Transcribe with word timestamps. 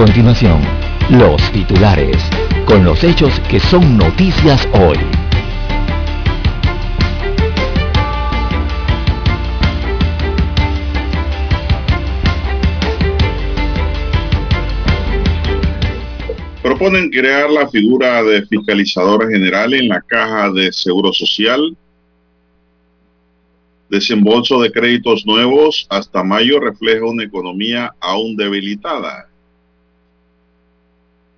Continuación, 0.00 0.62
los 1.10 1.52
titulares, 1.52 2.16
con 2.64 2.82
los 2.86 3.04
hechos 3.04 3.38
que 3.50 3.60
son 3.60 3.98
noticias 3.98 4.66
hoy. 4.72 4.96
Proponen 16.62 17.10
crear 17.10 17.50
la 17.50 17.68
figura 17.68 18.22
de 18.22 18.46
fiscalizadora 18.46 19.28
general 19.28 19.74
en 19.74 19.90
la 19.90 20.00
caja 20.00 20.50
de 20.50 20.72
seguro 20.72 21.12
social. 21.12 21.76
Desembolso 23.90 24.62
de 24.62 24.72
créditos 24.72 25.26
nuevos 25.26 25.86
hasta 25.90 26.24
mayo 26.24 26.58
refleja 26.58 27.04
una 27.04 27.24
economía 27.24 27.92
aún 28.00 28.34
debilitada. 28.34 29.29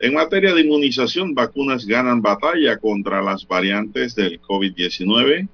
En 0.02 0.14
materia 0.14 0.52
de 0.52 0.62
inmunización, 0.62 1.32
vacunas 1.32 1.86
ganan 1.86 2.20
batalla 2.20 2.76
contra 2.76 3.22
las 3.22 3.46
variantes 3.46 4.16
del 4.16 4.42
COVID-19. 4.42 5.46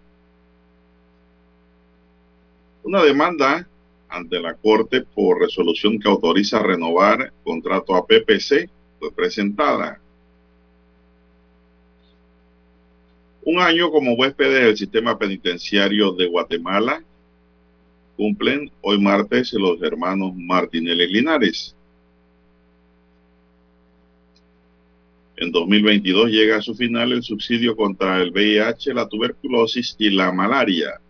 Una 2.83 3.03
demanda 3.03 3.69
ante 4.09 4.41
la 4.41 4.55
Corte 4.55 5.03
por 5.03 5.41
resolución 5.41 5.99
que 5.99 6.09
autoriza 6.09 6.61
renovar 6.61 7.31
contrato 7.45 7.95
a 7.95 8.07
PPC 8.07 8.71
fue 8.99 9.13
presentada. 9.13 10.01
Un 13.43 13.59
año 13.59 13.91
como 13.91 14.15
huéspedes 14.15 14.65
del 14.65 14.79
sistema 14.79 15.19
penitenciario 15.19 16.13
de 16.13 16.27
Guatemala 16.27 17.05
cumplen 18.17 18.71
hoy 18.81 18.99
martes 18.99 19.53
los 19.53 19.83
hermanos 19.83 20.33
Martinelli 20.35 21.07
Linares. 21.07 21.77
En 25.41 25.53
2022 25.53 26.31
llega 26.31 26.57
a 26.57 26.63
su 26.63 26.75
final 26.75 27.13
el 27.13 27.23
subsidio 27.23 27.77
contra 27.77 28.21
el 28.21 28.33
VIH, 28.33 28.93
la 28.93 29.09
tuberculosis 29.09 29.95
y 29.97 30.11
la 30.11 30.33
malaria. 30.33 31.01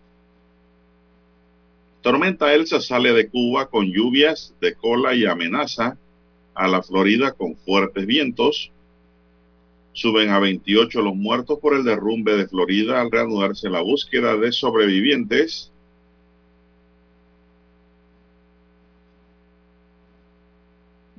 Tormenta 2.03 2.53
Elsa 2.53 2.79
sale 2.79 3.11
de 3.11 3.27
Cuba 3.27 3.71
con 3.71 3.91
lluvias 3.91 4.53
de 4.61 4.75
cola 4.75 5.15
y 5.15 5.25
amenaza 5.25 5.97
a 6.53 6.67
la 6.67 6.83
Florida 6.83 7.31
con 7.31 7.55
fuertes 7.55 8.05
vientos. 8.05 8.71
Suben 9.93 10.29
a 10.29 10.37
28 10.37 11.01
los 11.01 11.15
muertos 11.15 11.57
por 11.59 11.75
el 11.75 11.83
derrumbe 11.83 12.37
de 12.37 12.47
Florida 12.47 13.01
al 13.01 13.09
reanudarse 13.09 13.67
la 13.67 13.81
búsqueda 13.81 14.37
de 14.37 14.51
sobrevivientes. 14.51 15.71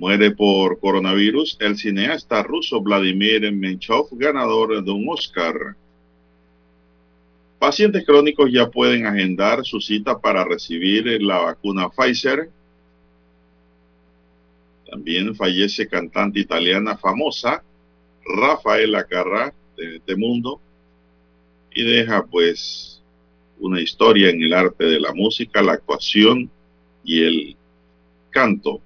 Muere 0.01 0.31
por 0.31 0.81
coronavirus 0.81 1.59
el 1.61 1.77
cineasta 1.77 2.43
ruso 2.43 2.81
Vladimir 2.81 3.53
Menchov, 3.53 4.09
ganador 4.12 4.83
de 4.83 4.91
un 4.91 5.06
Oscar. 5.11 5.77
Pacientes 7.59 8.06
crónicos 8.06 8.50
ya 8.50 8.71
pueden 8.71 9.05
agendar 9.05 9.62
su 9.62 9.78
cita 9.78 10.19
para 10.19 10.43
recibir 10.43 11.21
la 11.21 11.41
vacuna 11.41 11.91
Pfizer. 11.91 12.49
También 14.91 15.34
fallece 15.37 15.87
cantante 15.87 16.41
italiana 16.41 16.97
famosa, 16.97 17.62
Rafaela 18.25 19.06
Carrà, 19.06 19.53
de 19.77 19.97
este 19.97 20.17
mundo, 20.17 20.62
y 21.75 21.84
deja 21.84 22.25
pues 22.25 23.03
una 23.59 23.82
historia 23.82 24.31
en 24.31 24.43
el 24.43 24.55
arte 24.55 24.87
de 24.87 24.99
la 24.99 25.12
música, 25.12 25.61
la 25.61 25.72
actuación 25.72 26.50
y 27.05 27.22
el 27.22 27.56
canto. 28.31 28.81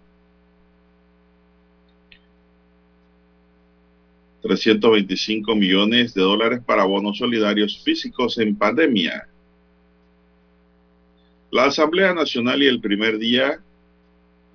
325 4.44 5.56
millones 5.56 6.12
de 6.12 6.20
dólares 6.20 6.60
para 6.66 6.84
bonos 6.84 7.16
solidarios 7.16 7.82
físicos 7.82 8.36
en 8.36 8.54
pandemia. 8.54 9.26
La 11.50 11.64
Asamblea 11.64 12.12
Nacional 12.12 12.62
y 12.62 12.66
el 12.66 12.78
primer 12.78 13.16
día 13.16 13.62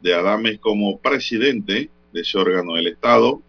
de 0.04 0.14
Adames 0.14 0.60
como 0.60 1.00
presidente 1.00 1.90
de 2.14 2.22
ese 2.22 2.38
órgano 2.38 2.76
del 2.76 2.86
Estado. 2.86 3.42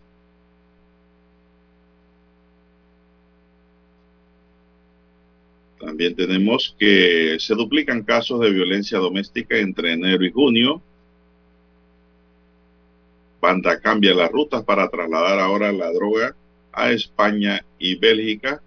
También 5.78 6.16
tenemos 6.16 6.74
que 6.78 7.36
se 7.38 7.54
duplican 7.54 8.02
casos 8.02 8.40
de 8.40 8.50
violencia 8.50 8.96
doméstica 8.96 9.58
entre 9.58 9.92
enero 9.92 10.24
y 10.24 10.32
junio. 10.32 10.82
Banda 13.40 13.80
cambia 13.80 14.14
las 14.14 14.30
rutas 14.30 14.64
para 14.64 14.88
trasladar 14.88 15.38
ahora 15.40 15.72
la 15.72 15.90
droga 15.92 16.36
a 16.72 16.90
España 16.92 17.64
y 17.78 17.96
Bélgica. 17.96 18.60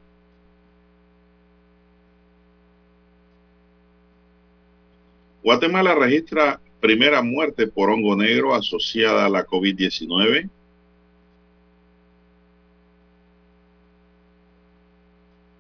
Guatemala 5.44 5.94
registra 5.94 6.60
primera 6.80 7.22
muerte 7.22 7.68
por 7.68 7.90
hongo 7.90 8.16
negro 8.16 8.56
asociada 8.56 9.26
a 9.26 9.30
la 9.30 9.46
COVID-19. 9.46 10.50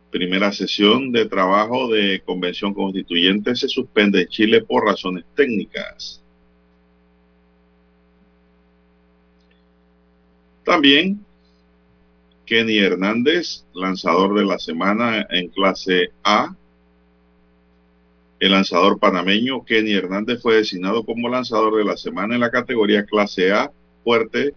Primera 0.09 0.51
sesión 0.51 1.11
de 1.11 1.25
trabajo 1.25 1.87
de 1.87 2.21
convención 2.25 2.73
constituyente 2.73 3.55
se 3.55 3.67
suspende 3.67 4.21
en 4.21 4.27
Chile 4.27 4.61
por 4.61 4.85
razones 4.85 5.25
técnicas. 5.35 6.22
También 10.73 11.23
Kenny 12.47 12.79
Hernández, 12.79 13.63
lanzador 13.75 14.33
de 14.33 14.43
la 14.43 14.57
semana 14.57 15.27
en 15.29 15.49
clase 15.49 16.09
A, 16.23 16.55
el 18.39 18.51
lanzador 18.51 18.97
panameño 18.97 19.63
Kenny 19.63 19.93
Hernández 19.93 20.41
fue 20.41 20.55
designado 20.55 21.05
como 21.05 21.29
lanzador 21.29 21.75
de 21.75 21.85
la 21.85 21.95
semana 21.95 22.33
en 22.33 22.41
la 22.41 22.49
categoría 22.49 23.05
clase 23.05 23.51
A 23.51 23.71
fuerte, 24.03 24.55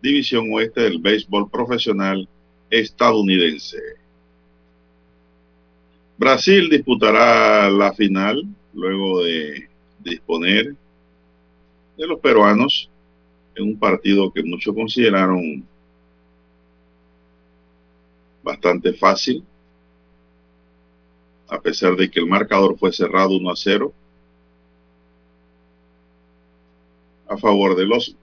división 0.00 0.52
oeste 0.52 0.82
del 0.82 1.00
béisbol 1.00 1.50
profesional 1.50 2.28
estadounidense. 2.70 3.80
Brasil 6.16 6.70
disputará 6.70 7.68
la 7.70 7.92
final 7.92 8.44
luego 8.72 9.24
de 9.24 9.68
disponer 9.98 10.76
de 11.96 12.06
los 12.06 12.20
peruanos 12.20 12.88
en 13.56 13.64
un 13.64 13.78
partido 13.78 14.32
que 14.32 14.42
muchos 14.42 14.74
consideraron 14.74 15.66
bastante 18.42 18.92
fácil 18.92 19.42
a 21.48 21.60
pesar 21.60 21.96
de 21.96 22.10
que 22.10 22.20
el 22.20 22.26
marcador 22.26 22.78
fue 22.78 22.92
cerrado 22.92 23.36
1 23.36 23.50
a 23.50 23.56
0 23.56 23.92
a 27.28 27.36
favor 27.36 27.76
de 27.76 27.86
los 27.86 28.16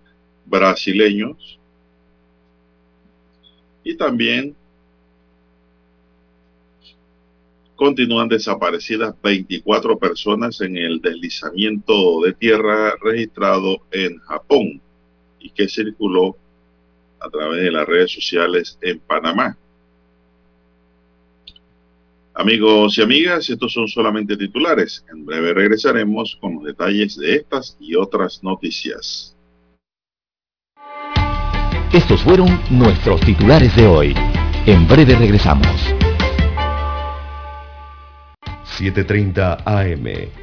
brasileños. 0.45 1.59
Y 3.83 3.95
también 3.95 4.55
continúan 7.75 8.29
desaparecidas 8.29 9.13
24 9.21 9.97
personas 9.97 10.61
en 10.61 10.77
el 10.77 11.01
deslizamiento 11.01 12.21
de 12.21 12.33
tierra 12.33 12.93
registrado 13.01 13.81
en 13.91 14.19
Japón 14.19 14.81
y 15.43 15.51
que 15.51 15.67
circuló 15.67 16.35
a 17.19 17.29
través 17.29 17.61
de 17.61 17.71
las 17.71 17.85
redes 17.85 18.11
sociales 18.11 18.77
en 18.81 18.99
Panamá. 18.99 19.55
Amigos 22.33 22.97
y 22.97 23.01
amigas, 23.03 23.47
estos 23.49 23.71
son 23.71 23.87
solamente 23.87 24.35
titulares. 24.35 25.05
En 25.13 25.23
breve 25.23 25.53
regresaremos 25.53 26.35
con 26.41 26.55
los 26.55 26.63
detalles 26.63 27.15
de 27.15 27.35
estas 27.35 27.77
y 27.79 27.95
otras 27.95 28.43
noticias. 28.43 29.35
Estos 31.93 32.23
fueron 32.23 32.59
nuestros 32.71 33.21
titulares 33.21 33.75
de 33.75 33.85
hoy. 33.85 34.15
En 34.65 34.87
breve 34.87 35.15
regresamos. 35.15 35.67
7.30 38.79 39.61
AM. 39.65 40.42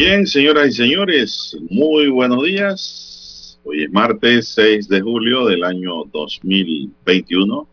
Bien, 0.00 0.28
señoras 0.28 0.68
y 0.68 0.72
señores, 0.74 1.58
muy 1.70 2.06
buenos 2.06 2.44
días. 2.44 3.58
Hoy 3.64 3.82
es 3.82 3.90
martes 3.90 4.50
6 4.54 4.88
de 4.88 5.00
julio 5.00 5.44
del 5.46 5.64
año 5.64 6.04
2021. 6.12 7.68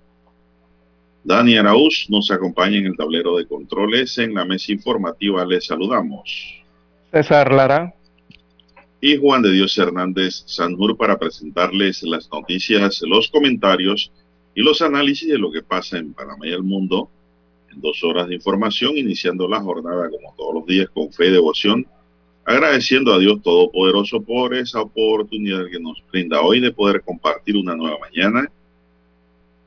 Dani 1.23 1.57
Araúz 1.57 2.07
nos 2.09 2.31
acompaña 2.31 2.79
en 2.79 2.87
el 2.87 2.97
tablero 2.97 3.37
de 3.37 3.45
controles. 3.45 4.17
En 4.17 4.33
la 4.33 4.43
mesa 4.43 4.71
informativa 4.71 5.45
les 5.45 5.67
saludamos. 5.67 6.63
César 7.11 7.53
Lara. 7.53 7.93
Y 8.99 9.17
Juan 9.17 9.43
de 9.43 9.51
Dios 9.51 9.77
Hernández 9.77 10.45
Sanjur 10.47 10.97
para 10.97 11.19
presentarles 11.19 12.01
las 12.01 12.27
noticias, 12.31 13.03
los 13.03 13.29
comentarios 13.29 14.11
y 14.55 14.63
los 14.63 14.81
análisis 14.81 15.29
de 15.29 15.37
lo 15.37 15.51
que 15.51 15.61
pasa 15.61 15.99
en 15.99 16.11
Panamá 16.11 16.47
y 16.47 16.53
el 16.53 16.63
mundo 16.63 17.07
en 17.71 17.81
dos 17.81 18.03
horas 18.03 18.27
de 18.27 18.33
información, 18.33 18.97
iniciando 18.97 19.47
la 19.47 19.61
jornada 19.61 20.09
como 20.09 20.33
todos 20.35 20.55
los 20.55 20.65
días 20.65 20.89
con 20.89 21.13
fe 21.13 21.27
y 21.27 21.31
devoción 21.31 21.85
agradeciendo 22.45 23.11
a 23.11 23.17
Dios 23.17 23.41
Todopoderoso 23.41 24.21
por 24.21 24.53
esa 24.53 24.81
oportunidad 24.81 25.65
que 25.69 25.79
nos 25.79 26.01
brinda 26.11 26.41
hoy 26.41 26.59
de 26.59 26.71
poder 26.71 27.01
compartir 27.01 27.57
una 27.57 27.75
nueva 27.75 27.97
mañana 27.99 28.49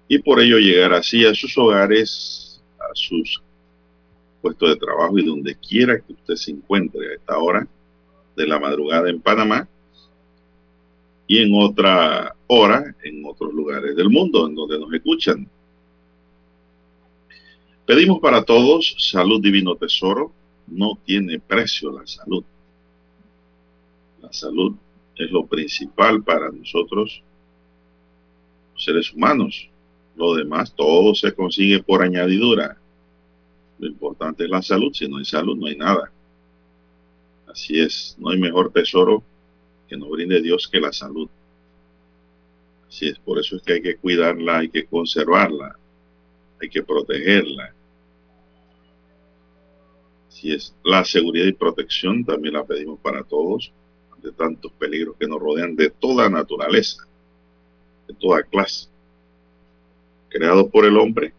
y 0.07 0.19
por 0.21 0.41
ello 0.41 0.59
llegar 0.59 0.95
así 0.95 1.27
a 1.27 1.35
sus 1.35 1.59
hogares, 1.59 2.63
a 2.79 2.95
sus 2.95 3.43
puestos 4.41 4.71
de 4.71 4.77
trabajo 4.77 5.19
y 5.19 5.27
donde 5.27 5.57
quiera 5.57 5.99
que 5.99 6.13
usted 6.13 6.37
se 6.37 6.53
encuentre 6.53 7.11
a 7.11 7.15
esta 7.15 7.39
hora 7.39 7.67
de 8.37 8.47
la 8.47 8.61
madrugada 8.61 9.11
en 9.11 9.21
Panamá 9.21 9.69
y 11.27 11.39
en 11.39 11.51
otra 11.55 12.35
hora 12.47 12.95
en 13.03 13.25
otros 13.27 13.53
lugares 13.53 13.97
del 13.97 14.09
mundo 14.09 14.47
en 14.47 14.55
donde 14.55 14.79
nos 14.79 14.93
escuchan. 14.95 15.51
Pedimos 17.85 18.21
para 18.21 18.45
todos 18.45 18.95
salud 18.99 19.43
divino 19.43 19.75
tesoro, 19.75 20.33
no 20.69 20.97
tiene 21.05 21.41
precio 21.41 21.91
la 21.91 22.07
salud. 22.07 22.45
La 24.20 24.32
salud 24.32 24.75
es 25.17 25.31
lo 25.31 25.47
principal 25.47 26.23
para 26.23 26.50
nosotros, 26.50 27.23
seres 28.76 29.12
humanos. 29.12 29.69
Lo 30.17 30.35
demás, 30.35 30.75
todo 30.75 31.15
se 31.15 31.32
consigue 31.32 31.82
por 31.82 32.03
añadidura. 32.03 32.76
Lo 33.79 33.87
importante 33.87 34.44
es 34.44 34.50
la 34.50 34.62
salud. 34.62 34.93
Si 34.93 35.09
no 35.09 35.19
hay 35.19 35.25
salud, 35.25 35.56
no 35.56 35.67
hay 35.67 35.76
nada. 35.76 36.11
Así 37.47 37.79
es, 37.81 38.17
no 38.19 38.31
hay 38.31 38.38
mejor 38.38 38.73
tesoro 38.73 39.23
que 39.88 39.97
nos 39.97 40.11
brinde 40.11 40.43
Dios 40.43 40.69
que 40.69 40.81
la 40.81 40.93
salud. 40.93 41.29
Así 42.88 43.09
es, 43.09 43.19
por 43.19 43.38
eso 43.38 43.56
es 43.56 43.62
que 43.62 43.75
hay 43.75 43.82
que 43.82 43.97
cuidarla, 43.97 44.59
hay 44.59 44.69
que 44.69 44.87
conservarla, 44.87 45.79
hay 46.61 46.69
que 46.69 46.82
protegerla. 46.82 47.75
Así 50.29 50.53
es, 50.53 50.75
la 50.85 51.05
seguridad 51.05 51.47
y 51.47 51.53
protección 51.53 52.25
también 52.25 52.55
la 52.55 52.65
pedimos 52.65 52.99
para 53.00 53.23
todos 53.25 53.73
de 54.23 54.32
tantos 54.32 54.73
peligros 54.73 55.17
que 55.19 55.26
nos 55.26 55.41
rodean 55.41 55.76
de 55.76 55.91
toda 55.91 56.29
naturaleza, 56.29 57.06
de 58.06 58.15
toda 58.15 58.43
clase, 58.43 58.88
creados 60.29 60.69
por 60.70 60.85
el 60.85 60.97
hombre 60.97 61.32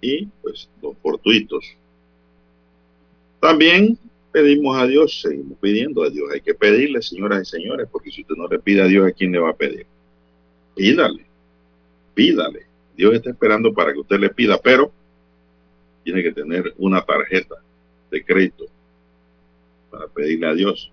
y 0.00 0.26
pues 0.42 0.68
los 0.82 0.96
fortuitos. 0.98 1.64
También 3.40 3.98
pedimos 4.32 4.76
a 4.76 4.86
Dios, 4.86 5.20
seguimos 5.20 5.58
pidiendo 5.58 6.02
a 6.02 6.10
Dios. 6.10 6.30
Hay 6.32 6.40
que 6.40 6.54
pedirle, 6.54 7.02
señoras 7.02 7.42
y 7.42 7.50
señores, 7.50 7.88
porque 7.90 8.10
si 8.10 8.22
usted 8.22 8.34
no 8.36 8.48
le 8.48 8.58
pide 8.58 8.82
a 8.82 8.86
Dios, 8.86 9.06
¿a 9.06 9.12
quién 9.12 9.32
le 9.32 9.38
va 9.38 9.50
a 9.50 9.56
pedir? 9.56 9.86
Pídale, 10.74 11.24
pídale. 12.14 12.66
Dios 12.96 13.14
está 13.14 13.30
esperando 13.30 13.72
para 13.72 13.92
que 13.92 14.00
usted 14.00 14.18
le 14.18 14.30
pida, 14.30 14.58
pero 14.60 14.90
tiene 16.04 16.22
que 16.22 16.32
tener 16.32 16.74
una 16.78 17.04
tarjeta 17.04 17.56
de 18.10 18.24
crédito 18.24 18.66
para 19.90 20.08
pedirle 20.08 20.46
a 20.46 20.54
Dios 20.54 20.92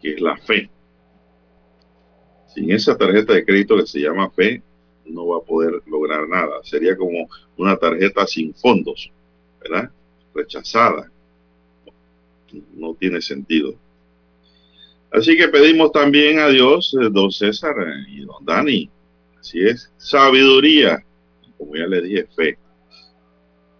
que 0.00 0.14
es 0.14 0.20
la 0.20 0.36
fe. 0.36 0.70
Sin 2.54 2.70
esa 2.70 2.96
tarjeta 2.96 3.34
de 3.34 3.44
crédito 3.44 3.76
que 3.76 3.86
se 3.86 4.00
llama 4.00 4.30
fe, 4.30 4.62
no 5.04 5.26
va 5.26 5.38
a 5.38 5.42
poder 5.42 5.82
lograr 5.86 6.28
nada. 6.28 6.62
Sería 6.62 6.96
como 6.96 7.28
una 7.56 7.76
tarjeta 7.76 8.26
sin 8.26 8.54
fondos, 8.54 9.10
¿verdad? 9.60 9.90
Rechazada. 10.34 11.10
No 12.74 12.94
tiene 12.94 13.20
sentido. 13.20 13.74
Así 15.10 15.36
que 15.36 15.48
pedimos 15.48 15.92
también 15.92 16.38
a 16.38 16.48
Dios, 16.48 16.94
eh, 17.00 17.08
don 17.10 17.30
César 17.30 17.74
y 18.08 18.20
don 18.20 18.44
Dani. 18.44 18.90
Así 19.38 19.60
es, 19.60 19.90
sabiduría. 19.96 21.04
Como 21.56 21.76
ya 21.76 21.86
le 21.86 22.02
dije, 22.02 22.26
fe. 22.34 22.58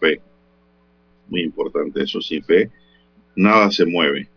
Fe. 0.01 0.21
Muy 1.29 1.43
importante 1.43 2.03
eso. 2.03 2.21
Sin 2.21 2.43
fe, 2.43 2.71
nada 3.35 3.71
se 3.71 3.85
mueve 3.85 4.29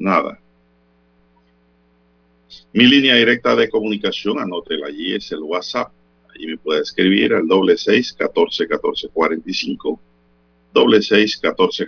nada. 0.00 0.40
Mi 2.72 2.86
línea 2.86 3.14
directa 3.14 3.54
de 3.54 3.68
comunicación, 3.68 4.38
anótela 4.40 4.88
allí, 4.88 5.14
es 5.14 5.30
el 5.30 5.42
WhatsApp. 5.42 5.92
Allí 6.34 6.46
me 6.46 6.56
puede 6.56 6.80
escribir 6.80 7.34
al 7.34 7.46
doble 7.46 7.76
seis 7.76 8.12
catorce 8.12 8.66
catorce 8.66 9.08
cuarenta 9.08 9.48
y 9.50 9.54
cinco. 9.54 10.00
Doble 10.72 11.02
seis 11.02 11.36
catorce 11.36 11.86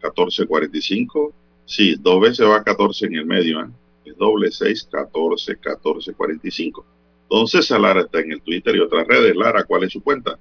catorce 0.00 0.46
cuarenta 0.46 0.78
y 0.78 0.82
cinco. 0.82 1.32
Sí, 1.64 1.96
dos 1.98 2.20
veces 2.20 2.46
va 2.46 2.62
catorce 2.62 3.06
en 3.06 3.14
el 3.14 3.26
medio, 3.26 3.60
¿eh? 3.60 3.68
Es 4.04 4.16
doble 4.16 4.50
seis 4.50 4.88
catorce 4.90 5.56
catorce 5.58 6.12
cuarenta 6.12 6.48
y 6.48 6.50
cinco. 6.50 6.86
Lara 7.78 8.00
está 8.00 8.20
en 8.20 8.32
el 8.32 8.42
Twitter 8.42 8.76
y 8.76 8.80
otras 8.80 9.06
redes. 9.06 9.36
Lara, 9.36 9.64
¿cuál 9.64 9.84
es 9.84 9.92
su 9.92 10.02
cuenta? 10.02 10.38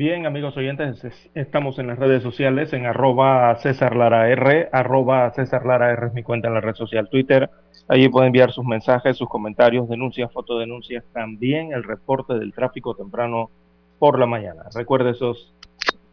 Bien, 0.00 0.24
amigos 0.24 0.56
oyentes, 0.56 1.04
estamos 1.34 1.78
en 1.78 1.88
las 1.88 1.98
redes 1.98 2.22
sociales 2.22 2.72
en 2.72 2.86
arroba 2.86 3.54
César 3.56 3.94
Lara 3.94 4.30
R, 4.30 4.70
arroba 4.72 5.30
César 5.32 5.66
Lara 5.66 5.90
R 5.90 6.06
es 6.06 6.14
mi 6.14 6.22
cuenta 6.22 6.48
en 6.48 6.54
la 6.54 6.62
red 6.62 6.72
social 6.72 7.10
Twitter. 7.10 7.50
Allí 7.86 8.08
pueden 8.08 8.28
enviar 8.28 8.50
sus 8.50 8.64
mensajes, 8.64 9.18
sus 9.18 9.28
comentarios, 9.28 9.90
denuncias, 9.90 10.32
fotodenuncias, 10.32 11.04
también 11.12 11.74
el 11.74 11.84
reporte 11.84 12.32
del 12.32 12.54
tráfico 12.54 12.94
temprano 12.94 13.50
por 13.98 14.18
la 14.18 14.24
mañana. 14.24 14.62
Recuerde 14.74 15.10
esos 15.10 15.52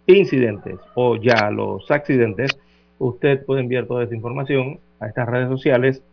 incidentes 0.06 0.76
o 0.96 1.16
ya 1.16 1.50
los 1.50 1.90
accidentes. 1.90 2.60
Usted 3.00 3.46
puede 3.46 3.62
enviar 3.62 3.86
toda 3.86 4.04
esta 4.04 4.16
información 4.16 4.82
a 5.00 5.08
estas 5.08 5.30
redes 5.30 5.48
sociales, 5.48 6.04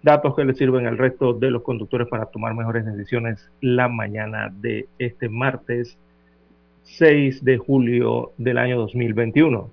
datos 0.00 0.36
que 0.36 0.44
le 0.44 0.54
sirven 0.54 0.86
al 0.86 0.96
resto 0.96 1.32
de 1.32 1.50
los 1.50 1.64
conductores 1.64 2.06
para 2.06 2.26
tomar 2.26 2.54
mejores 2.54 2.86
decisiones 2.86 3.50
la 3.60 3.88
mañana 3.88 4.48
de 4.60 4.86
este 5.00 5.28
martes 5.28 5.98
6 6.86 7.44
de 7.44 7.58
julio 7.58 8.32
del 8.38 8.58
año 8.58 8.78
2021. 8.78 9.70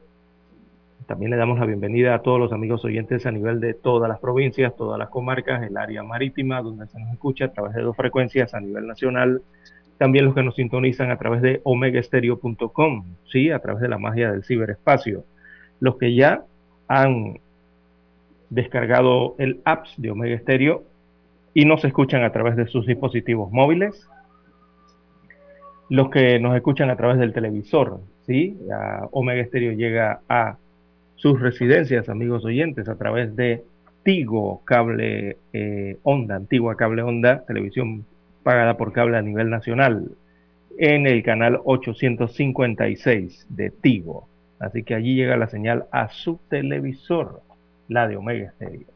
También 1.05 1.31
le 1.31 1.37
damos 1.37 1.59
la 1.59 1.65
bienvenida 1.65 2.15
a 2.15 2.21
todos 2.21 2.39
los 2.39 2.51
amigos 2.51 2.83
oyentes 2.83 3.25
a 3.25 3.31
nivel 3.31 3.59
de 3.59 3.73
todas 3.73 4.09
las 4.09 4.19
provincias, 4.19 4.75
todas 4.75 4.97
las 4.97 5.09
comarcas, 5.09 5.61
el 5.63 5.77
área 5.77 6.01
marítima, 6.01 6.61
donde 6.61 6.87
se 6.87 6.99
nos 6.99 7.11
escucha 7.13 7.45
a 7.45 7.51
través 7.51 7.75
de 7.75 7.83
dos 7.83 7.95
frecuencias 7.95 8.53
a 8.53 8.59
nivel 8.59 8.87
nacional. 8.87 9.41
También 9.97 10.25
los 10.25 10.33
que 10.33 10.43
nos 10.43 10.55
sintonizan 10.55 11.11
a 11.11 11.17
través 11.17 11.41
de 11.41 11.61
omegaestereo.com, 11.63 13.05
sí, 13.31 13.51
a 13.51 13.59
través 13.59 13.81
de 13.81 13.89
la 13.89 13.99
magia 13.99 14.31
del 14.31 14.43
ciberespacio. 14.43 15.23
Los 15.79 15.97
que 15.97 16.15
ya 16.15 16.43
han 16.87 17.39
descargado 18.49 19.35
el 19.37 19.61
apps 19.65 19.93
de 19.97 20.11
Omega 20.11 20.37
Stereo 20.39 20.83
y 21.53 21.65
nos 21.65 21.85
escuchan 21.85 22.23
a 22.23 22.31
través 22.31 22.55
de 22.55 22.65
sus 22.67 22.87
dispositivos 22.87 23.51
móviles, 23.51 24.09
los 25.93 26.09
que 26.09 26.39
nos 26.39 26.55
escuchan 26.55 26.89
a 26.89 26.95
través 26.95 27.19
del 27.19 27.33
televisor, 27.33 27.99
¿sí? 28.25 28.57
Omega 29.11 29.43
Estéreo 29.43 29.73
llega 29.73 30.21
a 30.27 30.57
sus 31.13 31.39
residencias, 31.39 32.09
amigos 32.09 32.43
oyentes, 32.45 32.89
a 32.89 32.95
través 32.95 33.35
de 33.35 33.63
Tigo 34.01 34.63
Cable 34.65 35.37
eh, 35.53 35.97
Onda, 36.01 36.37
Antigua 36.37 36.75
Cable 36.77 37.03
Onda, 37.03 37.45
televisión 37.45 38.07
pagada 38.41 38.75
por 38.75 38.91
cable 38.91 39.17
a 39.17 39.21
nivel 39.21 39.51
nacional, 39.51 40.09
en 40.79 41.05
el 41.05 41.21
canal 41.21 41.59
856 41.63 43.45
de 43.49 43.69
Tigo. 43.69 44.27
Así 44.57 44.81
que 44.81 44.95
allí 44.95 45.13
llega 45.13 45.37
la 45.37 45.47
señal 45.47 45.85
a 45.91 46.09
su 46.09 46.39
televisor, 46.49 47.41
la 47.87 48.07
de 48.07 48.15
Omega 48.15 48.51
Stereo. 48.55 48.87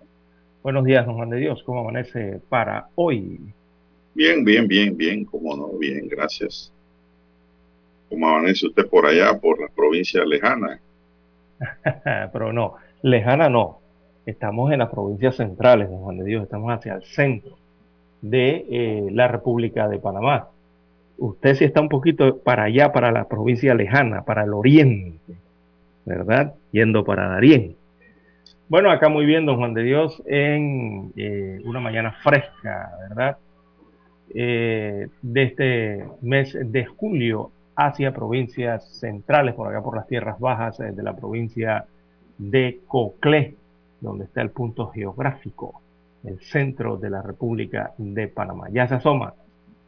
Buenos 0.64 0.84
días, 0.84 1.06
don 1.06 1.14
Juan 1.14 1.30
de 1.30 1.38
Dios, 1.38 1.62
¿cómo 1.62 1.82
amanece 1.82 2.42
para 2.50 2.88
hoy? 2.96 3.40
Bien, 4.16 4.44
bien, 4.44 4.68
bien, 4.68 4.98
bien, 4.98 5.26
cómo 5.26 5.56
no, 5.56 5.78
bien, 5.78 6.08
gracias. 6.08 6.74
¿Cómo 8.10 8.28
amanece 8.28 8.68
usted 8.68 8.88
por 8.88 9.06
allá, 9.06 9.38
por 9.38 9.60
la 9.60 9.68
provincia 9.68 10.24
lejana? 10.24 10.80
Pero 12.34 12.54
no, 12.54 12.76
lejana 13.02 13.50
no. 13.50 13.80
Estamos 14.26 14.72
en 14.72 14.80
las 14.80 14.90
provincias 14.90 15.36
centrales, 15.36 15.90
don 15.90 16.00
Juan 16.00 16.18
de 16.18 16.26
Dios, 16.26 16.44
estamos 16.44 16.72
hacia 16.72 16.96
el 16.96 17.04
centro 17.04 17.58
de 18.22 18.66
eh, 18.70 19.08
la 19.12 19.28
República 19.28 19.88
de 19.88 20.00
Panamá. 20.00 20.50
Usted 21.18 21.56
sí 21.56 21.64
está 21.64 21.82
un 21.82 21.90
poquito 21.90 22.38
para 22.40 22.64
allá, 22.64 22.92
para 22.92 23.12
la 23.12 23.28
provincia 23.28 23.74
lejana, 23.74 24.24
para 24.24 24.44
el 24.44 24.54
oriente, 24.54 25.34
¿verdad? 26.06 26.54
Yendo 26.72 27.04
para 27.04 27.28
Darién. 27.30 27.76
Bueno, 28.70 28.92
acá 28.92 29.08
muy 29.08 29.26
bien, 29.26 29.46
don 29.46 29.58
Juan 29.58 29.74
de 29.74 29.84
Dios, 29.84 30.22
en 30.26 31.14
eh, 31.16 31.62
una 31.64 31.80
mañana 31.80 32.12
fresca, 32.22 32.92
¿verdad? 33.08 33.38
Eh, 34.36 35.08
de 35.22 35.44
este 35.44 36.06
mes 36.22 36.58
de 36.62 36.86
julio 36.86 37.52
hacia 37.78 38.12
provincias 38.12 38.90
centrales, 39.00 39.54
por 39.54 39.68
acá 39.68 39.84
por 39.84 39.96
las 39.96 40.08
tierras 40.08 40.40
bajas 40.40 40.80
de 40.80 41.04
la 41.04 41.16
provincia 41.16 41.86
de 42.40 42.82
Coclé, 42.88 43.56
donde 44.02 44.26
está 44.26 44.42
el 44.42 44.50
punto 44.50 44.88
geográfico, 44.88 45.80
el 46.24 46.40
centro 46.42 46.98
de 46.98 47.12
la 47.12 47.22
República 47.22 47.94
de 48.00 48.28
Panamá. 48.28 48.68
Ya 48.72 48.88
se 48.88 48.96
asoma 48.96 49.36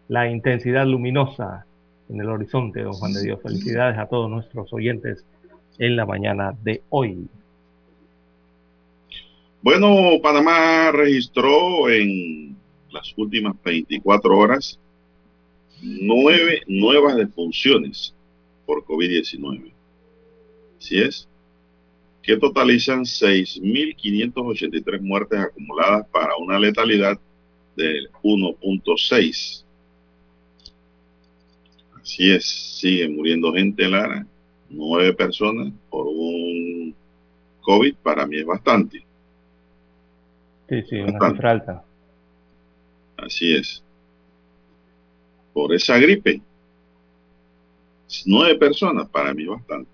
la 0.07 0.29
intensidad 0.29 0.85
luminosa 0.85 1.65
en 2.09 2.21
el 2.21 2.29
horizonte, 2.29 2.81
don 2.81 2.93
Juan 2.93 3.13
de 3.13 3.23
Dios. 3.23 3.41
Felicidades 3.41 3.97
a 3.97 4.05
todos 4.05 4.29
nuestros 4.29 4.71
oyentes 4.71 5.25
en 5.79 5.95
la 5.95 6.05
mañana 6.05 6.53
de 6.61 6.83
hoy. 6.89 7.27
Bueno, 9.63 10.21
Panamá 10.21 10.91
registró 10.91 11.89
en 11.89 12.55
las 12.91 13.13
últimas 13.17 13.55
24 13.63 14.37
horas 14.37 14.79
nueve 15.81 16.61
nuevas 16.67 17.15
defunciones 17.15 18.13
por 18.65 18.83
COVID-19. 18.85 19.71
Así 20.77 20.99
es, 20.99 21.27
que 22.21 22.37
totalizan 22.37 23.01
6.583 23.01 25.01
muertes 25.01 25.39
acumuladas 25.39 26.07
para 26.07 26.35
una 26.37 26.59
letalidad 26.59 27.19
del 27.75 28.09
1.6. 28.23 29.63
Así 32.01 32.31
es, 32.31 32.45
sigue 32.79 33.09
muriendo 33.09 33.53
gente, 33.53 33.87
Lara. 33.87 34.25
Nueve 34.69 35.13
personas 35.13 35.73
por 35.89 36.07
un 36.07 36.93
COVID 37.61 37.95
para 38.03 38.25
mí 38.25 38.37
es 38.37 38.45
bastante. 38.45 39.03
Sí, 40.69 40.83
sí, 40.87 40.95
una 40.97 41.29
cifra 41.29 41.51
alta. 41.51 41.83
Así 43.17 43.55
es. 43.55 43.83
Por 45.59 45.73
esa 45.73 45.97
gripe. 45.97 46.41
Nueve 48.25 48.55
personas 48.55 49.09
para 49.09 49.33
mí 49.33 49.45
bastante. 49.45 49.91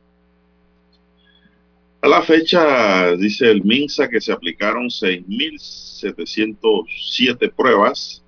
A 2.05 2.09
la 2.09 2.21
fecha, 2.21 3.17
dice 3.17 3.51
el 3.51 3.65
MINSA 3.65 4.11
que 4.11 4.21
se 4.21 4.31
aplicaron 4.31 4.89
6.707 4.89 7.51
pruebas 7.51 8.23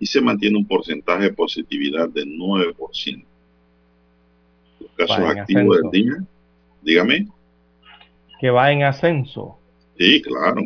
y 0.00 0.06
se 0.06 0.22
mantiene 0.22 0.56
un 0.56 0.66
porcentaje 0.66 1.24
de 1.24 1.34
positividad 1.34 2.08
de 2.08 2.24
9%. 2.24 3.26
Los 4.80 4.90
casos 4.96 5.18
activos 5.18 5.82
del 5.82 5.90
día, 5.90 6.16
dígame. 6.80 7.28
Que 8.40 8.48
va 8.48 8.72
en 8.72 8.84
ascenso. 8.84 9.58
Sí, 9.98 10.22
claro. 10.22 10.62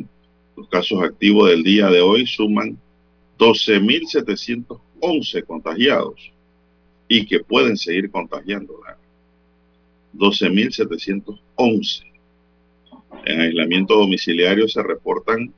Los 0.57 0.69
casos 0.69 1.02
activos 1.02 1.50
del 1.50 1.64
día 1.64 1.88
de 1.88 2.02
hoy 2.02 2.25
suman 2.25 2.79
12.711 3.37 5.45
contagiados 5.45 6.31
y 7.09 7.26
que 7.26 7.41
pueden 7.41 7.76
seguir 7.76 8.12
contagiando. 8.12 8.81
12.711. 10.14 12.12
En 13.25 13.40
aislamiento 13.40 13.95
domiciliario 13.95 14.66
se 14.69 14.83
reportan 14.83 15.52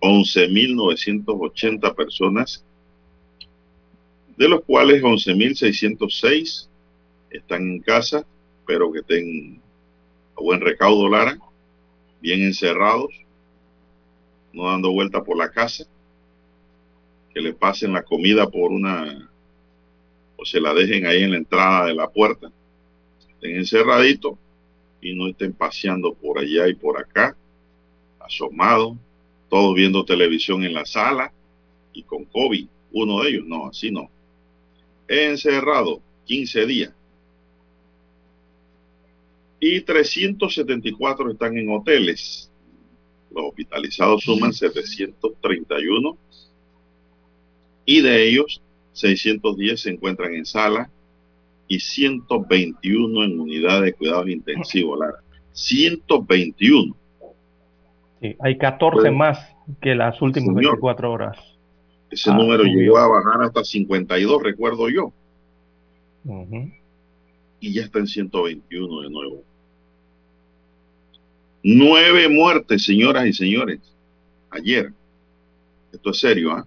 11.980 0.00 1.94
personas, 1.94 2.64
de 4.36 4.48
los 4.48 4.62
cuales 4.62 5.02
11.606 5.02 6.68
están 7.30 7.62
en 7.62 7.80
casa, 7.80 8.24
pero 8.66 8.92
que 8.92 9.00
estén 9.00 9.60
a 10.36 10.40
buen 10.40 10.60
recaudo, 10.60 11.08
Lara, 11.08 11.36
bien 12.20 12.42
encerrados, 12.42 13.12
no 14.52 14.70
dando 14.70 14.92
vuelta 14.92 15.24
por 15.24 15.36
la 15.36 15.50
casa, 15.50 15.84
que 17.34 17.40
le 17.40 17.54
pasen 17.54 17.92
la 17.92 18.02
comida 18.02 18.48
por 18.48 18.70
una, 18.70 19.28
o 20.36 20.44
se 20.44 20.60
la 20.60 20.72
dejen 20.74 21.06
ahí 21.06 21.24
en 21.24 21.32
la 21.32 21.38
entrada 21.38 21.86
de 21.86 21.94
la 21.94 22.08
puerta, 22.08 22.52
estén 23.34 23.56
encerraditos 23.56 24.38
y 25.00 25.14
no 25.14 25.28
estén 25.28 25.52
paseando 25.52 26.14
por 26.14 26.38
allá 26.38 26.68
y 26.68 26.74
por 26.74 26.98
acá, 26.98 27.36
asomados, 28.20 28.96
todos 29.48 29.74
viendo 29.74 30.04
televisión 30.04 30.64
en 30.64 30.74
la 30.74 30.84
sala 30.84 31.32
y 31.92 32.02
con 32.02 32.24
COVID. 32.24 32.66
Uno 32.92 33.22
de 33.22 33.30
ellos, 33.30 33.46
no, 33.46 33.68
así 33.68 33.90
no. 33.90 34.10
Encerrado 35.06 36.00
15 36.26 36.66
días. 36.66 36.92
Y 39.60 39.80
374 39.80 41.32
están 41.32 41.56
en 41.56 41.70
hoteles. 41.70 42.50
Los 43.30 43.46
hospitalizados 43.46 44.22
suman 44.22 44.52
731 44.52 46.16
y 47.84 48.00
de 48.00 48.28
ellos 48.28 48.60
610 48.92 49.80
se 49.80 49.90
encuentran 49.90 50.34
en 50.34 50.46
sala 50.46 50.90
y 51.68 51.78
121 51.80 53.24
en 53.24 53.40
unidades 53.40 53.82
de 53.84 53.92
cuidados 53.92 54.28
intensivos, 54.28 54.98
Lara. 54.98 55.18
121. 55.52 56.96
Sí, 58.20 58.36
hay 58.40 58.58
14 58.58 59.10
más 59.10 59.38
que 59.80 59.94
las 59.94 60.20
últimas 60.22 60.54
24 60.54 61.12
horas. 61.12 61.36
Ese 62.10 62.32
número 62.32 62.64
llegó 62.64 62.96
a 62.98 63.06
bajar 63.06 63.42
hasta 63.42 63.62
52, 63.62 64.42
recuerdo 64.42 64.88
yo. 64.88 65.12
Y 67.60 67.72
ya 67.74 67.82
está 67.82 67.98
en 67.98 68.06
121 68.06 69.00
de 69.02 69.10
nuevo. 69.10 69.42
Nueve 71.62 72.28
muertes, 72.28 72.84
señoras 72.84 73.26
y 73.26 73.32
señores, 73.32 73.80
ayer. 74.50 74.92
Esto 75.92 76.10
es 76.10 76.18
serio, 76.18 76.52
¿ah? 76.52 76.66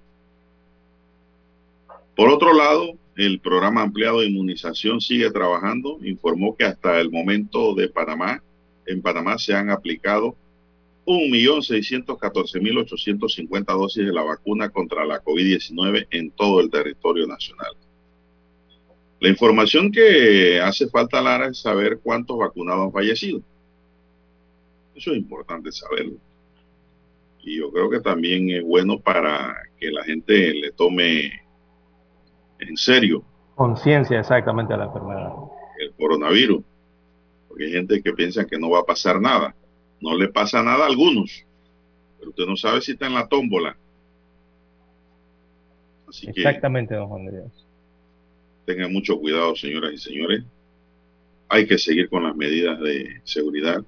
Por 2.15 2.29
otro 2.29 2.53
lado, 2.53 2.93
el 3.25 3.39
programa 3.39 3.83
ampliado 3.83 4.21
de 4.21 4.27
inmunización 4.27 4.99
sigue 4.99 5.29
trabajando. 5.31 5.99
Informó 6.03 6.55
que 6.55 6.65
hasta 6.65 6.99
el 6.99 7.11
momento 7.11 7.75
de 7.75 7.87
Panamá, 7.87 8.43
en 8.85 9.01
Panamá 9.01 9.37
se 9.37 9.53
han 9.53 9.69
aplicado 9.69 10.35
1.614.850 11.05 13.65
dosis 13.65 14.05
de 14.05 14.13
la 14.13 14.23
vacuna 14.23 14.69
contra 14.69 15.05
la 15.05 15.23
COVID-19 15.23 16.07
en 16.09 16.31
todo 16.31 16.59
el 16.61 16.71
territorio 16.71 17.27
nacional. 17.27 17.73
La 19.19 19.29
información 19.29 19.91
que 19.91 20.59
hace 20.59 20.89
falta, 20.89 21.21
Lara, 21.21 21.49
es 21.49 21.59
saber 21.59 21.99
cuántos 22.01 22.39
vacunados 22.39 22.85
han 22.85 22.91
fallecido. 22.91 23.43
Eso 24.95 25.11
es 25.11 25.17
importante 25.17 25.71
saberlo. 25.71 26.17
Y 27.43 27.57
yo 27.57 27.71
creo 27.71 27.89
que 27.89 27.99
también 27.99 28.49
es 28.49 28.63
bueno 28.63 28.99
para 28.99 29.63
que 29.79 29.91
la 29.91 30.03
gente 30.03 30.53
le 30.53 30.71
tome 30.71 31.40
en 32.62 32.77
serio. 32.77 33.24
Conciencia 33.56 34.20
exactamente 34.20 34.74
a 34.74 34.77
la 34.77 34.86
enfermedad. 34.86 35.34
El 35.80 35.91
coronavirus. 35.94 36.63
Porque 37.48 37.65
hay 37.65 37.72
gente 37.72 38.01
que 38.01 38.13
piensa 38.13 38.46
que 38.46 38.58
no 38.58 38.70
va 38.70 38.80
a 38.80 38.86
pasar 38.86 39.20
nada. 39.20 39.53
No 40.00 40.18
le 40.18 40.30
pasa 40.30 40.63
nada 40.63 40.86
a 40.86 40.88
algunos, 40.88 41.46
pero 42.18 42.32
usted 42.32 42.46
no 42.46 42.56
sabe 42.56 42.82
si 42.82 42.94
está 42.94 43.08
en 43.08 43.13
la 43.13 43.27
tómbola. 43.27 43.77
Así 46.08 46.27
Exactamente, 46.30 46.96
don 46.96 47.08
Juan 47.08 47.25
de 47.25 47.32
Dios. 47.32 47.68
Tengan 48.65 48.91
mucho 48.91 49.20
cuidado, 49.20 49.56
señoras 49.56 49.94
y 49.94 49.98
señores. 49.98 50.44
Hay 51.50 51.68
que 51.68 51.77
seguir 51.77 52.10
con 52.10 52.24
las 52.24 52.36
medidas 52.36 52.80
de 52.80 53.22
seguridad. 53.25 53.84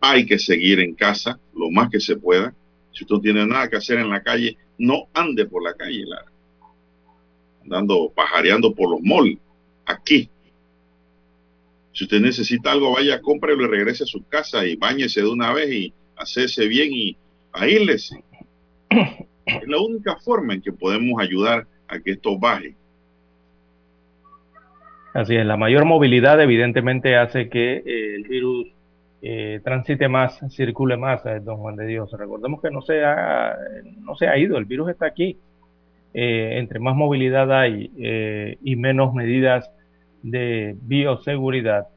Hay 0.00 0.26
que 0.26 0.38
seguir 0.38 0.80
en 0.80 0.94
casa 0.94 1.38
lo 1.54 1.70
más 1.70 1.90
que 1.90 2.00
se 2.00 2.16
pueda. 2.16 2.54
Si 2.92 3.04
usted 3.04 3.16
no 3.16 3.20
tiene 3.20 3.46
nada 3.46 3.68
que 3.68 3.76
hacer 3.76 3.98
en 3.98 4.10
la 4.10 4.22
calle, 4.22 4.56
no 4.78 5.08
ande 5.14 5.46
por 5.46 5.62
la 5.62 5.74
calle, 5.74 6.04
Lara. 6.04 6.32
Andando, 7.68 8.10
pajareando 8.14 8.74
por 8.74 8.90
los 8.90 9.00
malls. 9.02 9.38
Aquí, 9.84 10.30
si 11.92 12.04
usted 12.04 12.20
necesita 12.20 12.72
algo, 12.72 12.92
vaya, 12.92 13.20
cómprelo 13.20 13.64
y 13.64 13.68
regrese 13.68 14.04
a 14.04 14.06
su 14.06 14.24
casa 14.28 14.64
y 14.64 14.76
bañese 14.76 15.20
de 15.20 15.28
una 15.28 15.52
vez 15.52 15.72
y 15.72 15.92
hacerse 16.16 16.68
bien 16.68 16.90
y 16.92 17.16
aílese. 17.52 18.22
Es 18.88 19.66
la 19.66 19.80
única 19.80 20.16
forma 20.16 20.54
en 20.54 20.62
que 20.62 20.72
podemos 20.72 21.20
ayudar 21.20 21.66
a 21.88 21.98
que 21.98 22.12
esto 22.12 22.38
baje. 22.38 22.76
Así 25.14 25.34
es, 25.34 25.44
la 25.44 25.56
mayor 25.56 25.86
movilidad 25.86 26.40
evidentemente 26.40 27.16
hace 27.16 27.48
que 27.48 27.78
eh, 27.78 28.14
el 28.14 28.24
virus 28.24 28.68
eh, 29.20 29.60
transite 29.64 30.08
más, 30.08 30.38
circule 30.50 30.96
más, 30.96 31.26
eh, 31.26 31.40
don 31.40 31.56
Juan 31.56 31.74
de 31.74 31.86
Dios. 31.86 32.12
Recordemos 32.12 32.62
que 32.62 32.70
no 32.70 32.82
se 32.82 33.04
ha, 33.04 33.56
no 34.02 34.14
se 34.14 34.28
ha 34.28 34.38
ido, 34.38 34.56
el 34.58 34.66
virus 34.66 34.90
está 34.90 35.06
aquí. 35.06 35.36
Entre 36.14 36.80
más 36.80 36.96
movilidad 36.96 37.52
hay 37.52 37.90
y 38.60 38.76
menos 38.76 39.14
medidas 39.14 39.70
de 40.22 40.76
bioseguridad, 40.82 41.88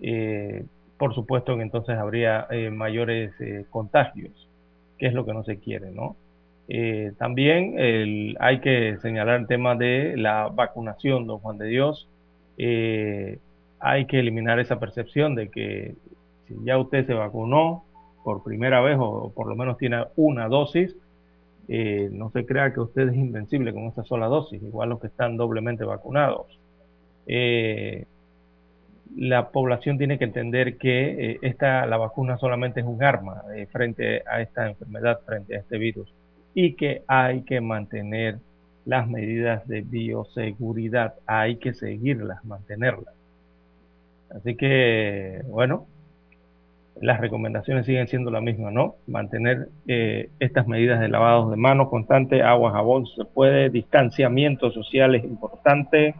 eh, 0.00 0.64
por 0.98 1.14
supuesto 1.14 1.56
que 1.56 1.62
entonces 1.62 1.96
habría 1.96 2.46
eh, 2.50 2.70
mayores 2.70 3.32
eh, 3.40 3.64
contagios, 3.70 4.48
que 4.98 5.06
es 5.06 5.14
lo 5.14 5.24
que 5.24 5.34
no 5.34 5.44
se 5.44 5.58
quiere, 5.58 5.90
¿no? 5.90 6.16
también 7.18 7.74
hay 8.38 8.60
que 8.60 8.96
señalar 9.02 9.40
el 9.40 9.48
tema 9.48 9.74
de 9.74 10.16
la 10.16 10.46
vacunación, 10.54 11.26
don 11.26 11.40
Juan 11.40 11.58
de 11.58 11.66
Dios. 11.66 12.08
hay 13.80 14.04
que 14.06 14.20
eliminar 14.20 14.60
esa 14.60 14.78
percepción 14.78 15.34
de 15.34 15.48
que 15.48 15.96
si 16.46 16.54
ya 16.62 16.78
usted 16.78 17.08
se 17.08 17.14
vacunó 17.14 17.82
por 18.22 18.44
primera 18.44 18.80
vez 18.82 18.96
o 19.00 19.32
por 19.34 19.48
lo 19.48 19.56
menos 19.56 19.78
tiene 19.78 20.04
una 20.14 20.46
dosis, 20.46 20.96
no 22.10 22.30
se 22.30 22.44
crea 22.46 22.72
que 22.72 22.80
usted 22.80 23.08
es 23.08 23.14
invencible 23.14 23.72
con 23.72 23.84
esa 23.84 24.02
sola 24.04 24.26
dosis, 24.26 24.62
igual 24.62 24.88
los 24.88 25.00
que 25.00 25.06
están 25.06 25.36
doblemente 25.36 25.84
vacunados 25.84 26.46
eh, 27.26 28.06
la 29.16 29.50
población 29.50 29.98
tiene 29.98 30.18
que 30.18 30.24
entender 30.24 30.76
que 30.76 31.32
eh, 31.32 31.38
esta, 31.42 31.86
la 31.86 31.96
vacuna 31.96 32.38
solamente 32.38 32.80
es 32.80 32.86
un 32.86 33.02
arma 33.02 33.42
eh, 33.54 33.66
frente 33.66 34.22
a 34.26 34.40
esta 34.40 34.68
enfermedad, 34.68 35.20
frente 35.24 35.56
a 35.56 35.60
este 35.60 35.78
virus, 35.78 36.12
y 36.54 36.74
que 36.74 37.02
hay 37.06 37.42
que 37.42 37.60
mantener 37.60 38.38
las 38.84 39.08
medidas 39.08 39.66
de 39.68 39.82
bioseguridad, 39.82 41.14
hay 41.26 41.56
que 41.56 41.74
seguirlas, 41.74 42.44
mantenerlas. 42.44 43.14
Así 44.30 44.56
que, 44.56 45.42
bueno, 45.46 45.86
las 47.00 47.20
recomendaciones 47.20 47.86
siguen 47.86 48.08
siendo 48.08 48.30
las 48.30 48.42
mismas, 48.42 48.72
¿no? 48.72 48.96
Mantener 49.06 49.68
eh, 49.86 50.30
estas 50.38 50.66
medidas 50.66 51.00
de 51.00 51.08
lavado 51.08 51.50
de 51.50 51.56
manos 51.56 51.88
constante, 51.88 52.42
agua, 52.42 52.72
jabón, 52.72 53.06
se 53.06 53.24
puede, 53.24 53.70
distanciamiento 53.70 54.70
social 54.70 55.14
es 55.14 55.24
importante, 55.24 56.14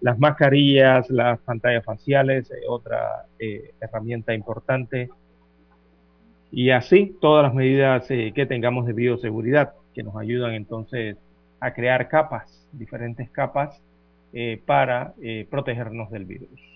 las 0.00 0.18
mascarillas, 0.18 1.08
las 1.10 1.38
pantallas 1.40 1.84
faciales, 1.84 2.50
otra 2.68 3.26
eh, 3.38 3.72
herramienta 3.80 4.34
importante. 4.34 5.10
Y 6.50 6.70
así 6.70 7.16
todas 7.20 7.44
las 7.44 7.54
medidas 7.54 8.10
eh, 8.10 8.32
que 8.34 8.46
tengamos 8.46 8.86
de 8.86 8.92
bioseguridad 8.92 9.74
que 9.94 10.02
nos 10.02 10.16
ayudan 10.16 10.54
entonces 10.54 11.16
a 11.60 11.72
crear 11.72 12.08
capas, 12.08 12.66
diferentes 12.72 13.30
capas 13.30 13.80
para 14.66 15.14
protegernos 15.48 16.10
del 16.10 16.26
virus. 16.26 16.75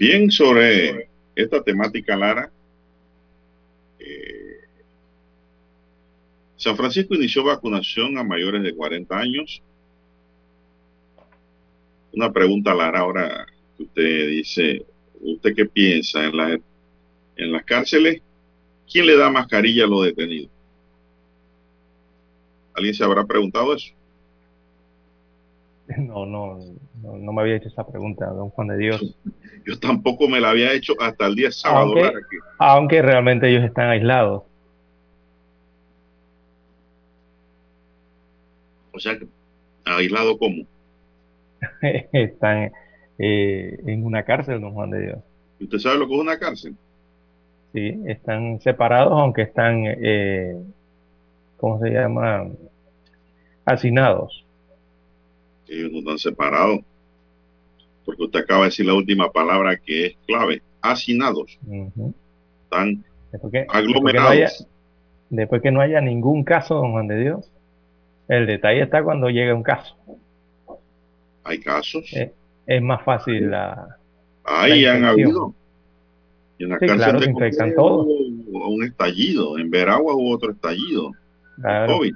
Bien, 0.00 0.30
sobre 0.30 1.10
esta 1.36 1.62
temática, 1.62 2.16
Lara, 2.16 2.50
eh, 3.98 4.60
San 6.56 6.74
Francisco 6.74 7.14
inició 7.14 7.44
vacunación 7.44 8.16
a 8.16 8.24
mayores 8.24 8.62
de 8.62 8.74
40 8.74 9.18
años 9.18 9.62
una 12.12 12.32
pregunta, 12.32 12.74
Lara, 12.74 13.00
ahora 13.00 13.46
que 13.76 13.82
usted 13.82 14.28
dice, 14.28 14.86
¿usted 15.20 15.54
qué 15.54 15.66
piensa 15.66 16.24
en, 16.24 16.36
la, 16.36 16.60
en 17.36 17.52
las 17.52 17.64
cárceles? 17.64 18.22
¿Quién 18.90 19.06
le 19.06 19.18
da 19.18 19.30
mascarilla 19.30 19.84
a 19.84 19.86
los 19.86 20.06
detenidos? 20.06 20.50
¿Alguien 22.74 22.94
se 22.94 23.04
habrá 23.04 23.24
preguntado 23.26 23.74
eso? 23.74 23.92
No, 25.98 26.24
no, 26.24 26.60
no, 27.18 27.32
me 27.32 27.42
había 27.42 27.56
hecho 27.56 27.68
esa 27.68 27.86
pregunta, 27.86 28.26
don 28.26 28.50
Juan 28.50 28.68
de 28.68 28.78
Dios. 28.78 29.16
Yo 29.66 29.78
tampoco 29.78 30.28
me 30.28 30.40
la 30.40 30.50
había 30.50 30.72
hecho 30.72 30.94
hasta 31.00 31.26
el 31.26 31.34
día 31.34 31.50
sábado. 31.50 31.94
Aunque, 32.58 33.02
realmente 33.02 33.48
ellos 33.48 33.64
están 33.64 33.90
aislados. 33.90 34.42
O 38.92 38.98
sea, 38.98 39.18
¿aislado 39.84 40.38
cómo? 40.38 40.66
están 42.12 42.72
eh, 43.18 43.78
en 43.86 44.04
una 44.04 44.24
cárcel, 44.24 44.60
don 44.60 44.72
Juan 44.72 44.90
de 44.90 45.00
Dios. 45.00 45.18
¿Usted 45.60 45.78
sabe 45.78 45.98
lo 45.98 46.08
que 46.08 46.14
es 46.14 46.20
una 46.20 46.38
cárcel? 46.38 46.74
Sí, 47.72 48.00
están 48.06 48.60
separados, 48.60 49.12
aunque 49.12 49.42
están, 49.42 49.84
eh, 49.86 50.56
¿cómo 51.58 51.78
se 51.80 51.90
llama? 51.90 52.48
Hacinados. 53.64 54.44
Ellos 55.68 55.92
no 55.92 55.98
están 55.98 56.18
separados. 56.18 56.80
Porque 58.10 58.24
usted 58.24 58.40
acaba 58.40 58.62
de 58.62 58.66
decir 58.66 58.86
la 58.86 58.94
última 58.94 59.30
palabra 59.30 59.76
que 59.76 60.06
es 60.06 60.16
clave. 60.26 60.62
Hacinados. 60.82 61.60
Están 62.64 63.04
aglomerados. 63.68 64.66
Después 65.28 65.62
que, 65.62 65.70
no 65.70 65.80
haya, 65.80 66.00
ningún 66.00 66.42
caso, 66.42 66.74
don 66.74 66.90
Juan 66.90 67.06
de 67.06 67.20
Dios. 67.20 67.52
El 68.26 68.48
detalle 68.48 68.82
está 68.82 69.04
cuando 69.04 69.28
llega 69.30 69.54
un 69.54 69.62
caso. 69.62 69.96
Hay 71.44 71.60
casos. 71.60 72.12
Eh, 72.14 72.32
es 72.66 72.82
más 72.82 73.04
fácil 73.04 73.48
la. 73.48 73.96
Ahí 74.42 74.86
han 74.86 75.04
habido. 75.04 75.54
Y 76.58 76.64
en 76.64 76.70
la 76.70 76.78
cárcel 76.78 77.20
de 77.20 77.72
todo. 77.76 78.06
un 78.06 78.82
estallido. 78.82 79.56
En 79.56 79.70
Veragua 79.70 80.14
hubo 80.14 80.34
otro 80.34 80.50
estallido. 80.50 81.12
COVID. 81.62 82.14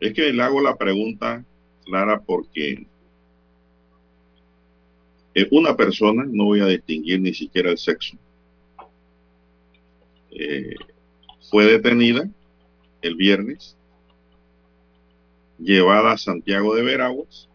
Es 0.00 0.12
que 0.14 0.32
le 0.32 0.42
hago 0.42 0.60
la 0.60 0.74
pregunta, 0.76 1.44
Clara, 1.84 2.20
porque 2.20 2.88
una 5.50 5.76
persona, 5.76 6.24
no 6.26 6.46
voy 6.46 6.60
a 6.60 6.66
distinguir 6.66 7.20
ni 7.20 7.34
siquiera 7.34 7.70
el 7.70 7.78
sexo, 7.78 8.16
eh, 10.30 10.74
fue 11.50 11.64
detenida 11.64 12.28
el 13.02 13.14
viernes, 13.14 13.76
llevada 15.58 16.12
a 16.12 16.18
Santiago 16.18 16.74
de 16.74 16.82
Veraguas. 16.82 17.48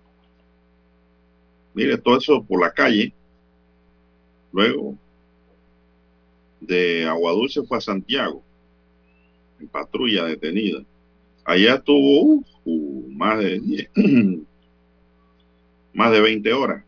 Mire, 1.73 1.97
todo 1.97 2.17
eso 2.17 2.43
por 2.43 2.61
la 2.61 2.71
calle. 2.71 3.13
Luego 4.51 4.95
de 6.61 7.05
Aguadulce 7.07 7.63
fue 7.63 7.77
a 7.77 7.81
Santiago, 7.81 8.43
en 9.59 9.67
patrulla 9.67 10.25
detenida. 10.25 10.83
Allá 11.43 11.81
tuvo 11.81 12.43
más 13.09 13.39
de 13.39 13.89
más 15.93 16.11
de 16.11 16.21
20 16.21 16.53
horas 16.53 16.83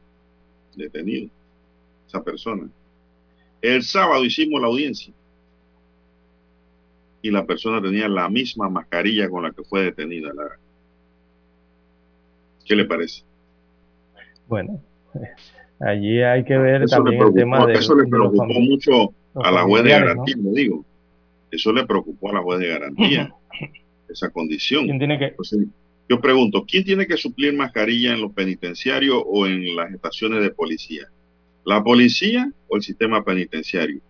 detenido 0.75 1.29
esa 2.07 2.23
persona. 2.23 2.67
El 3.61 3.83
sábado 3.83 4.23
hicimos 4.23 4.61
la 4.61 4.67
audiencia 4.67 5.13
y 7.21 7.31
la 7.31 7.45
persona 7.45 7.81
tenía 7.81 8.07
la 8.07 8.29
misma 8.29 8.69
mascarilla 8.69 9.29
con 9.29 9.43
la 9.43 9.51
que 9.51 9.63
fue 9.63 9.83
detenida. 9.83 10.31
¿Qué 12.65 12.75
le 12.75 12.85
parece? 12.85 13.23
Bueno, 14.47 14.81
allí 15.79 16.21
hay 16.21 16.43
que 16.43 16.57
ver 16.57 16.85
también 16.85 17.21
el 17.21 17.33
tema 17.33 17.65
de... 17.65 17.73
Eso 17.73 17.95
le 17.95 18.07
preocupó 18.07 18.45
mucho 18.45 19.13
a 19.35 19.51
la 19.51 19.63
juez 19.63 19.83
de 19.83 19.89
garantía, 19.89 20.35
digo. 20.37 20.85
Eso 21.49 21.73
le 21.73 21.85
preocupó 21.85 22.29
a 22.29 22.33
la 22.33 22.41
juez 22.41 22.59
de 22.59 22.67
garantía. 22.67 23.33
esa 24.09 24.29
condición. 24.29 24.89
Yo 26.07 26.21
pregunto, 26.21 26.65
¿quién 26.67 26.83
tiene 26.83 27.07
que 27.07 27.17
suplir 27.17 27.53
mascarilla 27.53 28.13
en 28.13 28.21
los 28.21 28.31
penitenciarios 28.31 29.23
o 29.25 29.47
en 29.47 29.75
las 29.75 29.91
estaciones 29.91 30.41
de 30.41 30.51
policía? 30.51 31.07
¿La 31.63 31.83
policía 31.83 32.51
o 32.67 32.75
el 32.75 32.83
sistema 32.83 33.23
penitenciario? 33.23 34.01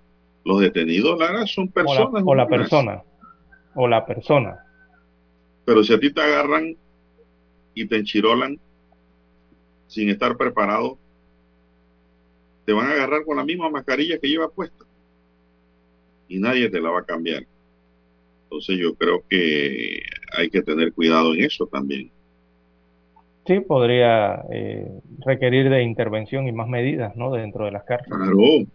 Los 0.44 0.60
detenidos, 0.60 1.18
Lara, 1.18 1.48
son 1.48 1.70
personas. 1.70 2.22
O 2.26 2.36
la, 2.36 2.48
persona. 2.48 3.02
O 3.76 3.88
la 3.88 4.06
persona. 4.06 4.60
Pero 5.64 5.84
si 5.84 5.94
a 5.94 6.00
ti 6.00 6.12
te 6.12 6.22
agarran 6.22 6.76
y 7.74 7.88
te 7.88 7.96
enchirolan 7.96 8.60
sin 9.88 10.10
estar 10.10 10.36
preparado, 10.36 10.98
te 12.66 12.74
van 12.74 12.88
a 12.88 12.92
agarrar 12.92 13.24
con 13.24 13.38
la 13.38 13.46
misma 13.46 13.70
mascarilla 13.70 14.20
que 14.20 14.28
lleva 14.28 14.50
puesta. 14.50 14.84
Y 16.28 16.40
nadie 16.40 16.70
te 16.70 16.82
la 16.82 16.90
va 16.90 17.00
a 17.00 17.06
cambiar. 17.06 17.46
Entonces 18.44 18.78
yo 18.78 18.96
creo 18.96 19.24
que 19.30 20.02
hay 20.38 20.50
que 20.50 20.62
tener 20.62 20.94
cuidado 20.94 21.34
en 21.34 21.44
eso 21.44 21.68
también. 21.68 22.12
Sí, 23.46 23.60
podría 23.60 24.44
eh, 24.52 24.88
requerir 25.20 25.70
de 25.70 25.84
intervención 25.84 26.48
y 26.48 26.52
más 26.52 26.68
medidas, 26.68 27.16
¿no? 27.16 27.32
Dentro 27.32 27.66
de 27.66 27.72
las 27.72 27.84
cárceles. 27.84 28.18
Claro, 28.18 28.66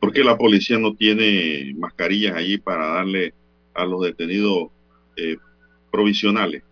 porque 0.00 0.24
la 0.24 0.36
policía 0.36 0.78
no 0.78 0.94
tiene 0.94 1.74
mascarillas 1.76 2.34
allí 2.34 2.58
para 2.58 2.88
darle 2.88 3.34
a 3.74 3.84
los 3.84 4.02
detenidos 4.02 4.70
eh, 5.16 5.36
provisionales. 5.92 6.62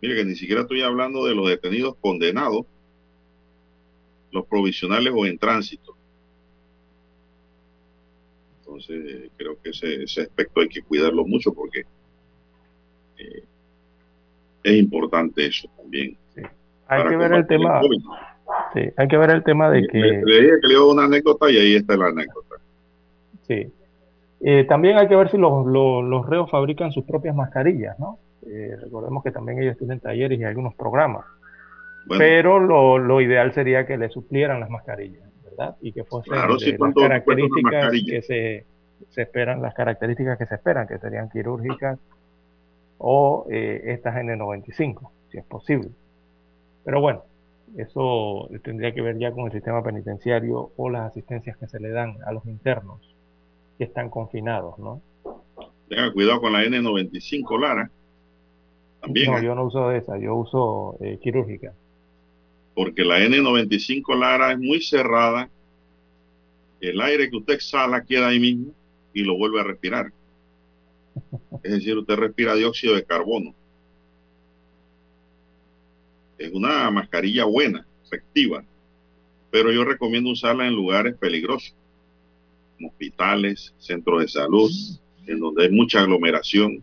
Mire 0.00 0.16
que 0.16 0.24
ni 0.24 0.34
siquiera 0.34 0.62
estoy 0.62 0.82
hablando 0.82 1.24
de 1.26 1.34
los 1.34 1.48
detenidos 1.48 1.94
condenados, 2.00 2.66
los 4.32 4.46
provisionales 4.46 5.12
o 5.14 5.24
en 5.26 5.38
tránsito. 5.38 5.94
Entonces, 8.58 9.30
creo 9.36 9.60
que 9.62 9.70
ese, 9.70 10.22
aspecto 10.22 10.60
hay 10.60 10.68
que 10.68 10.82
cuidarlo 10.82 11.24
mucho 11.24 11.52
porque 11.52 11.84
eh, 13.22 13.44
es 14.64 14.78
importante 14.78 15.46
eso 15.46 15.68
también. 15.76 16.16
Hay 16.88 17.08
que 17.08 17.16
ver 17.16 17.32
el 17.32 17.46
tema. 17.46 17.80
sí, 18.74 18.80
hay 18.96 19.08
que 19.08 19.16
ver 19.16 19.30
el 19.30 19.42
tema 19.42 19.70
de 19.70 19.86
que. 19.86 19.98
Le, 19.98 20.42
dije 20.42 20.60
que 20.60 20.68
le 20.68 20.74
dio 20.74 20.90
una 20.90 21.04
anécdota 21.04 21.50
y 21.50 21.56
ahí 21.56 21.76
está 21.76 21.96
la 21.96 22.06
anécdota. 22.06 22.56
Sí. 23.46 23.72
Eh, 24.40 24.64
también 24.64 24.98
hay 24.98 25.08
que 25.08 25.16
ver 25.16 25.30
si 25.30 25.38
los, 25.38 25.64
los, 25.66 26.26
reos 26.26 26.50
fabrican 26.50 26.92
sus 26.92 27.04
propias 27.04 27.34
mascarillas, 27.34 27.98
¿no? 27.98 28.18
Eh, 28.46 28.76
recordemos 28.80 29.22
que 29.22 29.30
también 29.30 29.62
ellos 29.62 29.78
tienen 29.78 30.00
talleres 30.00 30.38
y 30.38 30.44
algunos 30.44 30.74
programas. 30.74 31.24
Pero 32.08 32.58
lo, 32.58 32.98
lo, 32.98 33.20
ideal 33.20 33.54
sería 33.54 33.86
que 33.86 33.96
le 33.96 34.08
suplieran 34.08 34.58
las 34.58 34.68
mascarillas. 34.68 35.22
Y 35.80 35.92
que 35.92 36.02
fuesen 36.02 36.34
las 36.34 36.94
características 36.94 37.92
que 37.92 38.22
se, 38.22 38.66
se, 39.10 39.22
esperan, 39.22 39.62
las 39.62 39.74
características 39.74 40.36
que 40.36 40.46
se 40.46 40.56
esperan, 40.56 40.88
que 40.88 40.98
serían 40.98 41.30
quirúrgicas 41.30 42.00
o 43.04 43.46
eh, 43.50 43.82
estas 43.86 44.14
N95, 44.14 45.10
si 45.30 45.38
es 45.38 45.44
posible. 45.44 45.90
Pero 46.84 47.00
bueno, 47.00 47.24
eso 47.76 48.48
tendría 48.62 48.94
que 48.94 49.02
ver 49.02 49.18
ya 49.18 49.32
con 49.32 49.46
el 49.46 49.52
sistema 49.52 49.82
penitenciario 49.82 50.70
o 50.76 50.88
las 50.88 51.10
asistencias 51.10 51.56
que 51.56 51.66
se 51.66 51.80
le 51.80 51.90
dan 51.90 52.16
a 52.26 52.32
los 52.32 52.46
internos 52.46 53.00
que 53.76 53.84
están 53.84 54.08
confinados, 54.08 54.78
¿no? 54.78 55.00
Tenga 55.88 56.12
cuidado 56.12 56.40
con 56.40 56.52
la 56.52 56.62
N95, 56.64 57.60
Lara. 57.60 57.90
También, 59.00 59.30
no, 59.30 59.38
¿eh? 59.38 59.44
yo 59.44 59.54
no 59.54 59.64
uso 59.64 59.90
esa, 59.90 60.16
yo 60.18 60.36
uso 60.36 60.96
eh, 61.00 61.18
quirúrgica 61.20 61.72
porque 62.74 63.04
la 63.04 63.20
N95 63.20 64.18
Lara 64.18 64.52
es 64.52 64.58
muy 64.58 64.80
cerrada, 64.80 65.48
el 66.80 67.00
aire 67.00 67.30
que 67.30 67.36
usted 67.36 67.54
exhala 67.54 68.04
queda 68.04 68.28
ahí 68.28 68.40
mismo 68.40 68.72
y 69.12 69.22
lo 69.22 69.36
vuelve 69.36 69.60
a 69.60 69.64
respirar. 69.64 70.12
Es 71.62 71.72
decir, 71.72 71.96
usted 71.96 72.16
respira 72.16 72.54
dióxido 72.54 72.94
de 72.94 73.04
carbono. 73.04 73.54
Es 76.38 76.52
una 76.52 76.90
mascarilla 76.90 77.44
buena, 77.44 77.86
efectiva, 78.04 78.64
pero 79.50 79.70
yo 79.70 79.84
recomiendo 79.84 80.30
usarla 80.30 80.66
en 80.66 80.74
lugares 80.74 81.14
peligrosos, 81.16 81.74
como 82.76 82.88
hospitales, 82.88 83.72
centros 83.78 84.22
de 84.22 84.28
salud, 84.28 84.70
en 85.26 85.38
donde 85.38 85.64
hay 85.64 85.70
mucha 85.70 86.00
aglomeración. 86.00 86.82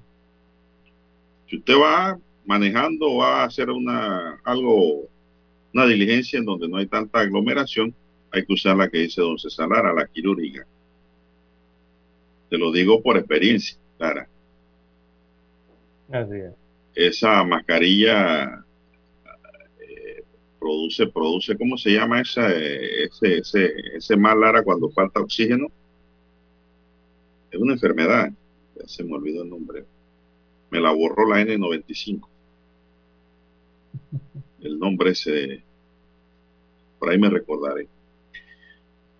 Si 1.47 1.57
usted 1.57 1.73
va 1.75 2.17
manejando, 2.45 3.17
va 3.17 3.41
a 3.41 3.45
hacer 3.45 3.69
una 3.69 4.39
algo 4.43 5.09
una 5.73 5.85
diligencia 5.85 6.39
en 6.39 6.45
donde 6.45 6.67
no 6.67 6.77
hay 6.77 6.87
tanta 6.87 7.19
aglomeración, 7.19 7.93
hay 8.31 8.45
que 8.45 8.53
usar 8.53 8.75
la 8.75 8.89
que 8.89 8.99
dice 8.99 9.21
don 9.21 9.37
César 9.37 9.69
Lara, 9.69 9.93
la 9.93 10.07
quirúrgica. 10.07 10.65
Te 12.49 12.57
lo 12.57 12.71
digo 12.71 13.01
por 13.01 13.17
experiencia, 13.17 13.77
Lara. 13.99 14.27
Así 16.11 16.35
es. 16.35 16.53
Esa 16.95 17.43
mascarilla 17.43 18.65
eh, 19.79 20.23
produce, 20.59 21.05
produce, 21.07 21.57
¿cómo 21.57 21.77
se 21.77 21.91
llama 21.91 22.21
esa, 22.21 22.49
ese, 22.51 23.37
ese, 23.37 23.73
ese 23.95 24.17
mal, 24.17 24.39
Lara, 24.39 24.63
cuando 24.63 24.89
falta 24.89 25.19
oxígeno? 25.19 25.67
Es 27.51 27.59
una 27.59 27.73
enfermedad. 27.73 28.31
Ya 28.75 28.87
se 28.87 29.03
me 29.03 29.13
olvidó 29.13 29.43
el 29.43 29.49
nombre. 29.49 29.85
Me 30.71 30.79
la 30.79 30.91
borró 30.91 31.27
la 31.27 31.41
N95 31.41 32.27
el 34.61 34.79
nombre 34.79 35.11
ese, 35.11 35.63
por 36.97 37.09
ahí 37.09 37.17
me 37.17 37.29
recordaré. 37.29 37.87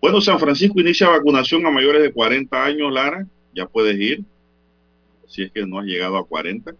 Bueno, 0.00 0.20
San 0.20 0.38
Francisco 0.38 0.80
inicia 0.80 1.08
vacunación 1.08 1.64
a 1.66 1.70
mayores 1.70 2.02
de 2.02 2.12
40 2.12 2.64
años, 2.64 2.92
Lara, 2.92 3.26
ya 3.54 3.66
puedes 3.66 3.98
ir. 3.98 4.24
Si 5.30 5.44
es 5.44 5.52
que 5.52 5.64
no 5.64 5.78
has 5.78 5.86
llegado 5.86 6.18
a 6.18 6.26
40, 6.26 6.72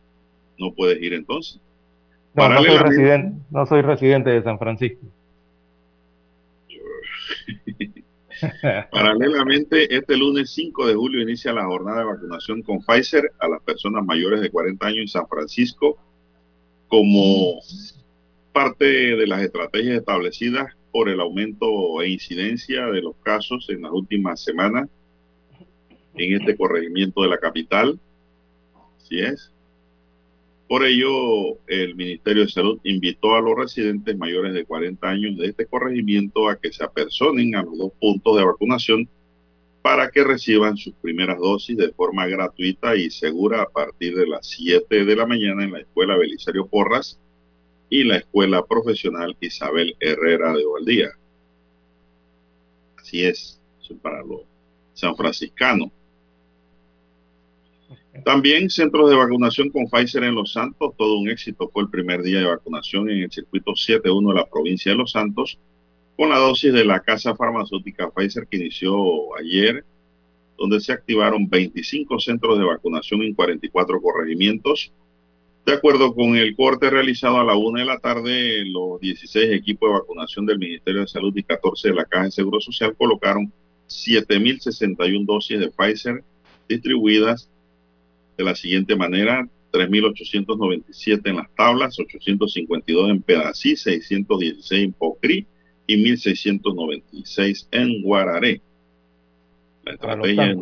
no 0.59 0.75
puedes 0.75 1.01
ir 1.01 1.15
entonces. 1.15 1.61
No, 2.35 2.49
no 2.49 2.63
soy, 2.63 2.79
residente, 2.79 3.39
no 3.51 3.67
soy 3.67 3.83
residente 3.83 4.31
de 4.31 4.43
San 4.43 4.59
Francisco. 4.59 5.07
Paralelamente, 8.91 9.95
este 9.95 10.17
lunes 10.17 10.51
5 10.51 10.87
de 10.89 10.95
julio 10.95 11.23
inicia 11.23 11.53
la 11.53 11.65
jornada 11.65 12.01
de 12.01 12.07
vacunación 12.07 12.63
con 12.63 12.81
Pfizer 12.81 13.31
a 13.39 13.49
las 13.49 13.63
personas 13.63 14.05
mayores 14.05 14.41
de 14.41 14.51
40 14.51 14.85
años 14.85 14.99
en 14.99 15.09
San 15.09 15.29
Francisco 15.29 15.97
como 16.89 17.61
parte 18.53 18.85
de 18.85 19.27
las 19.27 19.43
estrategias 19.43 19.99
establecidas 19.99 20.75
por 20.91 21.09
el 21.09 21.21
aumento 21.21 22.03
e 22.03 22.09
incidencia 22.09 22.87
de 22.87 23.01
los 23.01 23.15
casos 23.23 23.69
en 23.71 23.83
las 23.83 23.93
últimas 23.93 24.43
semanas 24.43 24.89
en 26.17 26.41
este 26.41 26.57
corregimiento 26.57 27.23
de 27.23 27.29
la 27.29 27.39
capital. 27.39 27.99
Así 29.11 29.21
es. 29.21 29.53
Por 30.69 30.85
ello, 30.85 31.59
el 31.67 31.97
Ministerio 31.97 32.45
de 32.45 32.49
Salud 32.49 32.79
invitó 32.85 33.35
a 33.35 33.41
los 33.41 33.59
residentes 33.59 34.17
mayores 34.17 34.55
de 34.55 34.65
40 34.65 35.09
años 35.09 35.37
de 35.37 35.49
este 35.49 35.67
corregimiento 35.67 36.49
a 36.49 36.61
que 36.61 36.73
se 36.73 36.85
apersonen 36.85 37.57
a 37.57 37.63
los 37.65 37.77
dos 37.77 37.93
puntos 38.01 38.37
de 38.37 38.45
vacunación 38.45 39.09
para 39.83 40.13
que 40.13 40.23
reciban 40.23 40.77
sus 40.77 40.95
primeras 40.95 41.39
dosis 41.39 41.77
de 41.77 41.93
forma 41.93 42.29
gratuita 42.29 42.95
y 42.95 43.11
segura 43.11 43.63
a 43.63 43.69
partir 43.69 44.15
de 44.15 44.29
las 44.29 44.47
7 44.47 45.05
de 45.05 45.17
la 45.17 45.27
mañana 45.27 45.65
en 45.65 45.73
la 45.73 45.81
Escuela 45.81 46.17
Belisario 46.17 46.69
Porras 46.69 47.19
y 47.89 48.05
la 48.05 48.19
Escuela 48.19 48.65
Profesional 48.65 49.37
Isabel 49.41 49.97
Herrera 49.99 50.53
de 50.53 50.65
Ovaldía. 50.65 51.11
Así 52.97 53.25
es, 53.25 53.61
para 54.03 54.23
los 54.23 54.43
sanfranciscanos. 54.95 55.91
También 58.25 58.71
centros 58.71 59.09
de 59.09 59.17
vacunación 59.17 59.71
con 59.71 59.87
Pfizer 59.87 60.25
en 60.25 60.35
Los 60.35 60.53
Santos, 60.53 60.95
todo 60.97 61.19
un 61.19 61.31
éxito 61.31 61.71
fue 61.73 61.85
el 61.85 61.91
primer 61.91 62.23
día 62.23 62.41
de 62.41 62.47
vacunación 62.47 63.09
en 63.09 63.23
el 63.23 63.31
circuito 63.31 63.73
7.1 63.73 64.29
de 64.29 64.35
la 64.35 64.47
provincia 64.47 64.93
de 64.93 64.99
Los 64.99 65.13
Santos, 65.13 65.59
con 66.17 66.31
la 66.31 66.39
dosis 66.39 66.73
de 66.73 66.85
la 66.85 67.01
casa 67.01 67.35
farmacéutica 67.35 68.11
Pfizer 68.11 68.47
que 68.47 68.59
inició 68.59 69.37
ayer, 69.37 69.85
donde 70.59 70.81
se 70.81 70.93
activaron 70.93 71.49
25 71.49 72.19
centros 72.21 72.59
de 72.59 72.65
vacunación 72.65 73.23
en 73.23 73.35
44 73.35 74.03
corregimientos. 74.03 74.93
De 75.65 75.73
acuerdo 75.73 76.15
con 76.15 76.37
el 76.37 76.55
corte 76.57 76.91
realizado 76.91 77.39
a 77.39 77.45
la 77.45 77.55
una 77.55 77.81
de 77.81 77.87
la 77.87 77.99
tarde, 77.99 78.65
los 78.67 79.01
16 79.01 79.53
equipos 79.53 79.89
de 79.89 79.99
vacunación 80.01 80.45
del 80.47 80.59
Ministerio 80.59 81.03
de 81.03 81.07
Salud 81.07 81.33
y 81.37 81.43
14 81.43 81.89
de 81.89 81.95
la 81.95 82.05
Caja 82.05 82.25
de 82.25 82.31
Seguro 82.33 82.61
Social 82.61 82.95
colocaron 82.97 83.53
7.061 83.89 85.25
dosis 85.25 85.59
de 85.59 85.71
Pfizer 85.71 86.23
distribuidas 86.69 87.49
de 88.41 88.47
la 88.47 88.55
siguiente 88.55 88.97
manera, 88.97 89.47
3.897 89.71 91.21
en 91.29 91.37
las 91.37 91.55
tablas, 91.55 91.99
852 92.01 93.11
en 93.11 93.21
Pedací, 93.21 93.77
616 93.77 94.83
en 94.83 94.93
Pocri 94.95 95.47
y 95.87 95.97
1.696 96.03 97.69
en 97.71 98.03
Guararé. 98.03 98.63
La 99.85 99.93
estrategia 99.93 100.57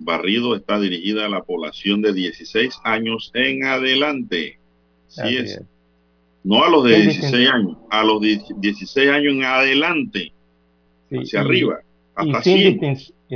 Barrido 0.00 0.56
está 0.56 0.80
dirigida 0.80 1.26
a 1.26 1.28
la 1.28 1.44
población 1.44 2.02
de 2.02 2.12
16 2.12 2.80
años 2.82 3.30
en 3.34 3.64
adelante. 3.64 4.58
Sí 5.06 5.36
es. 5.36 5.62
No 6.42 6.64
a 6.64 6.68
los 6.68 6.82
de 6.84 7.00
16 7.00 7.48
años, 7.48 7.76
a 7.90 8.02
los 8.02 8.20
de 8.20 8.42
16 8.56 9.08
años 9.08 9.34
en 9.34 9.44
adelante. 9.44 10.32
hacia 11.12 11.40
arriba. 11.40 11.78
Hasta 12.14 12.42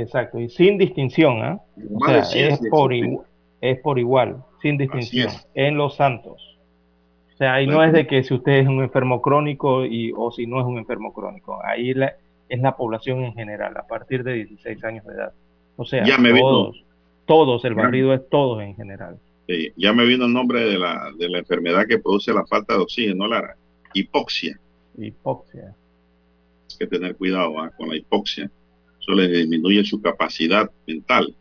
Exacto, 0.01 0.39
y 0.39 0.49
sin 0.49 0.77
distinción. 0.77 1.59
O 1.93 2.05
sea, 2.05 2.19
es, 2.19 2.59
por 2.69 2.93
es 2.93 3.79
por 3.79 3.99
igual, 3.99 4.43
sin 4.61 4.77
distinción, 4.77 5.29
en 5.53 5.77
los 5.77 5.95
santos. 5.95 6.57
O 7.33 7.37
sea, 7.37 7.55
ahí 7.55 7.67
no 7.67 7.83
es 7.83 7.93
de 7.93 8.05
que 8.05 8.23
si 8.23 8.33
usted 8.33 8.53
es 8.53 8.67
un 8.67 8.81
enfermo 8.81 9.21
crónico 9.21 9.85
y, 9.85 10.11
o 10.15 10.31
si 10.31 10.45
no 10.45 10.59
es 10.59 10.65
un 10.65 10.77
enfermo 10.77 11.13
crónico, 11.13 11.59
ahí 11.63 11.91
es 11.91 12.59
la 12.61 12.75
población 12.75 13.23
en 13.23 13.33
general, 13.33 13.75
a 13.77 13.87
partir 13.87 14.23
de 14.23 14.33
16 14.33 14.83
años 14.83 15.05
de 15.05 15.13
edad. 15.13 15.33
O 15.77 15.85
sea, 15.85 16.03
todos, 16.03 16.83
todos, 17.25 17.65
el 17.65 17.75
barrido 17.75 18.13
es 18.13 18.27
todos 18.29 18.61
en 18.61 18.75
general. 18.75 19.17
ya 19.77 19.93
me 19.93 20.05
vino 20.05 20.25
el 20.25 20.33
nombre 20.33 20.61
de 20.61 20.77
la, 20.77 21.11
de 21.17 21.29
la 21.29 21.39
enfermedad 21.39 21.85
que 21.87 21.99
produce 21.99 22.33
la 22.33 22.45
falta 22.45 22.73
de 22.73 22.81
oxígeno, 22.81 23.27
Lara. 23.27 23.55
Hipoxia. 23.93 24.59
Hipoxia. 24.97 25.73
Hay 26.71 26.77
que 26.77 26.87
tener 26.87 27.15
cuidado 27.15 27.59
¿ah? 27.59 27.71
con 27.75 27.89
la 27.89 27.95
hipoxia 27.95 28.51
eso 29.09 29.15
le 29.15 29.27
disminuye 29.27 29.83
su 29.83 30.01
capacidad 30.01 30.69
mental 30.85 31.35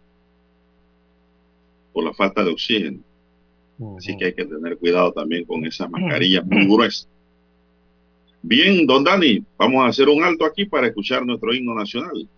por 1.93 2.05
la 2.05 2.15
falta 2.15 2.43
de 2.43 2.51
oxígeno. 2.51 3.01
Así 3.97 4.17
que 4.17 4.27
hay 4.27 4.35
que 4.35 4.45
tener 4.45 4.77
cuidado 4.79 5.13
también 5.13 5.45
con 5.45 5.65
esas 5.65 5.89
mascarillas 5.91 6.45
muy 6.47 6.67
gruesas. 6.67 7.09
Bien, 8.43 8.87
don 8.87 9.05
Dani, 9.05 9.45
vamos 9.57 9.85
a 9.85 9.89
hacer 9.89 10.09
un 10.09 10.23
alto 10.23 10.45
aquí 10.45 10.65
para 10.65 10.87
escuchar 10.87 11.25
nuestro 11.25 11.53
himno 11.55 11.75
nacional. 11.75 12.29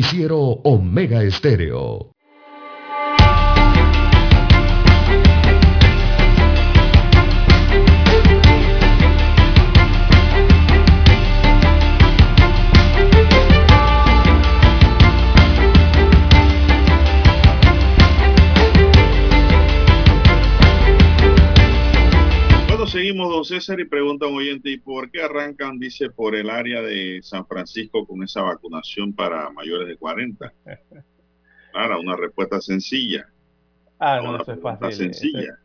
Noticiero 0.00 0.62
Omega 0.64 1.22
Estéreo. 1.22 2.14
seguimos, 22.90 23.30
don 23.30 23.44
César, 23.44 23.80
y 23.80 23.84
¿y 24.64 24.78
por 24.78 25.10
qué 25.10 25.22
arrancan, 25.22 25.78
dice, 25.78 26.10
por 26.10 26.34
el 26.34 26.50
área 26.50 26.82
de 26.82 27.20
San 27.22 27.46
Francisco 27.46 28.06
con 28.06 28.22
esa 28.22 28.42
vacunación 28.42 29.12
para 29.12 29.50
mayores 29.50 29.88
de 29.88 29.96
40? 29.96 30.52
Claro, 31.72 32.00
una 32.00 32.16
respuesta 32.16 32.60
sencilla. 32.60 33.28
Ah, 34.00 34.20
no, 34.20 34.40
eso 34.40 34.52
es 34.52 34.60
fácil. 34.60 34.92
Sencilla. 34.92 35.58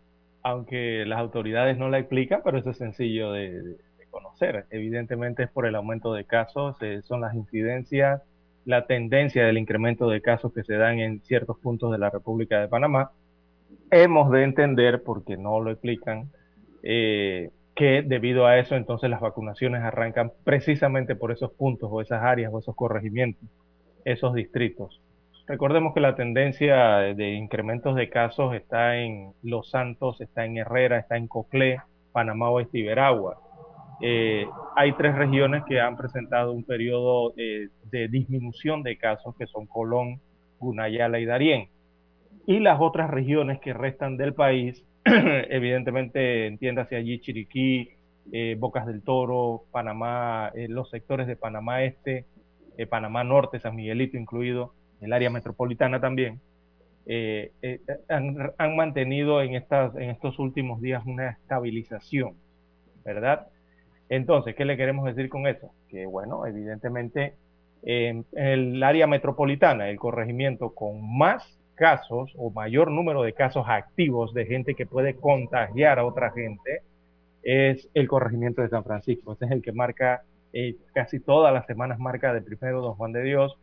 aunque 0.43 1.03
las 1.05 1.17
autoridades 1.17 1.77
no 1.79 1.89
la 1.89 1.97
explican, 1.97 2.41
pero 2.43 2.59
eso 2.59 2.69
es 2.69 2.77
sencillo 2.77 3.31
de, 3.31 3.77
conocer. 4.11 4.65
Evidentemente 4.69 5.43
es 5.43 5.49
por 5.49 5.65
el 5.65 5.75
aumento 5.75 6.13
de 6.13 6.25
casos, 6.25 6.77
eh, 6.81 7.01
son 7.01 7.21
las 7.21 7.33
incidencias, 7.33 8.21
la 8.65 8.85
tendencia 8.85 9.45
del 9.45 9.57
incremento 9.57 10.09
de 10.09 10.21
casos 10.21 10.53
que 10.53 10.63
se 10.63 10.75
dan 10.75 10.99
en 10.99 11.21
ciertos 11.21 11.57
puntos 11.59 11.91
de 11.91 11.97
la 11.97 12.09
República 12.09 12.61
de 12.61 12.67
Panamá. 12.67 13.11
Hemos 13.91 14.31
de 14.31 14.43
entender, 14.43 15.03
porque 15.03 15.37
no 15.37 15.59
lo 15.59 15.71
explican, 15.71 16.29
eh, 16.83 17.49
que 17.75 18.01
debido 18.01 18.47
a 18.47 18.57
eso 18.57 18.75
entonces 18.75 19.09
las 19.09 19.19
vacunaciones 19.19 19.83
arrancan 19.83 20.31
precisamente 20.43 21.15
por 21.15 21.31
esos 21.31 21.51
puntos 21.51 21.89
o 21.91 22.01
esas 22.01 22.23
áreas 22.23 22.51
o 22.53 22.59
esos 22.59 22.75
corregimientos, 22.75 23.47
esos 24.05 24.33
distritos. 24.33 25.01
Recordemos 25.47 25.93
que 25.93 25.99
la 25.99 26.15
tendencia 26.15 26.97
de 27.13 27.33
incrementos 27.33 27.95
de 27.95 28.09
casos 28.09 28.55
está 28.55 28.97
en 28.97 29.33
Los 29.43 29.69
Santos, 29.69 30.19
está 30.21 30.45
en 30.45 30.57
Herrera, 30.57 30.97
está 30.97 31.17
en 31.17 31.27
Coclé, 31.27 31.81
Panamá 32.11 32.49
Oeste 32.49 32.79
y 32.79 32.83
Veragua. 32.83 33.37
Eh, 34.01 34.47
hay 34.75 34.93
tres 34.93 35.15
regiones 35.15 35.63
que 35.67 35.79
han 35.79 35.97
presentado 35.97 36.51
un 36.51 36.63
periodo 36.63 37.33
eh, 37.37 37.67
de 37.91 38.07
disminución 38.07 38.81
de 38.81 38.97
casos, 38.97 39.35
que 39.37 39.45
son 39.45 39.67
Colón, 39.67 40.19
Gunayala 40.59 41.19
y 41.19 41.25
Darién. 41.25 41.69
Y 42.47 42.59
las 42.59 42.81
otras 42.81 43.11
regiones 43.11 43.59
que 43.59 43.73
restan 43.73 44.17
del 44.17 44.33
país 44.33 44.83
evidentemente 45.49 46.47
entiéndase 46.47 46.95
allí 46.95 47.19
Chiriquí, 47.19 47.89
eh, 48.31 48.55
Bocas 48.57 48.87
del 48.87 49.03
Toro, 49.03 49.65
Panamá, 49.71 50.51
eh, 50.55 50.67
los 50.67 50.89
sectores 50.89 51.27
de 51.27 51.35
Panamá 51.35 51.83
Este, 51.83 52.25
eh, 52.77 52.87
Panamá 52.87 53.23
Norte, 53.23 53.59
San 53.59 53.75
Miguelito 53.75 54.17
incluido, 54.17 54.73
el 55.01 55.13
área 55.13 55.29
metropolitana 55.29 56.01
también, 56.01 56.41
han, 58.09 58.75
mantenido 58.75 59.43
en, 59.43 59.53
estas, 59.53 59.95
en 59.95 60.09
estos 60.09 60.39
últimos 60.39 60.81
días 60.81 61.05
una 61.05 61.29
estabilización, 61.29 62.33
¿verdad? 63.03 63.47
Entonces, 64.09 64.55
¿qué 64.55 64.65
le 64.65 64.75
queremos 64.75 65.05
decir 65.05 65.29
con 65.29 65.45
eso? 65.45 65.71
Que 65.87 66.07
bueno, 66.07 66.47
evidentemente 66.47 67.35
en 67.83 68.25
el 68.31 68.81
área 68.81 69.05
metropolitana, 69.05 69.87
el 69.87 69.99
corregimiento 69.99 70.73
con 70.73 71.15
más 71.15 71.54
casos 71.75 72.31
o 72.37 72.49
mayor 72.49 72.89
número 72.89 73.21
de 73.21 73.33
casos 73.33 73.65
activos 73.67 74.33
de 74.33 74.45
gente 74.45 74.75
que 74.75 74.85
puede 74.85 75.15
contagiar 75.15 75.99
a 75.99 76.05
otra 76.05 76.31
gente 76.31 76.81
es 77.43 77.87
el 77.93 78.07
corregimiento 78.07 78.61
de 78.61 78.69
San 78.69 78.83
Francisco. 78.83 79.33
Ese 79.33 79.45
es 79.45 79.51
el 79.51 79.61
que 79.61 79.71
marca 79.71 80.23
eh, 80.51 80.75
casi 80.93 81.19
todas 81.19 81.53
las 81.53 81.67
semanas, 81.67 81.99
marca 81.99 82.33
de 82.33 82.41
primero 82.41 82.81
Don 82.81 82.95
Juan 82.95 83.11
de 83.11 83.23
Dios. 83.23 83.55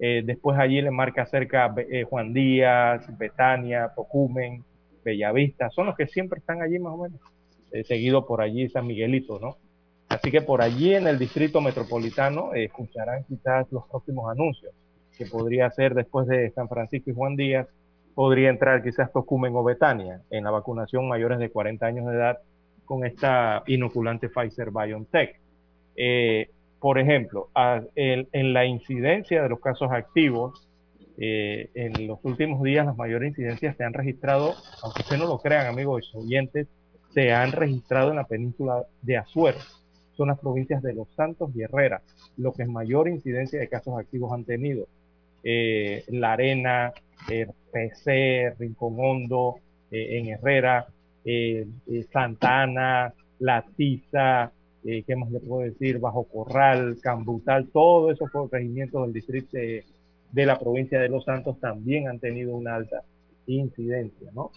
Eh, 0.00 0.22
después 0.24 0.58
allí 0.58 0.80
le 0.80 0.90
marca 0.90 1.26
cerca 1.26 1.72
eh, 1.76 2.04
Juan 2.04 2.32
Díaz, 2.32 3.06
Betania, 3.16 3.92
Tocumen, 3.94 4.64
Bellavista. 5.04 5.70
Son 5.70 5.86
los 5.86 5.96
que 5.96 6.06
siempre 6.06 6.40
están 6.40 6.62
allí 6.62 6.78
más 6.78 6.94
o 6.94 7.02
menos. 7.02 7.20
seguido 7.86 8.26
por 8.26 8.40
allí 8.40 8.68
San 8.68 8.86
Miguelito, 8.86 9.38
¿no? 9.38 9.56
Así 10.08 10.30
que 10.30 10.40
por 10.40 10.62
allí 10.62 10.94
en 10.94 11.06
el 11.06 11.18
distrito 11.18 11.60
metropolitano 11.60 12.54
escucharán 12.54 13.24
quizás 13.24 13.70
los 13.70 13.86
próximos 13.86 14.30
anuncios 14.30 14.72
que 15.18 15.26
podría 15.26 15.70
ser 15.70 15.94
después 15.94 16.26
de 16.26 16.50
San 16.52 16.68
Francisco 16.68 17.10
y 17.10 17.14
Juan 17.14 17.36
Díaz, 17.36 17.66
podría 18.14 18.50
entrar 18.50 18.82
quizás 18.82 19.12
Tocumen 19.12 19.54
o 19.54 19.62
Betania 19.62 20.22
en 20.30 20.44
la 20.44 20.50
vacunación 20.50 21.08
mayores 21.08 21.38
de 21.38 21.50
40 21.50 21.84
años 21.84 22.06
de 22.06 22.14
edad 22.14 22.38
con 22.84 23.04
esta 23.04 23.62
inoculante 23.66 24.28
Pfizer 24.28 24.70
BioNTech. 24.70 25.38
Eh, 25.94 26.48
por 26.80 26.98
ejemplo, 26.98 27.50
en 27.54 28.52
la 28.52 28.64
incidencia 28.64 29.42
de 29.42 29.48
los 29.48 29.60
casos 29.60 29.90
activos, 29.90 30.68
eh, 31.20 31.70
en 31.74 32.06
los 32.06 32.20
últimos 32.22 32.62
días 32.62 32.86
las 32.86 32.96
mayores 32.96 33.30
incidencias 33.30 33.76
se 33.76 33.82
han 33.82 33.92
registrado, 33.92 34.54
aunque 34.82 35.02
ustedes 35.02 35.20
no 35.20 35.26
lo 35.26 35.38
crean, 35.38 35.66
amigos 35.66 36.12
oyentes, 36.14 36.68
se 37.12 37.32
han 37.32 37.50
registrado 37.50 38.10
en 38.10 38.16
la 38.16 38.24
península 38.24 38.84
de 39.02 39.16
Azuero. 39.16 39.58
Son 40.16 40.28
las 40.28 40.38
provincias 40.38 40.82
de 40.82 40.94
Los 40.94 41.08
Santos 41.14 41.50
y 41.54 41.62
Herrera, 41.62 42.02
lo 42.36 42.52
que 42.52 42.62
es 42.62 42.68
mayor 42.68 43.08
incidencia 43.08 43.58
de 43.58 43.68
casos 43.68 43.98
activos 43.98 44.32
han 44.32 44.44
tenido. 44.44 44.86
Eh, 45.42 46.04
La 46.08 46.32
Arena, 46.32 46.92
eh, 47.30 47.46
PC, 47.72 48.54
Rincón 48.58 48.96
Hondo, 48.98 49.56
eh, 49.90 50.18
en 50.18 50.28
Herrera, 50.28 50.86
Santana, 52.10 53.12
La 53.38 53.62
Tiza, 53.76 54.50
¿qué 54.82 55.16
más 55.16 55.30
le 55.30 55.40
puedo 55.40 55.62
decir? 55.62 55.98
Bajo 55.98 56.24
Corral, 56.24 56.96
Cambutal, 57.02 57.68
todos 57.68 58.12
esos 58.12 58.30
regimientos 58.50 59.02
del 59.02 59.12
distrito 59.12 59.58
de, 59.58 59.84
la 60.46 60.58
provincia 60.58 60.98
de 60.98 61.10
Los 61.10 61.24
Santos 61.24 61.60
también 61.60 62.08
han 62.08 62.18
tenido 62.18 62.56
una 62.56 62.76
alta 62.76 63.02
incidencia, 63.46 64.30
¿no? 64.32 64.52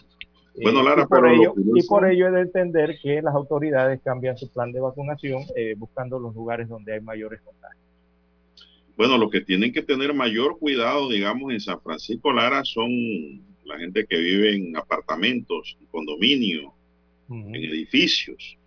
Bueno, 0.62 0.82
Lara, 0.82 1.02
y, 1.02 1.06
por 1.06 1.28
ello, 1.28 1.54
y 1.56 1.86
por 1.86 2.10
ello 2.10 2.28
es 2.28 2.32
de 2.34 2.40
entender 2.40 2.98
que 3.02 3.20
las 3.20 3.34
autoridades 3.34 4.00
cambian 4.02 4.38
su 4.38 4.50
plan 4.50 4.72
de 4.72 4.80
vacunación 4.80 5.42
buscando 5.76 6.18
los 6.18 6.34
lugares 6.34 6.68
donde 6.68 6.94
hay 6.94 7.00
mayores 7.02 7.42
contagios. 7.42 7.81
Bueno, 8.96 9.16
los 9.18 9.30
que 9.30 9.40
tienen 9.40 9.72
que 9.72 9.82
tener 9.82 10.12
mayor 10.14 10.58
cuidado, 10.58 11.08
digamos, 11.08 11.52
en 11.52 11.60
San 11.60 11.80
Francisco 11.80 12.32
Lara 12.32 12.64
son 12.64 12.90
la 13.64 13.78
gente 13.78 14.06
que 14.06 14.18
vive 14.18 14.54
en 14.54 14.76
apartamentos, 14.76 15.76
en 15.80 15.86
condominios, 15.86 16.72
en 17.30 17.54
edificios. 17.54 18.58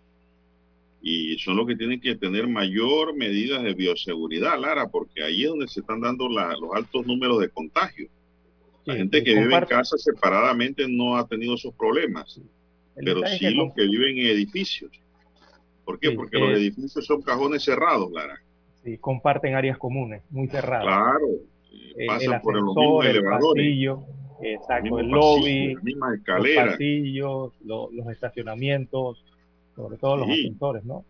Y 1.00 1.38
son 1.38 1.56
los 1.56 1.66
que 1.66 1.76
tienen 1.76 2.00
que 2.00 2.16
tener 2.16 2.48
mayor 2.48 3.16
medidas 3.16 3.62
de 3.62 3.74
bioseguridad, 3.74 4.58
Lara, 4.58 4.88
porque 4.88 5.22
ahí 5.22 5.44
es 5.44 5.50
donde 5.50 5.68
se 5.68 5.80
están 5.80 6.00
dando 6.00 6.28
los 6.28 6.74
altos 6.74 7.06
números 7.06 7.40
de 7.40 7.48
contagio. 7.48 8.08
La 8.84 8.96
gente 8.96 9.22
que 9.22 9.34
vive 9.34 9.54
en 9.54 9.64
casa 9.66 9.96
separadamente 9.96 10.88
no 10.88 11.16
ha 11.16 11.26
tenido 11.26 11.54
esos 11.54 11.74
problemas, 11.74 12.40
pero 12.96 13.20
sí 13.26 13.50
los 13.50 13.72
que 13.74 13.82
viven 13.82 14.18
en 14.18 14.26
edificios. 14.26 14.90
¿Por 15.84 16.00
qué? 16.00 16.10
Porque 16.12 16.38
los 16.38 16.50
edificios 16.58 17.06
son 17.06 17.22
cajones 17.22 17.62
cerrados, 17.62 18.10
Lara 18.10 18.40
comparten 19.00 19.54
áreas 19.54 19.78
comunes, 19.78 20.22
muy 20.30 20.48
cerradas. 20.48 20.84
Claro, 20.84 21.26
eh, 21.96 22.06
pasan 22.06 22.40
por 22.42 22.54
los 22.54 22.74
mismos 22.74 23.06
el 23.06 23.24
Pasillo, 23.24 24.02
exacto, 24.40 24.98
el, 24.98 25.08
lobby, 25.08 25.74
los 25.74 26.50
pasillos, 26.56 27.52
los 27.64 28.06
estacionamientos, 28.10 29.24
sobre 29.74 29.96
todo 29.98 30.18
los 30.18 30.30
ascensores, 30.30 30.84
¿no? 30.84 31.04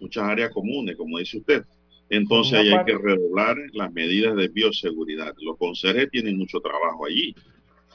Muchas 0.00 0.24
áreas 0.24 0.50
comunes, 0.50 0.96
como 0.96 1.18
dice 1.18 1.38
usted. 1.38 1.64
Entonces 2.08 2.58
ahí 2.58 2.72
hay 2.72 2.84
que 2.84 2.96
redoblar 2.96 3.56
las 3.72 3.92
medidas 3.92 4.36
de 4.36 4.48
bioseguridad. 4.48 5.34
Los 5.40 5.56
conserjes 5.56 6.10
tienen 6.10 6.38
mucho 6.38 6.60
trabajo 6.60 7.06
allí. 7.06 7.34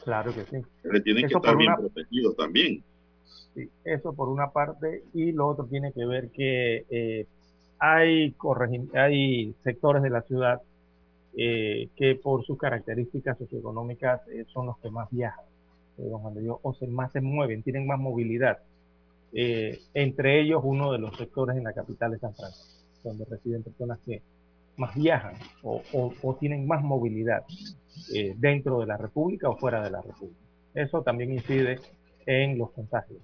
Claro 0.03 0.33
que 0.33 0.43
sí. 0.45 1.01
tienen 1.03 1.27
que 1.27 1.35
estar 1.35 1.55
bien 1.55 1.73
protegidos 1.75 2.35
también. 2.35 2.83
Sí, 3.53 3.69
eso 3.85 4.13
por 4.13 4.29
una 4.29 4.51
parte. 4.51 5.03
Y 5.13 5.31
lo 5.31 5.47
otro 5.47 5.65
tiene 5.65 5.93
que 5.93 6.05
ver 6.05 6.29
que 6.31 6.85
eh, 6.89 7.25
hay, 7.81 8.35
hay 8.93 9.55
sectores 9.63 10.03
de 10.03 10.11
la 10.11 10.21
ciudad 10.21 10.61
eh, 11.35 11.89
que 11.95 12.15
por 12.15 12.45
sus 12.45 12.57
características 12.57 13.39
socioeconómicas 13.39 14.21
eh, 14.27 14.45
son 14.53 14.67
los 14.67 14.77
que 14.77 14.91
más 14.91 15.09
viajan, 15.09 15.43
eh, 15.97 16.11
o 16.13 16.73
se, 16.75 16.85
más 16.85 17.11
se 17.11 17.21
mueven, 17.21 17.63
tienen 17.63 17.87
más 17.87 17.99
movilidad. 17.99 18.59
entre 19.33 20.41
ellos 20.41 20.61
uno 20.63 20.91
de 20.91 20.99
los 20.99 21.17
sectores 21.17 21.57
en 21.57 21.63
la 21.63 21.73
capital 21.73 22.11
de 22.11 22.19
San 22.19 22.35
Francisco, 22.35 22.83
donde 23.03 23.25
residen 23.25 23.63
personas 23.63 23.97
que 24.05 24.21
más 24.77 24.93
viajan 24.93 25.33
o, 25.63 25.81
o 26.21 26.35
tienen 26.35 26.67
más 26.67 26.83
movilidad 26.83 27.43
dentro 28.37 28.79
de 28.79 28.85
la 28.85 28.97
República 28.97 29.49
o 29.49 29.57
fuera 29.57 29.81
de 29.81 29.89
la 29.89 30.01
República. 30.01 30.39
Eso 30.75 31.01
también 31.01 31.31
incide 31.31 31.79
en 32.25 32.57
los 32.57 32.71
contagios. 32.71 33.21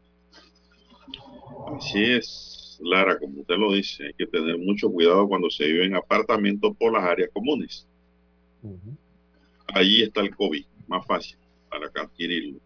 Así 1.76 2.04
es. 2.14 2.57
Lara, 2.82 3.18
como 3.20 3.42
usted 3.42 3.56
lo 3.58 3.74
dice, 3.74 4.06
hay 4.06 4.14
que 4.14 4.28
tener 4.28 4.58
mucho 4.58 4.92
cuidado 4.92 5.28
cuando 5.28 5.50
se 5.50 5.66
vive 5.66 5.86
en 5.86 5.96
apartamentos 5.96 6.76
por 6.78 6.94
las 6.94 7.04
áreas 7.04 7.30
comunes. 7.34 7.88
Allí 9.74 10.04
está 10.04 10.22
el 10.22 10.36
COVID, 10.36 10.66
más 10.88 11.06
fácil 11.06 11.38
para 11.70 11.88
adquirirlo. 11.88 12.60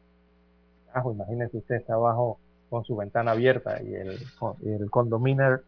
Ah, 0.93 1.01
pues 1.03 1.15
imagínese 1.15 1.57
usted 1.57 1.75
está 1.75 1.93
abajo 1.93 2.39
con 2.69 2.83
su 2.85 2.95
ventana 2.95 3.31
abierta 3.31 3.81
y 3.81 3.93
el, 3.93 4.17
el 4.65 4.89
condominio, 4.89 5.61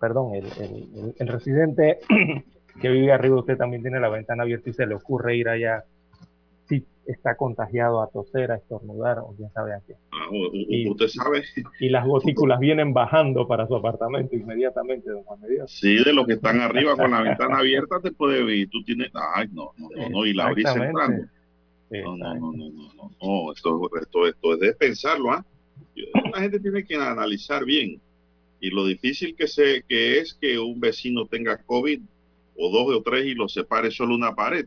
perdón, 0.00 0.34
el, 0.34 1.14
el, 1.18 1.28
residente 1.28 2.00
que 2.80 2.88
vive 2.88 3.12
arriba, 3.12 3.38
usted 3.38 3.56
también 3.56 3.82
tiene 3.82 4.00
la 4.00 4.08
ventana 4.08 4.42
abierta 4.42 4.70
y 4.70 4.72
se 4.72 4.86
le 4.86 4.94
ocurre 4.94 5.36
ir 5.36 5.48
allá, 5.48 5.84
está 7.08 7.36
contagiado 7.36 8.02
a 8.02 8.10
toser, 8.10 8.52
a 8.52 8.56
estornudar 8.56 9.18
o 9.20 9.34
quién 9.34 9.50
sabe 9.52 9.74
a 9.74 9.80
qué. 9.80 9.94
Ah, 10.12 10.28
y, 10.52 10.88
usted 10.88 11.08
sabe. 11.08 11.42
Y 11.80 11.88
las 11.88 12.06
gotículas 12.06 12.60
vienen 12.60 12.92
bajando 12.92 13.48
para 13.48 13.66
su 13.66 13.74
apartamento 13.76 14.36
inmediatamente, 14.36 15.10
don 15.10 15.22
Juan 15.22 15.40
de 15.40 15.62
Sí, 15.66 16.02
de 16.04 16.12
los 16.12 16.26
que 16.26 16.34
están 16.34 16.60
arriba 16.60 16.96
con 16.96 17.10
la 17.10 17.22
ventana 17.22 17.58
abierta 17.58 18.00
te 18.00 18.12
puede 18.12 18.44
ver. 18.44 18.68
Tú 18.70 18.84
tienes, 18.84 19.10
ay, 19.34 19.48
no, 19.52 19.72
no, 19.78 19.88
no, 19.96 20.08
no 20.10 20.26
y 20.26 20.34
la 20.34 20.50
brisa 20.52 20.74
entrando. 20.74 21.24
No, 21.90 22.16
no, 22.16 22.34
no, 22.34 22.52
no, 22.52 22.70
no, 22.94 23.10
no, 23.22 23.52
esto, 23.52 23.90
esto, 23.98 24.26
esto 24.26 24.54
es 24.54 24.60
de 24.60 24.74
pensarlo, 24.74 25.32
¿ah? 25.32 25.44
La 26.32 26.40
gente 26.42 26.60
tiene 26.60 26.84
que 26.84 26.94
analizar 26.94 27.64
bien. 27.64 28.00
Y 28.60 28.70
lo 28.70 28.84
difícil 28.84 29.34
que, 29.34 29.46
se, 29.46 29.82
que 29.88 30.18
es 30.18 30.34
que 30.34 30.58
un 30.58 30.78
vecino 30.78 31.26
tenga 31.26 31.62
COVID 31.62 32.00
o 32.56 32.70
dos 32.70 32.96
o 32.96 33.02
tres 33.02 33.24
y 33.24 33.34
lo 33.34 33.48
separe 33.48 33.90
solo 33.90 34.14
una 34.14 34.34
pared. 34.34 34.66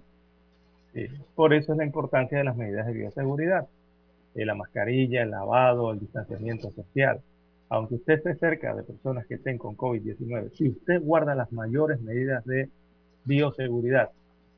Por 1.36 1.54
eso 1.54 1.72
es 1.72 1.78
la 1.78 1.86
importancia 1.86 2.38
de 2.38 2.44
las 2.44 2.58
medidas 2.58 2.86
de 2.88 2.94
bioseguridad. 2.94 3.68
Eh, 4.36 4.46
la 4.46 4.56
mascarilla, 4.56 5.24
el 5.24 5.32
lavado, 5.32 5.92
el 5.92 6.00
distanciamiento 6.00 6.72
social. 6.72 7.22
Aunque 7.70 7.96
usted 7.96 8.14
esté 8.16 8.36
cerca 8.36 8.74
de 8.76 8.84
personas 8.84 9.26
que 9.26 9.36
estén 9.36 9.58
con 9.58 9.78
COVID-19, 9.78 10.52
si 10.52 10.70
usted 10.70 11.02
guarda 11.02 11.36
las 11.36 11.52
mayores 11.52 12.02
medidas 12.02 12.44
de 12.46 12.70
bioseguridad, 13.26 14.10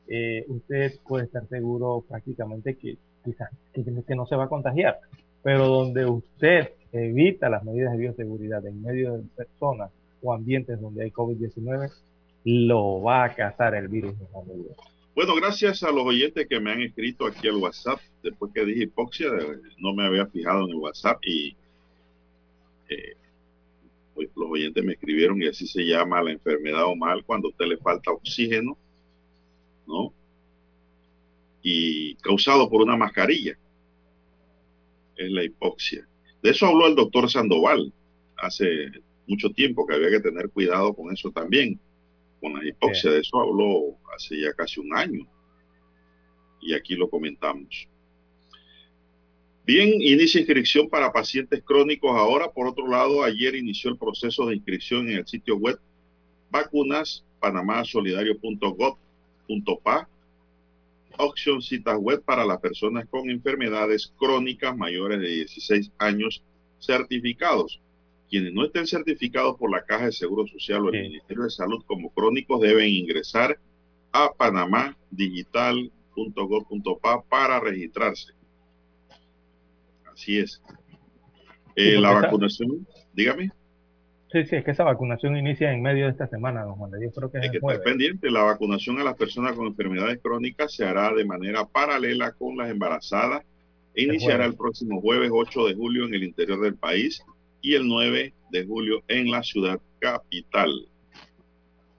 eh, 0.07 0.45
usted 0.47 0.93
puede 1.07 1.25
estar 1.25 1.47
seguro 1.47 2.03
prácticamente 2.07 2.75
que 2.75 2.97
quizás 3.23 3.49
que, 3.71 4.15
no 4.15 4.25
se 4.25 4.35
va 4.35 4.45
a 4.45 4.49
contagiar. 4.49 4.99
Pero 5.41 5.67
donde 5.67 6.05
usted 6.05 6.69
evita 6.91 7.49
las 7.49 7.63
medidas 7.63 7.93
de 7.93 7.99
bioseguridad 7.99 8.65
en 8.65 8.81
medio 8.81 9.17
de 9.17 9.23
personas 9.35 9.91
o 10.21 10.33
ambientes 10.33 10.79
donde 10.79 11.03
hay 11.03 11.11
COVID-19, 11.11 11.91
lo 12.45 13.01
va 13.01 13.25
a 13.25 13.35
cazar 13.35 13.75
el 13.75 13.87
virus. 13.87 14.15
Bueno, 15.15 15.35
gracias 15.35 15.83
a 15.83 15.91
los 15.91 16.05
oyentes 16.05 16.47
que 16.47 16.59
me 16.59 16.71
han 16.71 16.81
escrito 16.81 17.27
aquí 17.27 17.47
al 17.47 17.57
WhatsApp, 17.57 17.99
después 18.23 18.51
que 18.51 18.65
dije 18.65 18.83
hipoxia, 18.83 19.27
no 19.77 19.93
me 19.93 20.07
había 20.07 20.25
fijado 20.25 20.63
en 20.63 20.71
el 20.71 20.77
WhatsApp 20.77 21.19
y 21.23 21.55
eh, 22.89 23.15
los 24.15 24.49
oyentes 24.49 24.83
me 24.83 24.93
escribieron 24.93 25.39
y 25.39 25.47
así 25.47 25.67
se 25.67 25.85
llama 25.85 26.23
la 26.23 26.31
enfermedad 26.31 26.85
o 26.85 26.95
mal 26.95 27.23
cuando 27.25 27.47
a 27.47 27.51
usted 27.51 27.65
le 27.65 27.77
falta 27.77 28.11
oxígeno, 28.11 28.75
¿no? 29.85 30.11
Y 31.61 32.15
causado 32.15 32.67
por 32.67 32.81
una 32.81 32.97
mascarilla. 32.97 33.55
Es 35.15 35.29
la 35.29 35.43
hipoxia. 35.43 36.07
De 36.41 36.49
eso 36.49 36.65
habló 36.65 36.87
el 36.87 36.95
doctor 36.95 37.29
Sandoval 37.29 37.93
hace 38.37 38.91
mucho 39.27 39.51
tiempo, 39.51 39.85
que 39.85 39.93
había 39.93 40.09
que 40.09 40.21
tener 40.21 40.49
cuidado 40.49 40.95
con 40.95 41.13
eso 41.13 41.29
también 41.29 41.79
con 42.43 42.53
la 42.53 42.63
hipoxia. 42.67 43.09
De 43.09 43.21
eso 43.21 43.39
habló 43.39 43.97
hace 44.13 44.39
ya 44.41 44.53
casi 44.53 44.81
un 44.81 44.93
año. 44.93 45.25
Y 46.59 46.73
aquí 46.73 46.95
lo 46.95 47.09
comentamos. 47.09 47.87
Bien, 49.65 49.93
inicia 50.01 50.41
inscripción 50.41 50.89
para 50.89 51.13
pacientes 51.13 51.63
crónicos 51.63 52.11
ahora. 52.11 52.51
Por 52.51 52.67
otro 52.67 52.85
lado, 52.85 53.23
ayer 53.23 53.55
inició 53.55 53.91
el 53.91 53.97
proceso 53.97 54.45
de 54.45 54.55
inscripción 54.55 55.09
en 55.09 55.19
el 55.19 55.25
sitio 55.25 55.55
web 55.55 55.79
vacunas 56.51 57.23
panamásolidario.gov.pa. 57.39 60.09
Opción 61.17 61.61
citas 61.61 61.97
web 61.97 62.21
para 62.23 62.43
las 62.43 62.59
personas 62.59 63.07
con 63.09 63.29
enfermedades 63.29 64.11
crónicas 64.17 64.75
mayores 64.75 65.21
de 65.21 65.27
16 65.27 65.93
años 65.97 66.43
certificados. 66.79 67.79
Quienes 68.29 68.53
no 68.53 68.65
estén 68.65 68.85
certificados 68.87 69.57
por 69.57 69.71
la 69.71 69.83
Caja 69.83 70.05
de 70.05 70.11
Seguro 70.11 70.45
Social 70.47 70.85
o 70.85 70.89
el 70.89 71.03
Ministerio 71.03 71.43
de 71.43 71.49
Salud 71.49 71.83
como 71.85 72.11
crónicos 72.11 72.61
deben 72.61 72.89
ingresar 72.89 73.57
a 74.11 74.31
panamadigital.gov.pa 74.33 77.23
para 77.23 77.59
registrarse. 77.59 78.33
Así 80.11 80.39
es. 80.39 80.61
Eh, 81.75 81.99
la 81.99 82.11
vacunación, 82.11 82.87
dígame. 83.13 83.51
Sí, 84.31 84.45
sí, 84.45 84.55
es 84.55 84.65
que 84.65 84.71
esa 84.71 84.83
vacunación 84.83 85.37
inicia 85.37 85.71
en 85.71 85.83
medio 85.83 86.05
de 86.05 86.11
esta 86.11 86.27
semana, 86.27 86.63
don 86.63 86.73
Juan. 86.75 86.91
Yo 86.99 87.11
creo 87.11 87.31
que 87.31 87.37
Hay 87.37 87.51
que 87.51 87.57
estar 87.57 87.83
pendiente. 87.83 88.31
La 88.31 88.41
vacunación 88.41 88.99
a 88.99 89.03
las 89.03 89.15
personas 89.15 89.53
con 89.53 89.67
enfermedades 89.67 90.19
crónicas 90.23 90.73
se 90.73 90.85
hará 90.85 91.13
de 91.13 91.23
manera 91.23 91.65
paralela 91.65 92.31
con 92.31 92.57
las 92.57 92.71
embarazadas 92.71 93.43
e 93.93 94.03
iniciará 94.03 94.45
el 94.45 94.55
próximo 94.55 94.99
jueves 95.01 95.29
8 95.31 95.67
de 95.67 95.75
julio 95.75 96.05
en 96.05 96.15
el 96.15 96.23
interior 96.23 96.59
del 96.61 96.75
país 96.75 97.23
y 97.63 97.73
el 97.75 97.87
9 97.87 98.33
de 98.51 98.65
julio 98.65 99.03
en 99.07 99.31
la 99.31 99.41
ciudad 99.41 99.81
capital. 99.99 100.69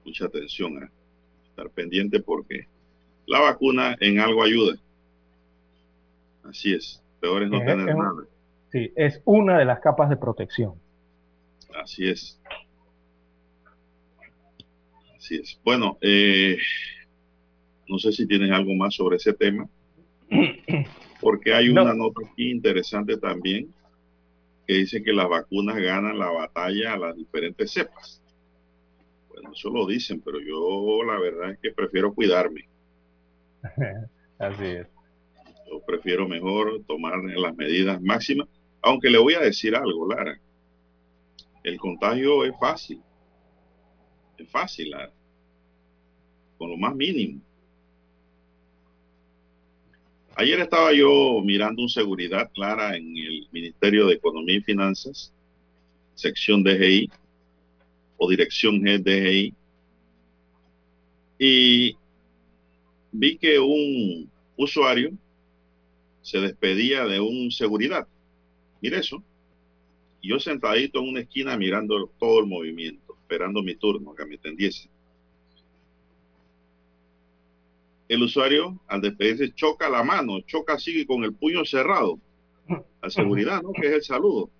Mucha 0.05 0.27
atención 0.27 0.85
a 0.85 0.91
estar 1.49 1.71
pendiente 1.71 2.21
porque 2.21 2.69
la 3.27 3.41
vacuna 3.41 3.97
en 3.99 4.21
algo 4.21 4.45
ayuda. 4.45 4.77
Así 6.45 6.75
es, 6.75 7.03
peor 7.19 7.43
es 7.43 7.51
no 7.51 7.59
tener 7.61 7.97
nada. 7.97 8.25
Sí, 8.71 8.93
es 8.95 9.21
una 9.25 9.59
de 9.59 9.65
las 9.65 9.81
capas 9.81 10.11
de 10.11 10.19
protección. 10.19 10.75
Así 11.83 12.09
es. 12.09 12.39
Así 15.17 15.37
es. 15.37 15.59
Bueno, 15.65 15.97
eh, 16.03 16.59
no 17.89 17.99
sé 17.99 18.13
si 18.13 18.27
tienes 18.27 18.51
algo 18.51 18.75
más 18.75 18.95
sobre 18.95 19.17
ese 19.17 19.33
tema, 19.33 19.67
porque 21.23 21.55
hay 21.55 21.71
una 21.71 21.95
nota 21.95 22.21
aquí 22.31 22.51
interesante 22.51 23.17
también 23.17 23.73
que 24.67 24.75
dice 24.75 25.03
que 25.03 25.13
las 25.13 25.29
vacunas 25.29 25.77
ganan 25.77 26.19
la 26.19 26.31
batalla 26.31 26.95
a 26.95 26.99
las 26.99 27.17
diferentes 27.17 27.71
cepas. 27.71 28.23
Bueno, 29.29 29.53
eso 29.53 29.71
lo 29.71 29.87
dicen, 29.87 30.21
pero 30.21 30.41
yo 30.41 31.03
la 31.05 31.19
verdad 31.19 31.53
es 31.53 31.59
que 31.59 31.73
prefiero 31.73 32.15
cuidarme. 32.15 32.69
Así 34.39 34.65
es. 34.65 34.87
Yo 35.71 35.81
prefiero 35.87 36.29
mejor 36.29 36.83
tomar 36.87 37.23
las 37.25 37.57
medidas 37.57 38.01
máximas, 38.01 38.49
aunque 38.83 39.11
le 39.11 39.19
voy 39.19 39.35
a 39.35 39.41
decir 39.41 39.75
algo, 39.75 40.09
Lara. 40.09 40.39
El 41.63 41.79
contagio 41.79 42.45
es 42.45 42.53
fácil. 42.61 43.03
Es 44.39 44.49
fácil, 44.51 44.91
Lara. 44.91 45.13
Con 46.59 46.71
lo 46.71 46.77
más 46.77 46.95
mínimo. 46.95 47.41
Ayer 50.37 50.59
estaba 50.59 50.93
yo 50.93 51.41
mirando 51.45 51.81
un 51.81 51.89
seguridad 51.89 52.51
clara 52.53 52.97
en 52.97 53.17
el 53.17 53.47
Ministerio 53.53 54.09
de 54.09 54.15
Economía 54.15 54.57
y 54.57 54.63
Finanzas, 54.63 55.33
sección 56.17 56.65
DGI 56.65 57.09
o 58.17 58.29
dirección 58.29 58.83
DGI, 58.83 59.55
y 61.39 61.97
vi 63.13 63.37
que 63.39 63.61
un 63.61 64.29
usuario 64.57 65.13
se 66.23 66.41
despedía 66.41 67.05
de 67.05 67.21
un 67.21 67.53
seguridad. 67.53 68.09
Mire 68.81 68.99
eso. 68.99 69.23
yo 70.21 70.41
sentadito 70.41 70.99
en 70.99 71.11
una 71.11 71.21
esquina 71.21 71.57
mirando 71.57 72.11
todo 72.19 72.41
el 72.41 72.47
movimiento, 72.47 73.17
esperando 73.21 73.63
mi 73.63 73.77
turno, 73.77 74.15
que 74.15 74.25
me 74.25 74.35
atendiese. 74.35 74.89
El 78.15 78.23
usuario 78.23 78.81
al 78.87 79.01
despedirse 79.01 79.55
choca 79.55 79.89
la 79.89 80.03
mano, 80.03 80.41
choca 80.43 80.75
así 80.75 81.05
con 81.07 81.25
el 81.25 81.35
puño 81.35 81.65
cerrado. 81.65 82.19
La 83.03 83.11
seguridad, 83.11 83.63
¿no? 83.63 83.73
Que 83.73 83.89
es 83.89 83.93
el 83.93 84.03
saludo. 84.03 84.51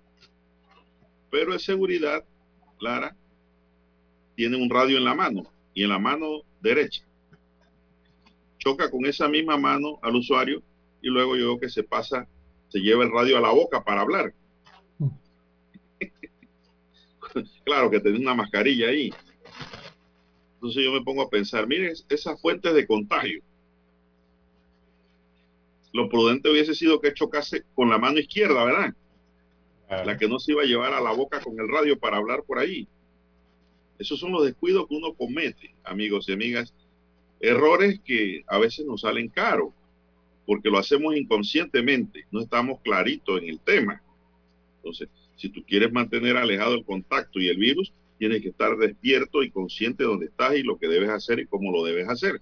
Pero 1.31 1.53
el 1.53 1.59
seguridad, 1.59 2.23
Clara, 2.77 3.15
tiene 4.35 4.57
un 4.57 4.69
radio 4.69 4.97
en 4.97 5.05
la 5.05 5.15
mano 5.15 5.43
y 5.73 5.83
en 5.83 5.89
la 5.89 5.99
mano 5.99 6.41
derecha. 6.61 7.03
Choca 8.59 8.91
con 8.91 9.05
esa 9.05 9.27
misma 9.27 9.57
mano 9.57 9.99
al 10.01 10.15
usuario 10.15 10.61
y 11.01 11.09
luego 11.09 11.35
yo 11.35 11.47
veo 11.47 11.59
que 11.59 11.69
se 11.69 11.83
pasa, 11.83 12.27
se 12.69 12.79
lleva 12.79 13.03
el 13.03 13.11
radio 13.11 13.37
a 13.37 13.41
la 13.41 13.51
boca 13.51 13.83
para 13.83 14.01
hablar. 14.01 14.33
claro 17.65 17.89
que 17.89 17.99
tiene 17.99 18.19
una 18.19 18.35
mascarilla 18.35 18.89
ahí. 18.89 19.11
Entonces 20.65 20.83
yo 20.83 20.93
me 20.93 21.03
pongo 21.03 21.21
a 21.21 21.29
pensar, 21.29 21.67
miren, 21.67 21.93
esas 22.09 22.41
fuentes 22.41 22.73
de 22.73 22.87
contagio. 22.87 23.39
Lo 25.93 26.09
prudente 26.09 26.49
hubiese 26.49 26.73
sido 26.73 26.99
que 26.99 27.13
chocase 27.13 27.61
con 27.75 27.91
la 27.91 27.99
mano 27.99 28.17
izquierda, 28.17 28.65
¿verdad? 28.65 28.95
La 30.07 30.17
que 30.17 30.27
no 30.27 30.39
se 30.39 30.53
iba 30.53 30.63
a 30.63 30.65
llevar 30.65 30.95
a 30.95 31.01
la 31.01 31.11
boca 31.11 31.39
con 31.39 31.59
el 31.59 31.69
radio 31.69 31.99
para 31.99 32.17
hablar 32.17 32.41
por 32.47 32.57
ahí. 32.57 32.87
Esos 33.99 34.19
son 34.19 34.31
los 34.31 34.43
descuidos 34.43 34.87
que 34.87 34.95
uno 34.95 35.13
comete, 35.13 35.75
amigos 35.83 36.27
y 36.29 36.33
amigas. 36.33 36.73
Errores 37.39 37.99
que 38.03 38.43
a 38.47 38.57
veces 38.57 38.87
nos 38.87 39.01
salen 39.01 39.29
caros, 39.29 39.71
porque 40.47 40.71
lo 40.71 40.79
hacemos 40.79 41.15
inconscientemente, 41.15 42.25
no 42.31 42.41
estamos 42.41 42.81
claritos 42.81 43.39
en 43.39 43.49
el 43.49 43.59
tema. 43.59 44.01
Entonces, 44.77 45.09
si 45.35 45.47
tú 45.49 45.63
quieres 45.63 45.91
mantener 45.91 46.37
alejado 46.37 46.73
el 46.73 46.85
contacto 46.85 47.39
y 47.39 47.49
el 47.49 47.57
virus, 47.57 47.93
tienes 48.17 48.41
que 48.41 48.49
estar 48.49 48.77
despierto 48.77 49.43
y 49.43 49.51
consciente 49.51 50.03
de 50.03 50.09
dónde 50.09 50.25
estás 50.27 50.55
y 50.55 50.63
lo 50.63 50.77
que 50.77 50.87
debes 50.87 51.09
hacer 51.09 51.39
y 51.39 51.47
cómo 51.47 51.71
lo 51.71 51.83
debes 51.83 52.07
hacer. 52.07 52.41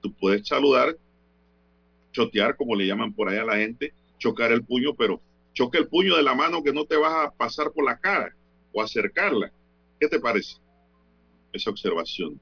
Tú 0.00 0.12
puedes 0.14 0.46
saludar, 0.46 0.96
chotear, 2.12 2.56
como 2.56 2.74
le 2.74 2.86
llaman 2.86 3.12
por 3.12 3.28
ahí 3.28 3.38
a 3.38 3.44
la 3.44 3.56
gente, 3.56 3.92
chocar 4.18 4.52
el 4.52 4.64
puño, 4.64 4.94
pero 4.94 5.20
choque 5.54 5.78
el 5.78 5.88
puño 5.88 6.16
de 6.16 6.22
la 6.22 6.34
mano 6.34 6.62
que 6.62 6.72
no 6.72 6.84
te 6.84 6.96
vas 6.96 7.26
a 7.26 7.30
pasar 7.30 7.70
por 7.72 7.84
la 7.84 7.98
cara 7.98 8.34
o 8.72 8.82
acercarla. 8.82 9.50
¿Qué 10.00 10.08
te 10.08 10.18
parece 10.18 10.56
esa 11.52 11.70
observación? 11.70 12.40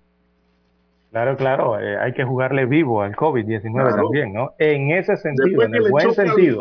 Claro, 1.10 1.36
claro, 1.36 1.80
eh, 1.80 1.98
hay 1.98 2.12
que 2.12 2.24
jugarle 2.24 2.66
vivo 2.66 3.02
al 3.02 3.16
COVID-19 3.16 3.96
también, 3.96 4.32
¿no? 4.32 4.52
En 4.58 4.92
ese 4.92 5.16
sentido, 5.16 5.62
en 5.62 5.74
el 5.74 5.90
buen 5.90 6.14
sentido. 6.14 6.60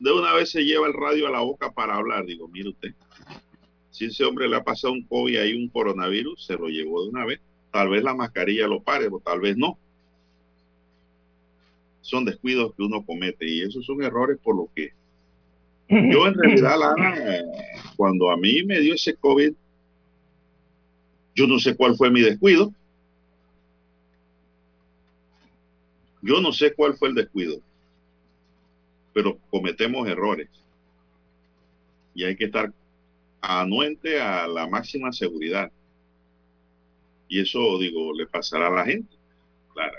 de 0.00 0.12
una 0.12 0.34
vez 0.34 0.50
se 0.50 0.64
lleva 0.64 0.88
el 0.88 0.94
radio 0.94 1.28
a 1.28 1.30
la 1.30 1.40
boca 1.40 1.70
para 1.70 1.94
hablar. 1.94 2.26
Digo, 2.26 2.48
mire 2.48 2.70
usted, 2.70 2.92
si 3.96 4.04
ese 4.04 4.24
hombre 4.24 4.46
le 4.46 4.56
ha 4.56 4.62
pasado 4.62 4.92
un 4.92 5.04
COVID 5.04 5.38
ahí, 5.38 5.54
un 5.54 5.70
coronavirus, 5.70 6.44
se 6.44 6.52
lo 6.52 6.68
llevó 6.68 7.02
de 7.02 7.08
una 7.08 7.24
vez. 7.24 7.40
Tal 7.72 7.88
vez 7.88 8.02
la 8.04 8.12
mascarilla 8.12 8.66
lo 8.66 8.82
pare, 8.82 9.08
o 9.10 9.20
tal 9.20 9.40
vez 9.40 9.56
no. 9.56 9.78
Son 12.02 12.26
descuidos 12.26 12.74
que 12.74 12.82
uno 12.82 13.02
comete 13.06 13.48
y 13.48 13.62
esos 13.62 13.86
son 13.86 14.02
errores 14.02 14.36
por 14.42 14.54
lo 14.54 14.68
que 14.74 14.92
yo 15.88 16.26
en 16.26 16.34
realidad, 16.34 16.78
cuando 17.96 18.30
a 18.30 18.36
mí 18.36 18.62
me 18.64 18.80
dio 18.80 18.92
ese 18.92 19.14
COVID, 19.14 19.54
yo 21.34 21.46
no 21.46 21.58
sé 21.58 21.74
cuál 21.74 21.96
fue 21.96 22.10
mi 22.10 22.20
descuido. 22.20 22.74
Yo 26.20 26.42
no 26.42 26.52
sé 26.52 26.74
cuál 26.74 26.98
fue 26.98 27.08
el 27.08 27.14
descuido, 27.14 27.62
pero 29.14 29.38
cometemos 29.48 30.06
errores. 30.06 30.50
Y 32.14 32.24
hay 32.24 32.36
que 32.36 32.44
estar 32.44 32.70
anuente 33.40 34.20
a 34.20 34.46
la 34.46 34.66
máxima 34.66 35.12
seguridad. 35.12 35.70
Y 37.28 37.40
eso, 37.40 37.78
digo, 37.78 38.12
le 38.12 38.26
pasará 38.26 38.68
a 38.68 38.70
la 38.70 38.84
gente. 38.84 39.14
Claro. 39.72 39.98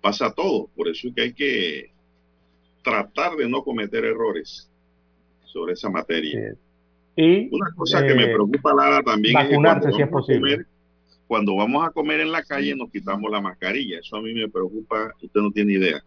Pasa 0.00 0.32
todo. 0.32 0.68
Por 0.74 0.88
eso 0.88 1.08
es 1.08 1.14
que 1.14 1.22
hay 1.22 1.32
que 1.32 1.90
tratar 2.82 3.36
de 3.36 3.48
no 3.48 3.62
cometer 3.62 4.04
errores 4.04 4.70
sobre 5.44 5.72
esa 5.72 5.90
materia. 5.90 6.54
Y 7.16 7.48
una 7.52 7.70
cosa 7.74 8.06
que 8.06 8.14
me 8.14 8.26
preocupa, 8.26 8.74
Lara, 8.74 9.02
también 9.02 9.36
es 9.38 9.56
cuando, 9.56 9.90
si 9.90 10.02
es 10.02 10.08
posible. 10.08 10.66
cuando 11.26 11.56
vamos 11.56 11.86
a 11.86 11.90
comer 11.90 12.20
en 12.20 12.30
la 12.30 12.42
calle 12.42 12.76
nos 12.76 12.90
quitamos 12.90 13.30
la 13.30 13.40
mascarilla. 13.40 13.98
Eso 13.98 14.16
a 14.16 14.22
mí 14.22 14.34
me 14.34 14.48
preocupa, 14.48 15.14
usted 15.20 15.40
no 15.40 15.50
tiene 15.50 15.74
idea. 15.74 16.04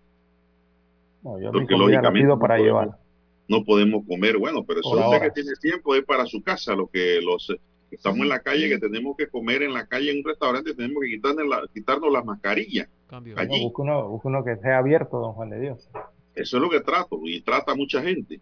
Porque 1.21 1.75
lógicamente 1.75 2.37
para 2.37 2.57
no, 2.57 2.63
llevar. 2.63 2.85
Podemos, 2.85 3.08
no 3.49 3.63
podemos 3.63 4.05
comer, 4.07 4.37
bueno, 4.37 4.63
pero 4.63 4.79
eso 4.79 4.91
usted 4.91 5.21
que 5.21 5.31
tiene 5.31 5.55
tiempo 5.59 5.95
es 5.95 6.05
para 6.05 6.25
su 6.25 6.41
casa. 6.41 6.75
Lo 6.75 6.87
que 6.87 7.19
los 7.21 7.51
estamos 7.89 8.19
en 8.19 8.29
la 8.29 8.41
calle, 8.41 8.69
que 8.69 8.77
tenemos 8.77 9.17
que 9.17 9.27
comer 9.27 9.63
en 9.63 9.73
la 9.73 9.87
calle 9.87 10.11
en 10.11 10.19
un 10.19 10.23
restaurante, 10.23 10.75
tenemos 10.75 11.01
que 11.03 11.09
quitarnos, 11.09 11.47
la, 11.47 11.63
quitarnos 11.73 12.13
las 12.13 12.23
mascarillas. 12.23 12.87
Allí. 13.35 13.63
busca, 13.63 13.81
uno, 13.81 14.07
busca 14.07 14.29
uno 14.29 14.45
que 14.45 14.55
sea 14.57 14.77
abierto, 14.77 15.17
don 15.19 15.33
Juan 15.33 15.49
de 15.49 15.59
Dios. 15.59 15.89
Eso 16.35 16.57
es 16.57 16.63
lo 16.63 16.69
que 16.69 16.79
trato 16.81 17.19
y 17.23 17.41
trata 17.41 17.73
mucha 17.73 18.01
gente. 18.03 18.39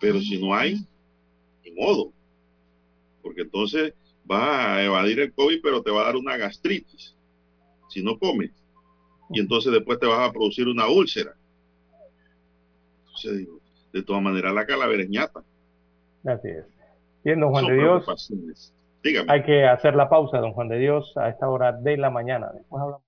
Pero 0.00 0.20
si 0.20 0.40
no 0.40 0.54
hay, 0.54 0.84
ni 1.64 1.70
modo. 1.70 2.12
Porque 3.22 3.42
entonces 3.42 3.94
vas 4.24 4.42
a 4.42 4.84
evadir 4.84 5.20
el 5.20 5.32
COVID, 5.32 5.60
pero 5.62 5.82
te 5.82 5.92
va 5.92 6.02
a 6.02 6.06
dar 6.06 6.16
una 6.16 6.36
gastritis 6.36 7.14
si 7.88 8.02
no 8.02 8.18
comes. 8.18 8.50
Y 9.30 9.38
entonces 9.38 9.72
después 9.72 10.00
te 10.00 10.06
vas 10.06 10.28
a 10.28 10.32
producir 10.32 10.66
una 10.66 10.88
úlcera. 10.88 11.36
Entonces 13.06 13.38
digo, 13.38 13.55
de 13.96 14.02
todas 14.02 14.22
maneras 14.22 14.52
la 14.54 14.66
calavera 14.66 15.02
es 15.02 15.08
ñata. 15.08 15.40
Así 16.24 16.48
es. 16.48 16.64
Bien, 17.24 17.40
don 17.40 17.50
Juan 17.50 17.66
de 17.66 17.74
Dios. 17.74 18.32
Dígame. 19.02 19.32
Hay 19.32 19.42
que 19.44 19.66
hacer 19.66 19.94
la 19.94 20.08
pausa, 20.08 20.38
don 20.38 20.52
Juan 20.52 20.68
de 20.68 20.78
Dios, 20.78 21.12
a 21.16 21.28
esta 21.28 21.48
hora 21.48 21.72
de 21.72 21.96
la 21.96 22.10
mañana. 22.10 22.50
Después 22.54 22.82
hablamos. 22.82 23.02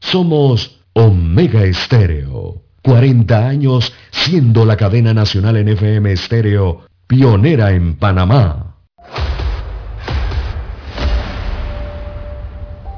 Somos 0.00 0.84
Omega 0.94 1.64
Estéreo. 1.64 2.62
40 2.82 3.46
años 3.46 3.92
siendo 4.10 4.64
la 4.64 4.76
cadena 4.76 5.12
nacional 5.12 5.56
en 5.56 5.68
FM 5.68 6.12
estéreo, 6.12 6.82
pionera 7.06 7.72
en 7.72 7.98
Panamá. 7.98 8.67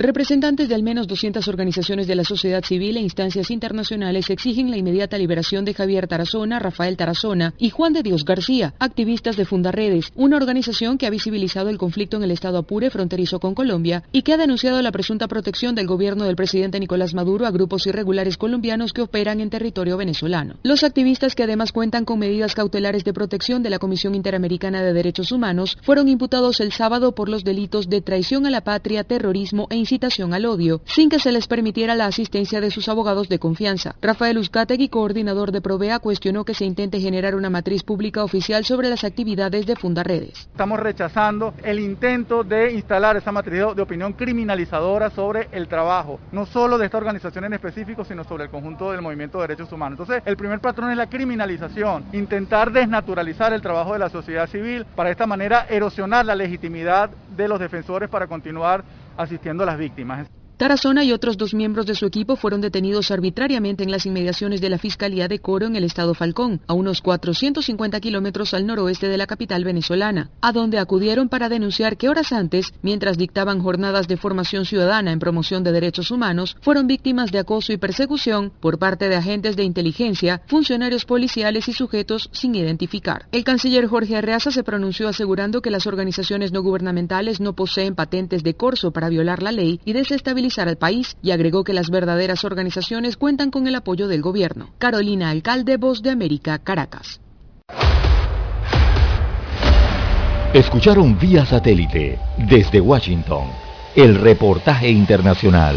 Representantes 0.00 0.68
de 0.68 0.76
al 0.76 0.84
menos 0.84 1.08
200 1.08 1.48
organizaciones 1.48 2.06
de 2.06 2.14
la 2.14 2.22
sociedad 2.22 2.64
civil 2.64 2.96
e 2.96 3.00
instancias 3.00 3.50
internacionales 3.50 4.30
exigen 4.30 4.70
la 4.70 4.76
inmediata 4.76 5.18
liberación 5.18 5.64
de 5.64 5.74
Javier 5.74 6.06
Tarazona, 6.06 6.60
Rafael 6.60 6.96
Tarazona 6.96 7.52
y 7.58 7.70
Juan 7.70 7.94
de 7.94 8.04
Dios 8.04 8.24
García, 8.24 8.74
activistas 8.78 9.36
de 9.36 9.44
Fundaredes, 9.44 10.12
una 10.14 10.36
organización 10.36 10.98
que 10.98 11.08
ha 11.08 11.10
visibilizado 11.10 11.68
el 11.68 11.78
conflicto 11.78 12.16
en 12.16 12.22
el 12.22 12.30
estado 12.30 12.58
Apure 12.58 12.90
fronterizo 12.90 13.40
con 13.40 13.56
Colombia 13.56 14.04
y 14.12 14.22
que 14.22 14.32
ha 14.32 14.36
denunciado 14.36 14.80
la 14.82 14.92
presunta 14.92 15.26
protección 15.26 15.74
del 15.74 15.88
gobierno 15.88 16.22
del 16.22 16.36
presidente 16.36 16.78
Nicolás 16.78 17.12
Maduro 17.12 17.44
a 17.44 17.50
grupos 17.50 17.84
irregulares 17.88 18.36
colombianos 18.36 18.92
que 18.92 19.02
operan 19.02 19.40
en 19.40 19.50
territorio 19.50 19.96
venezolano. 19.96 20.58
Los 20.62 20.84
activistas 20.84 21.34
que 21.34 21.42
además 21.42 21.72
cuentan 21.72 22.04
con 22.04 22.20
medidas 22.20 22.54
cautelares 22.54 23.02
de 23.02 23.12
protección 23.12 23.64
de 23.64 23.70
la 23.70 23.80
Comisión 23.80 24.14
Interamericana 24.14 24.80
de 24.80 24.92
Derechos 24.92 25.32
Humanos 25.32 25.76
fueron 25.82 26.08
imputados 26.08 26.60
el 26.60 26.70
sábado 26.70 27.16
por 27.16 27.28
los 27.28 27.42
delitos 27.42 27.88
de 27.88 28.00
traición 28.00 28.46
a 28.46 28.50
la 28.50 28.60
patria, 28.60 29.02
terrorismo 29.02 29.66
e 29.70 29.87
incitación 29.88 30.34
al 30.34 30.44
odio, 30.44 30.82
sin 30.84 31.08
que 31.08 31.18
se 31.18 31.32
les 31.32 31.46
permitiera 31.46 31.94
la 31.94 32.04
asistencia 32.04 32.60
de 32.60 32.70
sus 32.70 32.90
abogados 32.90 33.30
de 33.30 33.38
confianza. 33.38 33.94
Rafael 34.02 34.36
Uzcategui, 34.36 34.90
coordinador 34.90 35.50
de 35.50 35.62
Provea, 35.62 35.98
cuestionó 35.98 36.44
que 36.44 36.52
se 36.52 36.66
intente 36.66 37.00
generar 37.00 37.34
una 37.34 37.48
matriz 37.48 37.82
pública 37.82 38.22
oficial 38.22 38.66
sobre 38.66 38.90
las 38.90 39.02
actividades 39.02 39.64
de 39.64 39.76
Fundaredes. 39.76 40.48
Estamos 40.50 40.78
rechazando 40.78 41.54
el 41.64 41.80
intento 41.80 42.44
de 42.44 42.72
instalar 42.72 43.16
esa 43.16 43.32
matriz 43.32 43.60
de 43.74 43.82
opinión 43.82 44.12
criminalizadora 44.12 45.08
sobre 45.08 45.48
el 45.52 45.68
trabajo, 45.68 46.20
no 46.32 46.44
solo 46.44 46.76
de 46.76 46.84
esta 46.84 46.98
organización 46.98 47.44
en 47.44 47.54
específico, 47.54 48.04
sino 48.04 48.24
sobre 48.24 48.44
el 48.44 48.50
conjunto 48.50 48.92
del 48.92 49.00
movimiento 49.00 49.38
de 49.38 49.48
derechos 49.48 49.72
humanos. 49.72 49.98
Entonces, 49.98 50.22
el 50.26 50.36
primer 50.36 50.60
patrón 50.60 50.90
es 50.90 50.98
la 50.98 51.08
criminalización, 51.08 52.04
intentar 52.12 52.72
desnaturalizar 52.72 53.54
el 53.54 53.62
trabajo 53.62 53.94
de 53.94 54.00
la 54.00 54.10
sociedad 54.10 54.48
civil 54.48 54.84
para 54.94 55.08
de 55.08 55.12
esta 55.12 55.26
manera 55.26 55.66
erosionar 55.70 56.26
la 56.26 56.34
legitimidad 56.34 57.08
de 57.34 57.48
los 57.48 57.58
defensores 57.58 58.10
para 58.10 58.26
continuar 58.26 58.84
asistiendo 59.18 59.64
a 59.64 59.66
las 59.66 59.78
víctimas. 59.78 60.26
Tarazona 60.58 61.04
y 61.04 61.12
otros 61.12 61.36
dos 61.36 61.54
miembros 61.54 61.86
de 61.86 61.94
su 61.94 62.04
equipo 62.04 62.34
fueron 62.34 62.60
detenidos 62.60 63.12
arbitrariamente 63.12 63.84
en 63.84 63.92
las 63.92 64.06
inmediaciones 64.06 64.60
de 64.60 64.68
la 64.68 64.78
Fiscalía 64.78 65.28
de 65.28 65.38
Coro 65.38 65.66
en 65.66 65.76
el 65.76 65.84
estado 65.84 66.14
Falcón, 66.14 66.62
a 66.66 66.72
unos 66.72 67.00
450 67.00 68.00
kilómetros 68.00 68.54
al 68.54 68.66
noroeste 68.66 69.08
de 69.08 69.16
la 69.18 69.28
capital 69.28 69.62
venezolana, 69.62 70.30
a 70.40 70.50
donde 70.50 70.80
acudieron 70.80 71.28
para 71.28 71.48
denunciar 71.48 71.96
que 71.96 72.08
horas 72.08 72.32
antes, 72.32 72.74
mientras 72.82 73.16
dictaban 73.16 73.60
jornadas 73.60 74.08
de 74.08 74.16
formación 74.16 74.64
ciudadana 74.64 75.12
en 75.12 75.20
promoción 75.20 75.62
de 75.62 75.70
derechos 75.70 76.10
humanos, 76.10 76.56
fueron 76.60 76.88
víctimas 76.88 77.30
de 77.30 77.38
acoso 77.38 77.72
y 77.72 77.76
persecución 77.76 78.50
por 78.58 78.80
parte 78.80 79.08
de 79.08 79.14
agentes 79.14 79.54
de 79.54 79.62
inteligencia, 79.62 80.42
funcionarios 80.48 81.04
policiales 81.04 81.68
y 81.68 81.72
sujetos 81.72 82.30
sin 82.32 82.56
identificar. 82.56 83.28
El 83.30 83.44
canciller 83.44 83.86
Jorge 83.86 84.16
Arreaza 84.16 84.50
se 84.50 84.64
pronunció 84.64 85.06
asegurando 85.06 85.62
que 85.62 85.70
las 85.70 85.86
organizaciones 85.86 86.50
no 86.50 86.62
gubernamentales 86.62 87.38
no 87.38 87.52
poseen 87.52 87.94
patentes 87.94 88.42
de 88.42 88.54
corso 88.54 88.90
para 88.90 89.08
violar 89.08 89.40
la 89.40 89.52
ley 89.52 89.80
y 89.84 89.92
desestabilizar 89.92 90.47
al 90.56 90.78
país 90.78 91.16
y 91.22 91.32
agregó 91.32 91.64
que 91.64 91.74
las 91.74 91.90
verdaderas 91.90 92.44
organizaciones 92.44 93.18
cuentan 93.18 93.50
con 93.50 93.66
el 93.66 93.74
apoyo 93.74 94.08
del 94.08 94.22
gobierno. 94.22 94.70
Carolina 94.78 95.28
Alcalde, 95.28 95.76
Voz 95.76 96.00
de 96.00 96.10
América, 96.10 96.58
Caracas. 96.58 97.20
Escucharon 100.54 101.18
vía 101.18 101.44
satélite 101.44 102.18
desde 102.38 102.80
Washington 102.80 103.48
el 103.94 104.14
reportaje 104.14 104.88
internacional. 104.88 105.76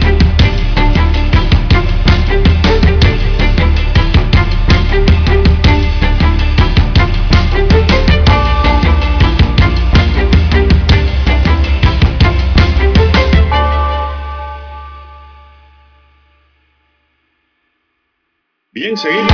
Bien, 18.73 18.95
seguimos. 18.95 19.27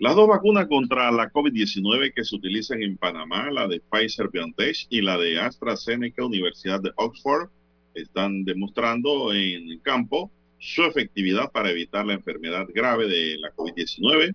Las 0.00 0.16
dos 0.16 0.26
vacunas 0.26 0.66
contra 0.66 1.12
la 1.12 1.30
COVID-19 1.30 2.12
que 2.12 2.24
se 2.24 2.34
utilizan 2.34 2.82
en 2.82 2.96
Panamá, 2.96 3.52
la 3.52 3.68
de 3.68 3.80
Pfizer 3.80 4.30
BioNTech 4.30 4.88
y 4.90 5.00
la 5.00 5.16
de 5.16 5.38
AstraZeneca 5.38 6.24
Universidad 6.24 6.80
de 6.80 6.90
Oxford, 6.96 7.50
están 7.94 8.42
demostrando 8.44 9.32
en 9.32 9.78
campo 9.78 10.32
su 10.58 10.82
efectividad 10.82 11.52
para 11.52 11.70
evitar 11.70 12.04
la 12.04 12.14
enfermedad 12.14 12.66
grave 12.74 13.06
de 13.06 13.38
la 13.38 13.54
COVID-19. 13.54 14.34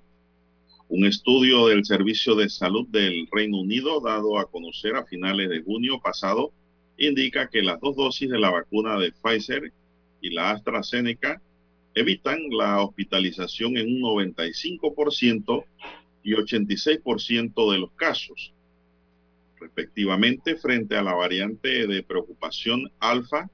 Un 0.88 1.06
estudio 1.06 1.68
del 1.68 1.84
Servicio 1.84 2.36
de 2.36 2.48
Salud 2.48 2.88
del 2.88 3.28
Reino 3.30 3.60
Unido 3.60 4.00
dado 4.00 4.40
a 4.40 4.50
conocer 4.50 4.96
a 4.96 5.04
finales 5.04 5.50
de 5.50 5.64
junio 5.64 6.00
pasado 6.00 6.54
indica 6.98 7.50
que 7.50 7.62
las 7.62 7.82
dos 7.82 7.98
dosis 7.98 8.30
de 8.30 8.40
la 8.40 8.52
vacuna 8.52 8.98
de 8.98 9.12
Pfizer 9.12 9.74
y 10.22 10.30
la 10.30 10.52
AstraZeneca 10.52 11.42
evitan 11.96 12.40
la 12.52 12.82
hospitalización 12.82 13.78
en 13.78 13.88
un 13.88 14.02
95% 14.02 15.66
y 16.24 16.34
86% 16.34 17.72
de 17.72 17.80
los 17.80 17.92
casos, 17.92 18.54
respectivamente, 19.60 20.56
frente 20.56 20.96
a 20.96 21.02
la 21.02 21.14
variante 21.14 21.88
de 21.88 22.04
preocupación 22.04 22.90
alfa 23.00 23.50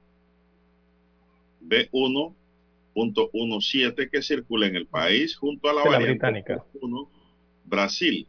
B1.17 1.62 4.10
que 4.10 4.22
circula 4.22 4.66
en 4.66 4.76
el 4.76 4.86
país 4.86 5.34
junto 5.36 5.68
a 5.68 5.74
la 5.74 5.82
variante 5.82 6.12
británica. 6.12 6.64
1, 6.80 7.10
Brasil. 7.64 8.28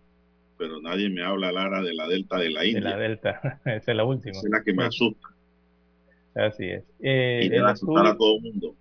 Pero 0.58 0.82
nadie 0.82 1.10
me 1.10 1.24
habla, 1.24 1.52
Lara, 1.52 1.84
de 1.84 1.94
la 1.94 2.08
delta 2.08 2.40
de 2.40 2.50
la 2.50 2.66
India. 2.66 2.82
De 2.82 2.90
la 2.90 2.98
delta, 2.98 3.62
esa 3.66 3.92
es 3.92 3.98
la 3.98 4.04
última. 4.04 4.32
Esa 4.32 4.48
es 4.48 4.52
la 4.52 4.64
que 4.64 4.74
me 4.74 4.86
asusta. 4.86 5.28
Así 6.34 6.66
es. 6.66 6.84
Eh, 7.00 7.42
y 7.44 7.46
el, 7.46 7.52
debe 7.52 7.70
asustar 7.70 8.06
estudio, 8.06 8.12
a 8.12 8.18
todo 8.18 8.38
el 8.38 8.42
mundo. 8.42 8.76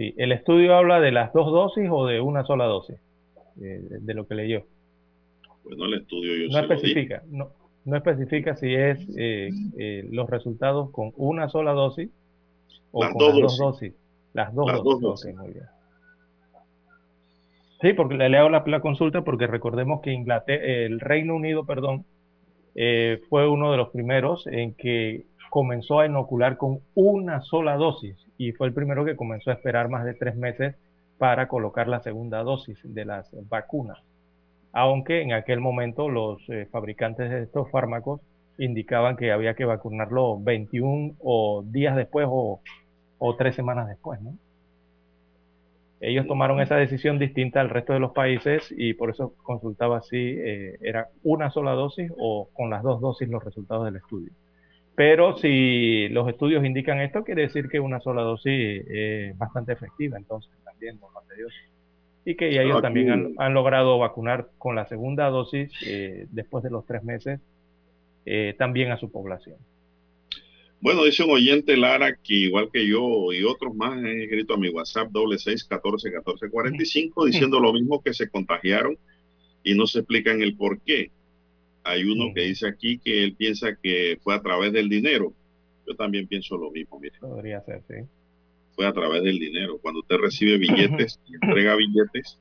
Sí, 0.00 0.14
el 0.16 0.32
estudio 0.32 0.74
habla 0.76 0.98
de 1.00 1.12
las 1.12 1.32
dos 1.32 1.46
dosis 1.52 1.88
o 1.90 2.06
de 2.06 2.20
una 2.20 2.44
sola 2.44 2.64
dosis, 2.64 2.96
eh, 3.60 3.80
de 4.00 4.14
lo 4.14 4.26
que 4.26 4.34
leyó. 4.34 4.64
Bueno, 5.64 5.84
el 5.84 5.94
estudio 5.94 6.36
yo 6.36 6.52
No 6.52 6.58
especifica, 6.60 7.22
no, 7.28 7.50
no 7.84 7.96
especifica 7.96 8.56
si 8.56 8.74
es 8.74 8.98
eh, 9.16 9.50
eh, 9.78 10.08
los 10.10 10.28
resultados 10.30 10.90
con 10.90 11.12
una 11.16 11.48
sola 11.50 11.72
dosis 11.72 12.10
o 12.92 13.02
Las 13.04 13.12
con 13.12 13.18
dos 13.18 13.28
las 13.34 13.42
dos 13.42 13.58
dosis. 13.58 13.92
dosis. 13.92 13.94
Las 14.32 14.54
dos 14.54 14.66
Las 14.66 14.82
dosis. 14.82 14.84
dos 14.84 15.00
dosis. 15.00 15.32
ok, 15.34 15.38
muy 15.40 15.50
bien. 15.52 15.66
Sí, 17.82 17.92
porque 17.94 18.14
le 18.16 18.28
leo 18.28 18.48
la, 18.48 18.62
la 18.66 18.80
consulta 18.80 19.22
porque 19.22 19.46
recordemos 19.46 20.00
que 20.02 20.12
Inglaterra, 20.12 20.62
el 20.64 21.00
Reino 21.00 21.34
Unido, 21.34 21.64
perdón, 21.64 22.04
eh, 22.74 23.20
fue 23.28 23.48
uno 23.48 23.70
de 23.70 23.76
los 23.78 23.90
primeros 23.90 24.46
en 24.46 24.74
que 24.74 25.24
comenzó 25.50 26.00
a 26.00 26.06
inocular 26.06 26.56
con 26.56 26.80
una 26.94 27.40
sola 27.42 27.76
dosis 27.76 28.16
y 28.40 28.52
fue 28.52 28.68
el 28.68 28.72
primero 28.72 29.04
que 29.04 29.16
comenzó 29.16 29.50
a 29.50 29.52
esperar 29.52 29.90
más 29.90 30.02
de 30.06 30.14
tres 30.14 30.34
meses 30.34 30.74
para 31.18 31.46
colocar 31.46 31.88
la 31.88 32.00
segunda 32.00 32.42
dosis 32.42 32.78
de 32.82 33.04
las 33.04 33.28
vacunas. 33.50 33.98
Aunque 34.72 35.20
en 35.20 35.34
aquel 35.34 35.60
momento 35.60 36.08
los 36.08 36.40
eh, 36.48 36.66
fabricantes 36.72 37.28
de 37.28 37.42
estos 37.42 37.70
fármacos 37.70 38.22
indicaban 38.56 39.18
que 39.18 39.30
había 39.30 39.52
que 39.52 39.66
vacunarlo 39.66 40.40
21 40.40 41.16
o 41.18 41.62
días 41.66 41.94
después 41.96 42.26
o, 42.30 42.62
o 43.18 43.36
tres 43.36 43.54
semanas 43.56 43.88
después. 43.88 44.18
Ellos 46.00 46.26
tomaron 46.26 46.62
esa 46.62 46.76
decisión 46.76 47.18
distinta 47.18 47.60
al 47.60 47.68
resto 47.68 47.92
de 47.92 48.00
los 48.00 48.12
países 48.12 48.72
y 48.74 48.94
por 48.94 49.10
eso 49.10 49.34
consultaba 49.42 50.00
si 50.00 50.16
eh, 50.16 50.78
era 50.80 51.08
una 51.24 51.50
sola 51.50 51.72
dosis 51.72 52.10
o 52.16 52.48
con 52.54 52.70
las 52.70 52.82
dos 52.82 53.02
dosis 53.02 53.28
los 53.28 53.44
resultados 53.44 53.84
del 53.84 53.96
estudio. 53.96 54.32
Pero 54.94 55.36
si 55.38 56.08
los 56.08 56.28
estudios 56.28 56.64
indican 56.64 57.00
esto, 57.00 57.24
quiere 57.24 57.42
decir 57.42 57.68
que 57.68 57.80
una 57.80 58.00
sola 58.00 58.22
dosis 58.22 58.84
es 58.88 59.36
bastante 59.38 59.72
efectiva, 59.72 60.18
entonces 60.18 60.50
también, 60.64 60.98
Juan 60.98 61.26
de 61.28 61.36
Dios. 61.36 61.52
Y 62.24 62.34
que 62.36 62.48
ellos 62.50 62.74
Aquí- 62.76 62.82
también 62.82 63.10
han, 63.10 63.34
han 63.38 63.54
logrado 63.54 63.98
vacunar 63.98 64.48
con 64.58 64.76
la 64.76 64.86
segunda 64.86 65.28
dosis 65.30 65.70
eh, 65.86 66.26
después 66.30 66.62
de 66.62 66.70
los 66.70 66.84
tres 66.86 67.02
meses 67.02 67.40
eh, 68.26 68.54
también 68.58 68.90
a 68.90 68.98
su 68.98 69.10
población. 69.10 69.56
Bueno, 70.82 71.04
dice 71.04 71.24
un 71.24 71.30
oyente, 71.30 71.76
Lara, 71.76 72.14
que 72.16 72.34
igual 72.34 72.70
que 72.72 72.86
yo 72.86 73.32
y 73.32 73.44
otros 73.44 73.74
más 73.74 73.92
han 73.92 74.06
escrito 74.20 74.54
a 74.54 74.58
mi 74.58 74.68
WhatsApp 74.70 75.10
doble 75.10 75.38
seis 75.38 75.64
catorce 75.64 76.10
catorce 76.12 76.48
cuarenta 76.50 76.82
y 76.82 76.86
cinco 76.86 77.24
diciendo 77.26 77.60
lo 77.60 77.72
mismo 77.72 78.02
que 78.02 78.12
se 78.14 78.28
contagiaron 78.28 78.96
y 79.62 79.74
no 79.74 79.86
se 79.86 80.00
explican 80.00 80.42
el 80.42 80.56
por 80.56 80.80
qué. 80.80 81.10
Hay 81.90 82.04
uno 82.04 82.32
que 82.32 82.42
dice 82.42 82.68
aquí 82.68 82.98
que 82.98 83.24
él 83.24 83.34
piensa 83.34 83.74
que 83.74 84.16
fue 84.22 84.34
a 84.34 84.40
través 84.40 84.72
del 84.72 84.88
dinero. 84.88 85.32
Yo 85.86 85.96
también 85.96 86.28
pienso 86.28 86.56
lo 86.56 86.70
mismo, 86.70 87.00
mire, 87.00 87.18
Podría 87.18 87.60
ser, 87.62 87.82
sí. 87.88 88.06
fue 88.76 88.86
a 88.86 88.92
través 88.92 89.24
del 89.24 89.40
dinero. 89.40 89.78
Cuando 89.82 90.00
usted 90.00 90.16
recibe 90.18 90.56
billetes 90.56 91.18
y 91.26 91.34
entrega 91.34 91.74
billetes, 91.74 92.38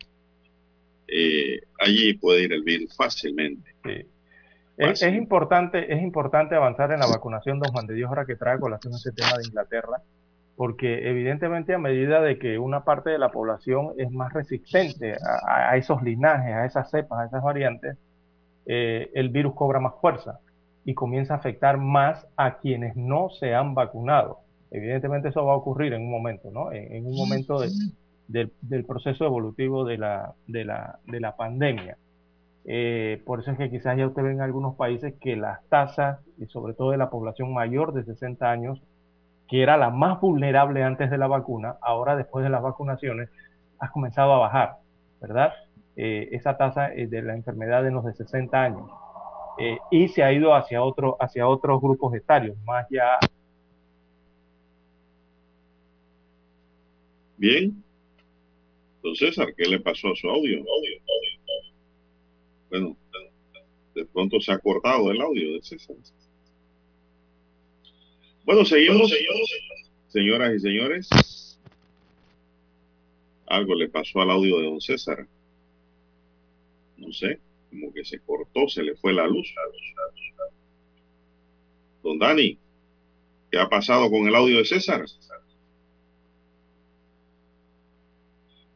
eh, 1.08 1.62
allí 1.80 2.14
puede 2.14 2.44
ir 2.44 2.54
el 2.54 2.62
virus 2.62 2.96
fácilmente. 2.96 3.74
Sí. 3.84 4.06
Es, 4.78 5.02
es 5.02 5.16
importante, 5.16 5.92
es 5.92 6.02
importante 6.02 6.54
avanzar 6.54 6.92
en 6.92 7.00
la 7.00 7.08
vacunación, 7.08 7.60
don 7.60 7.72
Juan 7.72 7.88
de 7.88 7.96
Dios, 7.96 8.08
ahora 8.08 8.26
que 8.26 8.36
trae 8.36 8.60
colación 8.60 8.94
ese 8.94 9.12
tema 9.12 9.34
de 9.36 9.48
Inglaterra, 9.48 10.04
porque 10.56 11.10
evidentemente 11.10 11.74
a 11.74 11.80
medida 11.80 12.22
de 12.22 12.38
que 12.38 12.60
una 12.60 12.84
parte 12.84 13.10
de 13.10 13.18
la 13.18 13.32
población 13.32 13.94
es 13.98 14.12
más 14.12 14.32
resistente 14.32 15.16
a, 15.16 15.72
a 15.72 15.78
esos 15.78 16.04
linajes, 16.04 16.54
a 16.54 16.66
esas 16.66 16.92
cepas, 16.92 17.20
a 17.20 17.26
esas 17.26 17.44
variantes, 17.44 17.98
eh, 18.70 19.12
el 19.16 19.30
virus 19.32 19.56
cobra 19.56 19.82
más 19.82 19.96
fuerza 20.02 20.42
y 20.86 20.96
comienza 20.96 21.36
a 21.36 21.38
afectar 21.40 21.78
más 21.80 22.28
a 22.38 22.60
quienes 22.60 22.96
no 22.98 23.30
se 23.32 23.56
han 23.56 23.76
vacunado. 23.76 24.42
Evidentemente 24.72 25.30
eso 25.30 25.46
va 25.46 25.54
a 25.54 25.58
ocurrir 25.58 25.94
en 25.94 26.04
un 26.04 26.12
momento, 26.12 26.52
¿no? 26.52 26.72
En, 26.74 26.94
en 26.96 27.08
un 27.08 27.18
momento 27.18 27.60
de- 27.62 27.74
del, 28.28 28.54
del 28.62 28.86
proceso 28.86 29.26
evolutivo 29.26 29.86
de 29.86 29.98
la, 30.00 30.36
de 30.48 30.66
la, 30.66 31.00
de 31.08 31.22
la 31.22 31.36
pandemia. 31.38 31.98
Eh, 32.66 33.24
por 33.26 33.42
eso 33.42 33.52
es 33.52 33.58
que 33.58 33.70
quizás 33.72 33.98
ya 33.98 34.08
usted 34.08 34.24
ve 34.24 34.32
en 34.34 34.42
algunos 34.42 34.76
países 34.78 35.16
que 35.22 35.36
las 35.38 35.68
tasas, 35.70 36.20
y 36.38 36.48
sobre 36.48 36.76
todo 36.76 36.92
de 36.92 36.98
la 36.98 37.10
población 37.12 37.54
mayor 37.54 37.94
de 37.94 38.04
60 38.06 38.52
años, 38.52 38.82
que 39.48 39.64
era 39.64 39.78
la 39.78 39.90
más 39.92 40.22
vulnerable 40.22 40.84
antes 40.84 41.10
de 41.12 41.18
la 41.20 41.28
vacuna, 41.28 41.78
ahora 41.82 42.16
después 42.18 42.44
de 42.44 42.50
las 42.52 42.62
vacunaciones 42.64 43.30
ha 43.80 43.90
comenzado 43.92 44.34
a 44.34 44.40
bajar, 44.40 44.78
¿verdad? 45.22 45.54
Eh, 46.02 46.30
esa 46.32 46.56
tasa 46.56 46.94
eh, 46.96 47.08
de 47.08 47.22
la 47.22 47.36
enfermedad 47.36 47.86
en 47.86 47.94
los 47.94 48.06
de 48.06 48.14
60 48.14 48.64
años. 48.64 48.90
Eh, 49.60 49.78
y 49.92 50.08
se 50.08 50.24
ha 50.24 50.32
ido 50.32 50.56
hacia, 50.56 50.82
otro, 50.82 51.18
hacia 51.20 51.46
otros 51.46 51.82
grupos 51.82 52.16
etarios, 52.16 52.56
más 52.64 52.88
ya 52.90 53.20
Bien. 57.36 57.84
Don 59.04 59.14
César, 59.14 59.54
¿qué 59.58 59.68
le 59.68 59.82
pasó 59.82 60.08
a 60.08 60.16
su 60.16 60.30
audio? 60.30 60.64
Bueno, 62.70 62.96
de 63.94 64.06
pronto 64.06 64.40
se 64.40 64.54
ha 64.54 64.60
cortado 64.60 65.12
el 65.12 65.20
audio 65.20 65.52
de 65.52 65.62
César. 65.64 65.98
Bueno, 68.46 68.64
seguimos, 68.64 69.14
señoras 70.08 70.54
y 70.56 70.60
señores. 70.60 71.60
Algo 73.48 73.76
le 73.76 73.90
pasó 73.90 74.22
al 74.22 74.32
audio 74.32 74.60
de 74.60 74.64
don 74.64 74.80
César. 74.80 75.28
No 77.00 77.12
sé, 77.14 77.40
como 77.70 77.94
que 77.94 78.04
se 78.04 78.20
cortó, 78.20 78.68
se 78.68 78.84
le 78.84 78.96
fue 78.96 79.14
la 79.14 79.28
luz. 79.28 79.54
Don 82.04 82.20
Dani, 82.20 82.58
¿qué 83.52 83.60
ha 83.60 83.70
pasado 83.70 84.10
con 84.10 84.28
el 84.28 84.36
audio 84.36 84.58
de 84.58 84.66
César? 84.66 85.06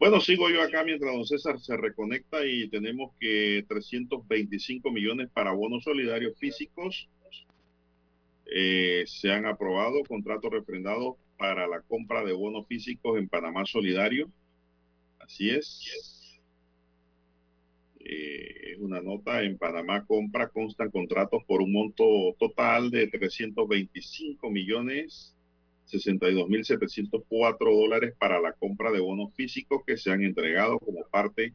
Bueno, 0.03 0.19
sigo 0.19 0.49
yo 0.49 0.61
acá 0.61 0.83
mientras 0.83 1.13
don 1.13 1.25
César 1.25 1.59
se 1.61 1.77
reconecta 1.77 2.45
y 2.45 2.67
tenemos 2.67 3.13
que 3.21 3.63
325 3.69 4.91
millones 4.91 5.29
para 5.33 5.53
bonos 5.53 5.85
solidarios 5.85 6.37
físicos. 6.37 7.09
Eh, 8.53 9.05
se 9.07 9.31
han 9.31 9.45
aprobado 9.45 10.03
contratos 10.05 10.51
refrendados 10.51 11.15
para 11.37 11.67
la 11.67 11.81
compra 11.81 12.23
de 12.25 12.33
bonos 12.33 12.67
físicos 12.67 13.17
en 13.17 13.29
Panamá 13.29 13.65
Solidario. 13.65 14.29
Así 15.19 15.49
es. 15.49 16.12
Eh, 18.05 18.73
es 18.73 18.79
una 18.79 19.01
nota, 19.01 19.43
en 19.43 19.57
Panamá 19.57 20.05
compra 20.05 20.49
constan 20.49 20.91
contratos 20.91 21.43
por 21.45 21.61
un 21.61 21.71
monto 21.71 22.35
total 22.37 22.91
de 22.91 23.07
325 23.07 24.49
millones 24.49 25.33
62.704 25.87 27.57
dólares 27.59 28.13
para 28.17 28.39
la 28.39 28.53
compra 28.53 28.91
de 28.91 28.99
bonos 28.99 29.33
físicos 29.35 29.83
que 29.85 29.97
se 29.97 30.11
han 30.11 30.23
entregado 30.23 30.79
como 30.79 31.05
parte 31.11 31.53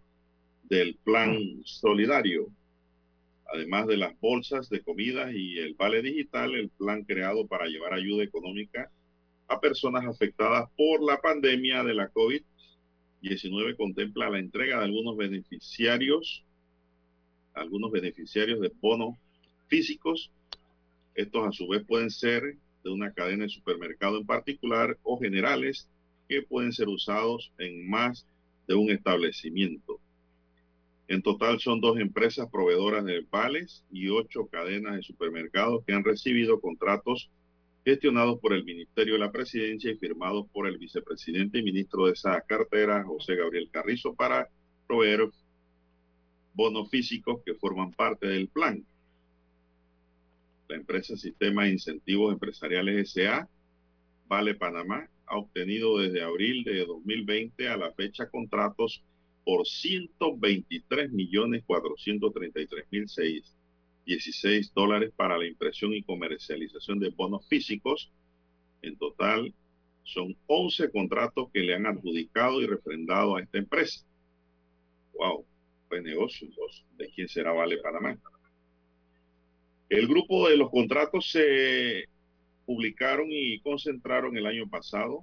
del 0.65 0.97
plan 1.03 1.39
solidario. 1.65 2.49
Además 3.53 3.87
de 3.87 3.97
las 3.97 4.19
bolsas 4.21 4.69
de 4.69 4.81
comida 4.81 5.33
y 5.33 5.59
el 5.59 5.75
vale 5.75 6.03
digital, 6.03 6.55
el 6.55 6.69
plan 6.69 7.03
creado 7.05 7.47
para 7.47 7.67
llevar 7.67 7.95
ayuda 7.95 8.23
económica 8.23 8.91
a 9.49 9.61
personas 9.61 10.05
afectadas 10.05 10.69
por 10.77 11.03
la 11.03 11.19
pandemia 11.19 11.83
de 11.83 11.95
la 11.95 12.11
COVID-19 12.13 12.58
contempla 13.77 14.31
la 14.31 14.39
entrega 14.39 14.79
de 14.79 14.85
algunos 14.85 15.17
beneficiarios, 15.17 16.45
algunos 17.55 17.91
beneficiarios 17.91 18.61
de 18.61 18.73
bonos 18.81 19.17
físicos. 19.69 20.31
Estos 21.15 21.47
a 21.47 21.53
su 21.53 21.69
vez 21.69 21.85
pueden 21.87 22.11
ser 22.11 22.57
de 22.85 22.91
una 22.91 23.13
cadena 23.13 23.45
de 23.45 23.51
supermercado 23.51 24.19
en 24.19 24.27
particular 24.27 24.97
o 25.03 25.19
generales 25.19 25.89
que 26.29 26.43
pueden 26.43 26.73
ser 26.73 26.89
usados 26.89 27.53
en 27.59 27.89
más 27.89 28.27
de 28.67 28.75
un 28.75 28.91
establecimiento. 28.91 29.99
En 31.09 31.23
total 31.23 31.59
son 31.59 31.81
dos 31.81 31.99
empresas 31.99 32.49
proveedoras 32.51 33.05
de 33.05 33.27
vales 33.31 33.83
y 33.91 34.09
ocho 34.09 34.47
cadenas 34.47 34.97
de 34.97 35.03
supermercados 35.03 35.83
que 35.87 35.95
han 35.95 36.05
recibido 36.05 36.61
contratos 36.61 37.31
gestionados 37.89 38.39
por 38.39 38.53
el 38.53 38.65
Ministerio 38.65 39.15
de 39.15 39.21
la 39.21 39.33
Presidencia 39.33 39.91
y 39.91 39.97
firmados 39.97 40.47
por 40.53 40.69
el 40.69 40.77
vicepresidente 40.77 41.59
y 41.59 41.63
ministro 41.63 42.05
de 42.05 42.13
esa 42.13 42.39
cartera, 42.43 43.03
José 43.03 43.35
Gabriel 43.35 43.71
Carrizo, 43.71 44.15
para 44.15 44.47
proveer 44.87 45.27
bonos 46.53 46.91
físicos 46.91 47.41
que 47.47 47.55
forman 47.55 47.93
parte 47.93 48.27
del 48.27 48.49
plan. 48.49 48.85
La 50.69 50.77
empresa 50.77 51.17
Sistema 51.17 51.65
de 51.65 51.71
Incentivos 51.71 52.35
Empresariales 52.35 53.11
SA, 53.11 53.49
Vale 54.27 54.55
Panamá, 54.55 55.09
ha 55.25 55.39
obtenido 55.39 55.99
desde 55.99 56.23
abril 56.23 56.65
de 56.65 56.85
2020 56.85 57.69
a 57.69 57.79
la 57.79 57.91
fecha 57.93 58.29
contratos 58.29 59.03
por 59.45 59.67
123 59.67 61.11
millones 61.11 61.65
433 61.67 62.85
mil 62.91 63.09
16 64.09 64.73
dólares 64.73 65.13
para 65.15 65.37
la 65.37 65.47
impresión 65.47 65.93
y 65.93 66.03
comercialización 66.03 66.99
de 66.99 67.11
bonos 67.11 67.47
físicos. 67.47 68.11
En 68.81 68.97
total, 68.97 69.53
son 70.03 70.35
11 70.47 70.91
contratos 70.91 71.51
que 71.53 71.61
le 71.61 71.75
han 71.75 71.87
adjudicado 71.87 72.63
y 72.63 72.67
refrendado 72.67 73.37
a 73.37 73.43
esta 73.43 73.59
empresa. 73.59 74.07
¡Wow! 75.13 75.45
Pues 75.91 76.03
negocio. 76.03 76.49
¿De 76.97 77.11
quién 77.11 77.29
será 77.29 77.53
Vale 77.53 77.77
Panamá? 77.79 78.19
El 79.91 80.09
grupo 80.09 80.49
de 80.49 80.57
los 80.57 80.71
contratos 80.71 81.31
se 81.31 82.05
publicaron 82.65 83.27
y 83.31 83.61
concentraron 83.61 84.39
el 84.39 84.47
año 84.47 84.71
pasado. 84.71 85.23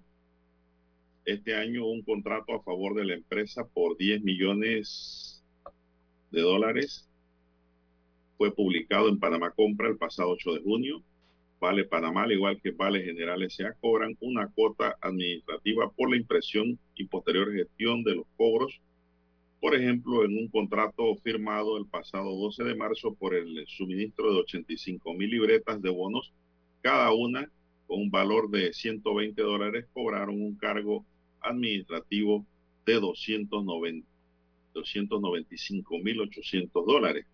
Este 1.26 1.56
año 1.56 1.88
un 1.88 2.04
contrato 2.04 2.54
a 2.54 2.62
favor 2.62 2.94
de 2.94 3.06
la 3.06 3.16
empresa 3.16 3.68
por 3.68 3.98
10 3.98 4.22
millones 4.22 5.44
de 6.30 6.42
dólares 6.42 7.10
fue 8.38 8.54
publicado 8.54 9.10
en 9.10 9.20
Panamá 9.20 9.52
Compra 9.52 9.88
el 9.88 9.98
pasado 9.98 10.32
8 10.32 10.56
de 10.56 10.62
junio. 10.62 11.02
Vale 11.60 11.86
Panamá, 11.86 12.24
al 12.24 12.34
igual 12.34 12.60
que 12.62 12.72
Vale 12.72 13.02
General 13.02 13.42
S.A., 13.44 13.74
cobran 13.80 14.16
una 14.20 14.48
cuota 14.48 14.98
administrativa 15.02 15.90
por 15.90 16.10
la 16.10 16.18
impresión 16.18 16.78
y 16.96 17.06
posterior 17.06 17.54
gestión 17.54 18.04
de 18.04 18.16
los 18.16 18.26
cobros. 18.38 18.80
Por 19.62 19.74
ejemplo, 19.74 20.26
en 20.26 20.38
un 20.38 20.48
contrato 20.50 21.16
firmado 21.24 21.78
el 21.78 21.86
pasado 21.86 22.36
12 22.36 22.64
de 22.66 22.76
marzo 22.76 23.16
por 23.16 23.34
el 23.34 23.66
suministro 23.68 24.34
de 24.34 24.40
85 24.42 25.14
mil 25.14 25.30
libretas 25.30 25.82
de 25.82 25.90
bonos, 25.90 26.34
cada 26.82 27.14
una 27.14 27.50
con 27.88 28.02
un 28.02 28.12
valor 28.12 28.50
de 28.50 28.74
120 28.74 29.42
dólares, 29.42 29.86
cobraron 29.94 30.42
un 30.42 30.56
cargo 30.56 31.06
administrativo 31.42 32.46
de 32.86 33.00
290, 33.00 34.08
295 34.74 36.00
mil 36.00 36.22
800 36.22 36.86
dólares 36.86 37.26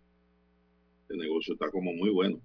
el 1.12 1.18
negocio 1.18 1.54
está 1.54 1.70
como 1.70 1.94
muy 1.94 2.10
bueno. 2.10 2.42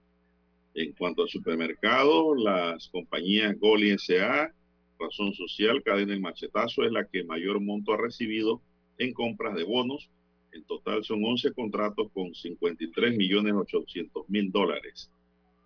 En 0.76 0.92
cuanto 0.92 1.24
al 1.24 1.30
supermercado, 1.30 2.36
las 2.36 2.90
compañías 2.90 3.58
Goli 3.58 3.92
S.A., 3.92 4.54
Razón 5.00 5.34
Social, 5.34 5.82
Cadena 5.82 6.14
El 6.14 6.20
Machetazo 6.20 6.84
es 6.84 6.92
la 6.92 7.06
que 7.06 7.24
mayor 7.24 7.62
monto 7.62 7.94
ha 7.94 7.98
recibido 7.98 8.62
en 8.98 9.14
compras 9.14 9.56
de 9.56 9.64
bonos. 9.64 10.10
En 10.52 10.66
total 10.66 11.06
son 11.06 11.24
11 11.24 11.54
contratos 11.54 12.12
con 12.14 12.34
53 12.34 13.16
millones 13.16 13.54
800 13.54 14.28
mil 14.30 14.52
dólares. 14.52 15.10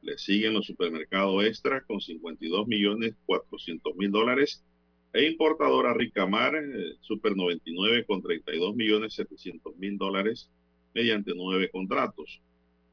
Le 0.03 0.15
siguen 0.19 0.53
los 0.53 0.67
supermercados 0.67 1.43
Extra 1.43 1.81
con 1.81 1.99
52 1.99 2.67
millones 2.67 3.15
400 3.25 3.95
mil 3.95 4.11
dólares 4.11 4.63
e 5.13 5.25
importadora 5.25 5.93
Ricamar 5.95 6.55
eh, 6.55 6.97
Super 7.01 7.35
99 7.35 8.05
con 8.05 8.21
32 8.21 8.75
millones 8.75 9.13
700 9.15 9.75
mil 9.77 9.97
dólares 9.97 10.51
mediante 10.93 11.33
nueve 11.35 11.69
contratos. 11.71 12.41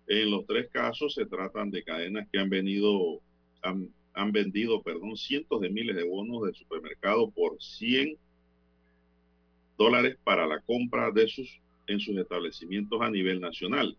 En 0.09 0.30
los 0.30 0.46
tres 0.46 0.68
casos 0.70 1.14
se 1.14 1.26
tratan 1.26 1.70
de 1.70 1.82
cadenas 1.82 2.28
que 2.30 2.38
han 2.38 2.48
venido, 2.48 3.20
han, 3.62 3.90
vendido, 4.32 4.80
perdón, 4.82 5.16
cientos 5.16 5.61
de 5.61 5.68
miles 5.68 5.96
de 5.96 6.04
bonos 6.04 6.46
de 6.46 6.54
supermercado 6.54 7.28
por 7.30 7.61
100 7.61 8.16
dólares 9.76 10.16
para 10.22 10.46
la 10.46 10.61
compra 10.61 11.11
de 11.11 11.26
sus 11.28 11.61
en 11.88 12.00
sus 12.00 12.18
establecimientos 12.18 13.00
a 13.00 13.09
nivel 13.11 13.40
nacional. 13.40 13.96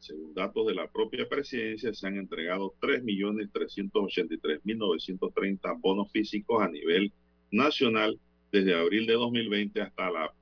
Según 0.00 0.34
datos 0.34 0.66
de 0.66 0.74
la 0.74 0.88
propia 0.88 1.28
presidencia, 1.28 1.94
se 1.94 2.08
han 2.08 2.16
entregado 2.16 2.74
3.383.930 2.80 5.80
bonos 5.80 6.10
físicos 6.10 6.60
a 6.60 6.68
nivel 6.68 7.12
nacional 7.52 8.18
desde 8.50 8.74
abril 8.74 9.06
de 9.06 9.12
2020 9.14 9.80
hasta 9.80 10.10
la 10.10 10.34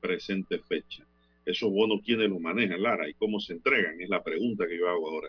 presente 0.00 0.58
fecha 0.58 1.06
esos 1.44 1.70
bonos 1.70 2.00
quiénes 2.04 2.30
los 2.30 2.40
manejan, 2.40 2.82
Lara, 2.82 3.08
y 3.08 3.14
cómo 3.14 3.40
se 3.40 3.54
entregan, 3.54 4.00
es 4.00 4.08
la 4.08 4.22
pregunta 4.22 4.66
que 4.66 4.78
yo 4.78 4.88
hago 4.88 5.10
ahora. 5.10 5.28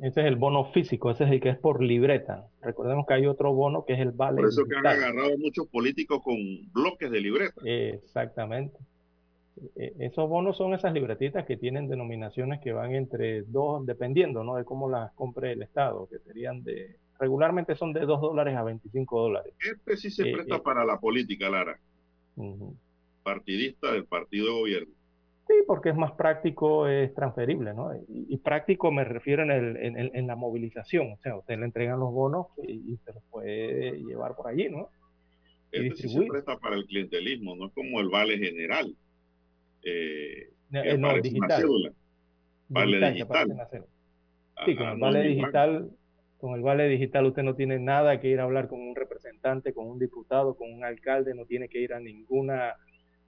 Ese 0.00 0.20
es 0.20 0.26
el 0.26 0.36
bono 0.36 0.64
físico, 0.72 1.10
ese 1.10 1.24
es 1.24 1.30
el 1.30 1.40
que 1.40 1.50
es 1.50 1.58
por 1.58 1.82
libreta. 1.82 2.48
Recordemos 2.62 3.06
que 3.06 3.14
hay 3.14 3.26
otro 3.26 3.52
bono 3.52 3.84
que 3.84 3.92
es 3.92 4.00
el 4.00 4.10
vale. 4.10 4.38
Por 4.38 4.48
eso 4.48 4.64
que 4.64 4.76
han 4.76 4.86
agarrado 4.86 5.38
muchos 5.38 5.68
políticos 5.68 6.20
con 6.22 6.36
bloques 6.72 7.10
de 7.10 7.20
libreta. 7.20 7.60
exactamente. 7.64 8.76
E, 9.76 9.94
esos 10.00 10.28
bonos 10.28 10.56
son 10.56 10.74
esas 10.74 10.92
libretitas 10.92 11.46
que 11.46 11.56
tienen 11.56 11.88
denominaciones 11.88 12.60
que 12.60 12.72
van 12.72 12.94
entre 12.94 13.42
dos, 13.42 13.86
dependiendo 13.86 14.42
¿no? 14.42 14.56
de 14.56 14.64
cómo 14.64 14.88
las 14.88 15.12
compre 15.12 15.52
el 15.52 15.62
Estado, 15.62 16.08
que 16.08 16.18
serían 16.18 16.64
de, 16.64 16.96
regularmente 17.18 17.74
son 17.74 17.92
de 17.92 18.00
2 18.00 18.20
dólares 18.20 18.56
a 18.56 18.62
25 18.62 19.20
dólares. 19.20 19.54
Este 19.60 19.96
sí 19.96 20.10
se 20.10 20.28
eh, 20.28 20.32
presta 20.32 20.56
eh. 20.56 20.60
para 20.60 20.84
la 20.84 20.98
política, 20.98 21.48
Lara. 21.48 21.78
Partidista 23.22 23.92
del 23.92 24.04
partido 24.04 24.46
de 24.46 24.52
gobierno. 24.52 24.94
Sí, 25.48 25.54
porque 25.66 25.88
es 25.88 25.96
más 25.96 26.12
práctico, 26.12 26.86
es 26.86 27.14
transferible, 27.14 27.72
¿no? 27.72 27.90
Y, 28.06 28.36
práctico 28.36 28.92
me 28.92 29.02
refiero 29.02 29.42
en, 29.44 29.50
el, 29.50 30.10
en, 30.12 30.26
la 30.26 30.36
movilización, 30.36 31.12
o 31.12 31.16
sea, 31.22 31.36
usted 31.36 31.58
le 31.58 31.64
entregan 31.64 31.98
los 31.98 32.12
bonos 32.12 32.48
y, 32.62 32.98
se 32.98 33.14
los 33.14 33.22
puede 33.30 33.92
llevar 33.92 34.36
por 34.36 34.48
allí, 34.48 34.68
¿no? 34.68 34.90
Y 35.72 35.86
este 35.86 36.06
se 36.06 36.22
presta 36.26 36.58
para 36.58 36.76
el 36.76 36.84
clientelismo, 36.84 37.56
no 37.56 37.68
es 37.68 37.72
como 37.72 37.98
el 38.00 38.10
vale 38.10 38.36
general. 38.36 38.94
Eh, 39.82 40.50
eh 40.70 40.98
no, 40.98 41.18
digital. 41.18 41.94
Vale 42.68 43.10
digital. 43.12 43.48
sí, 44.66 44.76
con 44.76 44.88
el 44.88 44.98
vale 44.98 45.22
digital, 45.22 45.90
con 46.36 46.54
el 46.56 46.60
vale 46.60 46.88
digital 46.88 47.24
usted 47.24 47.42
no 47.42 47.54
tiene 47.54 47.78
nada 47.78 48.20
que 48.20 48.28
ir 48.28 48.40
a 48.40 48.42
hablar 48.42 48.68
con 48.68 48.82
un 48.82 48.94
representante, 48.94 49.72
con 49.72 49.86
un 49.86 49.98
diputado, 49.98 50.56
con 50.56 50.70
un 50.70 50.84
alcalde, 50.84 51.34
no 51.34 51.46
tiene 51.46 51.70
que 51.70 51.80
ir 51.80 51.94
a 51.94 52.00
ninguna 52.00 52.74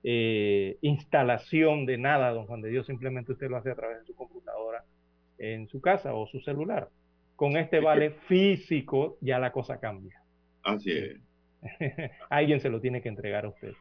eh, 0.03 0.78
instalación 0.80 1.86
de 1.86 1.98
nada, 1.98 2.30
don 2.30 2.46
Juan 2.46 2.62
de 2.62 2.70
Dios, 2.70 2.86
simplemente 2.86 3.32
usted 3.32 3.51
lo 3.51 3.57
hace 3.57 3.70
a 3.70 3.74
través 3.74 4.01
de 4.01 4.07
su 4.07 4.14
computadora 4.14 4.84
en 5.38 5.68
su 5.68 5.80
casa 5.80 6.14
o 6.14 6.26
su 6.26 6.40
celular. 6.40 6.88
Con 7.36 7.57
este 7.57 7.80
vale 7.80 8.11
físico 8.28 9.18
ya 9.20 9.38
la 9.38 9.53
cosa 9.53 9.80
cambia. 9.80 10.22
Así 10.62 10.92
es. 10.92 11.16
Alguien 12.30 12.61
se 12.61 12.68
lo 12.68 12.80
tiene 12.80 13.03
que 13.03 13.09
entregar 13.09 13.44
a 13.44 13.48
usted. 13.48 13.72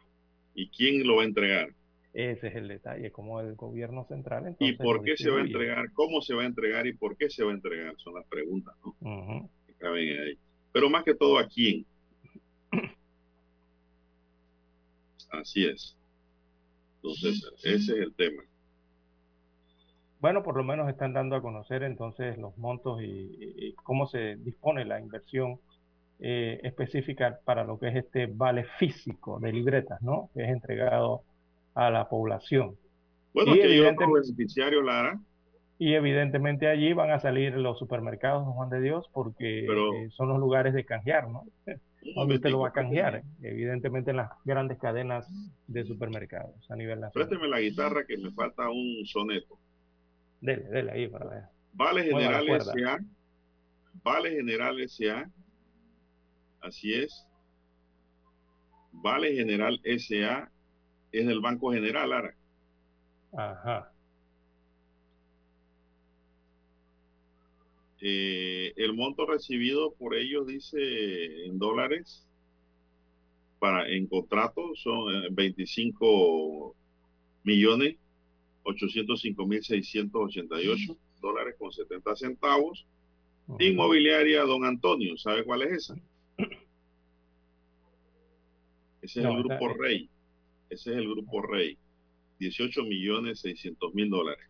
¿Y 0.55 0.69
quién 0.69 1.05
lo 1.05 1.17
va 1.17 1.23
a 1.23 1.25
entregar? 1.25 1.69
Ese 2.13 2.47
es 2.47 2.55
el 2.55 2.67
detalle, 2.67 3.11
como 3.11 3.39
el 3.39 3.55
gobierno 3.55 4.05
central. 4.05 4.55
¿Y 4.59 4.73
por 4.73 5.03
qué 5.03 5.15
se 5.15 5.29
va 5.29 5.39
a 5.39 5.41
entregar? 5.41 5.91
¿Cómo 5.93 6.21
se 6.21 6.33
va 6.33 6.43
a 6.43 6.47
entregar 6.47 6.87
y 6.87 6.93
por 6.93 7.15
qué 7.17 7.29
se 7.29 7.43
va 7.43 7.51
a 7.51 7.53
entregar? 7.53 7.95
Son 7.97 8.15
las 8.15 8.25
preguntas, 8.25 8.75
¿no? 8.83 9.49
ahí. 9.81 10.37
Pero 10.71 10.89
más 10.89 11.03
que 11.03 11.13
todo, 11.13 11.37
¿a 11.37 11.47
quién? 11.47 11.85
Así 15.31 15.65
es. 15.65 15.95
Entonces, 17.01 17.51
ese 17.63 17.93
es 17.93 17.99
el 17.99 18.13
tema. 18.13 18.43
Bueno, 20.19 20.43
por 20.43 20.57
lo 20.57 20.63
menos 20.63 20.89
están 20.89 21.13
dando 21.13 21.35
a 21.35 21.41
conocer 21.41 21.83
entonces 21.83 22.37
los 22.37 22.57
montos 22.57 23.01
y, 23.01 23.73
cómo 23.83 24.05
se 24.05 24.35
dispone 24.35 24.83
la 24.83 24.99
inversión 24.99 25.59
eh, 26.19 26.59
específica 26.63 27.39
para 27.45 27.63
lo 27.63 27.79
que 27.79 27.87
es 27.87 27.95
este 27.95 28.27
vale 28.27 28.65
físico 28.77 29.39
de 29.39 29.53
libretas, 29.53 30.01
¿no? 30.01 30.29
Que 30.33 30.43
es 30.43 30.49
entregado 30.49 31.23
a 31.73 31.89
la 31.89 32.09
población. 32.09 32.75
Bueno, 33.33 33.55
y 33.55 33.61
que 33.61 33.87
otro 33.87 34.11
beneficiario, 34.11 34.81
Lara. 34.81 35.19
Y 35.77 35.93
evidentemente 35.93 36.67
allí 36.67 36.91
van 36.91 37.11
a 37.11 37.19
salir 37.19 37.55
los 37.55 37.79
supermercados, 37.79 38.45
Juan 38.53 38.69
de 38.69 38.81
Dios, 38.81 39.09
porque 39.13 39.65
eh, 39.65 40.09
son 40.09 40.27
los 40.27 40.37
lugares 40.37 40.73
de 40.73 40.83
canjear, 40.83 41.29
¿no? 41.29 41.45
Donde 42.15 42.35
usted 42.35 42.49
lo 42.49 42.59
va 42.59 42.69
a 42.69 42.73
canjear, 42.73 43.23
evidentemente 43.41 44.11
en 44.11 44.17
las 44.17 44.31
grandes 44.45 44.77
cadenas 44.79 45.27
de 45.67 45.83
supermercados 45.83 46.69
a 46.71 46.75
nivel 46.75 47.01
nacional. 47.01 47.27
Présteme 47.27 47.49
la 47.49 47.59
guitarra 47.59 48.05
que 48.05 48.17
me 48.17 48.31
falta 48.31 48.69
un 48.69 49.05
soneto. 49.05 49.59
Dele, 50.41 50.63
dele 50.69 50.91
ahí 50.91 51.07
para 51.07 51.29
ver. 51.29 51.43
Vale 51.73 52.03
General 52.03 52.49
S.A. 52.49 52.99
Vale 54.03 54.31
General 54.31 54.79
S.A. 54.79 55.29
Así 56.61 56.93
es. 56.93 57.25
Vale 58.91 59.33
General 59.33 59.79
S.A. 59.83 60.49
es 61.11 61.27
del 61.27 61.41
Banco 61.41 61.71
General, 61.71 62.13
Ara. 62.13 62.33
Ajá. 63.33 63.91
Eh, 68.01 68.73
el 68.77 68.93
monto 68.93 69.25
recibido 69.25 69.93
por 69.93 70.15
ellos 70.15 70.47
dice 70.47 71.45
en 71.45 71.59
dólares 71.59 72.25
para 73.59 73.89
en 73.89 74.07
contrato 74.07 74.73
son 74.75 75.35
25 75.35 76.71
eh, 76.71 76.75
millones 77.43 77.97
805.688 78.63 80.97
dólares 81.21 81.55
con 81.57 81.71
70 81.71 82.15
centavos. 82.15 82.85
Inmobiliaria 83.57 84.43
Don 84.43 84.63
Antonio, 84.63 85.17
¿sabe 85.17 85.43
cuál 85.43 85.63
es 85.63 85.71
esa? 85.71 85.95
Ese 89.01 89.21
es 89.21 89.25
el 89.25 89.43
grupo 89.43 89.69
Rey. 89.69 90.07
Ese 90.69 90.91
es 90.91 90.97
el 90.97 91.09
grupo 91.09 91.41
Rey. 91.41 91.75
18 92.39 92.83
millones 92.83 93.39
600 93.39 93.93
mil 93.95 94.07
dólares. 94.09 94.45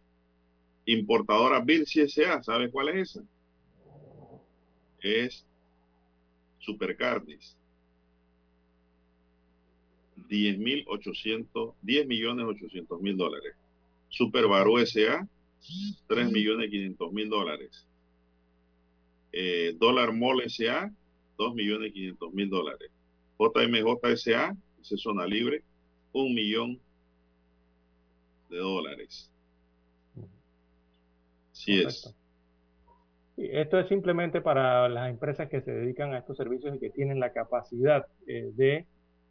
Importadora 0.85 1.61
Birsi 1.61 2.01
S.A., 2.01 2.43
¿sabe 2.43 2.69
cuál 2.69 2.89
es 2.89 3.11
esa? 3.11 3.23
Es 5.01 5.45
Supercarnes. 6.59 7.55
10 10.27 10.59
mil 10.59 10.85
800, 10.87 11.73
10 11.81 12.07
millones 12.07 12.45
800 12.45 13.01
mil 13.01 13.17
dólares. 13.17 13.55
Superbaru 14.09 14.77
SA, 14.85 15.27
3 16.07 16.31
millones 16.31 16.69
500 16.69 17.11
mil 17.11 17.29
dólares. 17.29 17.85
Eh, 19.31 19.75
dólar 19.79 20.13
Mall 20.13 20.41
SA, 20.49 20.91
2 21.37 21.55
millones 21.55 21.93
500 21.93 22.33
mil 22.33 22.49
dólares. 22.49 22.91
JMJ 23.37 24.17
SA, 24.17 24.55
es 24.81 25.01
zona 25.01 25.25
libre, 25.25 25.63
1 26.11 26.33
millón 26.33 26.79
de 28.49 28.57
dólares. 28.57 29.29
Sí 31.53 31.81
es. 31.81 32.13
Esto 33.39 33.79
es 33.79 33.87
simplemente 33.87 34.41
para 34.41 34.89
las 34.89 35.09
empresas 35.09 35.47
que 35.47 35.61
se 35.61 35.71
dedican 35.71 36.13
a 36.13 36.17
estos 36.19 36.35
servicios 36.35 36.75
y 36.75 36.79
que 36.79 36.89
tienen 36.89 37.21
la 37.21 37.31
capacidad 37.31 38.05
eh, 38.27 38.51
de 38.53 38.85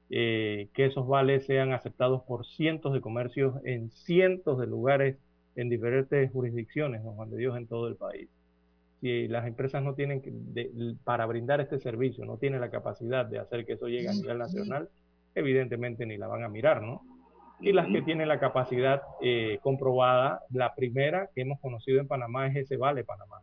eh, 0.09 0.69
que 0.73 0.87
esos 0.87 1.07
vales 1.07 1.45
sean 1.45 1.75
aceptados 1.75 2.23
por 2.23 2.47
cientos 2.47 2.95
de 2.95 3.03
comercios 3.03 3.57
en 3.65 3.91
cientos 3.91 4.59
de 4.59 4.67
lugares 4.67 5.19
en 5.57 5.69
diferentes 5.69 6.33
jurisdicciones, 6.33 7.03
don 7.05 7.17
Juan 7.17 7.31
de 7.31 7.37
Dios, 7.37 7.59
en 7.59 7.67
todo 7.67 7.89
el 7.89 7.97
país. 7.97 8.31
Si 9.03 9.29
las 9.29 9.47
empresas 9.47 9.83
no 9.83 9.95
tienen, 9.95 10.23
que, 10.23 10.33
para 11.05 11.27
brindar 11.27 11.61
este 11.61 11.79
servicio, 11.79 12.25
no 12.25 12.39
tienen 12.39 12.63
la 12.63 12.71
capacidad 12.71 13.27
de 13.27 13.39
hacer 13.39 13.67
que 13.67 13.75
eso 13.75 13.89
llegue 13.89 14.09
a 14.09 14.15
nivel 14.15 14.39
nacional, 14.39 14.89
evidentemente 15.35 16.07
ni 16.07 16.17
la 16.17 16.29
van 16.29 16.45
a 16.45 16.49
mirar, 16.49 16.81
¿no? 16.83 17.03
Y 17.61 17.73
las 17.73 17.89
que 17.89 18.03
tienen 18.03 18.29
la 18.29 18.41
capacidad 18.41 19.03
eh, 19.21 19.59
comprobada, 19.63 20.41
la 20.51 20.75
primera 20.75 21.29
que 21.35 21.43
hemos 21.43 21.61
conocido 21.61 22.01
en 22.01 22.09
Panamá 22.09 22.47
es 22.47 22.57
ese 22.57 22.77
Vale 22.77 23.05
Panamá. 23.05 23.43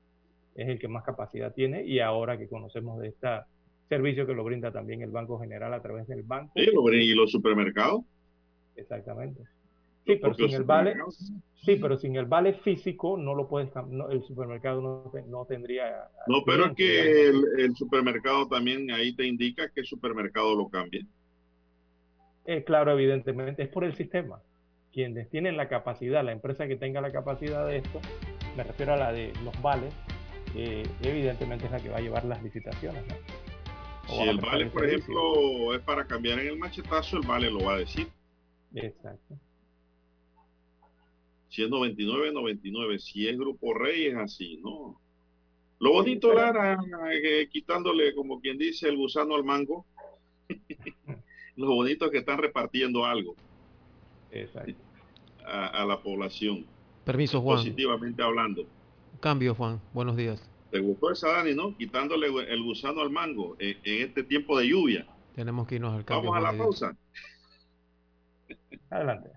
Es 0.55 0.69
el 0.69 0.79
que 0.79 0.87
más 0.87 1.03
capacidad 1.03 1.53
tiene 1.53 1.85
y 1.85 1.99
ahora 1.99 2.37
que 2.37 2.47
conocemos 2.47 2.99
de 2.99 3.09
esta 3.09 3.47
servicio 3.89 4.25
que 4.25 4.33
lo 4.33 4.43
brinda 4.43 4.71
también 4.71 5.01
el 5.01 5.11
Banco 5.11 5.39
General 5.39 5.73
a 5.73 5.81
través 5.81 6.07
del 6.07 6.23
banco. 6.23 6.51
¿Y 6.55 7.13
los 7.13 7.31
supermercados? 7.31 8.03
Exactamente. 8.75 9.43
Sí, 10.05 10.17
pero 10.21 10.33
sin 10.35 10.53
el 10.53 10.63
vale, 10.63 10.95
sí, 11.63 11.77
pero 11.81 11.97
sin 11.97 12.15
el 12.15 12.25
vale 12.25 12.53
físico 12.53 13.17
no 13.17 13.33
lo 13.33 13.47
puedes, 13.47 13.71
el 14.11 14.23
supermercado 14.23 14.79
no, 14.79 15.11
no 15.27 15.45
tendría. 15.45 16.09
No, 16.27 16.43
pero 16.45 16.67
es 16.67 16.75
que 16.75 17.27
el, 17.29 17.75
supermercado 17.75 18.47
también 18.47 18.91
ahí 18.91 19.15
te 19.15 19.25
indica 19.25 19.69
que 19.69 19.81
el 19.81 19.87
supermercado 19.87 20.55
lo 20.55 20.69
cambie. 20.69 21.07
Eh, 22.45 22.63
claro, 22.63 22.91
evidentemente, 22.91 23.63
es 23.63 23.69
por 23.69 23.83
el 23.83 23.95
sistema. 23.95 24.39
Quienes 24.93 25.27
tienen 25.31 25.57
la 25.57 25.67
capacidad, 25.67 26.23
la 26.23 26.31
empresa 26.31 26.67
que 26.67 26.75
tenga 26.75 27.01
la 27.01 27.11
capacidad 27.11 27.65
de 27.65 27.77
esto, 27.77 27.99
me 28.55 28.63
refiero 28.63 28.93
a 28.93 28.97
la 28.97 29.11
de 29.11 29.33
los 29.43 29.59
vales, 29.59 29.93
eh, 30.55 30.83
evidentemente 31.01 31.65
es 31.65 31.71
la 31.71 31.79
que 31.79 31.89
va 31.89 31.97
a 31.97 32.01
llevar 32.01 32.25
las 32.25 32.41
licitaciones. 32.41 33.03
¿no? 33.07 33.15
Si 34.07 34.21
el 34.21 34.37
vale, 34.39 34.67
por 34.67 34.85
ejemplo, 34.85 35.73
es 35.73 35.81
para 35.81 36.05
cambiar 36.05 36.39
en 36.39 36.47
el 36.47 36.57
machetazo, 36.57 37.17
el 37.17 37.27
vale 37.27 37.49
lo 37.49 37.65
va 37.65 37.75
a 37.75 37.77
decir. 37.79 38.07
Exacto. 38.73 39.35
Si 41.49 41.63
es 41.63 41.69
99, 41.69 42.31
99. 42.33 42.99
Si 42.99 43.27
es 43.27 43.37
Grupo 43.37 43.73
Rey, 43.73 44.07
es 44.07 44.15
así, 44.15 44.59
¿no? 44.61 44.99
Lo 45.79 45.91
bonito, 45.93 46.33
Lara, 46.33 46.77
eh, 47.11 47.47
quitándole, 47.51 48.13
como 48.13 48.39
quien 48.39 48.57
dice, 48.57 48.87
el 48.87 48.97
gusano 48.97 49.35
al 49.35 49.43
mango. 49.43 49.85
Lo 51.55 51.67
bonito 51.67 52.05
es 52.05 52.11
que 52.11 52.17
están 52.19 52.37
repartiendo 52.37 53.05
algo. 53.05 53.35
Exacto. 54.31 54.73
A, 55.45 55.85
la 55.85 56.01
población. 56.01 56.65
Permiso, 57.03 57.39
Juan. 57.39 57.57
Positivamente 57.57 58.23
hablando. 58.23 58.65
Cambio, 59.25 59.55
Juan. 59.55 59.81
Buenos 59.91 60.15
días. 60.15 60.39
¿Te 60.69 60.79
gustó 60.79 61.11
esa, 61.11 61.29
Dani, 61.29 61.55
no? 61.55 61.75
Quitándole 61.75 62.27
el 62.27 62.61
gusano 62.61 63.01
al 63.01 63.09
mango 63.09 63.55
en, 63.57 63.75
este 63.83 64.21
tiempo 64.21 64.59
de 64.59 64.67
lluvia. 64.67 65.07
Tenemos 65.33 65.65
que 65.65 65.77
irnos 65.77 65.95
al 65.95 66.05
cambio. 66.05 66.29
Vamos 66.29 66.47
a 66.47 66.51
la 66.51 66.55
pausa. 66.55 66.95
Adelante. 68.91 69.31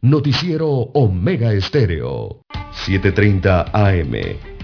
Noticiero 0.00 0.70
Omega 0.70 1.52
Estéreo. 1.52 2.40
7:30 2.86 3.72
AM. 3.74 4.51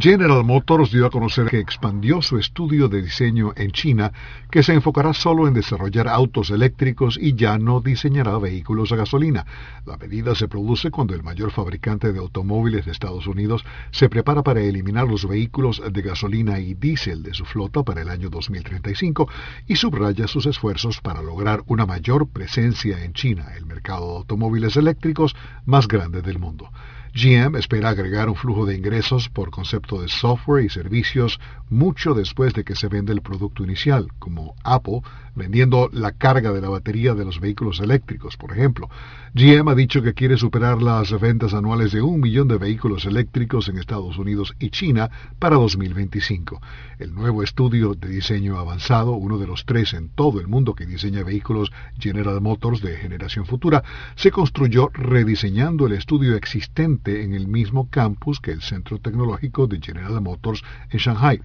General 0.00 0.44
Motors 0.44 0.92
dio 0.92 1.06
a 1.06 1.10
conocer 1.10 1.48
que 1.48 1.58
expandió 1.58 2.22
su 2.22 2.38
estudio 2.38 2.88
de 2.88 3.02
diseño 3.02 3.52
en 3.56 3.72
China, 3.72 4.12
que 4.48 4.62
se 4.62 4.72
enfocará 4.72 5.12
solo 5.12 5.48
en 5.48 5.54
desarrollar 5.54 6.06
autos 6.06 6.50
eléctricos 6.50 7.18
y 7.20 7.34
ya 7.34 7.58
no 7.58 7.80
diseñará 7.80 8.38
vehículos 8.38 8.92
a 8.92 8.96
gasolina. 8.96 9.44
La 9.86 9.96
medida 9.96 10.36
se 10.36 10.46
produce 10.46 10.92
cuando 10.92 11.16
el 11.16 11.24
mayor 11.24 11.50
fabricante 11.50 12.12
de 12.12 12.20
automóviles 12.20 12.86
de 12.86 12.92
Estados 12.92 13.26
Unidos 13.26 13.64
se 13.90 14.08
prepara 14.08 14.44
para 14.44 14.60
eliminar 14.60 15.08
los 15.08 15.26
vehículos 15.26 15.82
de 15.90 16.02
gasolina 16.02 16.60
y 16.60 16.74
diésel 16.74 17.24
de 17.24 17.34
su 17.34 17.44
flota 17.44 17.82
para 17.82 18.02
el 18.02 18.08
año 18.08 18.30
2035 18.30 19.28
y 19.66 19.74
subraya 19.74 20.28
sus 20.28 20.46
esfuerzos 20.46 21.00
para 21.00 21.22
lograr 21.22 21.64
una 21.66 21.86
mayor 21.86 22.28
presencia 22.28 23.02
en 23.02 23.14
China, 23.14 23.48
el 23.56 23.66
mercado 23.66 24.06
de 24.06 24.16
automóviles 24.18 24.76
eléctricos 24.76 25.34
más 25.66 25.88
grande 25.88 26.22
del 26.22 26.38
mundo. 26.38 26.70
GM 27.14 27.56
espera 27.56 27.90
agregar 27.90 28.28
un 28.28 28.36
flujo 28.36 28.66
de 28.66 28.76
ingresos 28.76 29.28
por 29.28 29.50
concepto 29.50 30.00
de 30.00 30.08
software 30.08 30.64
y 30.64 30.68
servicios 30.68 31.40
mucho 31.70 32.14
después 32.14 32.54
de 32.54 32.64
que 32.64 32.74
se 32.74 32.88
vende 32.88 33.12
el 33.12 33.22
producto 33.22 33.62
inicial, 33.62 34.08
como 34.18 34.54
Apple 34.64 35.02
vendiendo 35.34 35.88
la 35.92 36.12
carga 36.12 36.52
de 36.52 36.60
la 36.60 36.68
batería 36.68 37.14
de 37.14 37.24
los 37.24 37.38
vehículos 37.38 37.78
eléctricos, 37.78 38.36
por 38.36 38.52
ejemplo. 38.52 38.90
GM 39.34 39.68
ha 39.68 39.74
dicho 39.74 40.02
que 40.02 40.14
quiere 40.14 40.36
superar 40.36 40.82
las 40.82 41.18
ventas 41.20 41.54
anuales 41.54 41.92
de 41.92 42.02
un 42.02 42.20
millón 42.20 42.48
de 42.48 42.58
vehículos 42.58 43.04
eléctricos 43.04 43.68
en 43.68 43.78
Estados 43.78 44.18
Unidos 44.18 44.54
y 44.58 44.70
China 44.70 45.10
para 45.38 45.56
2025. 45.56 46.60
El 46.98 47.14
nuevo 47.14 47.44
estudio 47.44 47.94
de 47.94 48.08
diseño 48.08 48.58
avanzado, 48.58 49.12
uno 49.12 49.38
de 49.38 49.46
los 49.46 49.64
tres 49.64 49.94
en 49.94 50.08
todo 50.08 50.40
el 50.40 50.48
mundo 50.48 50.74
que 50.74 50.86
diseña 50.86 51.22
vehículos 51.22 51.70
General 52.00 52.40
Motors 52.40 52.80
de 52.80 52.96
generación 52.96 53.46
futura, 53.46 53.84
se 54.16 54.32
construyó 54.32 54.88
rediseñando 54.92 55.86
el 55.86 55.92
estudio 55.92 56.34
existente 56.34 56.97
en 57.04 57.34
el 57.34 57.48
mismo 57.48 57.88
campus 57.88 58.40
que 58.40 58.52
el 58.52 58.62
Centro 58.62 58.98
Tecnológico 58.98 59.66
de 59.66 59.80
General 59.80 60.20
Motors 60.20 60.62
en 60.90 60.98
Shanghai. 60.98 61.40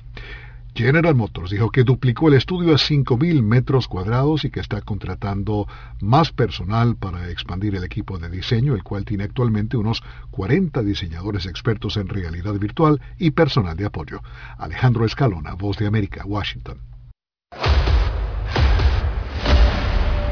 General 0.76 1.14
Motors 1.14 1.52
dijo 1.52 1.70
que 1.70 1.84
duplicó 1.84 2.30
el 2.30 2.34
estudio 2.34 2.74
a 2.74 2.78
5.000 2.78 3.44
metros 3.44 3.88
cuadrados 3.88 4.44
y 4.44 4.50
que 4.50 4.60
está 4.60 4.82
contratando 4.82 5.68
más 6.02 6.32
personal 6.32 6.96
para 6.96 7.30
expandir 7.30 7.76
el 7.76 7.84
equipo 7.84 8.18
de 8.18 8.30
diseño, 8.30 8.74
el 8.74 8.84
cual 8.84 9.06
tiene 9.06 9.24
actualmente 9.24 9.78
unos 9.78 10.02
40 10.32 10.82
diseñadores 10.82 11.46
expertos 11.46 11.98
en 11.98 12.08
realidad 12.08 12.54
virtual 12.54 13.00
y 13.20 13.32
personal 13.32 13.78
de 13.78 13.86
apoyo. 13.86 14.22
Alejandro 14.58 15.06
Escalona, 15.06 15.54
Voz 15.54 15.78
de 15.78 15.86
América, 15.86 16.24
Washington. 16.26 16.80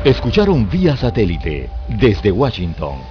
Escucharon 0.04 0.68
vía 0.68 0.98
satélite 0.98 1.70
desde 1.88 2.32
Washington 2.32 3.11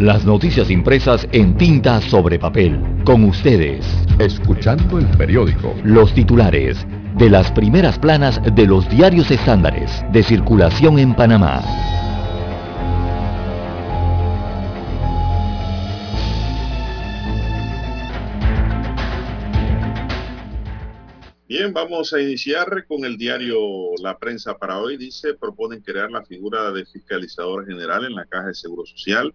Las 0.00 0.24
noticias 0.24 0.70
impresas 0.70 1.28
en 1.30 1.56
tinta 1.56 2.00
sobre 2.00 2.36
papel. 2.36 2.80
Con 3.04 3.22
ustedes. 3.22 3.86
Escuchando 4.18 4.98
el 4.98 5.06
periódico. 5.16 5.72
Los 5.84 6.12
titulares 6.12 6.84
de 7.16 7.30
las 7.30 7.52
primeras 7.52 7.96
planas 8.00 8.40
de 8.56 8.66
los 8.66 8.90
diarios 8.90 9.30
estándares 9.30 10.04
de 10.12 10.24
circulación 10.24 10.98
en 10.98 11.14
Panamá. 11.14 11.62
Bien, 21.46 21.72
vamos 21.72 22.12
a 22.12 22.20
iniciar 22.20 22.84
con 22.88 23.04
el 23.04 23.16
diario 23.16 23.56
La 24.02 24.18
Prensa 24.18 24.58
para 24.58 24.80
hoy. 24.80 24.96
Dice, 24.96 25.34
proponen 25.34 25.82
crear 25.82 26.10
la 26.10 26.24
figura 26.24 26.72
de 26.72 26.84
fiscalizador 26.84 27.64
general 27.64 28.04
en 28.06 28.16
la 28.16 28.24
Caja 28.24 28.48
de 28.48 28.54
Seguro 28.54 28.84
Social 28.86 29.32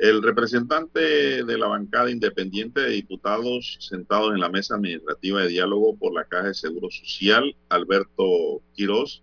el 0.00 0.22
representante 0.22 1.44
de 1.44 1.58
la 1.58 1.66
bancada 1.66 2.10
independiente 2.10 2.80
de 2.80 2.88
diputados 2.88 3.76
sentados 3.80 4.32
en 4.32 4.40
la 4.40 4.48
mesa 4.48 4.76
administrativa 4.76 5.42
de 5.42 5.48
diálogo 5.48 5.94
por 5.94 6.14
la 6.14 6.24
Caja 6.24 6.48
de 6.48 6.54
Seguro 6.54 6.88
Social, 6.90 7.54
Alberto 7.68 8.62
Quirós, 8.72 9.22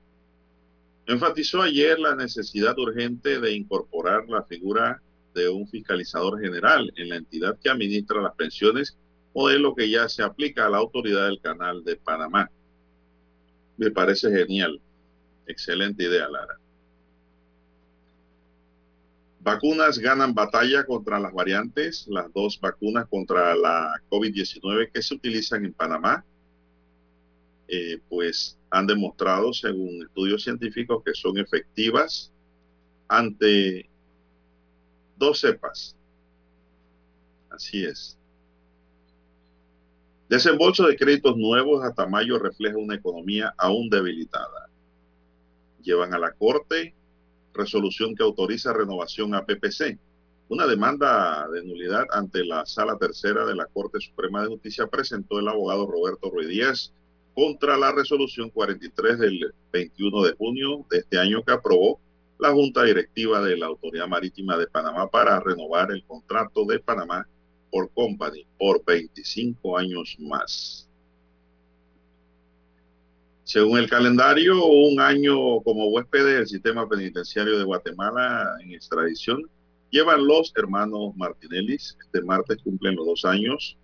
enfatizó 1.08 1.64
ayer 1.64 1.98
la 1.98 2.16
necesidad 2.16 2.78
urgente 2.78 3.40
de 3.40 3.54
incorporar 3.54 4.30
la 4.30 4.44
figura 4.44 5.02
de 5.34 5.50
un 5.50 5.68
fiscalizador 5.68 6.40
general 6.40 6.94
en 6.96 7.10
la 7.10 7.16
entidad 7.16 7.58
que 7.60 7.72
administra 7.72 8.22
las 8.22 8.36
pensiones, 8.36 9.00
modelo 9.34 9.74
que 9.74 9.90
ya 9.90 10.08
se 10.08 10.22
aplica 10.22 10.68
a 10.68 10.70
la 10.70 10.78
autoridad 10.78 11.26
del 11.26 11.42
Canal 11.42 11.84
de 11.84 11.96
Panamá. 11.96 12.52
Me 13.78 13.90
parece 13.90 14.30
genial. 14.30 14.80
Excelente 15.48 16.04
idea, 16.04 16.30
Lara. 16.30 16.60
Vacunas 19.48 19.98
ganan 19.98 20.34
batalla 20.34 20.86
contra 20.86 21.22
las 21.22 21.32
variantes, 21.32 22.06
las 22.10 22.34
dos 22.34 22.60
vacunas 22.60 23.08
contra 23.08 23.56
la 23.56 23.94
COVID-19 24.10 24.92
que 24.92 25.02
se 25.02 25.16
utilizan 25.16 25.64
en 25.64 25.72
Panamá, 25.72 26.26
eh, 27.70 27.98
pues 28.10 28.60
han 28.70 28.86
demostrado, 28.86 29.54
según 29.54 30.04
estudios 30.04 30.44
científicos, 30.44 31.02
que 31.02 31.14
son 31.14 31.38
efectivas 31.38 32.30
ante 33.08 33.90
dos 35.16 35.40
cepas. 35.40 35.96
Así 37.50 37.86
es. 37.86 38.18
Desembolso 40.28 40.88
de 40.88 40.98
créditos 40.98 41.38
nuevos 41.38 41.86
hasta 41.86 42.06
mayo 42.06 42.38
refleja 42.38 42.76
una 42.76 42.96
economía 42.96 43.54
aún 43.58 43.90
debilitada. 43.90 44.68
Llevan 45.82 46.14
a 46.14 46.20
la 46.20 46.34
Corte 46.34 46.97
resolución 47.58 48.16
que 48.16 48.24
autoriza 48.24 48.72
renovación 48.72 49.36
a 49.36 49.46
PPC. 49.46 50.00
Una 50.50 50.66
demanda 50.66 51.48
de 51.50 51.64
nulidad 51.64 52.06
ante 52.12 52.46
la 52.46 52.66
Sala 52.66 52.98
Tercera 52.98 53.46
de 53.46 53.56
la 53.56 53.66
Corte 53.66 54.00
Suprema 54.00 54.42
de 54.42 54.48
Justicia 54.48 54.88
presentó 54.88 55.40
el 55.40 55.50
abogado 55.50 55.86
Roberto 55.86 56.30
Ruiz 56.30 56.48
Díaz 56.48 56.94
contra 57.36 57.78
la 57.78 57.92
resolución 57.92 58.50
43 58.50 59.20
del 59.20 59.54
21 59.74 60.24
de 60.24 60.34
junio 60.34 60.86
de 60.90 61.00
este 61.00 61.20
año 61.20 61.44
que 61.44 61.52
aprobó 61.52 62.00
la 62.40 62.52
Junta 62.52 62.84
Directiva 62.84 63.42
de 63.42 63.58
la 63.58 63.66
Autoridad 63.66 64.08
Marítima 64.08 64.58
de 64.58 64.68
Panamá 64.68 65.08
para 65.08 65.40
renovar 65.40 65.92
el 65.92 66.04
contrato 66.06 66.66
de 66.66 66.80
Panamá 66.80 67.28
por 67.72 67.90
Company 67.92 68.46
por 68.58 68.84
25 68.86 69.78
años 69.78 70.16
más. 70.20 70.87
Según 73.48 73.78
el 73.78 73.90
calendario, 73.90 74.62
un 74.66 75.00
año 75.00 75.62
como 75.62 75.88
huésped 75.88 76.26
del 76.26 76.48
sistema 76.48 76.86
penitenciario 76.86 77.58
de 77.58 77.64
Guatemala 77.64 78.58
en 78.62 78.74
extradición 78.74 79.42
llevan 79.90 80.28
los 80.28 80.52
hermanos 80.58 81.16
Martinellis. 81.16 81.98
Este 82.04 82.22
martes 82.24 82.58
cumplen 82.62 82.98
los 82.98 83.06
dos 83.06 83.24
años. 83.24 83.78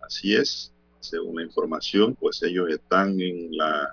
Así 0.00 0.34
es, 0.34 0.72
según 1.00 1.36
la 1.36 1.42
información, 1.42 2.14
pues 2.14 2.42
ellos 2.42 2.70
están 2.70 3.20
en 3.20 3.54
la 3.54 3.90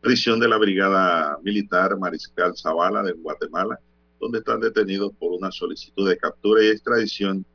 prisión 0.00 0.40
de 0.40 0.48
la 0.48 0.58
Brigada 0.58 1.38
Militar 1.44 1.96
Mariscal 1.96 2.56
Zavala 2.56 3.04
de 3.04 3.12
Guatemala, 3.12 3.78
donde 4.18 4.38
están 4.38 4.58
detenidos 4.58 5.12
por 5.16 5.30
una 5.30 5.52
solicitud 5.52 6.08
de 6.08 6.18
captura 6.18 6.64
y 6.64 6.70
extradición 6.70 7.46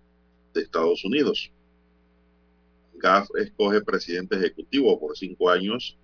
de 0.53 0.61
Estados 0.61 1.03
Unidos. 1.03 1.51
GAF 2.93 3.27
escoge 3.35 3.81
presidente 3.81 4.37
ejecutivo 4.37 4.97
por 4.97 5.17
cinco 5.17 5.49
años 5.49 5.97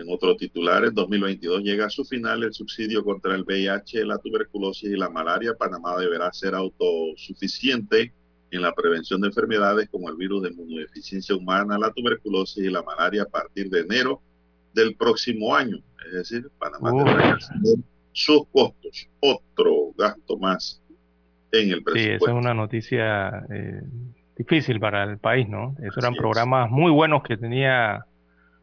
en 0.00 0.06
otro 0.08 0.36
titular, 0.36 0.84
en 0.84 0.94
2022 0.94 1.62
llega 1.62 1.86
a 1.86 1.90
su 1.90 2.04
final 2.04 2.42
el 2.42 2.52
subsidio 2.52 3.04
contra 3.04 3.34
el 3.34 3.44
VIH, 3.44 4.04
la 4.04 4.18
tuberculosis 4.18 4.90
y 4.90 4.96
la 4.96 5.10
malaria. 5.10 5.54
Panamá 5.54 5.96
deberá 5.98 6.32
ser 6.32 6.54
autosuficiente 6.54 8.12
en 8.50 8.62
la 8.62 8.72
prevención 8.72 9.20
de 9.20 9.28
enfermedades 9.28 9.88
como 9.88 10.08
el 10.08 10.16
virus 10.16 10.42
de 10.42 10.50
inmunodeficiencia 10.50 11.36
humana, 11.36 11.78
la 11.78 11.92
tuberculosis 11.92 12.64
y 12.64 12.70
la 12.70 12.82
malaria 12.82 13.22
a 13.22 13.26
partir 13.26 13.70
de 13.70 13.80
enero 13.80 14.20
del 14.74 14.96
próximo 14.96 15.54
año. 15.54 15.78
Es 16.06 16.12
decir, 16.12 16.50
Panamá 16.58 16.90
deberá 16.92 17.38
tener 17.38 17.84
sus 18.12 18.46
costos, 18.48 19.08
otro 19.20 19.92
gasto 19.96 20.36
más 20.38 20.82
en 21.52 21.70
el 21.70 21.82
presupuesto. 21.82 21.94
Sí, 21.94 22.24
esa 22.24 22.30
es 22.32 22.36
una 22.36 22.54
noticia 22.54 23.46
eh, 23.50 23.82
difícil 24.36 24.80
para 24.80 25.04
el 25.04 25.18
país, 25.18 25.48
¿no? 25.48 25.76
Esos 25.80 25.98
eran 25.98 26.14
programas 26.14 26.70
muy 26.70 26.90
buenos 26.90 27.22
que 27.22 27.36
tenía 27.36 28.06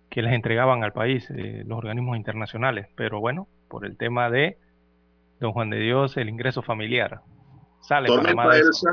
que 0.09 0.21
les 0.21 0.33
entregaban 0.33 0.83
al 0.83 0.93
país 0.93 1.29
eh, 1.29 1.63
los 1.65 1.77
organismos 1.77 2.17
internacionales. 2.17 2.87
Pero 2.95 3.19
bueno, 3.19 3.47
por 3.67 3.85
el 3.85 3.97
tema 3.97 4.29
de 4.29 4.57
Don 5.39 5.53
Juan 5.53 5.69
de 5.69 5.79
Dios, 5.79 6.17
el 6.17 6.29
ingreso 6.29 6.61
familiar. 6.61 7.21
Sale 7.81 8.07
Tormenta 8.07 8.57
Elsa. 8.57 8.91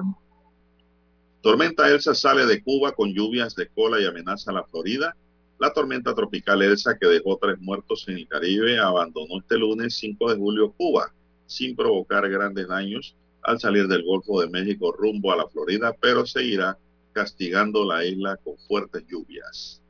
Tormenta 1.41 1.89
Elsa 1.89 2.15
sale 2.15 2.47
de 2.47 2.63
Cuba 2.63 2.93
con 2.93 3.13
lluvias 3.13 3.55
de 3.55 3.69
cola 3.69 4.01
y 4.01 4.07
amenaza 4.07 4.51
a 4.51 4.55
la 4.55 4.65
Florida. 4.65 5.15
La 5.59 5.73
tormenta 5.73 6.15
tropical 6.15 6.63
Elsa, 6.63 6.99
que 6.99 7.07
dejó 7.07 7.39
tres 7.39 7.59
muertos 7.61 8.07
en 8.09 8.19
el 8.19 8.29
Caribe, 8.29 8.79
abandonó 8.79 9.39
este 9.41 9.57
lunes 9.57 9.97
5 9.97 10.31
de 10.31 10.37
julio 10.37 10.73
Cuba 10.73 11.13
sin 11.47 11.77
provocar 11.77 12.29
grandes 12.29 12.67
daños 12.69 13.17
al 13.43 13.61
salir 13.61 13.87
del 13.87 14.05
Golfo 14.05 14.41
de 14.41 14.49
México 14.49 14.93
rumbo 14.93 15.33
a 15.33 15.37
la 15.37 15.47
Florida, 15.49 15.95
pero 16.01 16.27
seguirá 16.27 16.79
castigando 17.13 17.85
la 17.85 18.05
isla 18.05 18.37
con 18.39 18.57
fuertes 18.67 19.05
lluvias. 19.07 19.84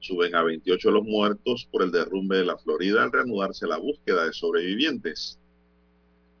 Suben 0.00 0.34
a 0.34 0.42
28 0.42 0.90
los 0.90 1.04
muertos 1.04 1.68
por 1.70 1.82
el 1.82 1.90
derrumbe 1.90 2.38
de 2.38 2.44
la 2.44 2.58
Florida 2.58 3.02
al 3.02 3.12
reanudarse 3.12 3.66
la 3.66 3.78
búsqueda 3.78 4.24
de 4.24 4.32
sobrevivientes. 4.32 5.38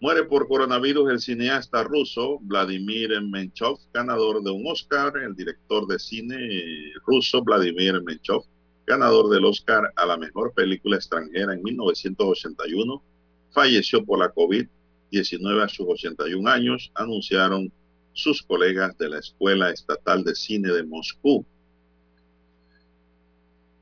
Muere 0.00 0.24
por 0.24 0.48
coronavirus 0.48 1.10
el 1.10 1.20
cineasta 1.20 1.82
ruso 1.84 2.38
Vladimir 2.40 3.20
Menchov, 3.20 3.78
ganador 3.92 4.42
de 4.42 4.50
un 4.50 4.66
Oscar, 4.66 5.12
el 5.18 5.36
director 5.36 5.86
de 5.86 5.98
cine 5.98 6.38
ruso 7.06 7.42
Vladimir 7.42 8.02
Menchov, 8.02 8.44
ganador 8.86 9.28
del 9.28 9.44
Oscar 9.44 9.92
a 9.94 10.06
la 10.06 10.16
mejor 10.16 10.54
película 10.54 10.96
extranjera 10.96 11.52
en 11.52 11.62
1981, 11.62 13.02
falleció 13.52 14.02
por 14.02 14.20
la 14.20 14.32
COVID-19 14.32 15.62
a 15.62 15.68
sus 15.68 15.86
81 15.86 16.48
años, 16.48 16.90
anunciaron 16.94 17.70
sus 18.14 18.42
colegas 18.42 18.96
de 18.96 19.10
la 19.10 19.18
Escuela 19.18 19.70
Estatal 19.70 20.24
de 20.24 20.34
Cine 20.34 20.72
de 20.72 20.82
Moscú. 20.82 21.44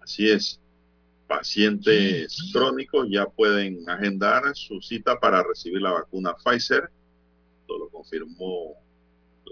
Así 0.09 0.27
es, 0.31 0.59
pacientes 1.27 2.51
crónicos 2.51 3.09
ya 3.11 3.27
pueden 3.27 3.87
agendar 3.91 4.57
su 4.57 4.81
cita 4.81 5.21
para 5.21 5.43
recibir 5.43 5.83
la 5.83 5.93
vacuna 5.93 6.35
Pfizer. 6.35 6.89
Esto 7.61 7.79
lo 7.79 7.91
confirmó 7.91 8.73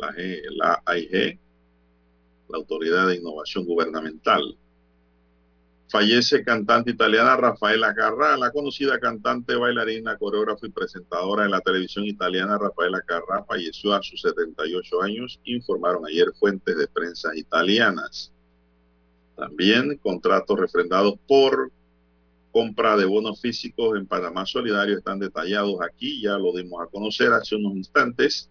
la, 0.00 0.14
la 0.56 0.82
AIG, 0.86 1.38
la 2.48 2.56
Autoridad 2.56 3.06
de 3.06 3.16
Innovación 3.16 3.66
Gubernamental. 3.66 4.56
Fallece 5.90 6.42
cantante 6.42 6.92
italiana 6.92 7.36
Rafaela 7.36 7.94
Carrà, 7.94 8.38
la 8.38 8.50
conocida 8.50 8.98
cantante, 8.98 9.56
bailarina, 9.56 10.16
coreógrafa 10.16 10.66
y 10.66 10.70
presentadora 10.70 11.42
de 11.42 11.50
la 11.50 11.60
televisión 11.60 12.06
italiana 12.06 12.56
Rafaela 12.56 13.02
Carrà 13.06 13.44
falleció 13.46 13.92
a 13.92 14.02
sus 14.02 14.22
78 14.22 15.02
años, 15.02 15.38
informaron 15.44 16.06
ayer 16.06 16.32
fuentes 16.40 16.78
de 16.78 16.88
prensa 16.88 17.36
italianas. 17.36 18.32
También 19.36 19.98
contratos 19.98 20.58
refrendados 20.58 21.18
por 21.28 21.70
compra 22.50 22.96
de 22.96 23.04
bonos 23.04 23.38
físicos 23.38 23.98
en 23.98 24.06
Panamá 24.06 24.46
Solidario 24.46 24.96
están 24.96 25.18
detallados 25.18 25.78
aquí, 25.82 26.22
ya 26.22 26.38
lo 26.38 26.56
dimos 26.56 26.82
a 26.82 26.86
conocer 26.86 27.30
hace 27.32 27.54
unos 27.54 27.76
instantes. 27.76 28.50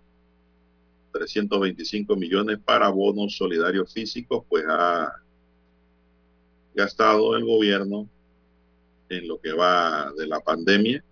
325 1.11 2.15
millones 2.15 2.59
para 2.63 2.89
bonos 2.89 3.35
solidarios 3.35 3.91
físicos, 3.91 4.45
pues 4.47 4.63
ha 4.67 5.11
gastado 6.75 7.35
el 7.35 7.45
gobierno 7.45 8.07
en 9.09 9.27
lo 9.27 9.39
que 9.39 9.53
va 9.53 10.11
de 10.15 10.27
la 10.27 10.39
pandemia. 10.39 11.03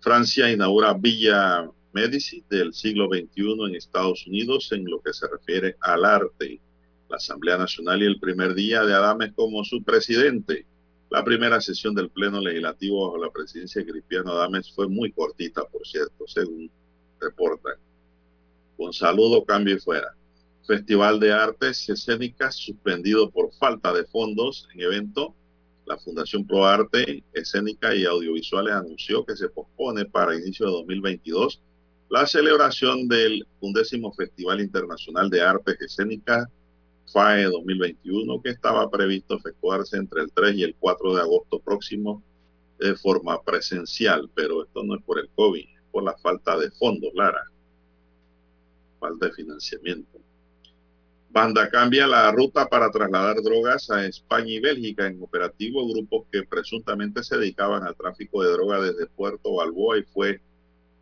Francia 0.00 0.50
inaugura 0.50 0.94
Villa 0.94 1.70
Medici 1.92 2.42
del 2.50 2.72
siglo 2.72 3.08
XXI 3.08 3.66
en 3.68 3.74
Estados 3.76 4.26
Unidos 4.26 4.72
en 4.72 4.84
lo 4.86 5.00
que 5.00 5.12
se 5.12 5.28
refiere 5.28 5.76
al 5.80 6.04
arte 6.04 6.60
la 7.08 7.16
Asamblea 7.16 7.56
Nacional 7.56 8.02
y 8.02 8.06
el 8.06 8.18
primer 8.18 8.54
día 8.54 8.84
de 8.84 8.94
Adames 8.94 9.32
como 9.34 9.64
su 9.64 9.82
presidente. 9.82 10.66
La 11.10 11.24
primera 11.24 11.60
sesión 11.60 11.94
del 11.94 12.10
Pleno 12.10 12.40
Legislativo 12.40 13.06
bajo 13.06 13.24
la 13.24 13.30
presidencia 13.30 13.82
de 13.82 13.90
Cristiano 13.90 14.32
Adames 14.32 14.72
fue 14.74 14.88
muy 14.88 15.12
cortita, 15.12 15.64
por 15.64 15.86
cierto, 15.86 16.26
según 16.26 16.70
reportan. 17.20 17.74
Con 18.76 18.92
saludo, 18.92 19.44
cambio 19.44 19.76
y 19.76 19.78
fuera. 19.78 20.14
Festival 20.66 21.20
de 21.20 21.32
Artes 21.32 21.88
Escénicas 21.88 22.56
suspendido 22.56 23.30
por 23.30 23.52
falta 23.54 23.92
de 23.92 24.04
fondos 24.04 24.68
en 24.74 24.80
evento. 24.80 25.34
La 25.86 25.96
Fundación 25.96 26.44
Pro 26.44 26.66
Arte 26.66 27.22
Escénica 27.32 27.94
y 27.94 28.04
Audiovisuales 28.04 28.74
anunció 28.74 29.24
que 29.24 29.36
se 29.36 29.48
pospone 29.48 30.04
para 30.06 30.34
inicio 30.34 30.66
de 30.66 30.72
2022 30.72 31.62
la 32.08 32.26
celebración 32.26 33.08
del 33.08 33.46
undécimo 33.60 34.12
Festival 34.12 34.60
Internacional 34.60 35.30
de 35.30 35.42
Artes 35.42 35.80
Escénicas 35.80 36.48
FAE 37.12 37.44
2021 37.44 38.42
que 38.42 38.50
estaba 38.50 38.90
previsto 38.90 39.36
efectuarse 39.36 39.96
entre 39.96 40.22
el 40.22 40.32
3 40.32 40.56
y 40.56 40.62
el 40.64 40.74
4 40.78 41.14
de 41.14 41.20
agosto 41.20 41.60
próximo 41.60 42.22
de 42.78 42.94
forma 42.96 43.42
presencial, 43.42 44.30
pero 44.34 44.64
esto 44.64 44.84
no 44.84 44.96
es 44.96 45.02
por 45.02 45.18
el 45.18 45.28
COVID, 45.34 45.62
es 45.62 45.82
por 45.90 46.02
la 46.02 46.16
falta 46.18 46.58
de 46.58 46.70
fondos, 46.72 47.12
Lara, 47.14 47.44
falta 48.98 49.26
de 49.26 49.32
financiamiento. 49.32 50.18
Banda 51.30 51.68
cambia 51.68 52.06
la 52.06 52.30
ruta 52.32 52.66
para 52.66 52.90
trasladar 52.90 53.42
drogas 53.42 53.90
a 53.90 54.06
España 54.06 54.52
y 54.52 54.60
Bélgica 54.60 55.06
en 55.06 55.22
operativo 55.22 55.86
grupos 55.86 56.26
que 56.32 56.42
presuntamente 56.44 57.22
se 57.22 57.36
dedicaban 57.36 57.82
al 57.82 57.94
tráfico 57.94 58.42
de 58.42 58.52
droga 58.52 58.80
desde 58.80 59.06
Puerto 59.06 59.54
Balboa 59.54 59.98
y 59.98 60.02
fue 60.02 60.40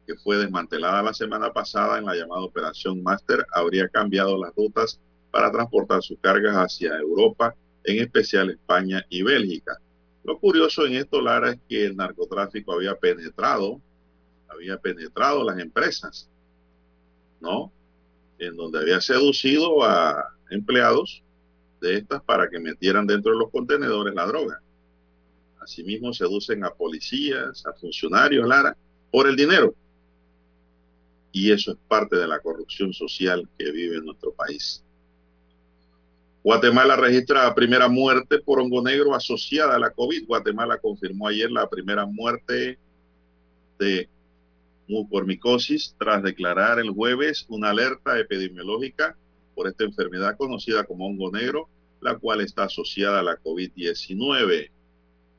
que 0.06 0.16
fue 0.16 0.36
desmantelada 0.36 1.02
la 1.02 1.14
semana 1.14 1.52
pasada 1.52 1.98
en 1.98 2.04
la 2.04 2.14
llamada 2.14 2.42
Operación 2.42 3.02
Master, 3.02 3.46
habría 3.52 3.88
cambiado 3.88 4.36
las 4.36 4.54
rutas 4.54 5.00
para 5.34 5.50
transportar 5.50 6.00
sus 6.00 6.16
cargas 6.20 6.54
hacia 6.54 6.96
Europa, 6.96 7.56
en 7.82 8.00
especial 8.00 8.50
España 8.50 9.04
y 9.08 9.24
Bélgica. 9.24 9.76
Lo 10.22 10.38
curioso 10.38 10.86
en 10.86 10.94
esto, 10.94 11.20
Lara, 11.20 11.50
es 11.50 11.60
que 11.68 11.86
el 11.86 11.96
narcotráfico 11.96 12.72
había 12.72 12.94
penetrado, 12.94 13.80
había 14.46 14.78
penetrado 14.78 15.42
las 15.42 15.58
empresas, 15.58 16.30
¿no? 17.40 17.72
En 18.38 18.54
donde 18.54 18.78
había 18.78 19.00
seducido 19.00 19.82
a 19.82 20.24
empleados 20.50 21.24
de 21.80 21.96
estas 21.96 22.22
para 22.22 22.48
que 22.48 22.60
metieran 22.60 23.04
dentro 23.04 23.32
de 23.32 23.38
los 23.38 23.50
contenedores 23.50 24.14
la 24.14 24.26
droga. 24.26 24.60
Asimismo, 25.58 26.12
seducen 26.12 26.62
a 26.62 26.70
policías, 26.70 27.66
a 27.66 27.72
funcionarios, 27.72 28.46
Lara, 28.46 28.76
por 29.10 29.26
el 29.26 29.34
dinero. 29.34 29.74
Y 31.32 31.50
eso 31.50 31.72
es 31.72 31.78
parte 31.88 32.14
de 32.14 32.28
la 32.28 32.38
corrupción 32.38 32.92
social 32.92 33.48
que 33.58 33.72
vive 33.72 33.96
en 33.96 34.04
nuestro 34.04 34.32
país. 34.32 34.83
Guatemala 36.44 36.94
registra 36.96 37.44
la 37.44 37.54
primera 37.54 37.88
muerte 37.88 38.38
por 38.38 38.60
hongo 38.60 38.82
negro 38.82 39.14
asociada 39.14 39.76
a 39.76 39.78
la 39.78 39.88
COVID. 39.88 40.26
Guatemala 40.26 40.76
confirmó 40.76 41.26
ayer 41.26 41.50
la 41.50 41.70
primera 41.70 42.04
muerte 42.04 42.78
de 43.78 44.10
mucormicosis 44.86 45.96
tras 45.98 46.22
declarar 46.22 46.78
el 46.78 46.90
jueves 46.90 47.46
una 47.48 47.70
alerta 47.70 48.18
epidemiológica 48.18 49.16
por 49.54 49.68
esta 49.68 49.84
enfermedad 49.84 50.36
conocida 50.36 50.84
como 50.84 51.06
hongo 51.06 51.30
negro, 51.30 51.66
la 52.02 52.18
cual 52.18 52.42
está 52.42 52.64
asociada 52.64 53.20
a 53.20 53.22
la 53.22 53.38
COVID-19. 53.38 54.70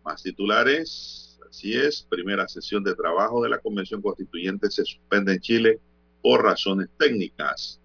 Más 0.03 0.23
titulares, 0.23 1.39
así 1.47 1.75
es, 1.75 2.01
primera 2.09 2.47
sesión 2.47 2.83
de 2.83 2.95
trabajo 2.95 3.43
de 3.43 3.49
la 3.49 3.59
Convención 3.59 4.01
Constituyente 4.01 4.71
se 4.71 4.83
suspende 4.83 5.33
en 5.33 5.39
Chile 5.39 5.79
por 6.23 6.43
razones 6.43 6.89
técnicas. 6.97 7.79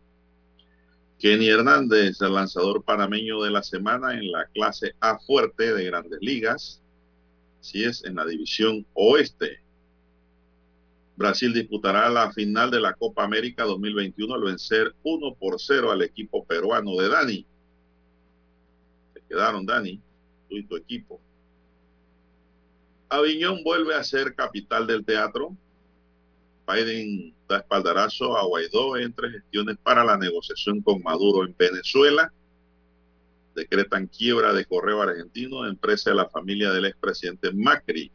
Kenny 1.20 1.50
Hernández, 1.50 2.18
el 2.22 2.32
lanzador 2.32 2.82
panameño 2.82 3.42
de 3.42 3.50
la 3.50 3.62
semana 3.62 4.14
en 4.14 4.32
la 4.32 4.46
clase 4.46 4.94
A 5.00 5.18
fuerte 5.18 5.74
de 5.74 5.84
grandes 5.84 6.18
ligas. 6.22 6.80
Así 7.60 7.84
es, 7.84 8.02
en 8.04 8.14
la 8.14 8.24
división 8.24 8.86
oeste. 8.94 9.60
Brasil 11.16 11.52
disputará 11.52 12.08
la 12.08 12.32
final 12.32 12.70
de 12.70 12.80
la 12.80 12.94
Copa 12.94 13.22
América 13.22 13.64
2021 13.64 14.34
al 14.34 14.42
vencer 14.44 14.94
1 15.02 15.34
por 15.34 15.60
0 15.60 15.92
al 15.92 16.00
equipo 16.00 16.42
peruano 16.46 16.96
de 16.96 17.10
Dani. 17.10 17.46
Se 19.12 19.20
quedaron, 19.28 19.66
Dani, 19.66 20.00
tú 20.48 20.56
y 20.56 20.62
tu 20.64 20.76
equipo. 20.76 21.20
Aviñón 23.10 23.62
vuelve 23.62 23.94
a 23.94 24.04
ser 24.04 24.34
capital 24.34 24.86
del 24.86 25.04
teatro. 25.04 25.54
Biden 26.70 27.34
da 27.48 27.58
espaldarazo 27.58 28.36
a 28.36 28.44
Guaidó 28.44 28.96
entre 28.96 29.30
gestiones 29.30 29.76
para 29.82 30.04
la 30.04 30.16
negociación 30.16 30.80
con 30.82 31.02
Maduro 31.02 31.46
en 31.46 31.54
Venezuela. 31.56 32.32
Decretan 33.54 34.06
quiebra 34.06 34.52
de 34.52 34.64
correo 34.64 35.02
argentino, 35.02 35.66
empresa 35.66 36.10
de 36.10 36.16
la 36.16 36.28
familia 36.28 36.70
del 36.70 36.86
expresidente 36.86 37.52
Macri. 37.52 38.10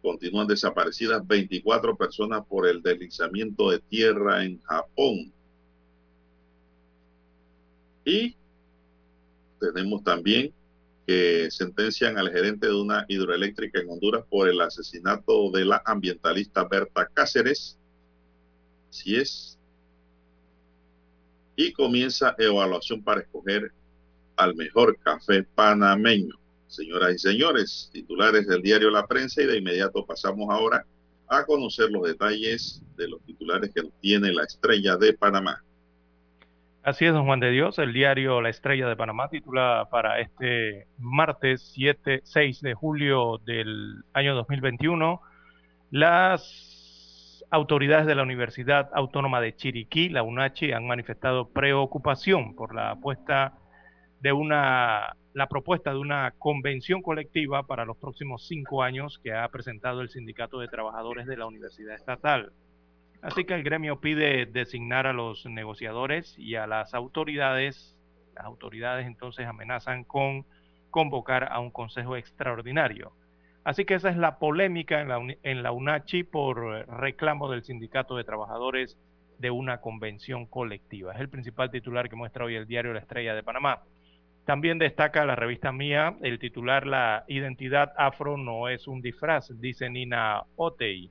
Continúan 0.00 0.46
desaparecidas 0.46 1.26
24 1.26 1.96
personas 1.96 2.46
por 2.46 2.68
el 2.68 2.82
deslizamiento 2.82 3.70
de 3.70 3.80
tierra 3.80 4.44
en 4.44 4.60
Japón. 4.62 5.32
Y 8.04 8.36
tenemos 9.60 10.02
también 10.04 10.54
que 11.08 11.50
sentencian 11.50 12.18
al 12.18 12.30
gerente 12.30 12.66
de 12.66 12.74
una 12.74 13.06
hidroeléctrica 13.08 13.80
en 13.80 13.88
Honduras 13.88 14.26
por 14.28 14.46
el 14.46 14.60
asesinato 14.60 15.50
de 15.50 15.64
la 15.64 15.82
ambientalista 15.86 16.64
Berta 16.64 17.08
Cáceres. 17.14 17.78
Si 18.90 19.16
es. 19.16 19.58
Y 21.56 21.72
comienza 21.72 22.34
evaluación 22.36 23.02
para 23.02 23.22
escoger 23.22 23.72
al 24.36 24.54
mejor 24.54 24.98
café 24.98 25.44
panameño. 25.54 26.38
Señoras 26.66 27.14
y 27.14 27.18
señores, 27.18 27.88
titulares 27.90 28.46
del 28.46 28.60
diario 28.60 28.90
La 28.90 29.06
Prensa 29.06 29.40
y 29.40 29.46
de 29.46 29.56
inmediato 29.56 30.04
pasamos 30.04 30.50
ahora 30.50 30.84
a 31.26 31.46
conocer 31.46 31.90
los 31.90 32.02
detalles 32.02 32.82
de 32.98 33.08
los 33.08 33.22
titulares 33.22 33.72
que 33.74 33.82
tiene 34.02 34.30
la 34.30 34.44
estrella 34.44 34.98
de 34.98 35.14
Panamá. 35.14 35.64
Así 36.88 37.04
es, 37.04 37.12
don 37.12 37.26
Juan 37.26 37.38
de 37.38 37.50
Dios. 37.50 37.78
El 37.78 37.92
diario 37.92 38.40
La 38.40 38.48
Estrella 38.48 38.88
de 38.88 38.96
Panamá 38.96 39.28
titula 39.28 39.88
para 39.90 40.20
este 40.20 40.86
martes 40.96 41.70
7, 41.74 42.22
6 42.24 42.62
de 42.62 42.72
julio 42.72 43.36
del 43.44 44.04
año 44.14 44.34
2021 44.34 45.20
las 45.90 47.44
autoridades 47.50 48.06
de 48.06 48.14
la 48.14 48.22
Universidad 48.22 48.88
Autónoma 48.94 49.42
de 49.42 49.54
Chiriquí, 49.54 50.08
la 50.08 50.22
UNACHI, 50.22 50.72
han 50.72 50.86
manifestado 50.86 51.50
preocupación 51.50 52.54
por 52.54 52.74
la 52.74 52.92
apuesta 52.92 53.58
de 54.20 54.32
una, 54.32 55.14
la 55.34 55.46
propuesta 55.46 55.90
de 55.90 55.98
una 55.98 56.32
convención 56.38 57.02
colectiva 57.02 57.64
para 57.64 57.84
los 57.84 57.98
próximos 57.98 58.46
cinco 58.48 58.82
años 58.82 59.20
que 59.22 59.34
ha 59.34 59.46
presentado 59.50 60.00
el 60.00 60.08
Sindicato 60.08 60.58
de 60.58 60.68
Trabajadores 60.68 61.26
de 61.26 61.36
la 61.36 61.44
Universidad 61.44 61.94
Estatal. 61.94 62.50
Así 63.22 63.44
que 63.44 63.54
el 63.54 63.64
gremio 63.64 64.00
pide 64.00 64.46
designar 64.46 65.06
a 65.06 65.12
los 65.12 65.44
negociadores 65.46 66.38
y 66.38 66.54
a 66.54 66.66
las 66.66 66.94
autoridades. 66.94 67.96
Las 68.34 68.44
autoridades 68.44 69.06
entonces 69.06 69.46
amenazan 69.46 70.04
con 70.04 70.46
convocar 70.90 71.48
a 71.50 71.60
un 71.60 71.70
consejo 71.70 72.16
extraordinario. 72.16 73.12
Así 73.64 73.84
que 73.84 73.94
esa 73.94 74.08
es 74.08 74.16
la 74.16 74.38
polémica 74.38 75.00
en 75.00 75.08
la, 75.08 75.18
en 75.42 75.62
la 75.62 75.72
UNACHI 75.72 76.22
por 76.22 76.88
reclamo 76.88 77.50
del 77.50 77.64
Sindicato 77.64 78.16
de 78.16 78.24
Trabajadores 78.24 78.96
de 79.38 79.50
una 79.50 79.80
convención 79.80 80.46
colectiva. 80.46 81.12
Es 81.12 81.20
el 81.20 81.28
principal 81.28 81.70
titular 81.70 82.08
que 82.08 82.16
muestra 82.16 82.44
hoy 82.44 82.54
el 82.54 82.66
diario 82.66 82.92
La 82.92 83.00
Estrella 83.00 83.34
de 83.34 83.42
Panamá. 83.42 83.82
También 84.44 84.78
destaca 84.78 85.26
la 85.26 85.36
revista 85.36 85.72
Mía 85.72 86.16
el 86.22 86.38
titular 86.38 86.86
La 86.86 87.24
identidad 87.28 87.92
afro 87.96 88.38
no 88.38 88.68
es 88.68 88.88
un 88.88 89.02
disfraz, 89.02 89.50
dice 89.60 89.90
Nina 89.90 90.44
Otei. 90.56 91.10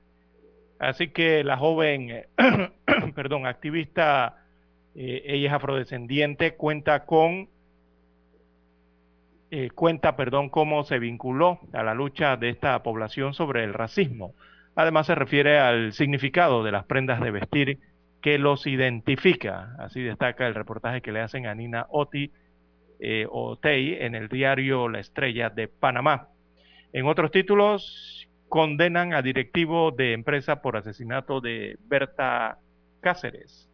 Así 0.78 1.08
que 1.08 1.42
la 1.44 1.56
joven, 1.56 2.26
perdón, 3.14 3.46
activista, 3.46 4.36
eh, 4.94 5.22
ella 5.26 5.48
es 5.48 5.54
afrodescendiente, 5.54 6.54
cuenta 6.54 7.04
con, 7.04 7.48
eh, 9.50 9.70
cuenta, 9.70 10.16
perdón, 10.16 10.50
cómo 10.50 10.84
se 10.84 10.98
vinculó 10.98 11.60
a 11.72 11.82
la 11.82 11.94
lucha 11.94 12.36
de 12.36 12.50
esta 12.50 12.82
población 12.82 13.34
sobre 13.34 13.64
el 13.64 13.74
racismo. 13.74 14.34
Además 14.74 15.06
se 15.06 15.16
refiere 15.16 15.58
al 15.58 15.92
significado 15.92 16.62
de 16.62 16.70
las 16.70 16.84
prendas 16.84 17.20
de 17.20 17.32
vestir 17.32 17.78
que 18.20 18.38
los 18.38 18.66
identifica. 18.66 19.74
Así 19.78 20.02
destaca 20.02 20.46
el 20.46 20.54
reportaje 20.54 21.00
que 21.00 21.12
le 21.12 21.20
hacen 21.20 21.46
a 21.46 21.54
Nina 21.54 21.86
Oti 21.90 22.30
eh, 23.00 23.26
en 23.62 24.14
el 24.14 24.28
diario 24.28 24.88
La 24.88 25.00
Estrella 25.00 25.50
de 25.50 25.66
Panamá. 25.68 26.28
En 26.92 27.06
otros 27.06 27.30
títulos, 27.30 28.27
condenan 28.48 29.12
a 29.12 29.22
directivo 29.22 29.90
de 29.90 30.12
empresa 30.12 30.62
por 30.62 30.76
asesinato 30.76 31.40
de 31.40 31.76
Berta 31.86 32.58
Cáceres. 33.00 33.68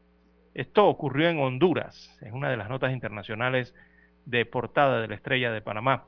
Esto 0.54 0.86
ocurrió 0.86 1.28
en 1.28 1.38
Honduras, 1.38 2.16
en 2.20 2.34
una 2.34 2.50
de 2.50 2.56
las 2.56 2.68
notas 2.68 2.92
internacionales 2.92 3.74
de 4.24 4.46
portada 4.46 5.00
de 5.00 5.08
la 5.08 5.14
Estrella 5.14 5.52
de 5.52 5.62
Panamá, 5.62 6.06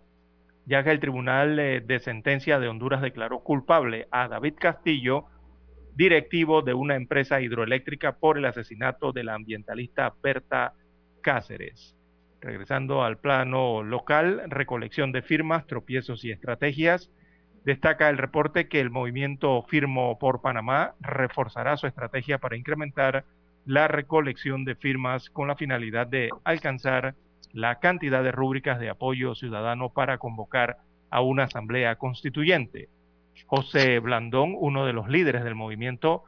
ya 0.65 0.83
que 0.83 0.91
el 0.91 1.01
Tribunal 1.01 1.59
eh, 1.59 1.81
de 1.81 1.99
Sentencia 2.01 2.59
de 2.59 2.69
Honduras 2.69 3.03
declaró 3.03 3.41
culpable 3.41 4.09
a 4.11 4.29
David 4.29 4.55
Castillo, 4.59 5.27
directivo 5.95 6.63
de 6.63 6.75
una 6.75 6.97
empresa 6.97 7.41
hidroeléctrica, 7.41 8.17
por 8.19 8.39
el 8.39 8.45
asesinato 8.45 9.13
de 9.13 9.25
la 9.25 9.35
ambientalista 9.35 10.13
Berta 10.23 10.75
Cáceres. 11.23 11.97
Regresando 12.41 13.03
al 13.03 13.19
plano 13.19 13.83
local, 13.83 14.43
recolección 14.49 15.11
de 15.11 15.23
firmas, 15.23 15.67
tropiezos 15.67 16.25
y 16.25 16.31
estrategias. 16.31 17.11
Destaca 17.67 18.09
el 18.11 18.17
reporte 18.17 18.69
que 18.69 18.79
el 18.79 18.91
movimiento 18.91 19.61
Firmo 19.65 20.21
por 20.21 20.41
Panamá 20.41 20.95
reforzará 21.01 21.77
su 21.77 21.89
estrategia 21.89 22.39
para 22.39 22.57
incrementar 22.57 23.25
la 23.65 23.89
recolección 23.89 24.65
de 24.65 24.77
firmas 24.77 25.31
con 25.31 25.49
la 25.49 25.57
finalidad 25.57 26.07
de 26.07 26.31
alcanzar 26.45 27.17
la 27.53 27.81
cantidad 27.81 28.23
de 28.23 28.31
rúbricas 28.31 28.79
de 28.79 28.89
apoyo 28.89 29.35
ciudadano 29.35 29.89
para 29.89 30.19
convocar 30.19 30.77
a 31.11 31.23
una 31.23 31.43
asamblea 31.43 31.97
constituyente. 31.97 32.89
José 33.47 33.99
Blandón, 33.99 34.55
uno 34.57 34.87
de 34.87 34.93
los 34.93 35.09
líderes 35.09 35.43
del 35.43 35.57
movimiento, 35.57 36.23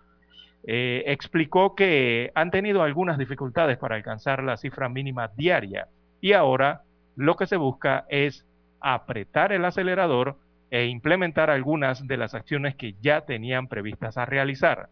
eh, 0.64 1.04
explicó 1.06 1.76
que 1.76 2.32
han 2.34 2.50
tenido 2.50 2.82
algunas 2.82 3.16
dificultades 3.16 3.78
para 3.78 3.94
alcanzar 3.94 4.42
la 4.42 4.56
cifra 4.56 4.88
mínima 4.88 5.28
diaria 5.36 5.86
y 6.20 6.32
ahora 6.32 6.82
lo 7.14 7.36
que 7.36 7.46
se 7.46 7.56
busca 7.56 8.06
es 8.08 8.44
apretar 8.80 9.52
el 9.52 9.64
acelerador 9.64 10.36
e 10.70 10.86
implementar 10.86 11.50
algunas 11.50 12.06
de 12.06 12.16
las 12.16 12.34
acciones 12.34 12.74
que 12.74 12.94
ya 13.00 13.22
tenían 13.22 13.68
previstas 13.68 14.18
a 14.18 14.26
realizar. 14.26 14.88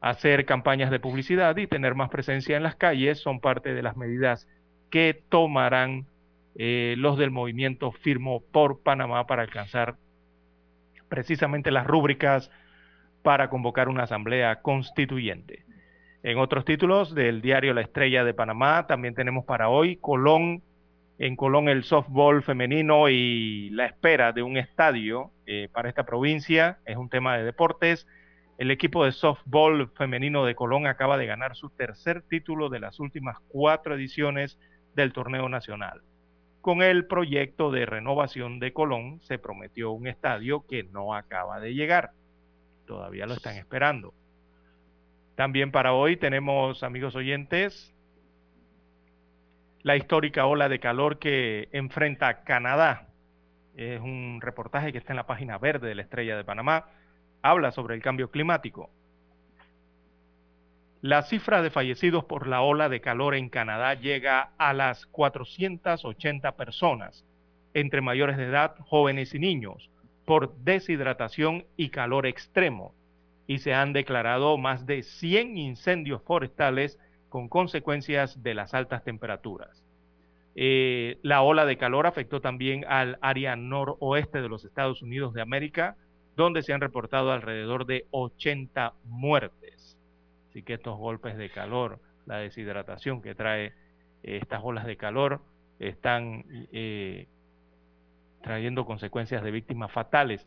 Hacer 0.00 0.44
campañas 0.44 0.90
de 0.90 1.00
publicidad 1.00 1.56
y 1.56 1.66
tener 1.66 1.94
más 1.94 2.10
presencia 2.10 2.56
en 2.56 2.62
las 2.62 2.76
calles 2.76 3.20
son 3.20 3.40
parte 3.40 3.72
de 3.72 3.82
las 3.82 3.96
medidas 3.96 4.48
que 4.90 5.22
tomarán 5.28 6.06
eh, 6.56 6.94
los 6.98 7.16
del 7.16 7.30
movimiento 7.30 7.92
Firmo 7.92 8.42
por 8.52 8.82
Panamá 8.82 9.26
para 9.26 9.42
alcanzar 9.42 9.96
precisamente 11.08 11.70
las 11.70 11.86
rúbricas 11.86 12.50
para 13.22 13.48
convocar 13.48 13.88
una 13.88 14.04
asamblea 14.04 14.60
constituyente. 14.60 15.64
En 16.22 16.38
otros 16.38 16.64
títulos 16.64 17.14
del 17.14 17.40
diario 17.40 17.74
La 17.74 17.80
Estrella 17.80 18.24
de 18.24 18.34
Panamá 18.34 18.86
también 18.86 19.14
tenemos 19.14 19.44
para 19.44 19.68
hoy 19.68 19.96
Colón, 19.96 20.62
en 21.22 21.36
Colón 21.36 21.68
el 21.68 21.84
softball 21.84 22.42
femenino 22.42 23.08
y 23.08 23.70
la 23.70 23.86
espera 23.86 24.32
de 24.32 24.42
un 24.42 24.56
estadio 24.56 25.30
eh, 25.46 25.68
para 25.72 25.88
esta 25.88 26.04
provincia. 26.04 26.80
Es 26.84 26.96
un 26.96 27.08
tema 27.08 27.38
de 27.38 27.44
deportes. 27.44 28.08
El 28.58 28.72
equipo 28.72 29.04
de 29.04 29.12
softball 29.12 29.88
femenino 29.90 30.44
de 30.44 30.56
Colón 30.56 30.88
acaba 30.88 31.16
de 31.18 31.26
ganar 31.26 31.54
su 31.54 31.70
tercer 31.70 32.22
título 32.22 32.70
de 32.70 32.80
las 32.80 32.98
últimas 32.98 33.38
cuatro 33.46 33.94
ediciones 33.94 34.58
del 34.96 35.12
torneo 35.12 35.48
nacional. 35.48 36.02
Con 36.60 36.82
el 36.82 37.06
proyecto 37.06 37.70
de 37.70 37.86
renovación 37.86 38.58
de 38.58 38.72
Colón 38.72 39.20
se 39.20 39.38
prometió 39.38 39.92
un 39.92 40.08
estadio 40.08 40.66
que 40.66 40.82
no 40.82 41.14
acaba 41.14 41.60
de 41.60 41.72
llegar. 41.74 42.10
Todavía 42.84 43.26
lo 43.26 43.34
están 43.34 43.54
esperando. 43.54 44.12
También 45.36 45.70
para 45.70 45.92
hoy 45.92 46.16
tenemos, 46.16 46.82
amigos 46.82 47.14
oyentes, 47.14 47.91
la 49.82 49.96
histórica 49.96 50.46
ola 50.46 50.68
de 50.68 50.78
calor 50.78 51.18
que 51.18 51.68
enfrenta 51.72 52.44
Canadá. 52.44 53.08
Es 53.76 54.00
un 54.00 54.40
reportaje 54.40 54.92
que 54.92 54.98
está 54.98 55.12
en 55.12 55.16
la 55.16 55.26
página 55.26 55.58
verde 55.58 55.88
de 55.88 55.94
la 55.94 56.02
Estrella 56.02 56.36
de 56.36 56.44
Panamá. 56.44 56.86
Habla 57.42 57.72
sobre 57.72 57.94
el 57.94 58.02
cambio 58.02 58.30
climático. 58.30 58.90
La 61.00 61.22
cifra 61.22 61.62
de 61.62 61.70
fallecidos 61.70 62.24
por 62.24 62.46
la 62.46 62.62
ola 62.62 62.88
de 62.88 63.00
calor 63.00 63.34
en 63.34 63.48
Canadá 63.48 63.94
llega 63.94 64.52
a 64.56 64.72
las 64.72 65.06
480 65.06 66.52
personas, 66.52 67.24
entre 67.74 68.00
mayores 68.00 68.36
de 68.36 68.44
edad, 68.44 68.76
jóvenes 68.78 69.34
y 69.34 69.40
niños, 69.40 69.90
por 70.24 70.54
deshidratación 70.58 71.64
y 71.76 71.88
calor 71.88 72.26
extremo 72.26 72.94
y 73.46 73.58
se 73.58 73.74
han 73.74 73.92
declarado 73.92 74.56
más 74.58 74.86
de 74.86 75.02
100 75.02 75.58
incendios 75.58 76.22
forestales 76.22 76.98
con 77.32 77.48
consecuencias 77.48 78.42
de 78.42 78.52
las 78.52 78.74
altas 78.74 79.04
temperaturas. 79.04 79.82
Eh, 80.54 81.16
la 81.22 81.40
ola 81.40 81.64
de 81.64 81.78
calor 81.78 82.06
afectó 82.06 82.42
también 82.42 82.84
al 82.86 83.16
área 83.22 83.56
noroeste 83.56 84.42
de 84.42 84.50
los 84.50 84.66
Estados 84.66 85.00
Unidos 85.00 85.32
de 85.32 85.40
América, 85.40 85.96
donde 86.36 86.62
se 86.62 86.74
han 86.74 86.82
reportado 86.82 87.32
alrededor 87.32 87.86
de 87.86 88.04
80 88.10 88.92
muertes. 89.04 89.96
Así 90.50 90.62
que 90.62 90.74
estos 90.74 90.98
golpes 90.98 91.38
de 91.38 91.48
calor, 91.48 92.00
la 92.26 92.36
deshidratación 92.36 93.22
que 93.22 93.34
trae 93.34 93.68
eh, 93.68 93.72
estas 94.42 94.60
olas 94.62 94.84
de 94.84 94.98
calor, 94.98 95.40
están 95.78 96.44
eh, 96.70 97.28
trayendo 98.42 98.84
consecuencias 98.84 99.42
de 99.42 99.50
víctimas 99.52 99.90
fatales 99.90 100.46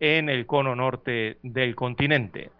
en 0.00 0.28
el 0.28 0.44
cono 0.44 0.74
norte 0.74 1.38
del 1.44 1.76
continente. 1.76 2.50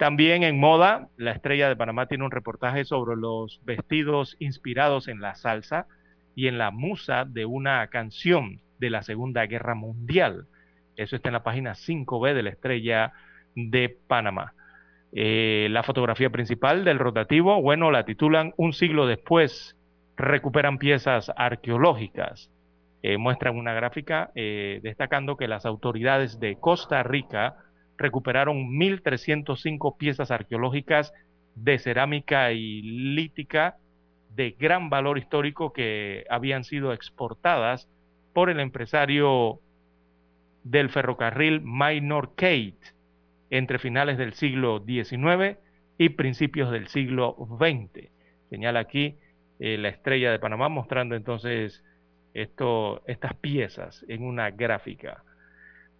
También 0.00 0.44
en 0.44 0.58
moda, 0.58 1.08
la 1.18 1.32
estrella 1.32 1.68
de 1.68 1.76
Panamá 1.76 2.06
tiene 2.06 2.24
un 2.24 2.30
reportaje 2.30 2.86
sobre 2.86 3.16
los 3.16 3.60
vestidos 3.66 4.34
inspirados 4.38 5.08
en 5.08 5.20
la 5.20 5.34
salsa 5.34 5.88
y 6.34 6.46
en 6.46 6.56
la 6.56 6.70
musa 6.70 7.26
de 7.26 7.44
una 7.44 7.86
canción 7.88 8.60
de 8.78 8.88
la 8.88 9.02
Segunda 9.02 9.44
Guerra 9.44 9.74
Mundial. 9.74 10.46
Eso 10.96 11.16
está 11.16 11.28
en 11.28 11.34
la 11.34 11.42
página 11.42 11.72
5B 11.72 12.32
de 12.32 12.42
la 12.42 12.48
estrella 12.48 13.12
de 13.54 13.94
Panamá. 14.06 14.54
Eh, 15.12 15.68
la 15.70 15.82
fotografía 15.82 16.30
principal 16.30 16.82
del 16.82 16.98
rotativo, 16.98 17.60
bueno, 17.60 17.90
la 17.90 18.06
titulan 18.06 18.54
Un 18.56 18.72
siglo 18.72 19.06
después, 19.06 19.76
recuperan 20.16 20.78
piezas 20.78 21.30
arqueológicas. 21.36 22.50
Eh, 23.02 23.18
muestran 23.18 23.54
una 23.54 23.74
gráfica 23.74 24.30
eh, 24.34 24.80
destacando 24.82 25.36
que 25.36 25.46
las 25.46 25.66
autoridades 25.66 26.40
de 26.40 26.56
Costa 26.58 27.02
Rica 27.02 27.56
recuperaron 28.00 28.70
1.305 28.72 29.96
piezas 29.96 30.30
arqueológicas 30.30 31.12
de 31.54 31.78
cerámica 31.78 32.52
y 32.52 32.82
lítica 32.82 33.76
de 34.34 34.52
gran 34.58 34.88
valor 34.88 35.18
histórico 35.18 35.72
que 35.72 36.24
habían 36.30 36.64
sido 36.64 36.92
exportadas 36.92 37.88
por 38.32 38.48
el 38.48 38.58
empresario 38.60 39.60
del 40.64 40.88
ferrocarril 40.88 41.60
Minor 41.62 42.34
Kate 42.34 42.78
entre 43.50 43.78
finales 43.78 44.16
del 44.16 44.32
siglo 44.32 44.82
XIX 44.84 45.58
y 45.98 46.10
principios 46.10 46.70
del 46.70 46.88
siglo 46.88 47.36
XX. 47.58 48.08
Señala 48.48 48.80
aquí 48.80 49.16
eh, 49.58 49.76
la 49.76 49.88
estrella 49.88 50.30
de 50.30 50.38
Panamá 50.38 50.68
mostrando 50.70 51.16
entonces 51.16 51.84
esto, 52.32 53.02
estas 53.06 53.34
piezas 53.34 54.06
en 54.08 54.22
una 54.22 54.50
gráfica. 54.50 55.22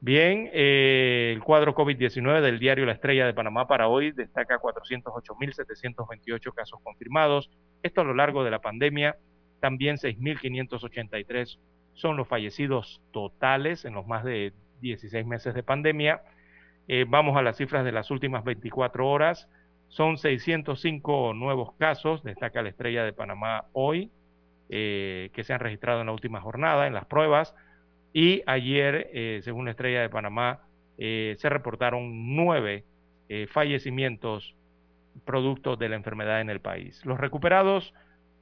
Bien, 0.03 0.49
eh, 0.55 1.33
el 1.35 1.43
cuadro 1.43 1.75
COVID-19 1.75 2.41
del 2.41 2.59
diario 2.59 2.87
La 2.87 2.93
Estrella 2.93 3.27
de 3.27 3.35
Panamá 3.35 3.67
para 3.67 3.87
hoy 3.87 4.13
destaca 4.13 4.59
408.728 4.59 6.55
casos 6.55 6.81
confirmados. 6.83 7.51
Esto 7.83 8.01
a 8.01 8.05
lo 8.05 8.15
largo 8.15 8.43
de 8.43 8.51
la 8.51 8.61
pandemia. 8.61 9.19
También 9.61 9.97
6.583 9.97 11.59
son 11.93 12.17
los 12.17 12.27
fallecidos 12.27 13.03
totales 13.13 13.85
en 13.85 13.93
los 13.93 14.07
más 14.07 14.25
de 14.25 14.55
16 14.81 15.27
meses 15.27 15.53
de 15.55 15.63
pandemia. 15.63 16.23
Eh, 16.89 17.05
vamos 17.07 17.37
a 17.37 17.43
las 17.43 17.59
cifras 17.59 17.85
de 17.85 17.93
las 17.93 18.11
últimas 18.11 18.43
24 18.43 19.07
horas. 19.07 19.51
Son 19.89 20.17
605 20.17 21.35
nuevos 21.35 21.75
casos, 21.75 22.23
destaca 22.23 22.63
la 22.63 22.71
Estrella 22.71 23.05
de 23.05 23.13
Panamá 23.13 23.67
hoy, 23.75 24.11
eh, 24.71 25.29
que 25.35 25.45
se 25.45 25.53
han 25.53 25.61
registrado 25.61 26.01
en 26.01 26.07
la 26.07 26.13
última 26.13 26.41
jornada 26.41 26.87
en 26.87 26.95
las 26.95 27.05
pruebas. 27.05 27.55
Y 28.13 28.43
ayer, 28.47 29.11
eh, 29.13 29.41
según 29.43 29.67
la 29.67 29.73
Estrella 29.73 30.01
de 30.01 30.09
Panamá, 30.09 30.61
eh, 30.99 31.37
se 31.39 31.49
reportaron 31.49 32.37
nueve 32.37 32.85
eh, 33.29 33.47
fallecimientos 33.47 34.57
producto 35.25 35.77
de 35.77 35.89
la 35.89 35.97
enfermedad 35.97 36.41
en 36.41 36.51
el 36.51 36.61
país. 36.61 37.05
Los 37.05 37.19
recuperados, 37.19 37.95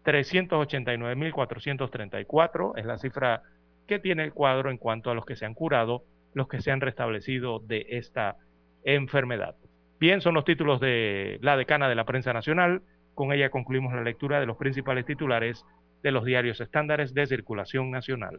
389.434, 0.04 2.72
es 2.76 2.86
la 2.86 2.98
cifra 2.98 3.42
que 3.86 3.98
tiene 3.98 4.24
el 4.24 4.32
cuadro 4.32 4.70
en 4.70 4.78
cuanto 4.78 5.10
a 5.10 5.14
los 5.14 5.24
que 5.24 5.36
se 5.36 5.46
han 5.46 5.54
curado, 5.54 6.04
los 6.34 6.48
que 6.48 6.60
se 6.60 6.70
han 6.70 6.80
restablecido 6.80 7.58
de 7.58 7.86
esta 7.90 8.36
enfermedad. 8.84 9.56
Bien, 9.98 10.20
son 10.20 10.34
los 10.34 10.44
títulos 10.44 10.80
de 10.80 11.38
la 11.42 11.56
decana 11.56 11.88
de 11.88 11.94
la 11.94 12.04
prensa 12.04 12.32
nacional. 12.32 12.82
Con 13.14 13.32
ella 13.32 13.50
concluimos 13.50 13.92
la 13.92 14.02
lectura 14.02 14.40
de 14.40 14.46
los 14.46 14.56
principales 14.56 15.06
titulares 15.06 15.64
de 16.02 16.12
los 16.12 16.24
diarios 16.24 16.60
estándares 16.60 17.14
de 17.14 17.26
circulación 17.26 17.90
nacional. 17.90 18.38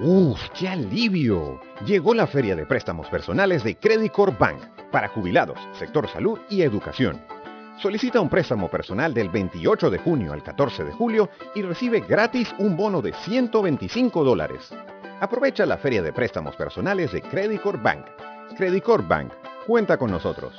¡Uf, 0.00 0.40
qué 0.58 0.68
alivio! 0.68 1.60
Llegó 1.84 2.14
la 2.14 2.26
feria 2.26 2.56
de 2.56 2.64
préstamos 2.64 3.08
personales 3.08 3.62
de 3.62 3.76
Credit 3.76 4.10
Corp 4.10 4.38
Bank 4.38 4.58
para 4.90 5.08
jubilados, 5.08 5.58
sector 5.78 6.08
salud 6.08 6.38
y 6.48 6.62
educación. 6.62 7.20
Solicita 7.78 8.20
un 8.20 8.30
préstamo 8.30 8.70
personal 8.70 9.12
del 9.12 9.28
28 9.28 9.90
de 9.90 9.98
junio 9.98 10.32
al 10.32 10.42
14 10.42 10.84
de 10.84 10.92
julio 10.92 11.28
y 11.54 11.60
recibe 11.60 12.00
gratis 12.00 12.54
un 12.58 12.74
bono 12.74 13.02
de 13.02 13.12
125 13.12 14.24
dólares. 14.24 14.70
Aprovecha 15.20 15.66
la 15.66 15.76
feria 15.76 16.00
de 16.02 16.12
préstamos 16.12 16.56
personales 16.56 17.12
de 17.12 17.20
Credit 17.20 17.60
Corp 17.60 17.82
Bank. 17.82 18.06
Credit 18.56 18.82
Corp 18.82 19.06
Bank, 19.06 19.30
cuenta 19.66 19.98
con 19.98 20.10
nosotros. 20.10 20.54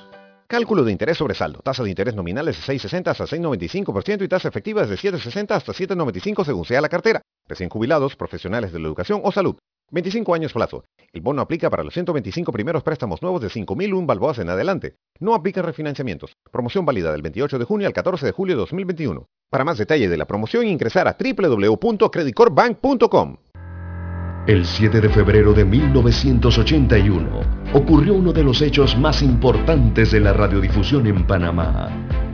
Cálculo 0.48 0.84
de 0.84 0.92
interés 0.92 1.18
sobre 1.18 1.34
saldo. 1.34 1.60
Tasa 1.64 1.82
de 1.82 1.90
interés 1.90 2.14
nominal 2.14 2.48
es 2.50 2.68
de 2.68 2.74
6,60 2.74 3.08
hasta 3.08 3.26
6,95% 3.26 4.24
y 4.24 4.28
tasa 4.28 4.50
efectiva 4.50 4.84
es 4.84 4.90
de 4.90 4.98
7,60 4.98 5.52
hasta 5.52 5.74
7,95 5.74 6.46
según 6.46 6.66
sea 6.66 6.82
la 6.82 6.90
cartera. 6.90 7.24
Recién 7.48 7.70
jubilados, 7.70 8.16
profesionales 8.16 8.72
de 8.72 8.80
la 8.80 8.88
educación 8.88 9.22
o 9.24 9.32
salud. 9.32 9.56
25 9.92 10.34
años 10.34 10.54
plazo. 10.54 10.86
El 11.12 11.22
bono 11.22 11.42
aplica 11.42 11.70
para 11.70 11.84
los 11.84 11.94
125 11.94 12.52
primeros 12.52 12.82
préstamos 12.82 13.22
nuevos 13.22 13.42
de 13.42 13.50
5.001 13.50 14.08
balboas 14.08 14.40
en 14.40 14.50
adelante. 14.50 14.96
No 15.20 15.36
aplica 15.36 15.62
refinanciamientos. 15.62 16.36
Promoción 16.52 16.86
válida 16.86 17.12
del 17.12 17.22
28 17.22 17.60
de 17.60 17.66
junio 17.66 17.86
al 17.88 17.94
14 17.94 18.26
de 18.26 18.32
julio 18.32 18.56
de 18.56 18.62
2021. 18.62 19.28
Para 19.52 19.64
más 19.64 19.78
detalle 19.78 20.10
de 20.10 20.18
la 20.18 20.26
promoción 20.26 20.66
ingresar 20.66 21.08
a 21.08 21.16
www.creditcorpbank.com. 21.20 23.38
El 24.48 24.66
7 24.66 25.00
de 25.00 25.10
febrero 25.10 25.54
de 25.54 25.64
1981 25.64 27.64
ocurrió 27.74 28.14
uno 28.14 28.34
de 28.34 28.44
los 28.44 28.62
hechos 28.62 28.98
más 28.98 29.22
importantes 29.22 30.12
de 30.12 30.20
la 30.20 30.34
radiodifusión 30.34 31.08
en 31.08 31.26
Panamá. 31.26 31.90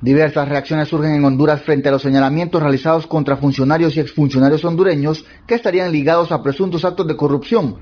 Diversas 0.00 0.48
reacciones 0.48 0.86
surgen 0.86 1.12
en 1.12 1.24
Honduras 1.24 1.62
frente 1.62 1.88
a 1.88 1.92
los 1.92 2.02
señalamientos 2.02 2.62
realizados 2.62 3.08
contra 3.08 3.36
funcionarios 3.36 3.96
y 3.96 4.00
exfuncionarios 4.00 4.64
hondureños 4.64 5.24
que 5.44 5.56
estarían 5.56 5.90
ligados 5.90 6.30
a 6.30 6.40
presuntos 6.40 6.84
actos 6.84 7.08
de 7.08 7.16
corrupción, 7.16 7.74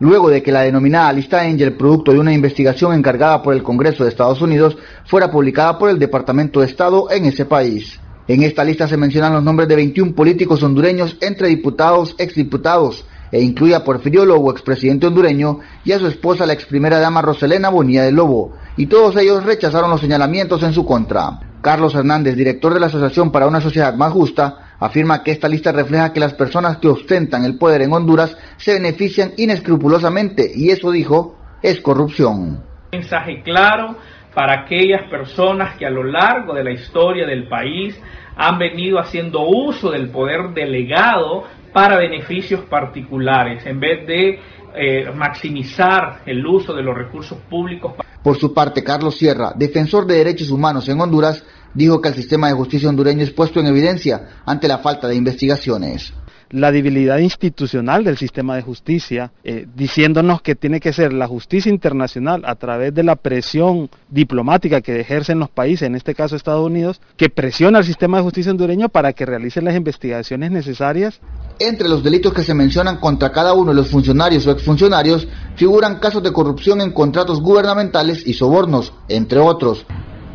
luego 0.00 0.30
de 0.30 0.42
que 0.42 0.50
la 0.50 0.62
denominada 0.62 1.12
lista 1.12 1.42
Angel, 1.42 1.76
producto 1.76 2.12
de 2.12 2.20
una 2.20 2.32
investigación 2.32 2.94
encargada 2.94 3.42
por 3.42 3.52
el 3.52 3.62
Congreso 3.62 4.02
de 4.02 4.08
Estados 4.08 4.40
Unidos, 4.40 4.78
fuera 5.04 5.30
publicada 5.30 5.78
por 5.78 5.90
el 5.90 5.98
Departamento 5.98 6.60
de 6.60 6.66
Estado 6.66 7.10
en 7.10 7.26
ese 7.26 7.44
país. 7.44 8.00
En 8.28 8.42
esta 8.42 8.64
lista 8.64 8.88
se 8.88 8.96
mencionan 8.96 9.34
los 9.34 9.44
nombres 9.44 9.68
de 9.68 9.76
21 9.76 10.14
políticos 10.14 10.62
hondureños 10.62 11.18
entre 11.20 11.48
diputados, 11.48 12.14
exdiputados, 12.16 13.04
e 13.30 13.42
incluye 13.42 13.74
a 13.74 13.84
Porfirio 13.84 14.24
Lobo, 14.24 14.50
expresidente 14.50 15.06
hondureño, 15.06 15.58
y 15.84 15.92
a 15.92 15.98
su 15.98 16.06
esposa, 16.06 16.46
la 16.46 16.54
ex 16.54 16.64
primera 16.64 16.98
dama 16.98 17.20
Roselena 17.20 17.68
Bonilla 17.68 18.04
de 18.04 18.12
Lobo, 18.12 18.54
y 18.78 18.86
todos 18.86 19.16
ellos 19.18 19.44
rechazaron 19.44 19.90
los 19.90 20.00
señalamientos 20.00 20.62
en 20.62 20.72
su 20.72 20.86
contra. 20.86 21.40
Carlos 21.60 21.94
Hernández, 21.94 22.36
director 22.36 22.72
de 22.72 22.80
la 22.80 22.86
Asociación 22.86 23.32
para 23.32 23.46
una 23.46 23.60
Sociedad 23.60 23.94
Más 23.94 24.12
Justa, 24.12 24.74
afirma 24.78 25.22
que 25.22 25.32
esta 25.32 25.48
lista 25.48 25.72
refleja 25.72 26.12
que 26.12 26.20
las 26.20 26.34
personas 26.34 26.78
que 26.78 26.88
ostentan 26.88 27.44
el 27.44 27.58
poder 27.58 27.82
en 27.82 27.92
Honduras 27.92 28.36
se 28.56 28.74
benefician 28.74 29.32
inescrupulosamente 29.36 30.50
y 30.54 30.70
eso, 30.70 30.90
dijo, 30.90 31.36
es 31.62 31.80
corrupción. 31.80 32.62
Mensaje 32.92 33.42
claro 33.42 33.96
para 34.34 34.62
aquellas 34.62 35.10
personas 35.10 35.76
que 35.76 35.84
a 35.84 35.90
lo 35.90 36.04
largo 36.04 36.54
de 36.54 36.62
la 36.62 36.70
historia 36.70 37.26
del 37.26 37.48
país 37.48 38.00
han 38.36 38.58
venido 38.58 39.00
haciendo 39.00 39.42
uso 39.42 39.90
del 39.90 40.10
poder 40.10 40.50
delegado 40.54 41.44
para 41.72 41.96
beneficios 41.96 42.60
particulares 42.62 43.66
en 43.66 43.80
vez 43.80 44.06
de 44.06 44.40
eh, 44.76 45.10
maximizar 45.12 46.20
el 46.24 46.46
uso 46.46 46.72
de 46.72 46.82
los 46.82 46.96
recursos 46.96 47.38
públicos. 47.50 47.94
Por 48.22 48.38
su 48.38 48.52
parte, 48.52 48.82
Carlos 48.82 49.16
Sierra, 49.16 49.52
defensor 49.56 50.06
de 50.06 50.16
derechos 50.16 50.50
humanos 50.50 50.88
en 50.88 51.00
Honduras, 51.00 51.42
dijo 51.74 52.00
que 52.00 52.08
el 52.08 52.14
sistema 52.14 52.48
de 52.48 52.54
justicia 52.54 52.88
hondureño 52.88 53.22
es 53.22 53.30
puesto 53.30 53.60
en 53.60 53.66
evidencia 53.66 54.40
ante 54.44 54.68
la 54.68 54.78
falta 54.78 55.08
de 55.08 55.16
investigaciones 55.16 56.12
la 56.50 56.72
debilidad 56.72 57.18
institucional 57.18 58.04
del 58.04 58.16
sistema 58.16 58.56
de 58.56 58.62
justicia, 58.62 59.32
eh, 59.44 59.66
diciéndonos 59.74 60.42
que 60.42 60.54
tiene 60.54 60.80
que 60.80 60.92
ser 60.92 61.12
la 61.12 61.26
justicia 61.26 61.70
internacional 61.70 62.42
a 62.46 62.54
través 62.54 62.94
de 62.94 63.02
la 63.02 63.16
presión 63.16 63.90
diplomática 64.08 64.80
que 64.80 65.00
ejercen 65.00 65.38
los 65.38 65.50
países, 65.50 65.86
en 65.86 65.94
este 65.94 66.14
caso 66.14 66.36
Estados 66.36 66.64
Unidos, 66.64 67.00
que 67.16 67.28
presiona 67.28 67.78
al 67.78 67.84
sistema 67.84 68.18
de 68.18 68.24
justicia 68.24 68.52
hondureño 68.52 68.88
para 68.88 69.12
que 69.12 69.26
realice 69.26 69.60
las 69.60 69.76
investigaciones 69.76 70.50
necesarias. 70.50 71.20
Entre 71.60 71.88
los 71.88 72.04
delitos 72.04 72.32
que 72.32 72.44
se 72.44 72.54
mencionan 72.54 72.98
contra 72.98 73.32
cada 73.32 73.52
uno 73.52 73.72
de 73.72 73.76
los 73.76 73.88
funcionarios 73.88 74.46
o 74.46 74.52
exfuncionarios 74.52 75.26
figuran 75.56 75.98
casos 75.98 76.22
de 76.22 76.32
corrupción 76.32 76.80
en 76.80 76.92
contratos 76.92 77.40
gubernamentales 77.40 78.24
y 78.24 78.34
sobornos, 78.34 78.92
entre 79.08 79.40
otros. 79.40 79.84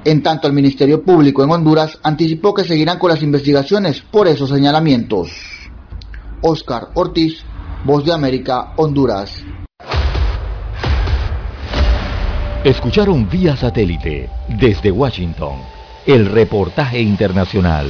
En 0.04 0.22
tanto, 0.22 0.48
el 0.48 0.54
Ministerio 0.54 1.02
Público 1.02 1.42
en 1.42 1.52
Honduras 1.52 1.98
anticipó 2.04 2.54
que 2.54 2.66
seguirán 2.66 3.00
con 3.00 3.10
las 3.10 3.24
investigaciones 3.24 4.02
por 4.02 4.28
esos 4.28 4.50
señalamientos. 4.50 5.30
Oscar 6.42 6.90
Ortiz, 6.94 7.42
Voz 7.86 8.04
de 8.04 8.12
América, 8.12 8.74
Honduras. 8.76 9.32
Escucharon 12.66 13.30
vía 13.30 13.56
satélite 13.56 14.30
desde 14.50 14.92
Washington 14.92 15.56
el 16.06 16.26
reportaje 16.26 17.02
internacional. 17.02 17.90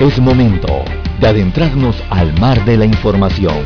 Es 0.00 0.18
momento 0.18 0.84
de 1.20 1.28
adentrarnos 1.28 2.02
al 2.10 2.36
mar 2.40 2.64
de 2.64 2.76
la 2.76 2.84
información. 2.84 3.64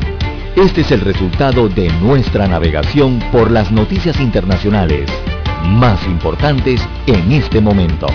Este 0.57 0.83
es 0.83 0.93
el 0.93 1.01
resultado 1.01 1.71
de 1.71 1.89
nuestra 2.03 2.47
navegación 2.47 3.19
por 3.33 3.51
las 3.51 3.73
noticias 3.73 4.21
internacionales 4.21 5.11
más 5.65 6.07
importantes 6.07 6.87
en 7.07 7.33
este 7.33 7.63
momento. 7.63 8.07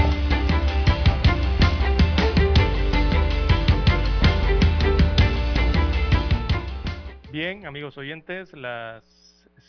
Bien, 7.32 7.66
amigos 7.66 7.98
oyentes, 7.98 8.54
las 8.54 9.04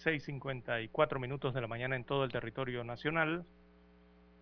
6.54 0.05 1.19
minutos 1.19 1.55
de 1.55 1.63
la 1.63 1.67
mañana 1.67 1.97
en 1.97 2.05
todo 2.05 2.25
el 2.25 2.31
territorio 2.31 2.85
nacional. 2.85 3.47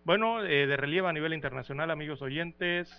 Bueno, 0.03 0.43
eh, 0.43 0.67
de 0.67 0.75
relieve 0.75 1.07
a 1.07 1.13
nivel 1.13 1.33
internacional, 1.33 1.89
amigos 1.89 2.21
oyentes, 2.21 2.91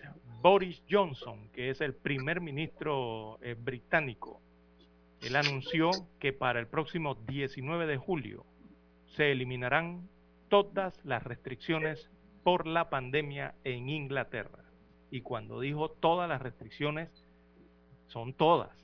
Boris 0.44 0.82
Johnson, 0.90 1.48
que 1.54 1.70
es 1.70 1.80
el 1.80 1.94
primer 1.94 2.42
ministro 2.42 3.38
eh, 3.40 3.56
británico, 3.58 4.42
él 5.22 5.36
anunció 5.36 5.90
que 6.20 6.34
para 6.34 6.60
el 6.60 6.66
próximo 6.66 7.14
19 7.14 7.86
de 7.86 7.96
julio 7.96 8.44
se 9.16 9.32
eliminarán 9.32 10.06
todas 10.50 11.02
las 11.02 11.22
restricciones 11.22 12.10
por 12.42 12.66
la 12.66 12.90
pandemia 12.90 13.54
en 13.64 13.88
Inglaterra. 13.88 14.64
Y 15.10 15.22
cuando 15.22 15.60
dijo 15.60 15.88
todas 15.88 16.28
las 16.28 16.42
restricciones, 16.42 17.08
son 18.08 18.34
todas, 18.34 18.76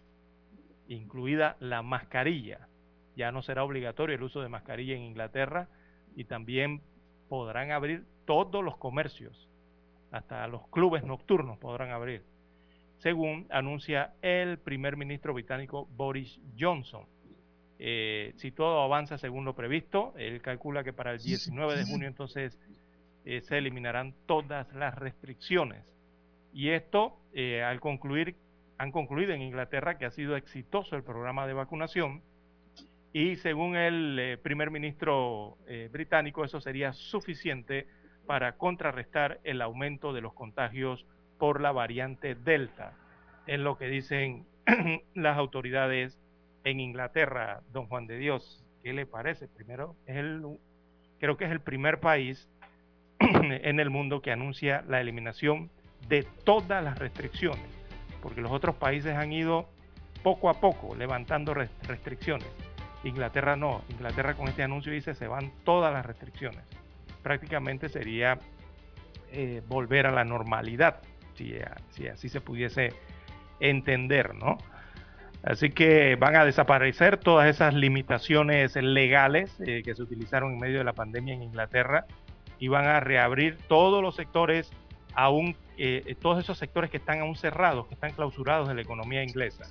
incluida 0.88 1.58
la 1.60 1.82
mascarilla. 1.82 2.68
Ya 3.16 3.32
no 3.32 3.42
será 3.42 3.64
obligatorio 3.64 4.16
el 4.16 4.22
uso 4.22 4.40
de 4.40 4.48
mascarilla 4.48 4.94
en 4.94 5.02
Inglaterra 5.02 5.68
y 6.16 6.24
también 6.24 6.80
podrán 7.28 7.70
abrir 7.70 8.06
todos 8.24 8.64
los 8.64 8.78
comercios, 8.78 9.49
hasta 10.10 10.46
los 10.48 10.66
clubes 10.68 11.04
nocturnos 11.04 11.58
podrán 11.58 11.90
abrir, 11.90 12.22
según 12.98 13.46
anuncia 13.50 14.12
el 14.22 14.58
primer 14.58 14.96
ministro 14.96 15.32
británico 15.32 15.86
Boris 15.96 16.38
Johnson. 16.58 17.06
Eh, 17.78 18.34
si 18.36 18.50
todo 18.50 18.82
avanza 18.82 19.16
según 19.16 19.44
lo 19.44 19.54
previsto, 19.54 20.12
él 20.18 20.42
calcula 20.42 20.84
que 20.84 20.92
para 20.92 21.12
el 21.12 21.18
19 21.18 21.76
de 21.76 21.86
junio 21.86 22.08
entonces 22.08 22.58
eh, 23.24 23.40
se 23.40 23.56
eliminarán 23.56 24.14
todas 24.26 24.70
las 24.74 24.94
restricciones. 24.96 25.82
Y 26.52 26.70
esto, 26.70 27.16
eh, 27.32 27.62
al 27.62 27.80
concluir, 27.80 28.36
han 28.76 28.92
concluido 28.92 29.32
en 29.32 29.42
Inglaterra 29.42 29.96
que 29.96 30.04
ha 30.04 30.10
sido 30.10 30.36
exitoso 30.36 30.96
el 30.96 31.04
programa 31.04 31.46
de 31.46 31.54
vacunación 31.54 32.22
y 33.12 33.36
según 33.36 33.76
el 33.76 34.38
primer 34.42 34.70
ministro 34.70 35.58
británico 35.90 36.44
eso 36.44 36.60
sería 36.60 36.92
suficiente 36.92 37.86
para 38.30 38.52
contrarrestar 38.52 39.40
el 39.42 39.60
aumento 39.60 40.12
de 40.12 40.20
los 40.20 40.34
contagios 40.34 41.04
por 41.36 41.60
la 41.60 41.72
variante 41.72 42.36
Delta, 42.36 42.92
es 43.48 43.58
lo 43.58 43.76
que 43.76 43.88
dicen 43.88 44.46
las 45.16 45.36
autoridades 45.36 46.16
en 46.62 46.78
Inglaterra, 46.78 47.62
don 47.72 47.86
Juan 47.88 48.06
de 48.06 48.18
Dios. 48.18 48.64
¿Qué 48.84 48.92
le 48.92 49.04
parece? 49.04 49.48
Primero, 49.48 49.96
el, 50.06 50.44
creo 51.18 51.36
que 51.36 51.46
es 51.46 51.50
el 51.50 51.58
primer 51.58 51.98
país 51.98 52.48
en 53.18 53.80
el 53.80 53.90
mundo 53.90 54.22
que 54.22 54.30
anuncia 54.30 54.84
la 54.86 55.00
eliminación 55.00 55.68
de 56.06 56.22
todas 56.44 56.84
las 56.84 57.00
restricciones, 57.00 57.66
porque 58.22 58.42
los 58.42 58.52
otros 58.52 58.76
países 58.76 59.16
han 59.16 59.32
ido 59.32 59.68
poco 60.22 60.50
a 60.50 60.60
poco 60.60 60.94
levantando 60.94 61.52
restricciones. 61.52 62.46
Inglaterra 63.02 63.56
no, 63.56 63.82
Inglaterra 63.88 64.34
con 64.34 64.46
este 64.46 64.62
anuncio 64.62 64.92
dice 64.92 65.16
se 65.16 65.26
van 65.26 65.50
todas 65.64 65.92
las 65.92 66.06
restricciones 66.06 66.62
prácticamente 67.22 67.88
sería 67.88 68.38
eh, 69.32 69.62
volver 69.68 70.08
a 70.08 70.10
la 70.10 70.24
normalidad, 70.24 71.02
si, 71.34 71.54
si, 71.90 72.08
así 72.08 72.28
se 72.28 72.40
pudiese 72.40 72.92
entender, 73.60 74.34
¿no? 74.34 74.58
Así 75.44 75.70
que 75.70 76.16
van 76.16 76.34
a 76.34 76.44
desaparecer 76.44 77.16
todas 77.16 77.48
esas 77.48 77.72
limitaciones 77.74 78.74
legales 78.74 79.54
eh, 79.60 79.82
que 79.84 79.94
se 79.94 80.02
utilizaron 80.02 80.54
en 80.54 80.58
medio 80.58 80.78
de 80.78 80.84
la 80.84 80.94
pandemia 80.94 81.34
en 81.34 81.44
Inglaterra 81.44 82.06
y 82.58 82.66
van 82.66 82.86
a 82.86 82.98
reabrir 82.98 83.56
todos 83.68 84.02
los 84.02 84.16
sectores, 84.16 84.68
aún, 85.14 85.54
eh, 85.78 86.16
todos 86.20 86.42
esos 86.42 86.58
sectores 86.58 86.90
que 86.90 86.96
están 86.96 87.20
aún 87.20 87.36
cerrados, 87.36 87.86
que 87.86 87.94
están 87.94 88.10
clausurados 88.10 88.66
de 88.66 88.74
la 88.74 88.82
economía 88.82 89.22
inglesa. 89.22 89.64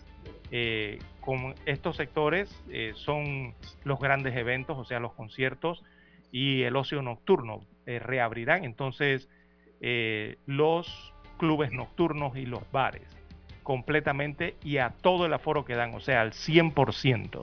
con 1.20 1.54
estos 1.66 1.98
sectores 1.98 2.50
son 2.96 3.54
los 3.84 4.00
grandes 4.00 4.36
eventos, 4.36 4.78
o 4.78 4.86
sea, 4.86 5.00
los 5.00 5.14
conciertos, 5.14 5.84
y 6.32 6.64
el 6.64 6.76
ocio 6.76 7.02
nocturno 7.02 7.62
eh, 7.86 8.00
reabrirán 8.00 8.64
entonces 8.64 9.30
eh, 9.82 10.38
los 10.46 11.14
clubes 11.38 11.72
nocturnos 11.72 12.36
y 12.38 12.46
los 12.46 12.70
bares 12.72 13.20
completamente 13.64 14.56
y 14.64 14.78
a 14.78 14.90
todo 14.90 15.26
el 15.28 15.34
aforo 15.34 15.64
que 15.64 15.76
dan, 15.76 15.94
o 15.94 16.00
sea, 16.00 16.22
al 16.22 16.32
100%. 16.32 17.42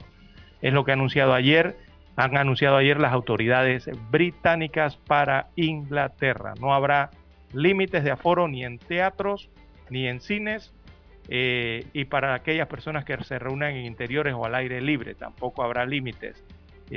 Es 0.60 0.72
lo 0.72 0.84
que 0.84 0.90
anunciado 0.90 1.34
ayer, 1.34 1.76
han 2.16 2.36
anunciado 2.36 2.76
ayer 2.76 2.98
las 2.98 3.12
autoridades 3.12 3.88
británicas 4.10 4.96
para 4.96 5.50
Inglaterra. 5.54 6.54
No 6.60 6.74
habrá 6.74 7.10
límites 7.52 8.02
de 8.02 8.10
aforo 8.10 8.48
ni 8.48 8.64
en 8.64 8.78
teatros 8.78 9.50
ni 9.88 10.08
en 10.08 10.20
cines 10.20 10.74
eh, 11.28 11.86
y 11.92 12.06
para 12.06 12.34
aquellas 12.34 12.66
personas 12.66 13.04
que 13.04 13.22
se 13.22 13.38
reúnan 13.38 13.76
en 13.76 13.84
interiores 13.84 14.34
o 14.34 14.44
al 14.44 14.54
aire 14.54 14.80
libre 14.80 15.14
tampoco 15.14 15.62
habrá 15.62 15.86
límites 15.86 16.44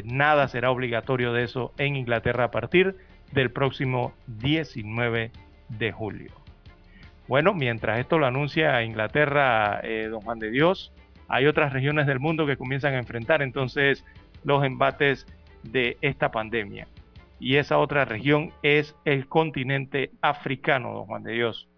nada 0.03 0.47
será 0.47 0.71
obligatorio 0.71 1.33
de 1.33 1.43
eso 1.43 1.73
en 1.77 1.95
Inglaterra 1.95 2.45
a 2.45 2.51
partir 2.51 2.95
del 3.31 3.51
próximo 3.51 4.13
19 4.27 5.31
de 5.69 5.91
julio. 5.91 6.31
Bueno, 7.27 7.53
mientras 7.53 7.99
esto 7.99 8.17
lo 8.17 8.25
anuncia 8.25 8.81
Inglaterra, 8.83 9.81
eh, 9.83 10.07
don 10.09 10.21
Juan 10.21 10.39
de 10.39 10.49
Dios, 10.49 10.91
hay 11.27 11.45
otras 11.45 11.73
regiones 11.73 12.07
del 12.07 12.19
mundo 12.19 12.47
que 12.47 12.57
comienzan 12.57 12.95
a 12.95 12.99
enfrentar 12.99 13.43
entonces 13.43 14.03
los 14.43 14.63
embates 14.63 15.27
de 15.63 15.97
esta 16.01 16.31
pandemia. 16.31 16.87
Y 17.39 17.57
esa 17.57 17.77
otra 17.77 18.03
región 18.03 18.51
es 18.63 18.95
el 19.05 19.27
continente 19.27 20.11
africano, 20.21 20.91
don 20.91 21.05
Juan 21.05 21.23
de 21.23 21.33
Dios, 21.33 21.69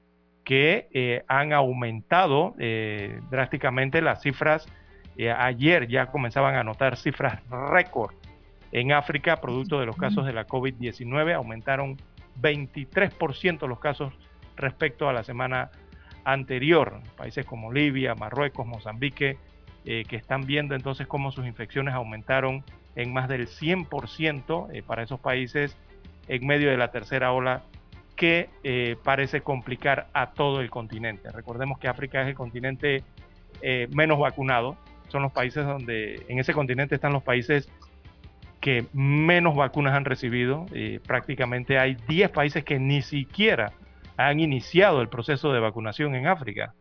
que 0.45 0.87
eh, 0.93 1.23
han 1.27 1.53
aumentado 1.53 2.55
eh, 2.57 3.19
drásticamente 3.29 4.01
las 4.01 4.21
cifras 4.21 4.67
eh, 5.21 5.31
ayer 5.31 5.87
ya 5.87 6.07
comenzaban 6.07 6.55
a 6.55 6.63
notar 6.63 6.97
cifras 6.97 7.43
récord 7.47 8.15
en 8.71 8.91
África, 8.91 9.39
producto 9.39 9.79
de 9.79 9.85
los 9.85 9.95
casos 9.95 10.25
de 10.25 10.33
la 10.33 10.47
COVID-19, 10.47 11.35
aumentaron 11.35 11.97
23% 12.41 13.67
los 13.67 13.77
casos 13.77 14.13
respecto 14.55 15.07
a 15.07 15.13
la 15.13 15.23
semana 15.23 15.69
anterior. 16.23 17.01
Países 17.17 17.45
como 17.45 17.71
Libia, 17.71 18.15
Marruecos, 18.15 18.65
Mozambique, 18.65 19.37
eh, 19.85 20.05
que 20.07 20.15
están 20.15 20.47
viendo 20.47 20.73
entonces 20.73 21.05
cómo 21.05 21.31
sus 21.31 21.45
infecciones 21.45 21.93
aumentaron 21.93 22.63
en 22.95 23.13
más 23.13 23.29
del 23.29 23.47
100% 23.47 24.69
eh, 24.73 24.81
para 24.81 25.03
esos 25.03 25.19
países 25.19 25.77
en 26.27 26.47
medio 26.47 26.71
de 26.71 26.77
la 26.77 26.89
tercera 26.89 27.31
ola 27.31 27.61
que 28.15 28.49
parece 29.03 29.41
complicar 29.41 30.07
a 30.13 30.31
todo 30.31 30.61
el 30.61 30.71
continente. 30.71 31.31
Recordemos 31.31 31.77
que 31.77 31.87
África 31.87 32.21
es 32.21 32.27
el 32.27 32.35
continente 32.35 33.03
menos 33.89 34.19
vacunado, 34.19 34.77
son 35.11 35.21
los 35.23 35.31
países 35.31 35.65
donde 35.65 36.25
en 36.27 36.39
ese 36.39 36.53
continente 36.53 36.95
están 36.95 37.13
los 37.13 37.23
países 37.23 37.69
que 38.61 38.85
menos 38.93 39.55
vacunas 39.55 39.93
han 39.93 40.05
recibido. 40.05 40.67
Eh, 40.73 40.99
prácticamente 41.05 41.79
hay 41.79 41.97
10 42.07 42.29
países 42.29 42.63
que 42.63 42.79
ni 42.79 43.01
siquiera 43.01 43.73
han 44.17 44.39
iniciado 44.39 45.01
el 45.01 45.09
proceso 45.09 45.51
de 45.51 45.59
vacunación 45.59 46.15
en 46.15 46.27
África. 46.27 46.73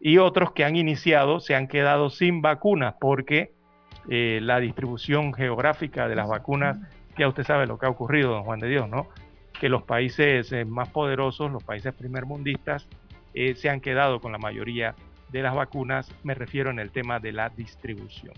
Y 0.00 0.18
otros 0.18 0.52
que 0.52 0.64
han 0.64 0.76
iniciado 0.76 1.40
se 1.40 1.54
han 1.54 1.66
quedado 1.66 2.10
sin 2.10 2.42
vacunas 2.42 2.94
porque 3.00 3.52
eh, 4.10 4.38
la 4.42 4.60
distribución 4.60 5.32
geográfica 5.32 6.08
de 6.08 6.14
las 6.14 6.28
vacunas, 6.28 6.76
ya 7.16 7.26
usted 7.26 7.44
sabe 7.44 7.66
lo 7.66 7.78
que 7.78 7.86
ha 7.86 7.90
ocurrido, 7.90 8.30
don 8.30 8.44
Juan 8.44 8.60
de 8.60 8.68
Dios, 8.68 8.88
¿no? 8.88 9.08
Que 9.58 9.70
los 9.70 9.82
países 9.82 10.52
eh, 10.52 10.66
más 10.66 10.90
poderosos, 10.90 11.50
los 11.50 11.64
países 11.64 11.94
primermundistas, 11.94 12.86
se 13.56 13.68
han 13.68 13.80
quedado 13.80 14.20
con 14.20 14.30
la 14.30 14.38
mayoría 14.38 14.94
de 15.34 15.42
las 15.42 15.56
vacunas, 15.56 16.08
me 16.22 16.32
refiero 16.32 16.70
en 16.70 16.78
el 16.78 16.92
tema 16.92 17.18
de 17.18 17.32
la 17.32 17.48
distribución. 17.48 18.34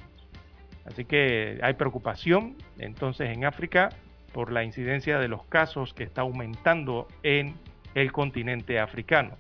Así 0.86 1.04
que 1.04 1.58
hay 1.62 1.74
preocupación 1.74 2.56
entonces 2.78 3.36
en 3.36 3.44
África 3.44 3.90
por 4.32 4.50
la 4.50 4.64
incidencia 4.64 5.18
de 5.18 5.28
los 5.28 5.44
casos 5.44 5.92
que 5.92 6.04
está 6.04 6.22
aumentando 6.22 7.06
en 7.22 7.54
el 7.94 8.12
continente 8.12 8.80
africano, 8.80 9.36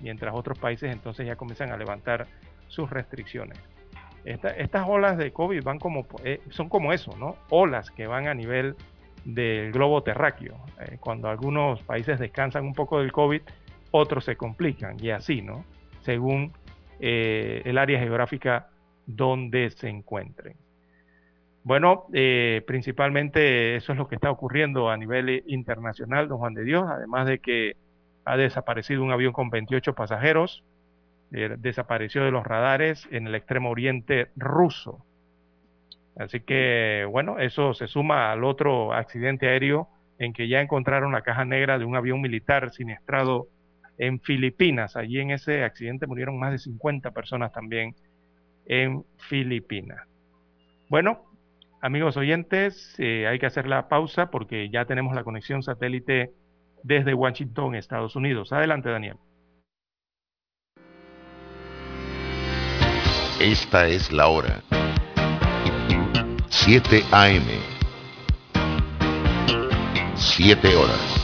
mientras 0.00 0.34
otros 0.34 0.58
países 0.58 0.90
entonces 0.90 1.26
ya 1.26 1.36
comienzan 1.36 1.72
a 1.72 1.76
levantar 1.76 2.26
sus 2.68 2.88
restricciones. 2.88 3.58
estas 4.24 4.88
olas 4.88 5.18
de 5.18 5.30
COVID 5.30 5.62
van 5.62 5.78
como, 5.78 6.06
eh, 6.24 6.40
son 6.48 6.70
como 6.70 6.94
eso, 6.94 7.14
¿no? 7.18 7.36
Olas 7.50 7.90
que 7.90 8.06
van 8.06 8.28
a 8.28 8.34
nivel 8.34 8.76
del 9.26 9.72
globo 9.72 10.02
terráqueo. 10.02 10.56
Eh, 10.80 10.96
cuando 10.98 11.28
algunos 11.28 11.82
países 11.82 12.18
descansan 12.18 12.64
un 12.64 12.72
poco 12.72 13.00
del 13.00 13.12
COVID, 13.12 13.42
otros 13.90 14.24
se 14.24 14.36
complican 14.36 14.96
y 14.98 15.10
así, 15.10 15.42
¿no? 15.42 15.66
Según 16.00 16.52
eh, 17.00 17.62
el 17.64 17.78
área 17.78 17.98
geográfica 17.98 18.68
donde 19.06 19.70
se 19.70 19.88
encuentren. 19.88 20.56
Bueno, 21.62 22.06
eh, 22.12 22.62
principalmente 22.66 23.76
eso 23.76 23.92
es 23.92 23.98
lo 23.98 24.06
que 24.06 24.16
está 24.16 24.30
ocurriendo 24.30 24.90
a 24.90 24.96
nivel 24.98 25.42
internacional, 25.46 26.28
don 26.28 26.38
Juan 26.38 26.52
de 26.52 26.62
Dios, 26.62 26.84
además 26.88 27.26
de 27.26 27.38
que 27.38 27.76
ha 28.26 28.36
desaparecido 28.36 29.02
un 29.02 29.12
avión 29.12 29.32
con 29.32 29.48
28 29.48 29.94
pasajeros, 29.94 30.62
eh, 31.32 31.56
desapareció 31.58 32.22
de 32.22 32.30
los 32.30 32.44
radares 32.44 33.08
en 33.10 33.26
el 33.26 33.34
extremo 33.34 33.70
oriente 33.70 34.28
ruso. 34.36 35.04
Así 36.16 36.40
que, 36.40 37.06
bueno, 37.10 37.38
eso 37.38 37.74
se 37.74 37.86
suma 37.86 38.30
al 38.30 38.44
otro 38.44 38.92
accidente 38.92 39.48
aéreo 39.48 39.88
en 40.18 40.32
que 40.32 40.48
ya 40.48 40.60
encontraron 40.60 41.12
la 41.12 41.22
caja 41.22 41.44
negra 41.44 41.78
de 41.78 41.84
un 41.84 41.96
avión 41.96 42.20
militar 42.20 42.70
siniestrado 42.72 43.48
en 43.98 44.20
Filipinas. 44.20 44.96
Allí 44.96 45.20
en 45.20 45.30
ese 45.30 45.64
accidente 45.64 46.06
murieron 46.06 46.38
más 46.38 46.52
de 46.52 46.58
50 46.58 47.10
personas 47.12 47.52
también 47.52 47.94
en 48.66 49.04
Filipinas. 49.28 50.00
Bueno, 50.88 51.34
Amigos 51.84 52.16
oyentes, 52.16 52.94
eh, 52.96 53.26
hay 53.26 53.38
que 53.38 53.44
hacer 53.44 53.66
la 53.66 53.88
pausa 53.88 54.30
porque 54.30 54.70
ya 54.70 54.86
tenemos 54.86 55.14
la 55.14 55.22
conexión 55.22 55.62
satélite 55.62 56.32
desde 56.82 57.12
Washington, 57.12 57.74
Estados 57.74 58.16
Unidos. 58.16 58.54
Adelante, 58.54 58.88
Daniel. 58.88 59.16
Esta 63.38 63.86
es 63.86 64.10
la 64.10 64.28
hora. 64.28 64.62
7 66.48 67.02
AM. 67.12 67.44
7 70.14 70.76
horas. 70.76 71.23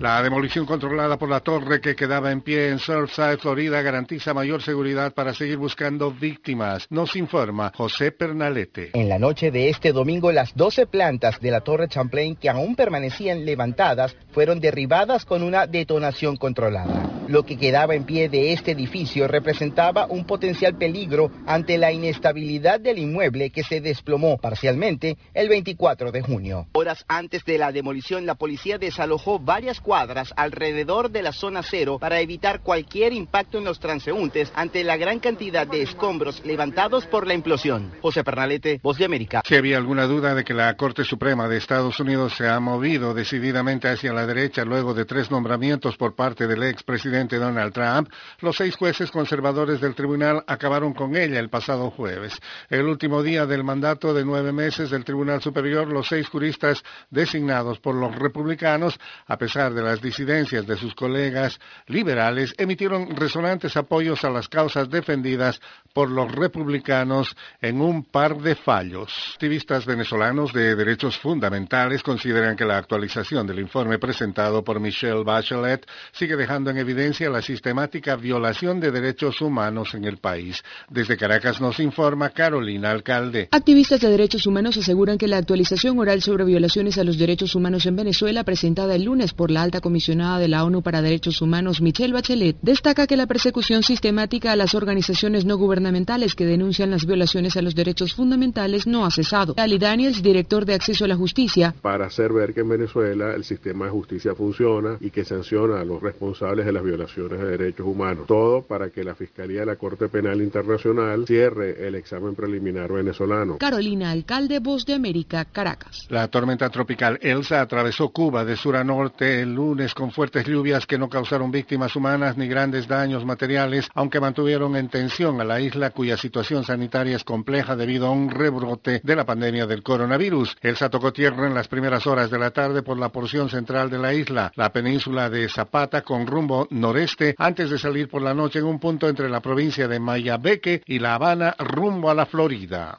La 0.00 0.22
demolición 0.22 0.64
controlada 0.64 1.18
por 1.18 1.28
la 1.28 1.40
torre 1.40 1.82
que 1.82 1.94
quedaba 1.94 2.32
en 2.32 2.40
pie 2.40 2.70
en 2.70 2.78
Surfside, 2.78 3.36
Florida, 3.36 3.82
garantiza 3.82 4.32
mayor 4.32 4.62
seguridad 4.62 5.12
para 5.12 5.34
seguir 5.34 5.58
buscando 5.58 6.10
víctimas. 6.10 6.86
Nos 6.88 7.16
informa 7.16 7.70
José 7.76 8.10
Pernalete. 8.10 8.92
En 8.94 9.10
la 9.10 9.18
noche 9.18 9.50
de 9.50 9.68
este 9.68 9.92
domingo, 9.92 10.32
las 10.32 10.56
12 10.56 10.86
plantas 10.86 11.38
de 11.40 11.50
la 11.50 11.60
torre 11.60 11.88
Champlain 11.88 12.34
que 12.34 12.48
aún 12.48 12.76
permanecían 12.76 13.44
levantadas 13.44 14.16
fueron 14.32 14.58
derribadas 14.58 15.26
con 15.26 15.42
una 15.42 15.66
detonación 15.66 16.38
controlada. 16.38 17.10
Lo 17.28 17.44
que 17.44 17.58
quedaba 17.58 17.94
en 17.94 18.04
pie 18.04 18.30
de 18.30 18.54
este 18.54 18.72
edificio 18.72 19.28
representaba 19.28 20.06
un 20.06 20.24
potencial 20.24 20.78
peligro 20.78 21.30
ante 21.46 21.76
la 21.76 21.92
inestabilidad 21.92 22.80
del 22.80 22.98
inmueble 22.98 23.50
que 23.50 23.62
se 23.62 23.82
desplomó 23.82 24.38
parcialmente 24.38 25.18
el 25.34 25.50
24 25.50 26.10
de 26.10 26.22
junio. 26.22 26.66
Horas 26.72 27.04
antes 27.06 27.44
de 27.44 27.58
la 27.58 27.70
demolición, 27.70 28.24
la 28.24 28.34
policía 28.34 28.78
desalojó 28.78 29.38
varias 29.38 29.78
cuadras 29.78 29.89
alrededor 29.92 31.10
de 31.10 31.22
la 31.22 31.32
zona 31.32 31.62
cero 31.62 31.98
para 32.00 32.20
evitar 32.20 32.60
cualquier 32.60 33.12
impacto 33.12 33.58
en 33.58 33.64
los 33.64 33.80
transeúntes 33.80 34.52
ante 34.54 34.84
la 34.84 34.96
gran 34.96 35.18
cantidad 35.18 35.66
de 35.66 35.82
escombros 35.82 36.44
levantados 36.44 37.06
por 37.06 37.26
la 37.26 37.34
implosión. 37.34 37.92
José 38.00 38.22
Pernalete, 38.22 38.80
Voz 38.82 38.98
de 38.98 39.04
América. 39.04 39.42
Si 39.44 39.56
había 39.56 39.76
alguna 39.76 40.06
duda 40.06 40.34
de 40.34 40.44
que 40.44 40.54
la 40.54 40.76
Corte 40.76 41.04
Suprema 41.04 41.48
de 41.48 41.56
Estados 41.56 41.98
Unidos 41.98 42.34
se 42.36 42.48
ha 42.48 42.60
movido 42.60 43.14
decididamente 43.14 43.88
hacia 43.88 44.12
la 44.12 44.26
derecha 44.26 44.64
luego 44.64 44.94
de 44.94 45.04
tres 45.04 45.30
nombramientos 45.30 45.96
por 45.96 46.14
parte 46.14 46.46
del 46.46 46.62
expresidente 46.62 47.36
Donald 47.36 47.72
Trump, 47.72 48.10
los 48.40 48.56
seis 48.56 48.76
jueces 48.76 49.10
conservadores 49.10 49.80
del 49.80 49.94
tribunal 49.94 50.44
acabaron 50.46 50.94
con 50.94 51.16
ella 51.16 51.40
el 51.40 51.50
pasado 51.50 51.90
jueves. 51.90 52.38
El 52.68 52.86
último 52.86 53.22
día 53.22 53.46
del 53.46 53.64
mandato 53.64 54.14
de 54.14 54.24
nueve 54.24 54.52
meses 54.52 54.90
del 54.90 55.04
Tribunal 55.04 55.42
Superior, 55.42 55.88
los 55.88 56.08
seis 56.08 56.28
juristas 56.28 56.82
designados 57.10 57.80
por 57.80 57.94
los 57.94 58.14
republicanos, 58.14 58.98
a 59.26 59.36
pesar 59.36 59.74
de 59.74 59.79
las 59.82 60.00
disidencias 60.00 60.66
de 60.66 60.76
sus 60.76 60.94
colegas 60.94 61.58
liberales, 61.86 62.54
emitieron 62.58 63.16
resonantes 63.16 63.76
apoyos 63.76 64.24
a 64.24 64.30
las 64.30 64.48
causas 64.48 64.90
defendidas 64.90 65.60
por 65.92 66.10
los 66.10 66.30
republicanos 66.32 67.36
en 67.60 67.80
un 67.80 68.04
par 68.04 68.38
de 68.38 68.54
fallos. 68.54 69.12
Activistas 69.34 69.86
venezolanos 69.86 70.52
de 70.52 70.76
derechos 70.76 71.18
fundamentales 71.18 72.02
consideran 72.02 72.56
que 72.56 72.64
la 72.64 72.78
actualización 72.78 73.46
del 73.46 73.60
informe 73.60 73.98
presentado 73.98 74.62
por 74.62 74.80
Michelle 74.80 75.24
Bachelet 75.24 75.86
sigue 76.12 76.36
dejando 76.36 76.70
en 76.70 76.78
evidencia 76.78 77.28
la 77.30 77.42
sistemática 77.42 78.16
violación 78.16 78.80
de 78.80 78.90
derechos 78.90 79.40
humanos 79.40 79.94
en 79.94 80.04
el 80.04 80.18
país. 80.18 80.62
Desde 80.88 81.16
Caracas 81.16 81.60
nos 81.60 81.80
informa 81.80 82.30
Carolina 82.30 82.90
Alcalde. 82.90 83.48
Activistas 83.50 84.00
de 84.00 84.10
derechos 84.10 84.46
humanos 84.46 84.76
aseguran 84.76 85.18
que 85.18 85.28
la 85.28 85.38
actualización 85.38 85.98
oral 85.98 86.22
sobre 86.22 86.44
violaciones 86.44 86.98
a 86.98 87.04
los 87.04 87.18
derechos 87.18 87.54
humanos 87.54 87.86
en 87.86 87.96
Venezuela 87.96 88.44
presentada 88.44 88.94
el 88.94 89.04
lunes 89.04 89.32
por 89.32 89.50
la 89.50 89.62
alta 89.70 89.80
comisionada 89.80 90.40
de 90.40 90.48
la 90.48 90.64
ONU 90.64 90.82
para 90.82 91.00
Derechos 91.00 91.40
Humanos, 91.40 91.80
Michelle 91.80 92.12
Bachelet, 92.12 92.56
destaca 92.60 93.06
que 93.06 93.16
la 93.16 93.28
persecución 93.28 93.84
sistemática 93.84 94.50
a 94.50 94.56
las 94.56 94.74
organizaciones 94.74 95.44
no 95.44 95.56
gubernamentales 95.56 96.34
que 96.34 96.44
denuncian 96.44 96.90
las 96.90 97.06
violaciones 97.06 97.56
a 97.56 97.62
los 97.62 97.76
derechos 97.76 98.12
fundamentales 98.14 98.88
no 98.88 99.06
ha 99.06 99.12
cesado. 99.12 99.54
Ali 99.58 99.78
Daniels, 99.78 100.24
director 100.24 100.64
de 100.64 100.74
Acceso 100.74 101.04
a 101.04 101.08
la 101.08 101.14
Justicia. 101.14 101.72
Para 101.82 102.06
hacer 102.06 102.32
ver 102.32 102.52
que 102.52 102.62
en 102.62 102.68
Venezuela 102.68 103.32
el 103.32 103.44
sistema 103.44 103.84
de 103.84 103.92
justicia 103.92 104.34
funciona 104.34 104.96
y 105.00 105.10
que 105.10 105.24
sanciona 105.24 105.80
a 105.80 105.84
los 105.84 106.02
responsables 106.02 106.66
de 106.66 106.72
las 106.72 106.82
violaciones 106.82 107.38
de 107.38 107.56
derechos 107.56 107.86
humanos. 107.86 108.26
Todo 108.26 108.62
para 108.62 108.90
que 108.90 109.04
la 109.04 109.14
Fiscalía 109.14 109.60
de 109.60 109.66
la 109.66 109.76
Corte 109.76 110.08
Penal 110.08 110.42
Internacional 110.42 111.26
cierre 111.28 111.86
el 111.86 111.94
examen 111.94 112.34
preliminar 112.34 112.92
venezolano. 112.92 113.58
Carolina 113.58 114.10
Alcalde, 114.10 114.58
Voz 114.58 114.84
de 114.84 114.94
América, 114.94 115.44
Caracas. 115.44 116.08
La 116.08 116.26
tormenta 116.26 116.68
tropical 116.70 117.20
Elsa 117.22 117.60
atravesó 117.60 118.08
Cuba 118.08 118.44
de 118.44 118.56
sur 118.56 118.74
a 118.74 118.82
norte 118.82 119.40
el 119.40 119.49
lunes 119.54 119.94
con 119.94 120.10
fuertes 120.10 120.46
lluvias 120.46 120.86
que 120.86 120.98
no 120.98 121.08
causaron 121.08 121.50
víctimas 121.50 121.94
humanas 121.96 122.36
ni 122.36 122.46
grandes 122.46 122.88
daños 122.88 123.24
materiales, 123.24 123.88
aunque 123.94 124.20
mantuvieron 124.20 124.76
en 124.76 124.88
tensión 124.88 125.40
a 125.40 125.44
la 125.44 125.60
isla 125.60 125.90
cuya 125.90 126.16
situación 126.16 126.64
sanitaria 126.64 127.16
es 127.16 127.24
compleja 127.24 127.76
debido 127.76 128.06
a 128.06 128.10
un 128.10 128.30
rebrote 128.30 129.00
de 129.02 129.16
la 129.16 129.24
pandemia 129.24 129.66
del 129.66 129.82
coronavirus. 129.82 130.56
Elsa 130.60 130.88
tocó 130.88 131.12
tierra 131.12 131.46
en 131.46 131.54
las 131.54 131.68
primeras 131.68 132.06
horas 132.06 132.30
de 132.30 132.38
la 132.38 132.50
tarde 132.50 132.82
por 132.82 132.98
la 132.98 133.10
porción 133.10 133.48
central 133.48 133.90
de 133.90 133.98
la 133.98 134.14
isla, 134.14 134.52
la 134.56 134.70
península 134.72 135.30
de 135.30 135.48
Zapata 135.48 136.02
con 136.02 136.26
rumbo 136.26 136.66
noreste, 136.70 137.34
antes 137.38 137.70
de 137.70 137.78
salir 137.78 138.08
por 138.08 138.22
la 138.22 138.34
noche 138.34 138.58
en 138.58 138.66
un 138.66 138.78
punto 138.78 139.08
entre 139.08 139.28
la 139.28 139.40
provincia 139.40 139.88
de 139.88 140.00
Mayabeque 140.00 140.82
y 140.86 140.98
La 140.98 141.14
Habana 141.14 141.54
rumbo 141.58 142.10
a 142.10 142.14
la 142.14 142.26
Florida. 142.26 142.98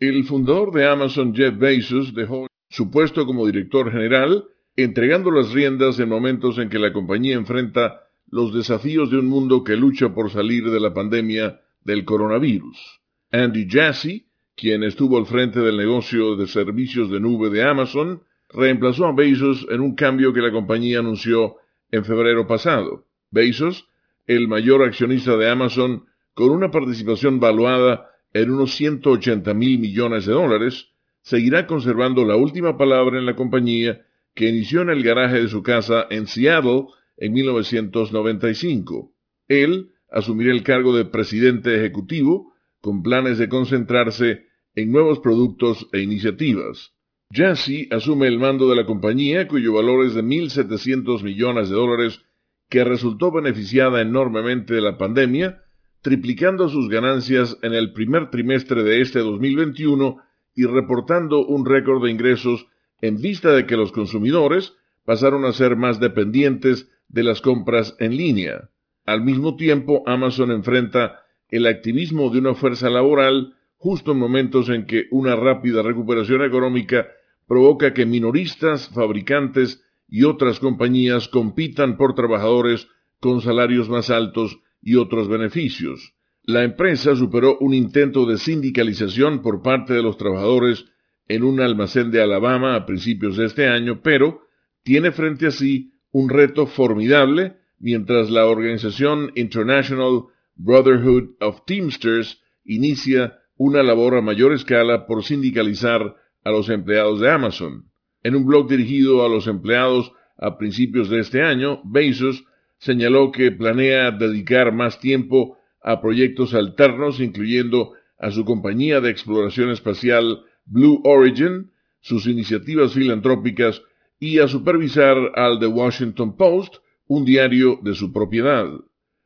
El 0.00 0.24
fundador 0.24 0.72
de 0.72 0.88
Amazon, 0.88 1.34
Jeff 1.34 1.58
Bezos, 1.58 2.14
dejó 2.14 2.46
su 2.68 2.90
puesto 2.90 3.26
como 3.26 3.46
director 3.46 3.90
general, 3.90 4.44
entregando 4.76 5.30
las 5.30 5.52
riendas 5.52 5.98
en 5.98 6.08
momentos 6.08 6.58
en 6.58 6.68
que 6.68 6.78
la 6.78 6.92
compañía 6.92 7.34
enfrenta 7.34 8.02
los 8.30 8.52
desafíos 8.54 9.10
de 9.10 9.18
un 9.18 9.26
mundo 9.26 9.64
que 9.64 9.76
lucha 9.76 10.14
por 10.14 10.30
salir 10.30 10.70
de 10.70 10.80
la 10.80 10.92
pandemia 10.92 11.60
del 11.82 12.04
coronavirus. 12.04 13.00
Andy 13.32 13.66
Jassy, 13.68 14.26
quien 14.54 14.82
estuvo 14.82 15.18
al 15.18 15.26
frente 15.26 15.60
del 15.60 15.76
negocio 15.76 16.36
de 16.36 16.46
servicios 16.46 17.10
de 17.10 17.20
nube 17.20 17.50
de 17.50 17.62
Amazon, 17.62 18.22
reemplazó 18.48 19.06
a 19.06 19.12
Bezos 19.12 19.66
en 19.70 19.80
un 19.80 19.94
cambio 19.94 20.32
que 20.32 20.40
la 20.40 20.52
compañía 20.52 21.00
anunció 21.00 21.56
en 21.90 22.04
febrero 22.04 22.46
pasado. 22.46 23.06
Bezos, 23.30 23.88
el 24.26 24.48
mayor 24.48 24.82
accionista 24.82 25.36
de 25.36 25.48
Amazon, 25.48 26.04
con 26.34 26.50
una 26.50 26.70
participación 26.70 27.40
valuada 27.40 28.10
en 28.32 28.50
unos 28.50 28.74
180 28.74 29.54
mil 29.54 29.78
millones 29.78 30.26
de 30.26 30.32
dólares, 30.32 30.88
seguirá 31.28 31.66
conservando 31.66 32.24
la 32.24 32.36
última 32.36 32.78
palabra 32.78 33.18
en 33.18 33.26
la 33.26 33.36
compañía 33.36 34.00
que 34.34 34.48
inició 34.48 34.80
en 34.80 34.88
el 34.88 35.02
garaje 35.02 35.42
de 35.42 35.48
su 35.48 35.62
casa 35.62 36.06
en 36.08 36.26
Seattle 36.26 36.86
en 37.18 37.34
1995. 37.34 39.12
Él 39.46 39.90
asumirá 40.10 40.52
el 40.52 40.62
cargo 40.62 40.96
de 40.96 41.04
presidente 41.04 41.76
ejecutivo 41.76 42.54
con 42.80 43.02
planes 43.02 43.36
de 43.36 43.50
concentrarse 43.50 44.46
en 44.74 44.90
nuevos 44.90 45.18
productos 45.18 45.86
e 45.92 46.00
iniciativas. 46.00 46.94
Jassy 47.30 47.88
asume 47.90 48.26
el 48.26 48.38
mando 48.38 48.70
de 48.70 48.76
la 48.76 48.86
compañía 48.86 49.48
cuyo 49.48 49.74
valor 49.74 50.06
es 50.06 50.14
de 50.14 50.22
1.700 50.22 51.22
millones 51.22 51.68
de 51.68 51.74
dólares 51.74 52.22
que 52.70 52.84
resultó 52.84 53.30
beneficiada 53.30 54.00
enormemente 54.00 54.72
de 54.72 54.80
la 54.80 54.96
pandemia, 54.96 55.62
triplicando 56.00 56.70
sus 56.70 56.88
ganancias 56.88 57.58
en 57.60 57.74
el 57.74 57.92
primer 57.92 58.30
trimestre 58.30 58.82
de 58.82 59.02
este 59.02 59.18
2021 59.18 60.22
y 60.58 60.64
reportando 60.64 61.46
un 61.46 61.64
récord 61.64 62.02
de 62.02 62.10
ingresos 62.10 62.66
en 63.00 63.20
vista 63.20 63.52
de 63.52 63.64
que 63.64 63.76
los 63.76 63.92
consumidores 63.92 64.74
pasaron 65.04 65.44
a 65.44 65.52
ser 65.52 65.76
más 65.76 66.00
dependientes 66.00 66.90
de 67.06 67.22
las 67.22 67.40
compras 67.40 67.94
en 68.00 68.16
línea. 68.16 68.68
Al 69.06 69.22
mismo 69.22 69.54
tiempo, 69.54 70.02
Amazon 70.04 70.50
enfrenta 70.50 71.20
el 71.48 71.64
activismo 71.68 72.30
de 72.30 72.40
una 72.40 72.54
fuerza 72.54 72.90
laboral 72.90 73.54
justo 73.76 74.10
en 74.10 74.18
momentos 74.18 74.68
en 74.68 74.86
que 74.86 75.04
una 75.12 75.36
rápida 75.36 75.82
recuperación 75.82 76.42
económica 76.42 77.06
provoca 77.46 77.94
que 77.94 78.04
minoristas, 78.04 78.88
fabricantes 78.88 79.84
y 80.08 80.24
otras 80.24 80.58
compañías 80.58 81.28
compitan 81.28 81.96
por 81.96 82.16
trabajadores 82.16 82.88
con 83.20 83.42
salarios 83.42 83.88
más 83.88 84.10
altos 84.10 84.58
y 84.82 84.96
otros 84.96 85.28
beneficios. 85.28 86.17
La 86.48 86.64
empresa 86.64 87.14
superó 87.14 87.58
un 87.58 87.74
intento 87.74 88.24
de 88.24 88.38
sindicalización 88.38 89.42
por 89.42 89.60
parte 89.60 89.92
de 89.92 90.02
los 90.02 90.16
trabajadores 90.16 90.86
en 91.28 91.42
un 91.42 91.60
almacén 91.60 92.10
de 92.10 92.22
Alabama 92.22 92.74
a 92.74 92.86
principios 92.86 93.36
de 93.36 93.44
este 93.44 93.68
año, 93.68 94.00
pero 94.02 94.40
tiene 94.82 95.12
frente 95.12 95.48
a 95.48 95.50
sí 95.50 95.92
un 96.10 96.30
reto 96.30 96.66
formidable 96.66 97.58
mientras 97.78 98.30
la 98.30 98.46
organización 98.46 99.30
International 99.34 100.22
Brotherhood 100.54 101.36
of 101.40 101.66
Teamsters 101.66 102.40
inicia 102.64 103.40
una 103.58 103.82
labor 103.82 104.14
a 104.14 104.22
mayor 104.22 104.54
escala 104.54 105.06
por 105.06 105.24
sindicalizar 105.24 106.16
a 106.44 106.50
los 106.50 106.70
empleados 106.70 107.20
de 107.20 107.30
Amazon. 107.30 107.90
En 108.22 108.34
un 108.34 108.46
blog 108.46 108.70
dirigido 108.70 109.22
a 109.22 109.28
los 109.28 109.48
empleados 109.48 110.12
a 110.38 110.56
principios 110.56 111.10
de 111.10 111.20
este 111.20 111.42
año, 111.42 111.82
Bezos 111.84 112.42
señaló 112.78 113.32
que 113.32 113.52
planea 113.52 114.12
dedicar 114.12 114.72
más 114.72 114.98
tiempo 114.98 115.57
a 115.82 116.00
proyectos 116.00 116.54
alternos, 116.54 117.20
incluyendo 117.20 117.92
a 118.18 118.30
su 118.30 118.44
compañía 118.44 119.00
de 119.00 119.10
exploración 119.10 119.70
espacial 119.70 120.42
Blue 120.64 121.00
Origin, 121.04 121.70
sus 122.00 122.26
iniciativas 122.26 122.92
filantrópicas 122.92 123.82
y 124.18 124.38
a 124.40 124.48
supervisar 124.48 125.16
al 125.36 125.58
The 125.60 125.66
Washington 125.66 126.36
Post, 126.36 126.76
un 127.06 127.24
diario 127.24 127.78
de 127.82 127.94
su 127.94 128.12
propiedad. 128.12 128.66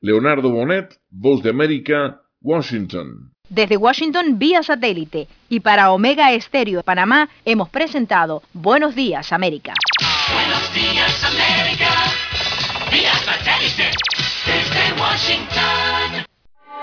Leonardo 0.00 0.50
Bonet, 0.50 1.00
Voz 1.10 1.42
de 1.42 1.50
América, 1.50 2.22
Washington. 2.40 3.32
Desde 3.48 3.76
Washington 3.76 4.38
vía 4.38 4.62
satélite 4.62 5.28
y 5.48 5.60
para 5.60 5.92
Omega 5.92 6.32
Estéreo 6.32 6.78
de 6.78 6.84
Panamá 6.84 7.28
hemos 7.44 7.68
presentado 7.68 8.42
Buenos 8.52 8.94
Días 8.94 9.32
América. 9.32 9.74
Buenos 10.32 10.74
días, 10.74 11.24
América. 11.24 11.90
Vía 12.90 13.12
satélite. 13.14 13.90
Desde 14.46 15.00
Washington. 15.00 16.31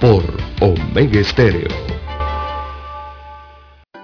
por 0.00 0.22
Omega 0.60 1.20
Estéreo. 1.20 1.68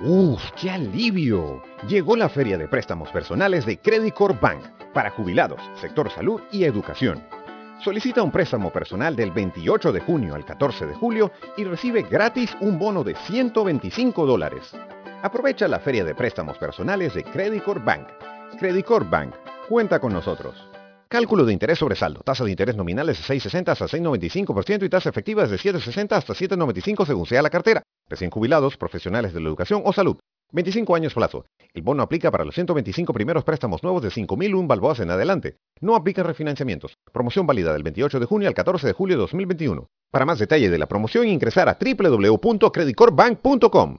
¡Uf, 0.00 0.42
qué 0.60 0.70
alivio! 0.70 1.62
Llegó 1.88 2.16
la 2.16 2.28
feria 2.28 2.58
de 2.58 2.68
préstamos 2.68 3.10
personales 3.10 3.64
de 3.64 3.78
Credit 3.78 4.12
Corp 4.12 4.40
Bank 4.40 4.62
para 4.92 5.10
jubilados, 5.10 5.60
sector 5.80 6.10
salud 6.10 6.40
y 6.50 6.64
educación. 6.64 7.22
Solicita 7.82 8.22
un 8.22 8.30
préstamo 8.30 8.70
personal 8.70 9.14
del 9.14 9.30
28 9.30 9.92
de 9.92 10.00
junio 10.00 10.34
al 10.34 10.44
14 10.44 10.86
de 10.86 10.94
julio 10.94 11.30
y 11.56 11.64
recibe 11.64 12.02
gratis 12.02 12.56
un 12.60 12.78
bono 12.78 13.04
de 13.04 13.14
125 13.14 14.26
dólares. 14.26 14.72
Aprovecha 15.22 15.68
la 15.68 15.80
feria 15.80 16.04
de 16.04 16.14
préstamos 16.14 16.58
personales 16.58 17.14
de 17.14 17.24
Credit 17.24 17.62
Corp 17.62 17.84
Bank. 17.84 18.08
Credit 18.58 18.84
Corp 18.84 19.08
Bank, 19.08 19.34
cuenta 19.68 20.00
con 20.00 20.12
nosotros. 20.12 20.73
Cálculo 21.14 21.44
de 21.44 21.52
interés 21.52 21.78
sobre 21.78 21.94
saldo. 21.94 22.22
Tasa 22.24 22.42
de 22.42 22.50
interés 22.50 22.74
nominal 22.74 23.08
es 23.08 23.18
de 23.18 23.24
6,60 23.36 23.68
hasta 23.68 23.86
6,95% 23.86 24.84
y 24.84 24.88
tasa 24.88 25.10
efectiva 25.10 25.44
es 25.44 25.50
de 25.50 25.58
7,60 25.58 26.10
hasta 26.10 26.34
7,95 26.34 27.06
según 27.06 27.24
sea 27.24 27.40
la 27.40 27.50
cartera. 27.50 27.84
Recién 28.08 28.32
jubilados, 28.32 28.76
profesionales 28.76 29.32
de 29.32 29.40
la 29.40 29.46
educación 29.46 29.82
o 29.84 29.92
salud. 29.92 30.16
25 30.50 30.96
años 30.96 31.14
plazo. 31.14 31.46
El 31.72 31.82
bono 31.82 32.02
aplica 32.02 32.32
para 32.32 32.44
los 32.44 32.56
125 32.56 33.12
primeros 33.12 33.44
préstamos 33.44 33.84
nuevos 33.84 34.02
de 34.02 34.08
5.001 34.08 34.66
balboas 34.66 34.98
en 34.98 35.12
adelante. 35.12 35.58
No 35.80 35.94
aplica 35.94 36.24
refinanciamientos. 36.24 36.98
Promoción 37.12 37.46
válida 37.46 37.72
del 37.72 37.84
28 37.84 38.18
de 38.18 38.26
junio 38.26 38.48
al 38.48 38.54
14 38.54 38.88
de 38.88 38.92
julio 38.92 39.14
de 39.14 39.20
2021. 39.20 39.86
Para 40.10 40.26
más 40.26 40.40
detalle 40.40 40.68
de 40.68 40.78
la 40.78 40.86
promoción 40.86 41.28
ingresar 41.28 41.68
a 41.68 41.78
www.creditcorpbank.com. 41.80 43.98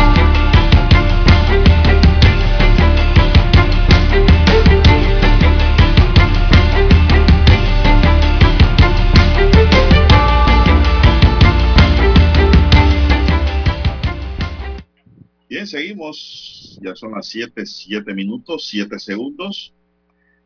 Bien, 15.51 15.67
seguimos. 15.67 16.79
Ya 16.81 16.95
son 16.95 17.11
las 17.11 17.27
7, 17.27 17.65
7 17.65 18.13
minutos, 18.13 18.69
7 18.69 18.97
segundos. 18.99 19.73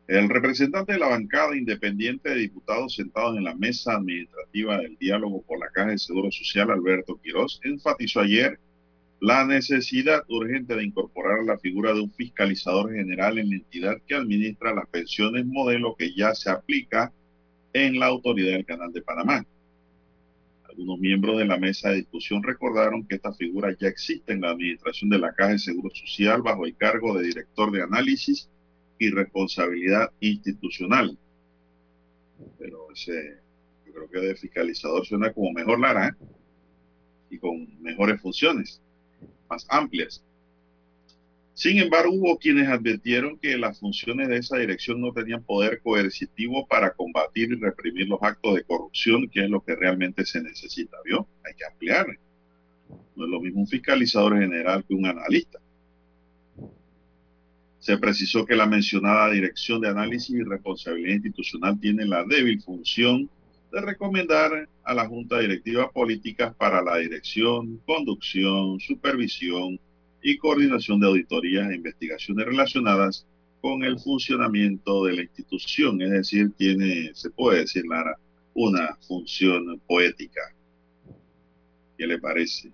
El 0.08 0.28
representante 0.28 0.94
de 0.94 0.98
la 0.98 1.06
bancada 1.06 1.56
independiente 1.56 2.30
de 2.30 2.34
diputados 2.34 2.96
sentados 2.96 3.36
en 3.36 3.44
la 3.44 3.54
mesa 3.54 3.94
administrativa 3.94 4.78
del 4.78 4.96
diálogo 4.98 5.42
por 5.42 5.60
la 5.60 5.70
Caja 5.70 5.90
de 5.90 5.98
Seguro 5.98 6.32
Social, 6.32 6.72
Alberto 6.72 7.20
Quirós, 7.22 7.60
enfatizó 7.62 8.18
ayer 8.18 8.58
la 9.20 9.44
necesidad 9.46 10.24
urgente 10.28 10.74
de 10.74 10.82
incorporar 10.82 11.44
la 11.44 11.56
figura 11.56 11.94
de 11.94 12.00
un 12.00 12.10
fiscalizador 12.10 12.92
general 12.92 13.38
en 13.38 13.50
la 13.50 13.56
entidad 13.58 13.98
que 14.08 14.16
administra 14.16 14.74
las 14.74 14.88
pensiones, 14.88 15.46
modelo 15.46 15.94
que 15.96 16.16
ya 16.16 16.34
se 16.34 16.50
aplica 16.50 17.12
en 17.72 18.00
la 18.00 18.06
autoridad 18.06 18.54
del 18.54 18.66
Canal 18.66 18.92
de 18.92 19.02
Panamá. 19.02 19.46
Algunos 20.76 20.98
miembros 20.98 21.38
de 21.38 21.46
la 21.46 21.56
mesa 21.56 21.88
de 21.88 21.96
discusión 21.96 22.42
recordaron 22.42 23.06
que 23.06 23.14
esta 23.14 23.32
figura 23.32 23.74
ya 23.80 23.88
existe 23.88 24.34
en 24.34 24.42
la 24.42 24.50
administración 24.50 25.08
de 25.08 25.18
la 25.18 25.32
Caja 25.32 25.52
de 25.52 25.58
Seguro 25.58 25.88
Social 25.94 26.42
bajo 26.42 26.66
el 26.66 26.76
cargo 26.76 27.16
de 27.16 27.28
director 27.28 27.72
de 27.72 27.82
análisis 27.82 28.50
y 28.98 29.08
responsabilidad 29.08 30.10
institucional. 30.20 31.16
Pero 32.58 32.92
ese, 32.92 33.38
yo 33.86 33.94
creo 33.94 34.10
que 34.10 34.20
de 34.20 34.36
fiscalizador 34.36 35.06
suena 35.06 35.32
como 35.32 35.50
mejor 35.52 35.80
Lara 35.80 36.08
¿eh? 36.08 36.26
y 37.30 37.38
con 37.38 37.82
mejores 37.82 38.20
funciones, 38.20 38.82
más 39.48 39.66
amplias. 39.70 40.22
Sin 41.56 41.78
embargo, 41.78 42.12
hubo 42.12 42.36
quienes 42.36 42.68
advirtieron 42.68 43.38
que 43.38 43.56
las 43.56 43.80
funciones 43.80 44.28
de 44.28 44.36
esa 44.36 44.58
dirección 44.58 45.00
no 45.00 45.10
tenían 45.10 45.42
poder 45.42 45.80
coercitivo 45.80 46.66
para 46.66 46.92
combatir 46.92 47.50
y 47.50 47.54
reprimir 47.54 48.08
los 48.08 48.18
actos 48.20 48.56
de 48.56 48.64
corrupción, 48.64 49.26
que 49.30 49.44
es 49.44 49.48
lo 49.48 49.64
que 49.64 49.74
realmente 49.74 50.26
se 50.26 50.42
necesita, 50.42 50.98
¿vio? 51.02 51.26
Hay 51.46 51.54
que 51.54 51.64
ampliar. 51.64 52.08
No 53.16 53.24
es 53.24 53.30
lo 53.30 53.40
mismo 53.40 53.60
un 53.60 53.66
fiscalizador 53.66 54.38
general 54.38 54.84
que 54.86 54.92
un 54.92 55.06
analista. 55.06 55.58
Se 57.78 57.96
precisó 57.96 58.44
que 58.44 58.54
la 58.54 58.66
mencionada 58.66 59.30
Dirección 59.30 59.80
de 59.80 59.88
Análisis 59.88 60.36
y 60.36 60.42
Responsabilidad 60.42 61.14
Institucional 61.14 61.80
tiene 61.80 62.04
la 62.04 62.22
débil 62.24 62.60
función 62.60 63.30
de 63.72 63.80
recomendar 63.80 64.68
a 64.84 64.92
la 64.92 65.08
Junta 65.08 65.38
Directiva 65.38 65.90
políticas 65.90 66.54
para 66.54 66.82
la 66.82 66.98
dirección, 66.98 67.80
conducción, 67.86 68.78
supervisión 68.78 69.80
y 70.26 70.38
coordinación 70.38 70.98
de 70.98 71.06
auditorías 71.06 71.70
e 71.70 71.76
investigaciones 71.76 72.46
relacionadas 72.46 73.24
con 73.60 73.84
el 73.84 73.96
funcionamiento 73.96 75.04
de 75.04 75.12
la 75.12 75.22
institución, 75.22 76.02
es 76.02 76.10
decir, 76.10 76.50
tiene, 76.56 77.12
se 77.14 77.30
puede 77.30 77.60
decir, 77.60 77.84
Lara, 77.86 78.18
una 78.52 78.96
función 79.06 79.80
poética. 79.86 80.40
¿Qué 81.96 82.08
le 82.08 82.18
parece? 82.18 82.72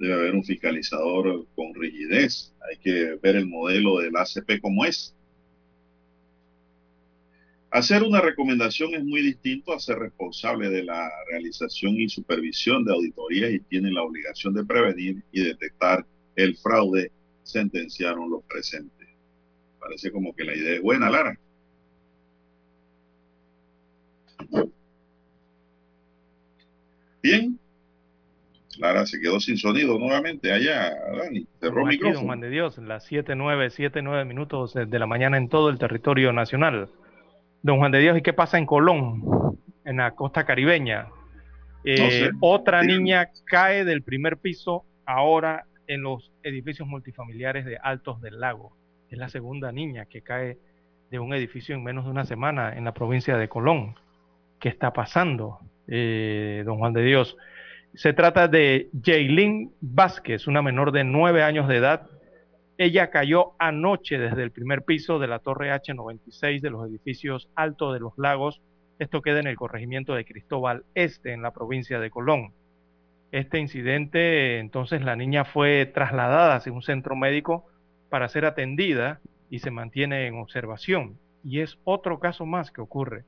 Debe 0.00 0.14
haber 0.14 0.34
un 0.34 0.42
fiscalizador 0.42 1.46
con 1.54 1.72
rigidez. 1.74 2.52
Hay 2.68 2.78
que 2.78 3.16
ver 3.22 3.36
el 3.36 3.46
modelo 3.46 4.00
del 4.00 4.16
ACP 4.16 4.60
como 4.60 4.84
es. 4.84 5.14
Hacer 7.76 8.02
una 8.04 8.22
recomendación 8.22 8.94
es 8.94 9.04
muy 9.04 9.20
distinto 9.20 9.74
a 9.74 9.78
ser 9.78 9.98
responsable 9.98 10.70
de 10.70 10.82
la 10.82 11.10
realización 11.28 12.00
y 12.00 12.08
supervisión 12.08 12.86
de 12.86 12.94
auditorías 12.94 13.52
y 13.52 13.60
tiene 13.60 13.90
la 13.90 14.02
obligación 14.02 14.54
de 14.54 14.64
prevenir 14.64 15.22
y 15.30 15.42
detectar 15.42 16.06
el 16.36 16.56
fraude, 16.56 17.12
sentenciaron 17.42 18.30
los 18.30 18.42
presentes. 18.44 19.06
Parece 19.78 20.10
como 20.10 20.34
que 20.34 20.44
la 20.44 20.56
idea 20.56 20.76
es 20.76 20.80
buena, 20.80 21.10
Lara. 21.10 21.38
Bien. 27.22 27.58
Lara 28.78 29.04
se 29.04 29.20
quedó 29.20 29.38
sin 29.38 29.58
sonido 29.58 29.98
nuevamente 29.98 30.50
allá, 30.50 30.94
Dani. 31.14 31.46
Cerró 31.60 31.86
Aquí, 31.86 31.96
micrófono. 31.96 32.20
don 32.20 32.26
Juan 32.26 32.40
de 32.40 32.48
Dios, 32.48 32.78
las 32.78 33.04
7, 33.04 33.36
9, 33.36 33.68
7, 33.68 34.00
9 34.00 34.24
minutos 34.24 34.72
de 34.72 34.98
la 34.98 35.06
mañana 35.06 35.36
en 35.36 35.50
todo 35.50 35.68
el 35.68 35.78
territorio 35.78 36.32
nacional. 36.32 36.88
Don 37.66 37.78
Juan 37.78 37.90
de 37.90 37.98
Dios, 37.98 38.16
¿y 38.16 38.22
qué 38.22 38.32
pasa 38.32 38.58
en 38.58 38.64
Colón, 38.64 39.24
en 39.84 39.96
la 39.96 40.12
costa 40.12 40.46
caribeña? 40.46 41.08
Eh, 41.82 41.98
No 41.98 42.10
sé. 42.10 42.30
Otra 42.40 42.84
niña 42.84 43.30
cae 43.44 43.84
del 43.84 44.02
primer 44.02 44.36
piso 44.36 44.84
ahora 45.04 45.64
en 45.88 46.02
los 46.02 46.30
edificios 46.44 46.86
multifamiliares 46.86 47.64
de 47.64 47.76
Altos 47.76 48.20
del 48.20 48.38
Lago. 48.38 48.76
Es 49.10 49.18
la 49.18 49.28
segunda 49.28 49.72
niña 49.72 50.04
que 50.06 50.22
cae 50.22 50.58
de 51.10 51.18
un 51.18 51.34
edificio 51.34 51.74
en 51.74 51.82
menos 51.82 52.04
de 52.04 52.12
una 52.12 52.24
semana 52.24 52.72
en 52.72 52.84
la 52.84 52.94
provincia 52.94 53.36
de 53.36 53.48
Colón. 53.48 53.96
¿Qué 54.60 54.68
está 54.68 54.92
pasando, 54.92 55.58
eh, 55.88 56.62
don 56.64 56.78
Juan 56.78 56.92
de 56.92 57.02
Dios? 57.02 57.36
Se 57.94 58.12
trata 58.12 58.46
de 58.46 58.90
Jaylin 59.04 59.72
Vázquez, 59.80 60.46
una 60.46 60.62
menor 60.62 60.92
de 60.92 61.02
nueve 61.02 61.42
años 61.42 61.66
de 61.66 61.78
edad. 61.78 62.08
Ella 62.78 63.08
cayó 63.08 63.52
anoche 63.58 64.18
desde 64.18 64.42
el 64.42 64.50
primer 64.50 64.82
piso 64.82 65.18
de 65.18 65.28
la 65.28 65.38
torre 65.38 65.72
H96 65.72 66.60
de 66.60 66.70
los 66.70 66.86
edificios 66.86 67.48
Alto 67.54 67.92
de 67.92 68.00
los 68.00 68.18
Lagos. 68.18 68.60
Esto 68.98 69.22
queda 69.22 69.40
en 69.40 69.46
el 69.46 69.56
corregimiento 69.56 70.14
de 70.14 70.26
Cristóbal 70.26 70.84
Este, 70.94 71.32
en 71.32 71.40
la 71.40 71.52
provincia 71.52 71.98
de 72.00 72.10
Colón. 72.10 72.52
Este 73.32 73.58
incidente, 73.58 74.58
entonces 74.58 75.02
la 75.02 75.16
niña 75.16 75.46
fue 75.46 75.86
trasladada 75.86 76.56
hacia 76.56 76.72
un 76.72 76.82
centro 76.82 77.16
médico 77.16 77.64
para 78.10 78.28
ser 78.28 78.44
atendida 78.44 79.20
y 79.48 79.60
se 79.60 79.70
mantiene 79.70 80.26
en 80.26 80.38
observación. 80.38 81.18
Y 81.42 81.60
es 81.60 81.78
otro 81.84 82.18
caso 82.18 82.44
más 82.44 82.70
que 82.70 82.82
ocurre, 82.82 83.24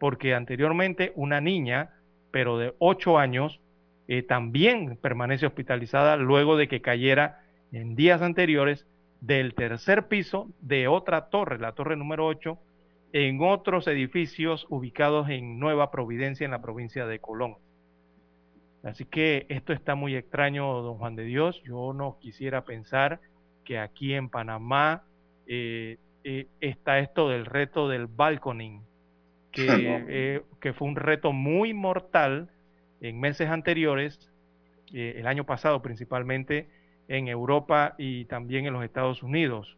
porque 0.00 0.34
anteriormente 0.34 1.12
una 1.14 1.40
niña, 1.40 1.90
pero 2.32 2.58
de 2.58 2.74
8 2.78 3.18
años, 3.18 3.60
eh, 4.08 4.22
también 4.22 4.96
permanece 4.96 5.46
hospitalizada 5.46 6.16
luego 6.16 6.56
de 6.56 6.66
que 6.66 6.80
cayera 6.80 7.42
en 7.72 7.94
días 7.96 8.22
anteriores 8.22 8.86
del 9.20 9.54
tercer 9.54 10.08
piso 10.08 10.48
de 10.60 10.88
otra 10.88 11.28
torre, 11.28 11.58
la 11.58 11.72
torre 11.72 11.96
número 11.96 12.26
8, 12.26 12.58
en 13.12 13.40
otros 13.42 13.86
edificios 13.86 14.66
ubicados 14.68 15.28
en 15.30 15.58
Nueva 15.58 15.90
Providencia, 15.90 16.44
en 16.44 16.50
la 16.50 16.62
provincia 16.62 17.06
de 17.06 17.18
Colón. 17.18 17.56
Así 18.82 19.04
que 19.04 19.46
esto 19.48 19.72
está 19.72 19.94
muy 19.94 20.14
extraño, 20.14 20.82
don 20.82 20.98
Juan 20.98 21.16
de 21.16 21.24
Dios. 21.24 21.60
Yo 21.64 21.92
no 21.92 22.18
quisiera 22.20 22.64
pensar 22.64 23.20
que 23.64 23.78
aquí 23.78 24.14
en 24.14 24.28
Panamá 24.28 25.02
eh, 25.46 25.98
eh, 26.24 26.46
está 26.60 27.00
esto 27.00 27.28
del 27.28 27.44
reto 27.44 27.88
del 27.88 28.06
balconing, 28.06 28.82
que, 29.50 29.66
eh, 30.08 30.42
que 30.60 30.72
fue 30.72 30.88
un 30.88 30.96
reto 30.96 31.32
muy 31.32 31.74
mortal 31.74 32.50
en 33.00 33.18
meses 33.20 33.48
anteriores, 33.48 34.30
el 34.92 35.26
año 35.26 35.44
pasado 35.44 35.82
principalmente, 35.82 36.66
en 37.08 37.28
Europa 37.28 37.94
y 37.98 38.26
también 38.26 38.66
en 38.66 38.74
los 38.74 38.84
Estados 38.84 39.22
Unidos. 39.22 39.76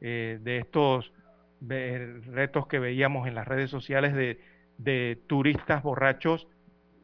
Eh, 0.00 0.38
de 0.42 0.58
estos 0.58 1.12
retos 1.60 2.68
que 2.68 2.78
veíamos 2.78 3.26
en 3.26 3.34
las 3.34 3.48
redes 3.48 3.68
sociales 3.68 4.14
de, 4.14 4.38
de 4.76 5.18
turistas 5.26 5.82
borrachos 5.82 6.46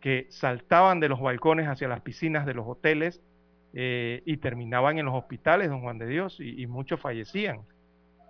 que 0.01 0.27
saltaban 0.29 1.01
de 1.01 1.09
los 1.09 1.21
balcones 1.21 1.67
hacia 1.67 1.89
las 1.89 2.03
piscinas 2.03 2.47
de 2.47 2.55
los 2.55 2.65
hoteles 2.69 3.21
eh, 3.73 4.23
y 4.27 4.37
terminaban 4.37 4.99
en 4.99 5.07
los 5.07 5.15
hospitales, 5.15 5.71
don 5.71 5.81
Juan 5.81 5.99
de 5.99 6.07
Dios, 6.07 6.39
y, 6.39 6.63
y 6.63 6.67
muchos 6.69 7.01
fallecían 7.01 7.63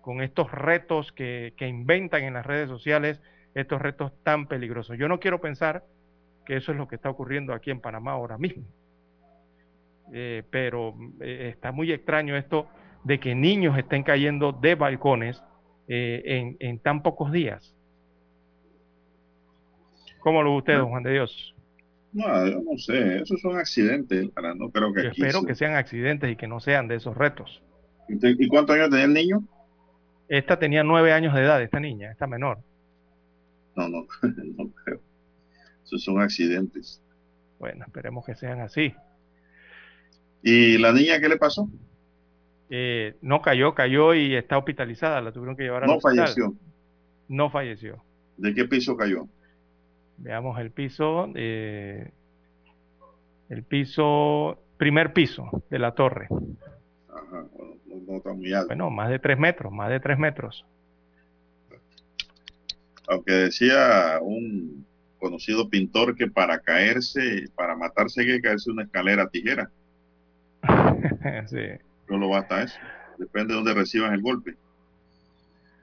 con 0.00 0.22
estos 0.22 0.50
retos 0.50 1.12
que, 1.12 1.52
que 1.56 1.68
inventan 1.68 2.22
en 2.22 2.34
las 2.34 2.46
redes 2.46 2.68
sociales, 2.68 3.20
estos 3.54 3.82
retos 3.82 4.12
tan 4.22 4.46
peligrosos. 4.46 4.96
Yo 4.96 5.08
no 5.08 5.20
quiero 5.20 5.40
pensar 5.40 5.84
que 6.46 6.56
eso 6.56 6.72
es 6.72 6.78
lo 6.78 6.88
que 6.88 6.96
está 6.96 7.10
ocurriendo 7.10 7.52
aquí 7.52 7.70
en 7.70 7.80
Panamá 7.80 8.12
ahora 8.12 8.38
mismo. 8.38 8.64
Eh, 10.12 10.42
pero 10.50 10.94
eh, 11.20 11.50
está 11.52 11.72
muy 11.72 11.90
extraño 11.92 12.36
esto 12.36 12.68
de 13.04 13.18
que 13.18 13.34
niños 13.34 13.76
estén 13.78 14.02
cayendo 14.02 14.52
de 14.52 14.74
balcones 14.74 15.42
eh, 15.88 16.22
en, 16.24 16.56
en 16.60 16.78
tan 16.78 17.02
pocos 17.02 17.32
días. 17.32 17.74
¿Cómo 20.20 20.42
lo 20.42 20.52
ve 20.52 20.56
usted, 20.58 20.78
don 20.78 20.88
Juan 20.88 21.02
de 21.02 21.12
Dios? 21.12 21.54
No, 22.12 22.46
yo 22.46 22.60
no 22.62 22.78
sé, 22.78 23.18
esos 23.18 23.40
son 23.40 23.58
accidentes, 23.58 24.30
no 24.56 24.70
creo 24.70 24.92
que 24.92 25.02
Yo 25.02 25.08
aquí 25.10 25.20
espero 25.20 25.44
que 25.44 25.54
sean 25.54 25.74
accidentes 25.74 26.30
y 26.30 26.36
que 26.36 26.46
no 26.46 26.60
sean 26.60 26.86
de 26.86 26.94
esos 26.94 27.16
retos. 27.16 27.62
¿Y 28.08 28.46
cuántos 28.48 28.76
años 28.76 28.90
tenía 28.90 29.04
el 29.06 29.12
niño? 29.12 29.42
Esta 30.28 30.58
tenía 30.58 30.84
nueve 30.84 31.12
años 31.12 31.34
de 31.34 31.42
edad, 31.42 31.60
esta 31.60 31.80
niña, 31.80 32.12
esta 32.12 32.26
menor. 32.26 32.58
No, 33.74 33.88
no, 33.88 34.06
no 34.22 34.70
creo. 34.84 35.00
Esos 35.84 36.04
son 36.04 36.20
accidentes. 36.20 37.02
Bueno, 37.58 37.84
esperemos 37.84 38.24
que 38.24 38.34
sean 38.34 38.60
así. 38.60 38.94
¿Y 40.46 40.76
la 40.78 40.92
niña 40.92 41.18
qué 41.20 41.28
le 41.28 41.38
pasó? 41.38 41.68
Eh, 42.68 43.16
no 43.22 43.40
cayó, 43.40 43.74
cayó 43.74 44.12
y 44.14 44.34
está 44.36 44.58
hospitalizada, 44.58 45.20
la 45.22 45.32
tuvieron 45.32 45.56
que 45.56 45.62
llevar 45.64 45.84
al 45.84 45.88
No 45.88 45.96
hospital. 45.96 46.18
falleció. 46.18 46.54
No 47.28 47.50
falleció. 47.50 48.04
¿De 48.36 48.54
qué 48.54 48.66
piso 48.66 48.94
cayó? 48.96 49.26
Veamos 50.18 50.58
el 50.60 50.70
piso, 50.70 51.30
eh, 51.34 52.10
el 53.48 53.62
piso, 53.62 54.58
primer 54.76 55.12
piso 55.14 55.64
de 55.70 55.78
la 55.78 55.92
torre. 55.94 56.28
Ajá, 57.08 57.46
bueno, 57.52 57.76
no, 57.86 57.96
no 58.06 58.16
está 58.18 58.32
muy 58.34 58.52
alto. 58.52 58.66
Bueno, 58.68 58.90
más 58.90 59.08
de 59.08 59.18
tres 59.18 59.38
metros, 59.38 59.72
más 59.72 59.88
de 59.88 60.00
tres 60.00 60.18
metros. 60.18 60.64
Aunque 63.08 63.32
decía 63.32 64.18
un 64.22 64.84
conocido 65.18 65.68
pintor 65.68 66.14
que 66.16 66.26
para 66.28 66.58
caerse, 66.58 67.48
para 67.54 67.76
matarse 67.76 68.20
hay 68.22 68.26
que 68.26 68.40
caerse 68.42 68.70
una 68.70 68.82
escalera 68.84 69.24
a 69.24 69.28
tijera. 69.30 69.70
sí. 71.46 71.82
Solo 72.08 72.28
basta 72.28 72.62
eso. 72.62 72.78
Depende 73.18 73.52
de 73.52 73.56
dónde 73.56 73.74
reciban 73.74 74.12
el 74.14 74.22
golpe. 74.22 74.54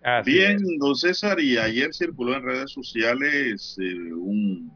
Así 0.04 0.32
Bien, 0.32 0.56
es. 0.58 0.80
don 0.80 0.96
César, 0.96 1.40
y 1.40 1.58
ayer 1.58 1.94
circuló 1.94 2.36
en 2.36 2.44
redes 2.44 2.72
sociales 2.72 3.78
eh, 3.80 4.14
un, 4.14 4.72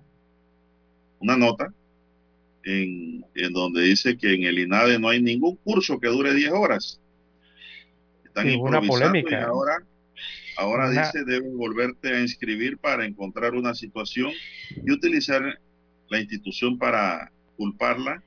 una 1.20 1.36
nota 1.36 1.74
en, 2.64 3.26
en 3.36 3.54
donde 3.54 3.82
dice 3.82 4.18
que 4.18 4.34
en 4.34 4.44
el 4.44 4.60
INADE 4.60 5.00
no 5.00 5.10
hay 5.10 5.22
ningún 5.22 5.56
curso 5.58 6.00
que 6.00 6.08
dure 6.10 6.34
10 6.34 6.52
horas. 6.52 7.00
Están 8.24 8.46
Sí, 8.48 8.56
hubo 8.56 8.66
una 8.66 8.78
improvisando 8.78 9.08
polémica. 9.12 9.40
y 9.40 9.44
ahora, 9.44 9.78
ahora 10.58 10.90
Una- 10.90 11.02
dice 11.06 11.24
deben 11.26 11.58
volverte 11.58 12.14
a 12.16 12.22
inscribir 12.22 12.78
para 12.78 13.06
encontrar 13.06 13.54
una 13.56 13.74
situación 13.74 14.32
y 14.84 14.92
utilizar 14.92 15.60
la 16.10 16.20
institución 16.20 16.78
para 16.78 17.32
culparla 17.58 18.22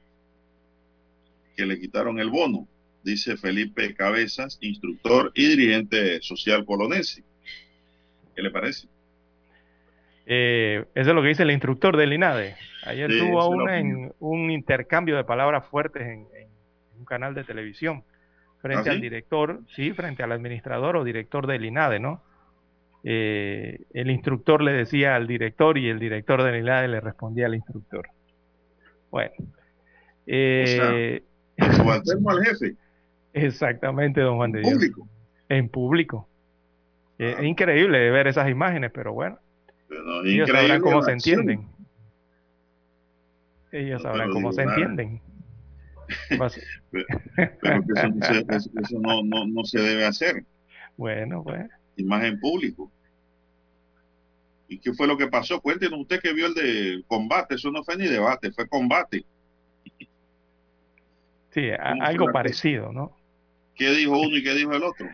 que 1.58 1.66
le 1.66 1.80
quitaron 1.80 2.20
el 2.20 2.30
bono, 2.30 2.68
dice 3.02 3.36
Felipe 3.36 3.92
Cabezas, 3.92 4.58
instructor 4.60 5.32
y 5.34 5.48
dirigente 5.48 6.22
social 6.22 6.64
colonense. 6.64 7.24
¿Qué 8.36 8.42
le 8.42 8.52
parece? 8.52 8.86
Eh, 10.24 10.84
eso 10.94 11.10
es 11.10 11.14
lo 11.16 11.20
que 11.20 11.28
dice 11.28 11.42
el 11.42 11.50
instructor 11.50 11.96
del 11.96 12.12
INADE. 12.12 12.54
Ayer 12.84 13.10
Sí, 13.10 13.18
tuvo 13.18 13.48
una 13.48 13.80
en, 13.80 14.12
un 14.20 14.52
intercambio 14.52 15.16
de 15.16 15.24
palabras 15.24 15.66
fuertes 15.66 16.02
en, 16.02 16.28
en 16.36 16.48
un 16.96 17.04
canal 17.04 17.34
de 17.34 17.42
televisión 17.42 18.04
frente 18.60 18.90
¿Ah, 18.90 18.92
al 18.92 19.00
director, 19.00 19.60
sí, 19.74 19.92
frente 19.92 20.22
al 20.22 20.30
administrador 20.30 20.96
o 20.96 21.02
director 21.02 21.48
del 21.48 21.64
INADE, 21.64 21.98
¿no? 21.98 22.22
Eh, 23.02 23.80
el 23.94 24.10
instructor 24.12 24.62
le 24.62 24.72
decía 24.72 25.16
al 25.16 25.26
director 25.26 25.76
y 25.76 25.88
el 25.88 25.98
director 25.98 26.40
del 26.44 26.60
INADE 26.60 26.86
le 26.86 27.00
respondía 27.00 27.46
al 27.46 27.56
instructor. 27.56 28.08
Bueno. 29.10 29.32
eh, 30.26 31.22
Subalterno 31.76 32.30
al 32.30 32.44
jefe. 32.44 32.76
Exactamente, 33.32 34.20
don 34.20 34.36
Juan 34.36 34.52
de 34.52 34.60
Dios. 34.60 34.72
público. 34.72 35.08
En 35.48 35.68
público. 35.68 36.28
Eh, 37.18 37.34
Es 37.38 37.44
increíble 37.44 38.10
ver 38.10 38.26
esas 38.28 38.48
imágenes, 38.48 38.90
pero 38.92 39.12
bueno, 39.12 39.38
Pero 39.88 40.22
es 40.24 40.32
Ellos 40.32 40.48
sabrán 40.50 40.80
cómo 40.80 41.02
se 41.02 41.12
entienden. 41.12 41.66
Ellos 43.72 44.02
sabrán 44.02 44.28
pero 44.28 44.32
cómo 44.34 44.50
digo, 44.50 44.60
se 44.60 44.64
nada. 44.64 44.76
entienden. 44.78 45.20
Pero, 46.90 47.04
pero 47.60 47.82
que 47.84 47.92
eso, 48.00 48.08
no 48.08 48.24
se, 48.24 48.38
eso- 48.56 48.70
eso 48.82 48.98
no, 48.98 49.22
no, 49.22 49.46
no 49.46 49.62
se 49.64 49.78
debe 49.78 50.06
hacer, 50.06 50.42
Bueno, 50.96 51.42
pues. 51.44 51.66
y 51.96 52.04
más 52.04 52.24
en 52.24 52.40
público. 52.40 52.90
¿Y 54.68 54.78
qué 54.78 54.94
fue 54.94 55.06
lo 55.06 55.18
que 55.18 55.26
pasó? 55.26 55.60
Cuéntenos 55.60 56.00
usted 56.00 56.20
que 56.20 56.32
vio 56.32 56.46
el 56.46 56.54
de 56.54 57.04
combate, 57.06 57.56
eso 57.56 57.70
no 57.70 57.84
fue 57.84 57.96
ni 57.98 58.06
debate, 58.06 58.50
fue 58.52 58.66
combate. 58.66 59.26
Sí, 61.58 61.70
a- 61.70 61.78
¿Cómo 61.78 61.96
fue 61.96 62.06
algo 62.06 62.32
parecido, 62.32 62.92
¿no? 62.92 63.16
¿Qué 63.74 63.90
dijo 63.90 64.12
uno 64.12 64.36
y 64.36 64.42
qué 64.42 64.54
dijo 64.54 64.72
el 64.72 64.82
otro? 64.82 65.06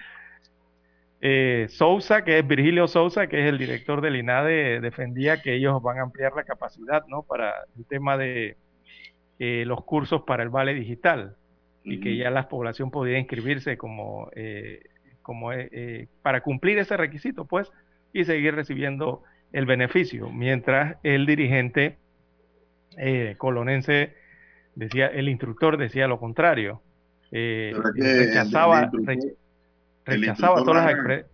Eh, 1.21 1.67
Sousa, 1.71 2.23
que 2.23 2.39
es 2.39 2.47
Virgilio 2.47 2.87
Sousa, 2.87 3.27
que 3.29 3.41
es 3.41 3.47
el 3.47 3.57
director 3.57 4.03
del 4.03 4.17
INADE, 4.17 4.81
defendía 4.81 5.41
que 5.41 5.55
ellos 5.55 5.81
van 5.83 5.99
a 5.99 6.03
ampliar 6.03 6.33
la 6.37 6.45
capacidad, 6.45 7.05
¿no? 7.07 7.23
Para 7.23 7.55
el 7.79 7.87
tema 7.87 8.19
de 8.19 8.57
eh, 9.39 9.65
los 9.67 9.83
cursos 9.85 10.23
para 10.23 10.43
el 10.43 10.51
vale 10.51 10.75
digital 10.75 11.37
y 11.83 12.01
que 12.01 12.17
ya 12.17 12.31
la 12.31 12.49
población 12.49 12.91
podía 12.91 13.19
inscribirse 13.19 13.77
como, 13.77 14.31
eh, 14.35 14.81
como 15.23 15.53
eh, 15.53 16.09
para 16.23 16.43
cumplir 16.43 16.79
ese 16.79 16.97
requisito, 16.97 17.47
pues, 17.47 17.71
y 18.13 18.25
seguir 18.25 18.55
recibiendo 18.55 19.23
el 19.53 19.67
beneficio, 19.67 20.31
mientras 20.31 20.97
el 21.03 21.27
dirigente 21.27 21.97
eh, 22.97 23.35
colonense 23.39 24.15
decía, 24.75 25.07
el 25.09 25.29
instructor 25.29 25.77
decía 25.77 26.07
lo 26.07 26.19
contrario, 26.19 26.83
eh, 27.31 27.73
rechazaba, 27.95 28.91
el 28.93 29.19
el 30.07 30.21
rechazaba 30.21 30.63
todas 30.65 30.85
las 30.95 31.25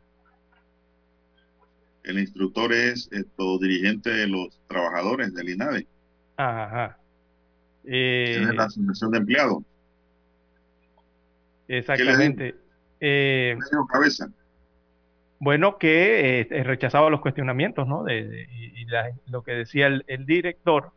El 2.04 2.18
instructor 2.18 2.72
es 2.72 3.08
esto, 3.12 3.58
dirigente 3.58 4.10
de 4.10 4.26
los 4.26 4.58
trabajadores 4.68 5.34
del 5.34 5.50
INADE, 5.50 5.86
Ajá. 6.36 6.96
Eh, 7.84 8.38
es 8.48 8.54
la 8.54 8.64
Asociación 8.64 9.10
de 9.10 9.18
Empleados. 9.18 9.62
exactamente. 11.68 12.54
Eh, 13.00 13.56
bueno, 15.38 15.78
que 15.78 16.40
eh, 16.40 16.62
rechazaba 16.64 17.08
los 17.08 17.20
cuestionamientos, 17.20 17.86
¿no? 17.88 18.04
De, 18.04 18.28
de- 18.28 18.46
y, 18.50 18.82
y 18.82 18.84
la- 18.86 19.10
lo 19.26 19.42
que 19.42 19.52
decía 19.52 19.86
el, 19.86 20.04
el 20.06 20.26
director. 20.26 20.92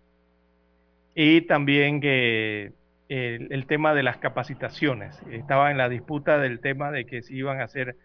Y 1.16 1.42
también 1.42 2.02
que 2.02 2.74
el, 3.10 3.66
tema 3.68 3.94
de 3.94 4.04
las 4.04 4.18
capacitaciones. 4.18 5.20
Estaba 5.30 5.72
en 5.72 5.78
la 5.78 5.90
disputa 5.90 6.38
del 6.40 6.60
tema 6.60 6.92
de 6.92 7.06
que 7.06 7.22
si 7.22 7.36
iban 7.36 7.62
a 7.62 7.66
hacer 7.66 7.96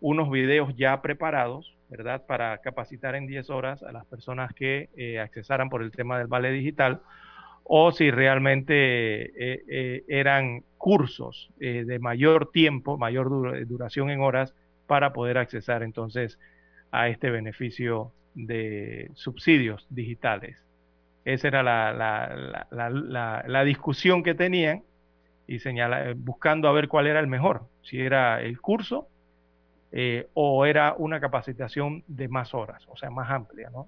unos 0.00 0.30
videos 0.30 0.74
ya 0.76 1.00
preparados, 1.02 1.76
¿verdad? 1.88 2.24
Para 2.26 2.58
capacitar 2.58 3.14
en 3.14 3.26
10 3.26 3.50
horas 3.50 3.82
a 3.82 3.92
las 3.92 4.06
personas 4.06 4.52
que 4.54 4.88
eh, 4.96 5.18
accesaran 5.20 5.68
por 5.68 5.82
el 5.82 5.90
tema 5.92 6.18
del 6.18 6.26
vale 6.26 6.50
digital, 6.50 7.00
o 7.64 7.92
si 7.92 8.10
realmente 8.10 8.74
eh, 8.74 9.62
eh, 9.68 10.04
eran 10.08 10.64
cursos 10.78 11.50
eh, 11.60 11.84
de 11.86 11.98
mayor 11.98 12.50
tiempo, 12.50 12.98
mayor 12.98 13.28
dura- 13.28 13.64
duración 13.64 14.10
en 14.10 14.20
horas, 14.20 14.54
para 14.86 15.12
poder 15.12 15.38
accesar 15.38 15.82
entonces 15.82 16.38
a 16.90 17.08
este 17.08 17.30
beneficio 17.30 18.12
de 18.34 19.10
subsidios 19.14 19.86
digitales. 19.90 20.56
Esa 21.24 21.48
era 21.48 21.62
la, 21.62 21.92
la- 21.92 22.66
la- 22.70 23.42
la- 23.46 23.64
discusión 23.64 24.22
que 24.22 24.34
tenían 24.34 24.82
y 25.46 25.60
señala, 25.60 26.10
eh, 26.10 26.14
buscando 26.16 26.68
a 26.68 26.72
ver 26.72 26.88
cuál 26.88 27.06
era 27.06 27.20
el 27.20 27.26
mejor, 27.28 27.68
si 27.82 28.00
era 28.00 28.42
el 28.42 28.60
curso 28.60 29.08
eh, 29.92 30.28
o 30.34 30.66
era 30.66 30.94
una 30.98 31.20
capacitación 31.20 32.04
de 32.08 32.28
más 32.28 32.54
horas, 32.54 32.84
o 32.88 32.96
sea, 32.96 33.10
más 33.10 33.30
amplia, 33.30 33.70
¿no? 33.70 33.86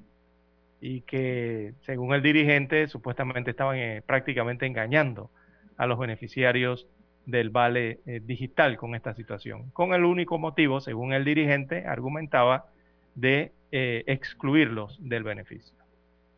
Y 0.80 1.02
que, 1.02 1.74
según 1.82 2.14
el 2.14 2.22
dirigente, 2.22 2.88
supuestamente 2.88 3.50
estaban 3.52 3.76
eh, 3.78 4.02
prácticamente 4.06 4.66
engañando 4.66 5.30
a 5.78 5.86
los 5.86 5.98
beneficiarios 5.98 6.86
del 7.26 7.50
vale 7.50 8.00
eh, 8.06 8.20
digital 8.22 8.76
con 8.76 8.94
esta 8.94 9.14
situación, 9.14 9.70
con 9.72 9.94
el 9.94 10.04
único 10.04 10.38
motivo, 10.38 10.80
según 10.80 11.12
el 11.14 11.24
dirigente, 11.24 11.86
argumentaba, 11.86 12.66
de 13.14 13.52
excluirlos 13.70 14.98
del 15.00 15.24
beneficio, 15.24 15.76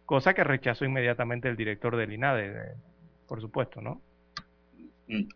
cosa 0.07 0.33
que 0.33 0.45
rechazó 0.45 0.85
inmediatamente 0.85 1.49
el 1.49 1.57
director 1.57 1.97
del 1.97 2.13
INADE, 2.13 2.47
eh, 2.47 2.75
por 3.27 3.41
supuesto, 3.41 3.83
¿no? 3.83 4.01
Mm. 5.09 5.29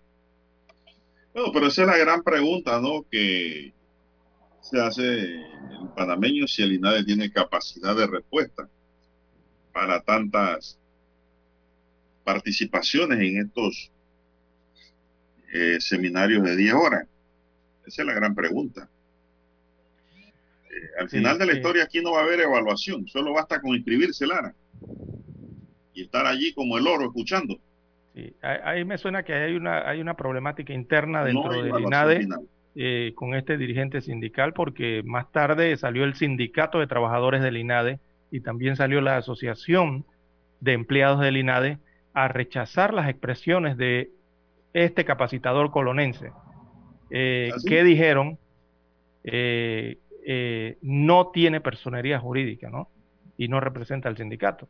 Bueno, 1.35 1.53
pero 1.53 1.67
esa 1.67 1.83
es 1.83 1.89
la 1.89 1.97
gran 1.97 2.23
pregunta, 2.23 2.81
¿no? 2.81 3.05
Que 3.11 3.73
se 4.61 4.81
hace 4.81 5.03
el 5.03 5.89
panameño 5.97 6.47
si 6.47 6.63
el 6.63 6.73
INADE 6.73 7.05
tiene 7.05 7.31
capacidad 7.31 7.95
de 7.95 8.07
respuesta 8.07 8.69
para 9.73 10.01
tantas 10.03 10.79
participaciones 12.25 13.19
en 13.21 13.41
estos 13.47 13.91
eh, 15.53 15.79
seminarios 15.81 16.45
de 16.45 16.57
10 16.57 16.75
horas. 16.75 17.07
Esa 17.87 18.03
es 18.03 18.07
la 18.07 18.15
gran 18.15 18.35
pregunta. 18.35 18.89
Eh, 20.71 20.91
al 21.01 21.11
Sí, 21.11 21.19
final 21.19 21.39
de 21.39 21.47
la 21.47 21.53
sí. 21.53 21.59
historia 21.59 21.85
aquí 21.85 22.01
no 22.01 22.13
va 22.13 22.21
a 22.21 22.25
haber 22.25 22.41
evaluación, 22.41 23.07
solo 23.09 23.33
basta 23.33 23.61
con 23.61 23.75
inscribirse, 23.75 24.27
Lara, 24.27 24.55
y 25.93 26.03
estar 26.03 26.27
allí 26.27 26.53
como 26.55 26.79
el 26.79 26.87
oro 26.87 27.07
escuchando. 27.07 27.57
Sí, 28.15 28.35
ahí, 28.43 28.85
me 28.85 28.99
suena 28.99 29.23
que 29.23 29.35
hay 29.35 29.55
una, 29.55 29.89
hay 29.89 30.01
una 30.01 30.15
problemática 30.15 30.73
interna 30.73 31.21
No 31.21 31.27
dentro 31.27 31.53
hay 31.53 31.63
del 31.63 31.81
INADE 31.81 32.29
eh, 32.77 33.13
con 33.15 33.35
este 33.35 33.57
dirigente 33.59 34.01
sindical, 34.01 34.53
porque 34.53 35.03
más 35.05 35.31
tarde 35.33 35.77
salió 35.77 36.05
el 36.05 36.15
sindicato 36.15 36.79
de 36.81 36.87
trabajadores 36.87 37.43
del 37.43 37.57
INADE 37.57 38.01
y 38.31 38.41
también 38.41 38.77
salió 38.77 39.01
la 39.01 39.17
asociación 39.17 40.05
de 40.61 40.73
empleados 40.75 41.21
del 41.21 41.37
INADE 41.37 41.79
a 42.15 42.29
rechazar 42.29 42.95
las 42.95 43.09
expresiones 43.09 43.77
de 43.77 44.11
este 44.73 45.05
capacitador 45.05 45.71
colonense, 45.71 46.33
eh, 47.11 47.51
¿Ah, 47.53 47.59
que 47.67 47.83
dijeron 47.85 48.39
eh, 49.25 49.99
eh, 50.27 50.79
no 50.83 51.29
tiene 51.31 51.61
personería 51.61 52.19
jurídica, 52.19 52.71
¿no? 52.71 52.89
Y 53.37 53.49
no 53.49 53.61
representa 53.61 54.09
al 54.09 54.17
sindicato. 54.17 54.69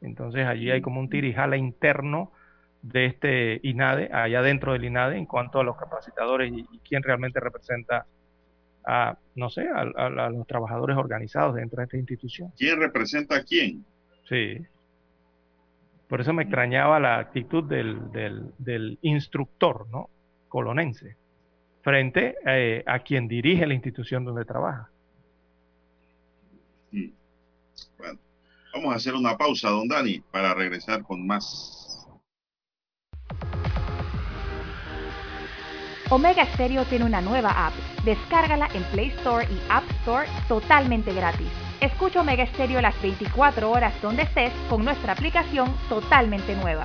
Entonces 0.00 0.46
allí 0.46 0.70
hay 0.70 0.80
como 0.80 1.00
un 1.00 1.08
tirijala 1.10 1.56
interno 1.56 2.32
de 2.82 3.06
este 3.06 3.60
INADE, 3.62 4.10
allá 4.12 4.40
dentro 4.42 4.72
del 4.72 4.84
INADE, 4.84 5.18
en 5.18 5.26
cuanto 5.26 5.60
a 5.60 5.64
los 5.64 5.76
capacitadores 5.76 6.52
y, 6.52 6.60
y 6.72 6.78
quién 6.80 7.02
realmente 7.02 7.38
representa 7.40 8.06
a, 8.86 9.18
no 9.34 9.50
sé, 9.50 9.68
a, 9.68 9.80
a- 9.82 10.26
a 10.26 10.30
los 10.30 10.46
trabajadores 10.46 10.96
organizados 10.96 11.54
dentro 11.54 11.78
de 11.78 11.84
esta 11.84 11.98
institución. 11.98 12.50
¿Quién 12.56 12.80
representa 12.80 13.36
a 13.36 13.42
quién? 13.44 13.84
Sí. 14.28 14.58
Por 16.08 16.20
eso 16.20 16.32
me 16.32 16.42
extrañaba 16.42 16.98
la 16.98 17.18
actitud 17.18 17.62
del, 17.64 18.10
del, 18.12 18.52
del 18.58 18.98
instructor, 19.02 19.86
¿no? 19.90 20.08
Colonense, 20.48 21.16
frente 21.82 22.34
eh, 22.46 22.82
a 22.86 22.98
quien 23.00 23.28
dirige 23.28 23.66
la 23.66 23.74
institución 23.74 24.24
donde 24.24 24.44
trabaja. 24.44 24.89
Mm. 26.92 27.10
Bueno, 27.98 28.18
vamos 28.74 28.92
a 28.92 28.96
hacer 28.96 29.14
una 29.14 29.36
pausa, 29.36 29.70
don 29.70 29.88
Dani, 29.88 30.20
para 30.30 30.54
regresar 30.54 31.02
con 31.02 31.26
más. 31.26 32.06
Omega 36.10 36.44
Stereo 36.54 36.84
tiene 36.86 37.04
una 37.04 37.20
nueva 37.20 37.68
app. 37.68 37.72
Descárgala 38.04 38.68
en 38.74 38.82
Play 38.84 39.08
Store 39.18 39.46
y 39.48 39.60
App 39.68 39.88
Store 40.00 40.26
totalmente 40.48 41.12
gratis. 41.12 41.46
Escucha 41.80 42.20
Omega 42.20 42.44
Stereo 42.46 42.80
las 42.80 43.00
24 43.00 43.70
horas 43.70 43.94
donde 44.02 44.24
estés 44.24 44.52
con 44.68 44.84
nuestra 44.84 45.12
aplicación 45.12 45.72
totalmente 45.88 46.56
nueva. 46.56 46.84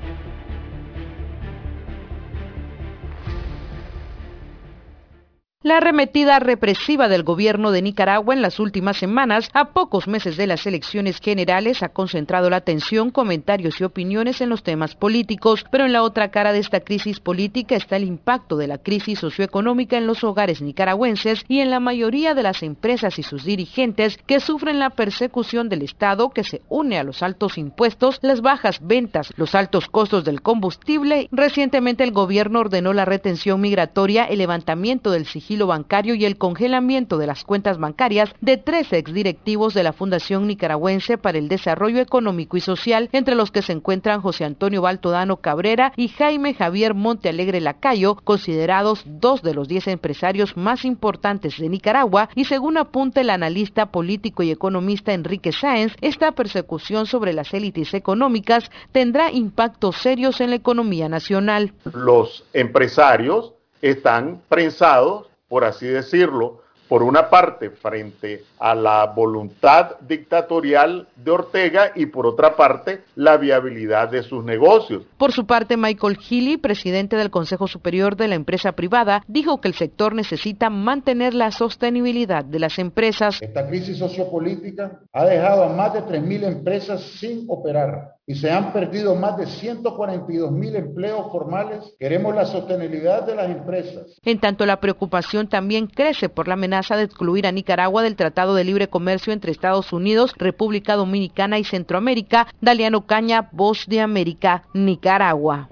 La 5.63 5.77
arremetida 5.77 6.39
represiva 6.39 7.07
del 7.07 7.21
gobierno 7.21 7.69
de 7.69 7.83
Nicaragua 7.83 8.33
en 8.33 8.41
las 8.41 8.59
últimas 8.59 8.97
semanas, 8.97 9.51
a 9.53 9.73
pocos 9.73 10.07
meses 10.07 10.35
de 10.35 10.47
las 10.47 10.65
elecciones 10.65 11.19
generales, 11.21 11.83
ha 11.83 11.89
concentrado 11.89 12.49
la 12.49 12.55
atención, 12.55 13.11
comentarios 13.11 13.79
y 13.79 13.83
opiniones 13.83 14.41
en 14.41 14.49
los 14.49 14.63
temas 14.63 14.95
políticos, 14.95 15.63
pero 15.71 15.85
en 15.85 15.93
la 15.93 16.01
otra 16.01 16.31
cara 16.31 16.51
de 16.51 16.57
esta 16.57 16.79
crisis 16.79 17.19
política 17.19 17.75
está 17.75 17.97
el 17.97 18.05
impacto 18.05 18.57
de 18.57 18.65
la 18.65 18.79
crisis 18.79 19.19
socioeconómica 19.19 19.97
en 19.97 20.07
los 20.07 20.23
hogares 20.23 20.63
nicaragüenses 20.63 21.45
y 21.47 21.59
en 21.59 21.69
la 21.69 21.79
mayoría 21.79 22.33
de 22.33 22.41
las 22.41 22.63
empresas 22.63 23.19
y 23.19 23.21
sus 23.21 23.43
dirigentes 23.43 24.17
que 24.25 24.39
sufren 24.39 24.79
la 24.79 24.89
persecución 24.89 25.69
del 25.69 25.83
Estado 25.83 26.31
que 26.31 26.43
se 26.43 26.63
une 26.69 26.97
a 26.97 27.03
los 27.03 27.21
altos 27.21 27.59
impuestos, 27.59 28.17
las 28.23 28.41
bajas 28.41 28.79
ventas, 28.81 29.31
los 29.37 29.53
altos 29.53 29.87
costos 29.89 30.23
del 30.23 30.41
combustible. 30.41 31.27
Recientemente 31.31 32.03
el 32.03 32.13
gobierno 32.13 32.61
ordenó 32.61 32.93
la 32.93 33.05
retención 33.05 33.61
migratoria, 33.61 34.23
el 34.23 34.39
levantamiento 34.39 35.11
del 35.11 35.27
sigilo 35.27 35.50
sigilo 35.51 35.67
bancario 35.67 36.15
y 36.15 36.23
el 36.23 36.37
congelamiento 36.37 37.17
de 37.17 37.27
las 37.27 37.43
cuentas 37.43 37.77
bancarias 37.77 38.33
de 38.39 38.55
tres 38.55 38.93
exdirectivos 38.93 39.73
de 39.73 39.83
la 39.83 39.91
Fundación 39.91 40.47
Nicaragüense 40.47 41.17
para 41.17 41.39
el 41.39 41.49
Desarrollo 41.49 41.99
Económico 41.99 42.55
y 42.55 42.61
Social, 42.61 43.09
entre 43.11 43.35
los 43.35 43.51
que 43.51 43.61
se 43.61 43.73
encuentran 43.73 44.21
José 44.21 44.45
Antonio 44.45 44.81
Baltodano 44.81 45.37
Cabrera 45.37 45.91
y 45.97 46.07
Jaime 46.07 46.53
Javier 46.53 46.93
Montealegre 46.93 47.59
Lacayo, 47.59 48.15
considerados 48.15 49.03
dos 49.05 49.41
de 49.41 49.53
los 49.53 49.67
diez 49.67 49.87
empresarios 49.87 50.55
más 50.55 50.85
importantes 50.85 51.57
de 51.57 51.67
Nicaragua, 51.67 52.29
y 52.33 52.45
según 52.45 52.77
apunta 52.77 53.19
el 53.19 53.29
analista 53.29 53.87
político 53.87 54.43
y 54.43 54.51
economista 54.51 55.11
Enrique 55.11 55.51
Sáenz, 55.51 55.97
esta 55.99 56.31
persecución 56.31 57.07
sobre 57.07 57.33
las 57.33 57.53
élites 57.53 57.93
económicas 57.93 58.71
tendrá 58.93 59.33
impactos 59.33 59.97
serios 59.97 60.39
en 60.39 60.51
la 60.51 60.55
economía 60.55 61.09
nacional. 61.09 61.73
Los 61.93 62.45
empresarios 62.53 63.51
están 63.81 64.41
prensados, 64.47 65.30
por 65.51 65.65
así 65.65 65.85
decirlo, 65.85 66.61
por 66.87 67.03
una 67.03 67.29
parte 67.29 67.71
frente 67.71 68.45
a 68.57 68.73
la 68.73 69.05
voluntad 69.05 69.97
dictatorial 69.99 71.09
de 71.17 71.31
Ortega 71.31 71.91
y 71.93 72.05
por 72.05 72.25
otra 72.25 72.55
parte 72.55 73.01
la 73.15 73.35
viabilidad 73.35 74.07
de 74.07 74.23
sus 74.23 74.45
negocios. 74.45 75.03
Por 75.17 75.33
su 75.33 75.45
parte, 75.45 75.75
Michael 75.75 76.17
Healy, 76.17 76.55
presidente 76.55 77.17
del 77.17 77.29
Consejo 77.29 77.67
Superior 77.67 78.15
de 78.15 78.29
la 78.29 78.35
empresa 78.35 78.71
privada, 78.71 79.23
dijo 79.27 79.59
que 79.59 79.67
el 79.67 79.73
sector 79.73 80.15
necesita 80.15 80.69
mantener 80.69 81.33
la 81.33 81.51
sostenibilidad 81.51 82.45
de 82.45 82.59
las 82.59 82.79
empresas. 82.79 83.41
Esta 83.41 83.67
crisis 83.67 83.97
sociopolítica 83.97 85.01
ha 85.11 85.25
dejado 85.25 85.63
a 85.63 85.69
más 85.69 85.93
de 85.93 86.01
3.000 86.03 86.45
empresas 86.45 87.01
sin 87.19 87.43
operar 87.49 88.15
y 88.27 88.35
se 88.35 88.51
han 88.51 88.71
perdido 88.71 89.15
más 89.15 89.37
de 89.37 89.47
142 89.47 90.51
mil 90.51 90.75
empleos 90.75 91.31
formales. 91.31 91.95
Queremos 91.99 92.35
la 92.35 92.45
sostenibilidad 92.45 93.25
de 93.25 93.35
las 93.35 93.49
empresas. 93.49 94.19
En 94.23 94.39
tanto, 94.39 94.65
la 94.65 94.79
preocupación 94.79 95.47
también 95.47 95.87
crece 95.87 96.29
por 96.29 96.47
la 96.47 96.53
amenaza 96.53 96.95
de 96.95 97.03
excluir 97.03 97.47
a 97.47 97.51
Nicaragua 97.51 98.03
del 98.03 98.15
Tratado 98.15 98.55
de 98.55 98.63
Libre 98.63 98.87
Comercio 98.87 99.33
entre 99.33 99.51
Estados 99.51 99.91
Unidos, 99.91 100.33
República 100.37 100.95
Dominicana 100.95 101.59
y 101.59 101.63
Centroamérica. 101.63 102.47
Daliano 102.61 103.05
Caña, 103.05 103.49
Voz 103.51 103.85
de 103.87 104.01
América, 104.01 104.63
Nicaragua. 104.73 105.69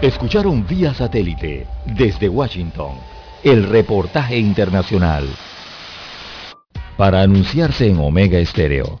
Escucharon 0.00 0.66
vía 0.66 0.94
satélite 0.94 1.66
desde 1.84 2.28
Washington 2.28 2.92
el 3.42 3.68
reportaje 3.68 4.38
internacional. 4.38 5.28
Para 6.96 7.22
anunciarse 7.22 7.88
en 7.88 7.98
Omega 7.98 8.38
Estéreo 8.38 9.00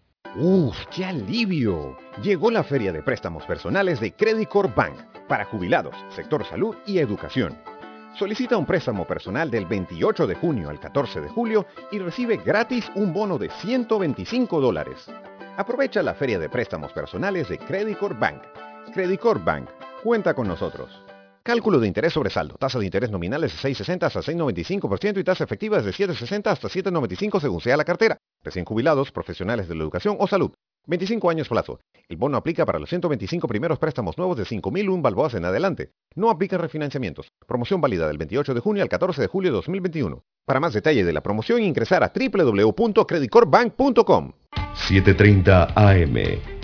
¡Uf, 0.37 0.77
qué 0.95 1.03
alivio! 1.03 1.97
Llegó 2.23 2.51
la 2.51 2.63
feria 2.63 2.93
de 2.93 3.03
préstamos 3.03 3.43
personales 3.45 3.99
de 3.99 4.13
Credit 4.13 4.47
Corp 4.47 4.73
Bank 4.73 4.95
para 5.27 5.43
jubilados, 5.43 5.93
sector 6.15 6.45
salud 6.45 6.73
y 6.85 6.99
educación. 6.99 7.57
Solicita 8.17 8.55
un 8.55 8.65
préstamo 8.65 9.05
personal 9.05 9.51
del 9.51 9.65
28 9.65 10.27
de 10.27 10.35
junio 10.35 10.69
al 10.69 10.79
14 10.79 11.19
de 11.19 11.27
julio 11.27 11.65
y 11.91 11.99
recibe 11.99 12.37
gratis 12.37 12.89
un 12.95 13.11
bono 13.11 13.37
de 13.37 13.49
125 13.49 14.61
dólares. 14.61 15.11
Aprovecha 15.57 16.01
la 16.01 16.13
feria 16.13 16.39
de 16.39 16.47
préstamos 16.47 16.93
personales 16.93 17.49
de 17.49 17.57
Credit 17.57 17.97
Corp 17.97 18.17
Bank. 18.17 18.41
Credit 18.93 19.19
Corp 19.19 19.43
Bank, 19.43 19.69
cuenta 20.01 20.33
con 20.33 20.47
nosotros. 20.47 21.10
Cálculo 21.43 21.79
de 21.79 21.87
interés 21.87 22.13
sobre 22.13 22.29
saldo. 22.29 22.55
Tasa 22.55 22.77
de 22.77 22.85
interés 22.85 23.09
nominal 23.09 23.43
es 23.43 23.53
de 23.53 23.69
6,60 23.69 24.03
hasta 24.03 24.21
6,95% 24.21 25.19
y 25.19 25.23
tasa 25.23 25.43
efectiva 25.43 25.79
es 25.79 25.85
de 25.85 25.91
7,60 25.91 26.47
hasta 26.47 26.67
7,95 26.67 27.41
según 27.41 27.61
sea 27.61 27.77
la 27.77 27.83
cartera. 27.83 28.17
Recién 28.43 28.65
jubilados, 28.65 29.11
profesionales 29.11 29.67
de 29.67 29.73
la 29.75 29.81
educación 29.81 30.17
o 30.19 30.27
salud. 30.27 30.51
25 30.87 31.29
años 31.29 31.47
plazo. 31.47 31.79
El 32.09 32.17
bono 32.17 32.37
aplica 32.37 32.65
para 32.65 32.79
los 32.79 32.89
125 32.89 33.47
primeros 33.47 33.79
préstamos 33.79 34.17
nuevos 34.17 34.37
de 34.37 34.43
5.001 34.43 35.01
balboas 35.01 35.33
en 35.33 35.45
adelante. 35.45 35.91
No 36.15 36.29
aplica 36.29 36.57
refinanciamientos. 36.57 37.31
Promoción 37.47 37.81
válida 37.81 38.07
del 38.07 38.17
28 38.17 38.53
de 38.53 38.59
junio 38.59 38.83
al 38.83 38.89
14 38.89 39.21
de 39.21 39.27
julio 39.27 39.51
de 39.51 39.55
2021. 39.55 40.23
Para 40.45 40.59
más 40.59 40.73
detalle 40.73 41.03
de 41.03 41.13
la 41.13 41.21
promoción 41.21 41.63
ingresar 41.63 42.03
a 42.03 42.11
www.creditcorpbank.com. 42.13 44.31
7.30 44.75 45.73
AM. 45.75 46.60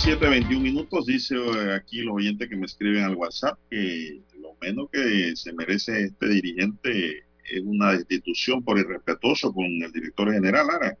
Avanzamos 0.00 0.20
7.21 0.20 0.60
minutos, 0.60 1.06
dice 1.06 1.36
eh, 1.36 1.74
aquí 1.74 2.00
los 2.02 2.16
oyentes 2.16 2.48
que 2.48 2.56
me 2.56 2.64
escriben 2.64 3.04
al 3.04 3.16
WhatsApp 3.16 3.58
que 3.70 4.20
lo 4.40 4.54
menos 4.60 4.88
que 4.90 5.36
se 5.36 5.52
merece 5.52 6.04
este 6.04 6.28
dirigente 6.28 7.24
es 7.44 7.60
una 7.62 7.92
destitución 7.92 8.62
por 8.62 8.78
irrespetuoso 8.78 9.52
con 9.52 9.66
el 9.66 9.92
director 9.92 10.32
general 10.32 10.66
Lara 10.68 10.96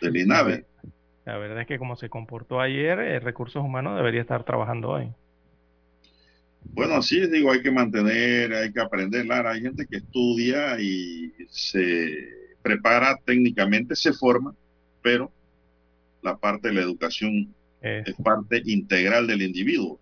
del 0.00 0.16
INAVE. 0.20 0.64
La 1.24 1.38
verdad 1.38 1.60
es 1.60 1.66
que 1.68 1.78
como 1.78 1.94
se 1.96 2.08
comportó 2.08 2.60
ayer, 2.60 2.98
eh, 2.98 3.20
Recursos 3.20 3.62
Humanos 3.62 3.96
debería 3.96 4.22
estar 4.22 4.44
trabajando 4.44 4.90
hoy. 4.90 5.08
Bueno, 6.64 6.94
así 6.94 7.20
es, 7.20 7.30
digo, 7.30 7.52
hay 7.52 7.62
que 7.62 7.70
mantener, 7.70 8.52
hay 8.52 8.72
que 8.72 8.80
aprender, 8.80 9.26
Lara. 9.26 9.52
Hay 9.52 9.62
gente 9.62 9.86
que 9.86 9.98
estudia 9.98 10.80
y 10.80 11.32
se 11.50 12.10
prepara 12.62 13.16
técnicamente, 13.24 13.94
se 13.94 14.12
forma, 14.12 14.54
pero 15.02 15.30
la 16.22 16.36
parte 16.36 16.68
de 16.68 16.74
la 16.74 16.80
educación 16.80 17.54
Es 17.82 18.14
parte 18.22 18.62
integral 18.64 19.26
del 19.26 19.42
individuo. 19.42 19.98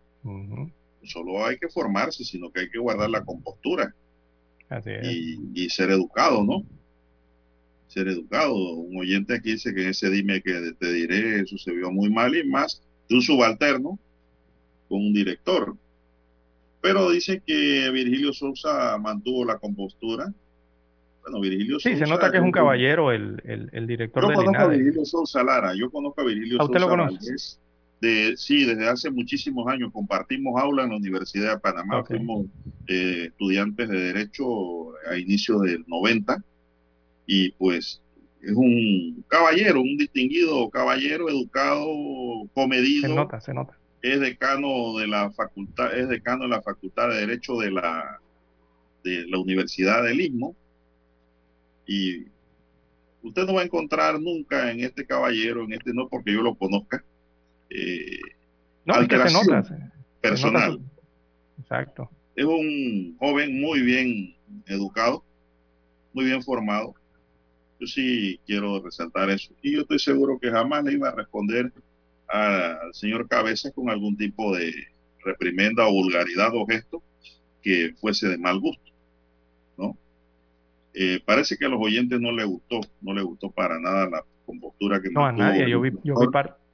solo 1.03 1.47
hay 1.47 1.57
que 1.59 1.69
formarse, 1.69 2.25
sino 2.25 2.51
que 2.51 2.61
hay 2.61 2.71
que 2.71 2.79
guardar 2.79 3.09
la 3.09 3.25
compostura 3.25 3.95
Así 4.69 4.91
es. 4.91 5.07
y, 5.11 5.39
y 5.55 5.71
ser 5.71 5.91
educado, 5.91 6.45
¿no? 6.45 6.63
Ser 7.89 8.09
educado. 8.09 8.55
Un 8.55 8.99
oyente 8.99 9.35
aquí 9.35 9.53
dice 9.53 9.75
que 9.75 9.89
ese 9.89 10.11
dime 10.11 10.43
que 10.43 10.73
te 10.79 10.93
diré, 10.93 11.43
vio 11.75 11.91
muy 11.91 12.11
mal 12.11 12.37
y 12.37 12.45
más 12.47 12.83
de 13.09 13.17
un 13.17 13.23
subalterno 13.23 13.99
con 14.89 14.99
un 14.99 15.15
director. 15.15 15.75
Pero 16.83 17.11
dice 17.11 17.43
que 17.45 17.91
Virgilio 17.91 18.33
Sousa 18.33 18.99
mantuvo 18.99 19.45
la 19.45 19.59
compostura. 19.59 20.33
Bueno, 21.23 21.41
Virgilio 21.41 21.79
Sí, 21.81 21.97
se 21.97 22.07
nota 22.07 22.31
que 22.31 22.39
es 22.39 22.43
un 22.43 22.53
caballero 22.53 23.11
el, 23.13 23.41
el, 23.45 23.69
el 23.73 23.87
director 23.87 24.23
Yo 24.23 24.35
conozco 24.35 24.63
a. 24.63 24.67
Virgilio 24.69 25.05
Sousa 25.05 25.43
Lara, 25.43 25.75
yo 25.75 25.91
conozco 25.91 26.21
a 26.21 26.25
Virgilio 26.25 26.61
¿A 26.61 26.65
usted 26.65 26.81
lo 26.81 26.89
conoce? 26.89 27.17
Valdés 27.17 27.61
de, 28.01 28.37
sí, 28.37 28.65
desde 28.65 28.89
hace 28.89 29.11
muchísimos 29.11 29.67
años 29.69 29.93
compartimos 29.93 30.61
aula 30.61 30.85
en 30.85 30.91
la 30.91 30.97
Universidad 30.97 31.55
de 31.55 31.61
Panamá, 31.61 32.05
fuimos 32.05 32.47
eh, 32.87 33.27
estudiantes 33.27 33.89
de 33.89 34.01
Derecho 34.01 34.93
a 35.09 35.17
inicios 35.17 35.63
del 35.63 35.85
90 35.87 36.43
y 37.27 37.51
pues 37.53 38.01
es 38.43 38.53
un 38.53 39.25
caballero, 39.29 39.83
un 39.83 39.97
distinguido 39.97 40.71
caballero, 40.71 41.29
educado, 41.29 41.87
comedido. 42.55 43.09
Se 43.09 43.15
nota, 43.15 43.41
se 43.41 43.53
nota. 43.53 43.79
Es 44.03 44.19
decano 44.19 44.97
de 44.99 45.07
la 45.07 45.31
facultad, 45.31 45.97
es 45.97 46.09
decano 46.09 46.45
de 46.45 46.49
la 46.49 46.63
Facultad 46.63 47.11
de 47.11 47.17
Derecho 47.17 47.59
de 47.59 47.71
la, 47.71 48.19
de 49.05 49.27
la 49.29 49.39
Universidad 49.39 50.03
del 50.05 50.23
Istmo 50.23 50.57
y 51.87 52.25
usted 53.23 53.45
no 53.47 53.55
va 53.55 53.61
a 53.61 53.65
encontrar 53.65 54.19
nunca 54.19 54.71
en 54.71 54.81
este 54.81 55.05
caballero, 55.05 55.65
en 55.65 55.75
este 55.75 55.93
no 55.93 56.09
porque 56.09 56.33
yo 56.33 56.41
lo 56.41 56.55
conozca, 56.55 57.05
eh, 57.71 58.19
No, 58.85 58.95
es 59.01 59.09
que 59.09 59.17
se 59.17 59.23
alteración 59.23 59.47
nota. 59.47 59.63
se- 59.63 59.75
se 59.75 59.81
nota 59.81 59.95
personal. 60.21 60.73
su- 60.73 61.61
Exacto. 61.63 62.11
es 62.37 62.45
un 62.45 63.17
joven 63.19 63.61
muy 63.61 63.83
bien 63.83 64.35
educado, 64.67 65.25
muy 66.13 66.25
bien 66.25 66.43
formado. 66.43 66.95
Yo 67.79 67.87
sí 67.87 68.39
quiero 68.47 68.83
resaltar 68.83 69.31
eso. 69.31 69.53
Y 69.63 69.75
yo 69.75 69.83
estoy 69.83 69.99
seguro 69.99 70.39
que 70.39 70.51
jamás 70.51 70.85
le 70.85 70.93
iba 70.95 71.09
a 71.09 71.15
responder 71.15 71.73
al 72.29 72.93
señor 72.93 73.27
Cabezas 73.29 73.73
con 73.75 73.89
algún 73.91 74.17
tipo 74.17 74.55
de 74.57 74.73
reprimenda 75.25 75.87
o 75.87 75.93
vulgaridad 75.93 76.51
o 76.55 76.67
gesto 76.67 77.03
que 77.63 77.95
fuese 78.01 78.29
de 78.29 78.39
mal 78.39 78.59
gusto, 78.59 78.91
¿no? 79.77 79.97
Eh, 80.95 81.21
parece 81.25 81.57
que 81.57 81.67
a 81.67 81.69
los 81.69 81.81
oyentes 81.81 82.21
no 82.21 82.33
le 82.33 82.45
gustó, 82.45 82.81
no 83.01 83.13
le 83.15 83.23
gustó 83.23 83.51
para 83.51 83.79
nada 83.79 84.09
la 84.09 84.25
compostura 84.47 85.01
que 85.01 85.11
No, 85.11 85.25
a 85.27 85.33
nadie, 85.33 85.69
yo 85.71 85.81
vi, 85.81 85.91
yo 86.05 86.15
vi. 86.15 86.27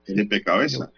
Felipe 0.06 0.42
Cabeza. 0.42 0.90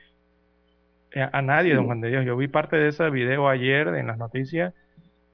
Eh, 1.13 1.27
A 1.33 1.43
nadie, 1.43 1.75
don 1.75 1.87
Juan 1.87 2.01
de 2.01 2.11
Dios. 2.11 2.25
Yo 2.27 2.37
vi 2.37 2.49
parte 2.49 2.77
de 2.77 2.89
ese 2.89 3.09
video 3.11 3.49
ayer 3.49 3.89
en 3.89 4.07
las 4.07 4.19
noticias 4.19 4.75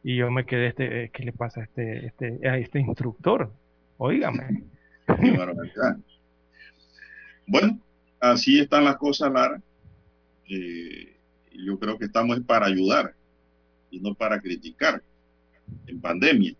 y 0.02 0.16
yo 0.16 0.30
me 0.30 0.44
quedé, 0.46 0.68
este, 0.68 1.04
eh, 1.04 1.10
¿qué 1.12 1.24
le 1.24 1.32
pasa 1.32 1.60
a 1.60 1.64
este, 1.64 2.06
este, 2.06 2.48
a 2.48 2.58
este 2.58 2.78
instructor? 2.78 3.50
Barbaridad. 5.06 5.96
Bueno, 7.46 7.78
así 8.20 8.60
están 8.60 8.84
las 8.84 8.96
cosas, 8.96 9.32
Lara. 9.32 9.60
Eh, 10.48 11.16
yo 11.52 11.78
creo 11.78 11.98
que 11.98 12.06
estamos 12.06 12.40
para 12.40 12.66
ayudar 12.66 13.14
y 13.90 14.00
no 14.00 14.14
para 14.14 14.40
criticar 14.40 15.02
en 15.86 16.00
pandemia. 16.00 16.54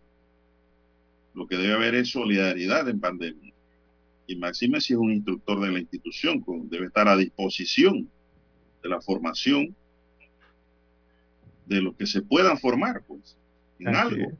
Lo 1.35 1.47
que 1.47 1.57
debe 1.57 1.75
haber 1.75 1.97
es 1.97 2.11
solidaridad 2.11 2.89
en 2.89 3.01
pandemia. 3.01 3.44
Y 4.27 4.37
Maxime, 4.37 4.81
si 4.81 4.93
es 4.95 4.99
un 4.99 5.13
instructor 5.13 5.61
de 5.61 5.71
la 5.73 5.79
institución, 5.81 6.41
con- 6.41 6.69
debe 6.71 6.87
estar 6.87 7.07
a 7.09 7.17
disposición 7.17 8.09
de 8.83 8.89
la 8.89 9.01
formación 9.01 9.75
de 11.67 11.81
los 11.83 11.95
que 11.97 12.07
se 12.07 12.23
puedan 12.23 12.59
formar, 12.59 13.03
pues, 13.07 13.37
en 13.79 13.89
Así 13.89 14.15
algo. 14.15 14.31
es. 14.31 14.35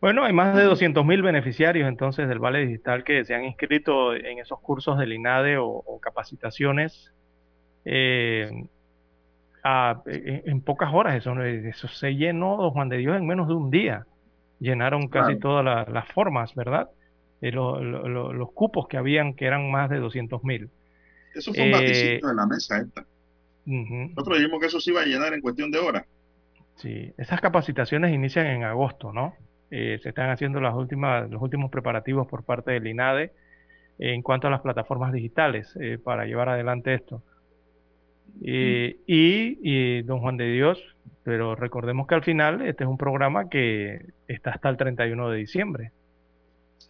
Bueno, 0.00 0.24
hay 0.24 0.32
más 0.32 0.54
de 0.54 0.62
200.000 0.64 1.22
beneficiarios 1.22 1.88
entonces 1.88 2.28
del 2.28 2.38
Vale 2.38 2.66
Digital 2.66 3.02
que 3.02 3.24
se 3.24 3.34
han 3.34 3.44
inscrito 3.44 4.14
en 4.14 4.38
esos 4.38 4.60
cursos 4.60 4.98
del 4.98 5.12
INADE 5.14 5.56
o, 5.56 5.66
o 5.66 5.98
capacitaciones 6.00 7.12
eh, 7.86 8.50
a- 9.64 10.02
en, 10.06 10.60
pocas 10.60 10.92
horas. 10.92 11.16
Eso, 11.16 11.40
eso 11.42 11.88
se 11.88 12.14
llenó, 12.14 12.56
don 12.56 12.70
Juan 12.70 12.88
de 12.88 12.98
Dios, 12.98 13.16
en 13.16 13.26
menos 13.26 13.48
de 13.48 13.54
un 13.54 13.70
día. 13.70 14.06
Llenaron 14.60 15.08
casi 15.08 15.36
Claro. 15.36 15.40
todas 15.40 15.64
la- 15.64 15.84
las 15.92 16.08
formas, 16.12 16.54
¿verdad? 16.54 16.88
Eh, 17.46 17.52
lo- 17.52 17.80
lo- 17.82 18.08
lo- 18.08 18.32
los 18.32 18.50
cupos 18.52 18.88
que 18.88 18.96
habían, 18.96 19.34
que 19.34 19.44
eran 19.46 19.70
más 19.70 19.88
de 19.88 19.98
200.000. 20.00 20.68
Eso 21.34 21.52
fue 21.52 21.62
un 21.62 21.68
Eh, 21.68 21.72
baticito 21.72 22.30
en 22.30 22.36
la 22.36 22.46
mesa 22.46 22.78
esta. 22.78 23.04
Nosotros 23.66 24.38
dijimos 24.38 24.60
que 24.60 24.66
eso 24.66 24.80
se 24.80 24.90
iba 24.90 25.02
a 25.02 25.04
llenar 25.04 25.32
en 25.34 25.40
cuestión 25.40 25.70
de 25.70 25.78
horas. 25.78 26.04
Sí, 26.76 27.12
esas 27.16 27.40
capacitaciones 27.40 28.12
inician 28.12 28.46
en 28.46 28.64
agosto, 28.64 29.12
¿no? 29.12 29.34
Eh, 29.70 29.98
se 30.02 30.08
están 30.10 30.30
haciendo 30.30 30.60
las 30.60 30.74
últimas, 30.74 31.28
los 31.30 31.40
últimos 31.42 31.70
preparativos 31.70 32.26
por 32.26 32.44
parte 32.44 32.72
del 32.72 32.86
INADE 32.86 33.32
en 33.98 34.22
cuanto 34.22 34.46
a 34.46 34.50
las 34.50 34.60
plataformas 34.60 35.12
digitales 35.12 35.76
eh, 35.80 35.98
para 36.02 36.26
llevar 36.26 36.48
adelante 36.48 36.94
esto. 36.94 37.22
Eh, 38.42 38.98
y, 39.06 39.58
y, 39.62 40.02
don 40.02 40.20
Juan 40.20 40.36
de 40.36 40.50
Dios, 40.52 40.82
pero 41.22 41.54
recordemos 41.54 42.06
que 42.06 42.14
al 42.14 42.22
final 42.22 42.60
este 42.62 42.84
es 42.84 42.90
un 42.90 42.98
programa 42.98 43.48
que 43.48 44.04
está 44.28 44.50
hasta 44.50 44.68
el 44.68 44.76
31 44.76 45.30
de 45.30 45.38
diciembre. 45.38 45.92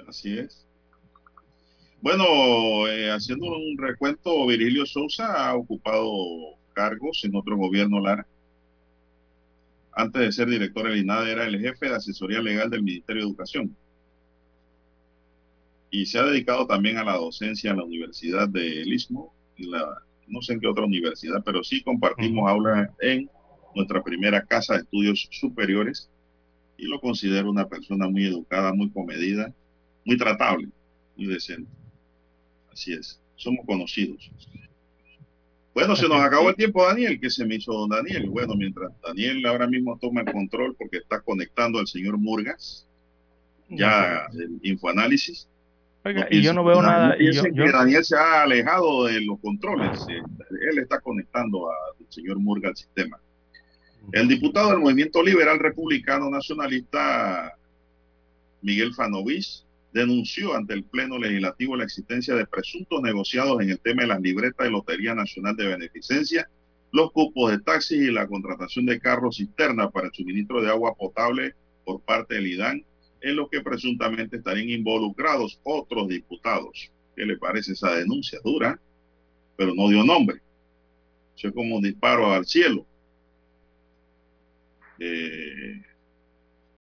Así 0.06 0.38
es. 0.38 0.66
Bueno, 2.00 2.86
eh, 2.88 3.10
haciendo 3.10 3.46
un 3.46 3.76
recuento, 3.78 4.46
Virgilio 4.46 4.86
Sousa 4.86 5.48
ha 5.48 5.56
ocupado 5.56 6.56
cargos 6.72 7.24
en 7.24 7.34
otro 7.34 7.56
gobierno, 7.56 8.00
Lara. 8.00 8.26
Antes 9.92 10.22
de 10.22 10.32
ser 10.32 10.48
director 10.48 10.88
del 10.88 10.98
INADE, 10.98 11.32
era 11.32 11.46
el 11.46 11.58
jefe 11.58 11.88
de 11.88 11.96
asesoría 11.96 12.40
legal 12.40 12.70
del 12.70 12.82
Ministerio 12.82 13.22
de 13.22 13.28
Educación. 13.28 13.76
Y 15.90 16.04
se 16.06 16.18
ha 16.18 16.24
dedicado 16.24 16.66
también 16.66 16.98
a 16.98 17.04
la 17.04 17.16
docencia 17.16 17.70
en 17.70 17.78
la 17.78 17.84
Universidad 17.84 18.48
del 18.48 18.92
Istmo, 18.92 19.34
y 19.56 19.70
la, 19.70 20.02
no 20.28 20.42
sé 20.42 20.52
en 20.52 20.60
qué 20.60 20.66
otra 20.66 20.84
universidad, 20.84 21.42
pero 21.44 21.64
sí 21.64 21.82
compartimos 21.82 22.48
aula 22.48 22.94
en 23.00 23.30
nuestra 23.74 24.02
primera 24.02 24.44
casa 24.44 24.74
de 24.74 24.80
estudios 24.80 25.28
superiores 25.30 26.10
y 26.76 26.86
lo 26.86 27.00
considero 27.00 27.50
una 27.50 27.68
persona 27.68 28.08
muy 28.08 28.26
educada, 28.26 28.72
muy 28.74 28.90
comedida, 28.90 29.52
muy 30.06 30.16
tratable, 30.16 30.68
muy 31.16 31.26
decente. 31.26 31.70
Así 32.72 32.92
es, 32.94 33.20
somos 33.34 33.66
conocidos. 33.66 34.30
Bueno, 35.74 35.94
se 35.94 36.08
nos 36.08 36.22
acabó 36.22 36.48
el 36.48 36.56
tiempo, 36.56 36.86
Daniel. 36.86 37.20
¿Qué 37.20 37.28
se 37.28 37.44
me 37.44 37.56
hizo 37.56 37.70
don 37.72 37.90
Daniel? 37.90 38.30
Bueno, 38.30 38.54
mientras 38.54 38.90
Daniel 39.02 39.44
ahora 39.44 39.66
mismo 39.66 39.98
toma 40.00 40.22
el 40.22 40.32
control 40.32 40.74
porque 40.78 40.98
está 40.98 41.20
conectando 41.20 41.78
al 41.78 41.86
señor 41.86 42.16
Murgas, 42.16 42.86
ya 43.68 44.26
el 44.32 44.58
infoanálisis. 44.62 45.48
Oiga, 46.04 46.28
y 46.30 46.40
yo 46.40 46.54
no 46.54 46.64
veo 46.64 46.80
nada. 46.80 47.16
y 47.18 47.26
yo- 47.26 47.42
Piensen 47.42 47.54
yo- 47.54 47.64
que 47.64 47.72
Daniel 47.72 48.04
se 48.04 48.16
ha 48.16 48.42
alejado 48.44 49.04
de 49.04 49.20
los 49.22 49.38
controles. 49.40 50.00
eh, 50.08 50.22
Él 50.70 50.78
está 50.78 51.00
conectando 51.00 51.68
al 51.68 52.06
señor 52.08 52.38
Murga 52.38 52.68
al 52.70 52.76
sistema. 52.76 53.20
El 54.12 54.28
diputado 54.28 54.70
del 54.70 54.78
Movimiento 54.78 55.20
Liberal 55.22 55.58
Republicano 55.58 56.30
Nacionalista, 56.30 57.52
Miguel 58.62 58.94
Fanovich, 58.94 59.64
denunció 59.96 60.54
ante 60.54 60.74
el 60.74 60.84
Pleno 60.84 61.18
Legislativo 61.18 61.74
la 61.74 61.84
existencia 61.84 62.34
de 62.34 62.46
presuntos 62.46 63.00
negociados 63.00 63.62
en 63.62 63.70
el 63.70 63.80
tema 63.80 64.02
de 64.02 64.08
las 64.08 64.20
libretas 64.20 64.66
de 64.66 64.70
Lotería 64.70 65.14
Nacional 65.14 65.56
de 65.56 65.68
Beneficencia, 65.68 66.50
los 66.92 67.10
cupos 67.12 67.50
de 67.50 67.60
taxis 67.60 68.02
y 68.02 68.10
la 68.10 68.26
contratación 68.26 68.84
de 68.84 69.00
carros 69.00 69.38
cisterna 69.38 69.90
para 69.90 70.08
el 70.08 70.12
suministro 70.12 70.60
de 70.60 70.68
agua 70.68 70.94
potable 70.94 71.54
por 71.86 72.02
parte 72.02 72.34
del 72.34 72.46
IDAN, 72.46 72.84
en 73.22 73.36
lo 73.36 73.48
que 73.48 73.62
presuntamente 73.62 74.36
estarían 74.36 74.68
involucrados 74.68 75.58
otros 75.62 76.08
diputados. 76.08 76.90
¿Qué 77.16 77.24
le 77.24 77.38
parece 77.38 77.72
esa 77.72 77.94
denuncia? 77.94 78.38
Dura, 78.44 78.78
pero 79.56 79.74
no 79.74 79.88
dio 79.88 80.04
nombre. 80.04 80.42
Eso 81.38 81.48
es 81.48 81.54
como 81.54 81.76
un 81.76 81.82
disparo 81.82 82.32
al 82.32 82.44
cielo. 82.44 82.84
Eh, 84.98 85.80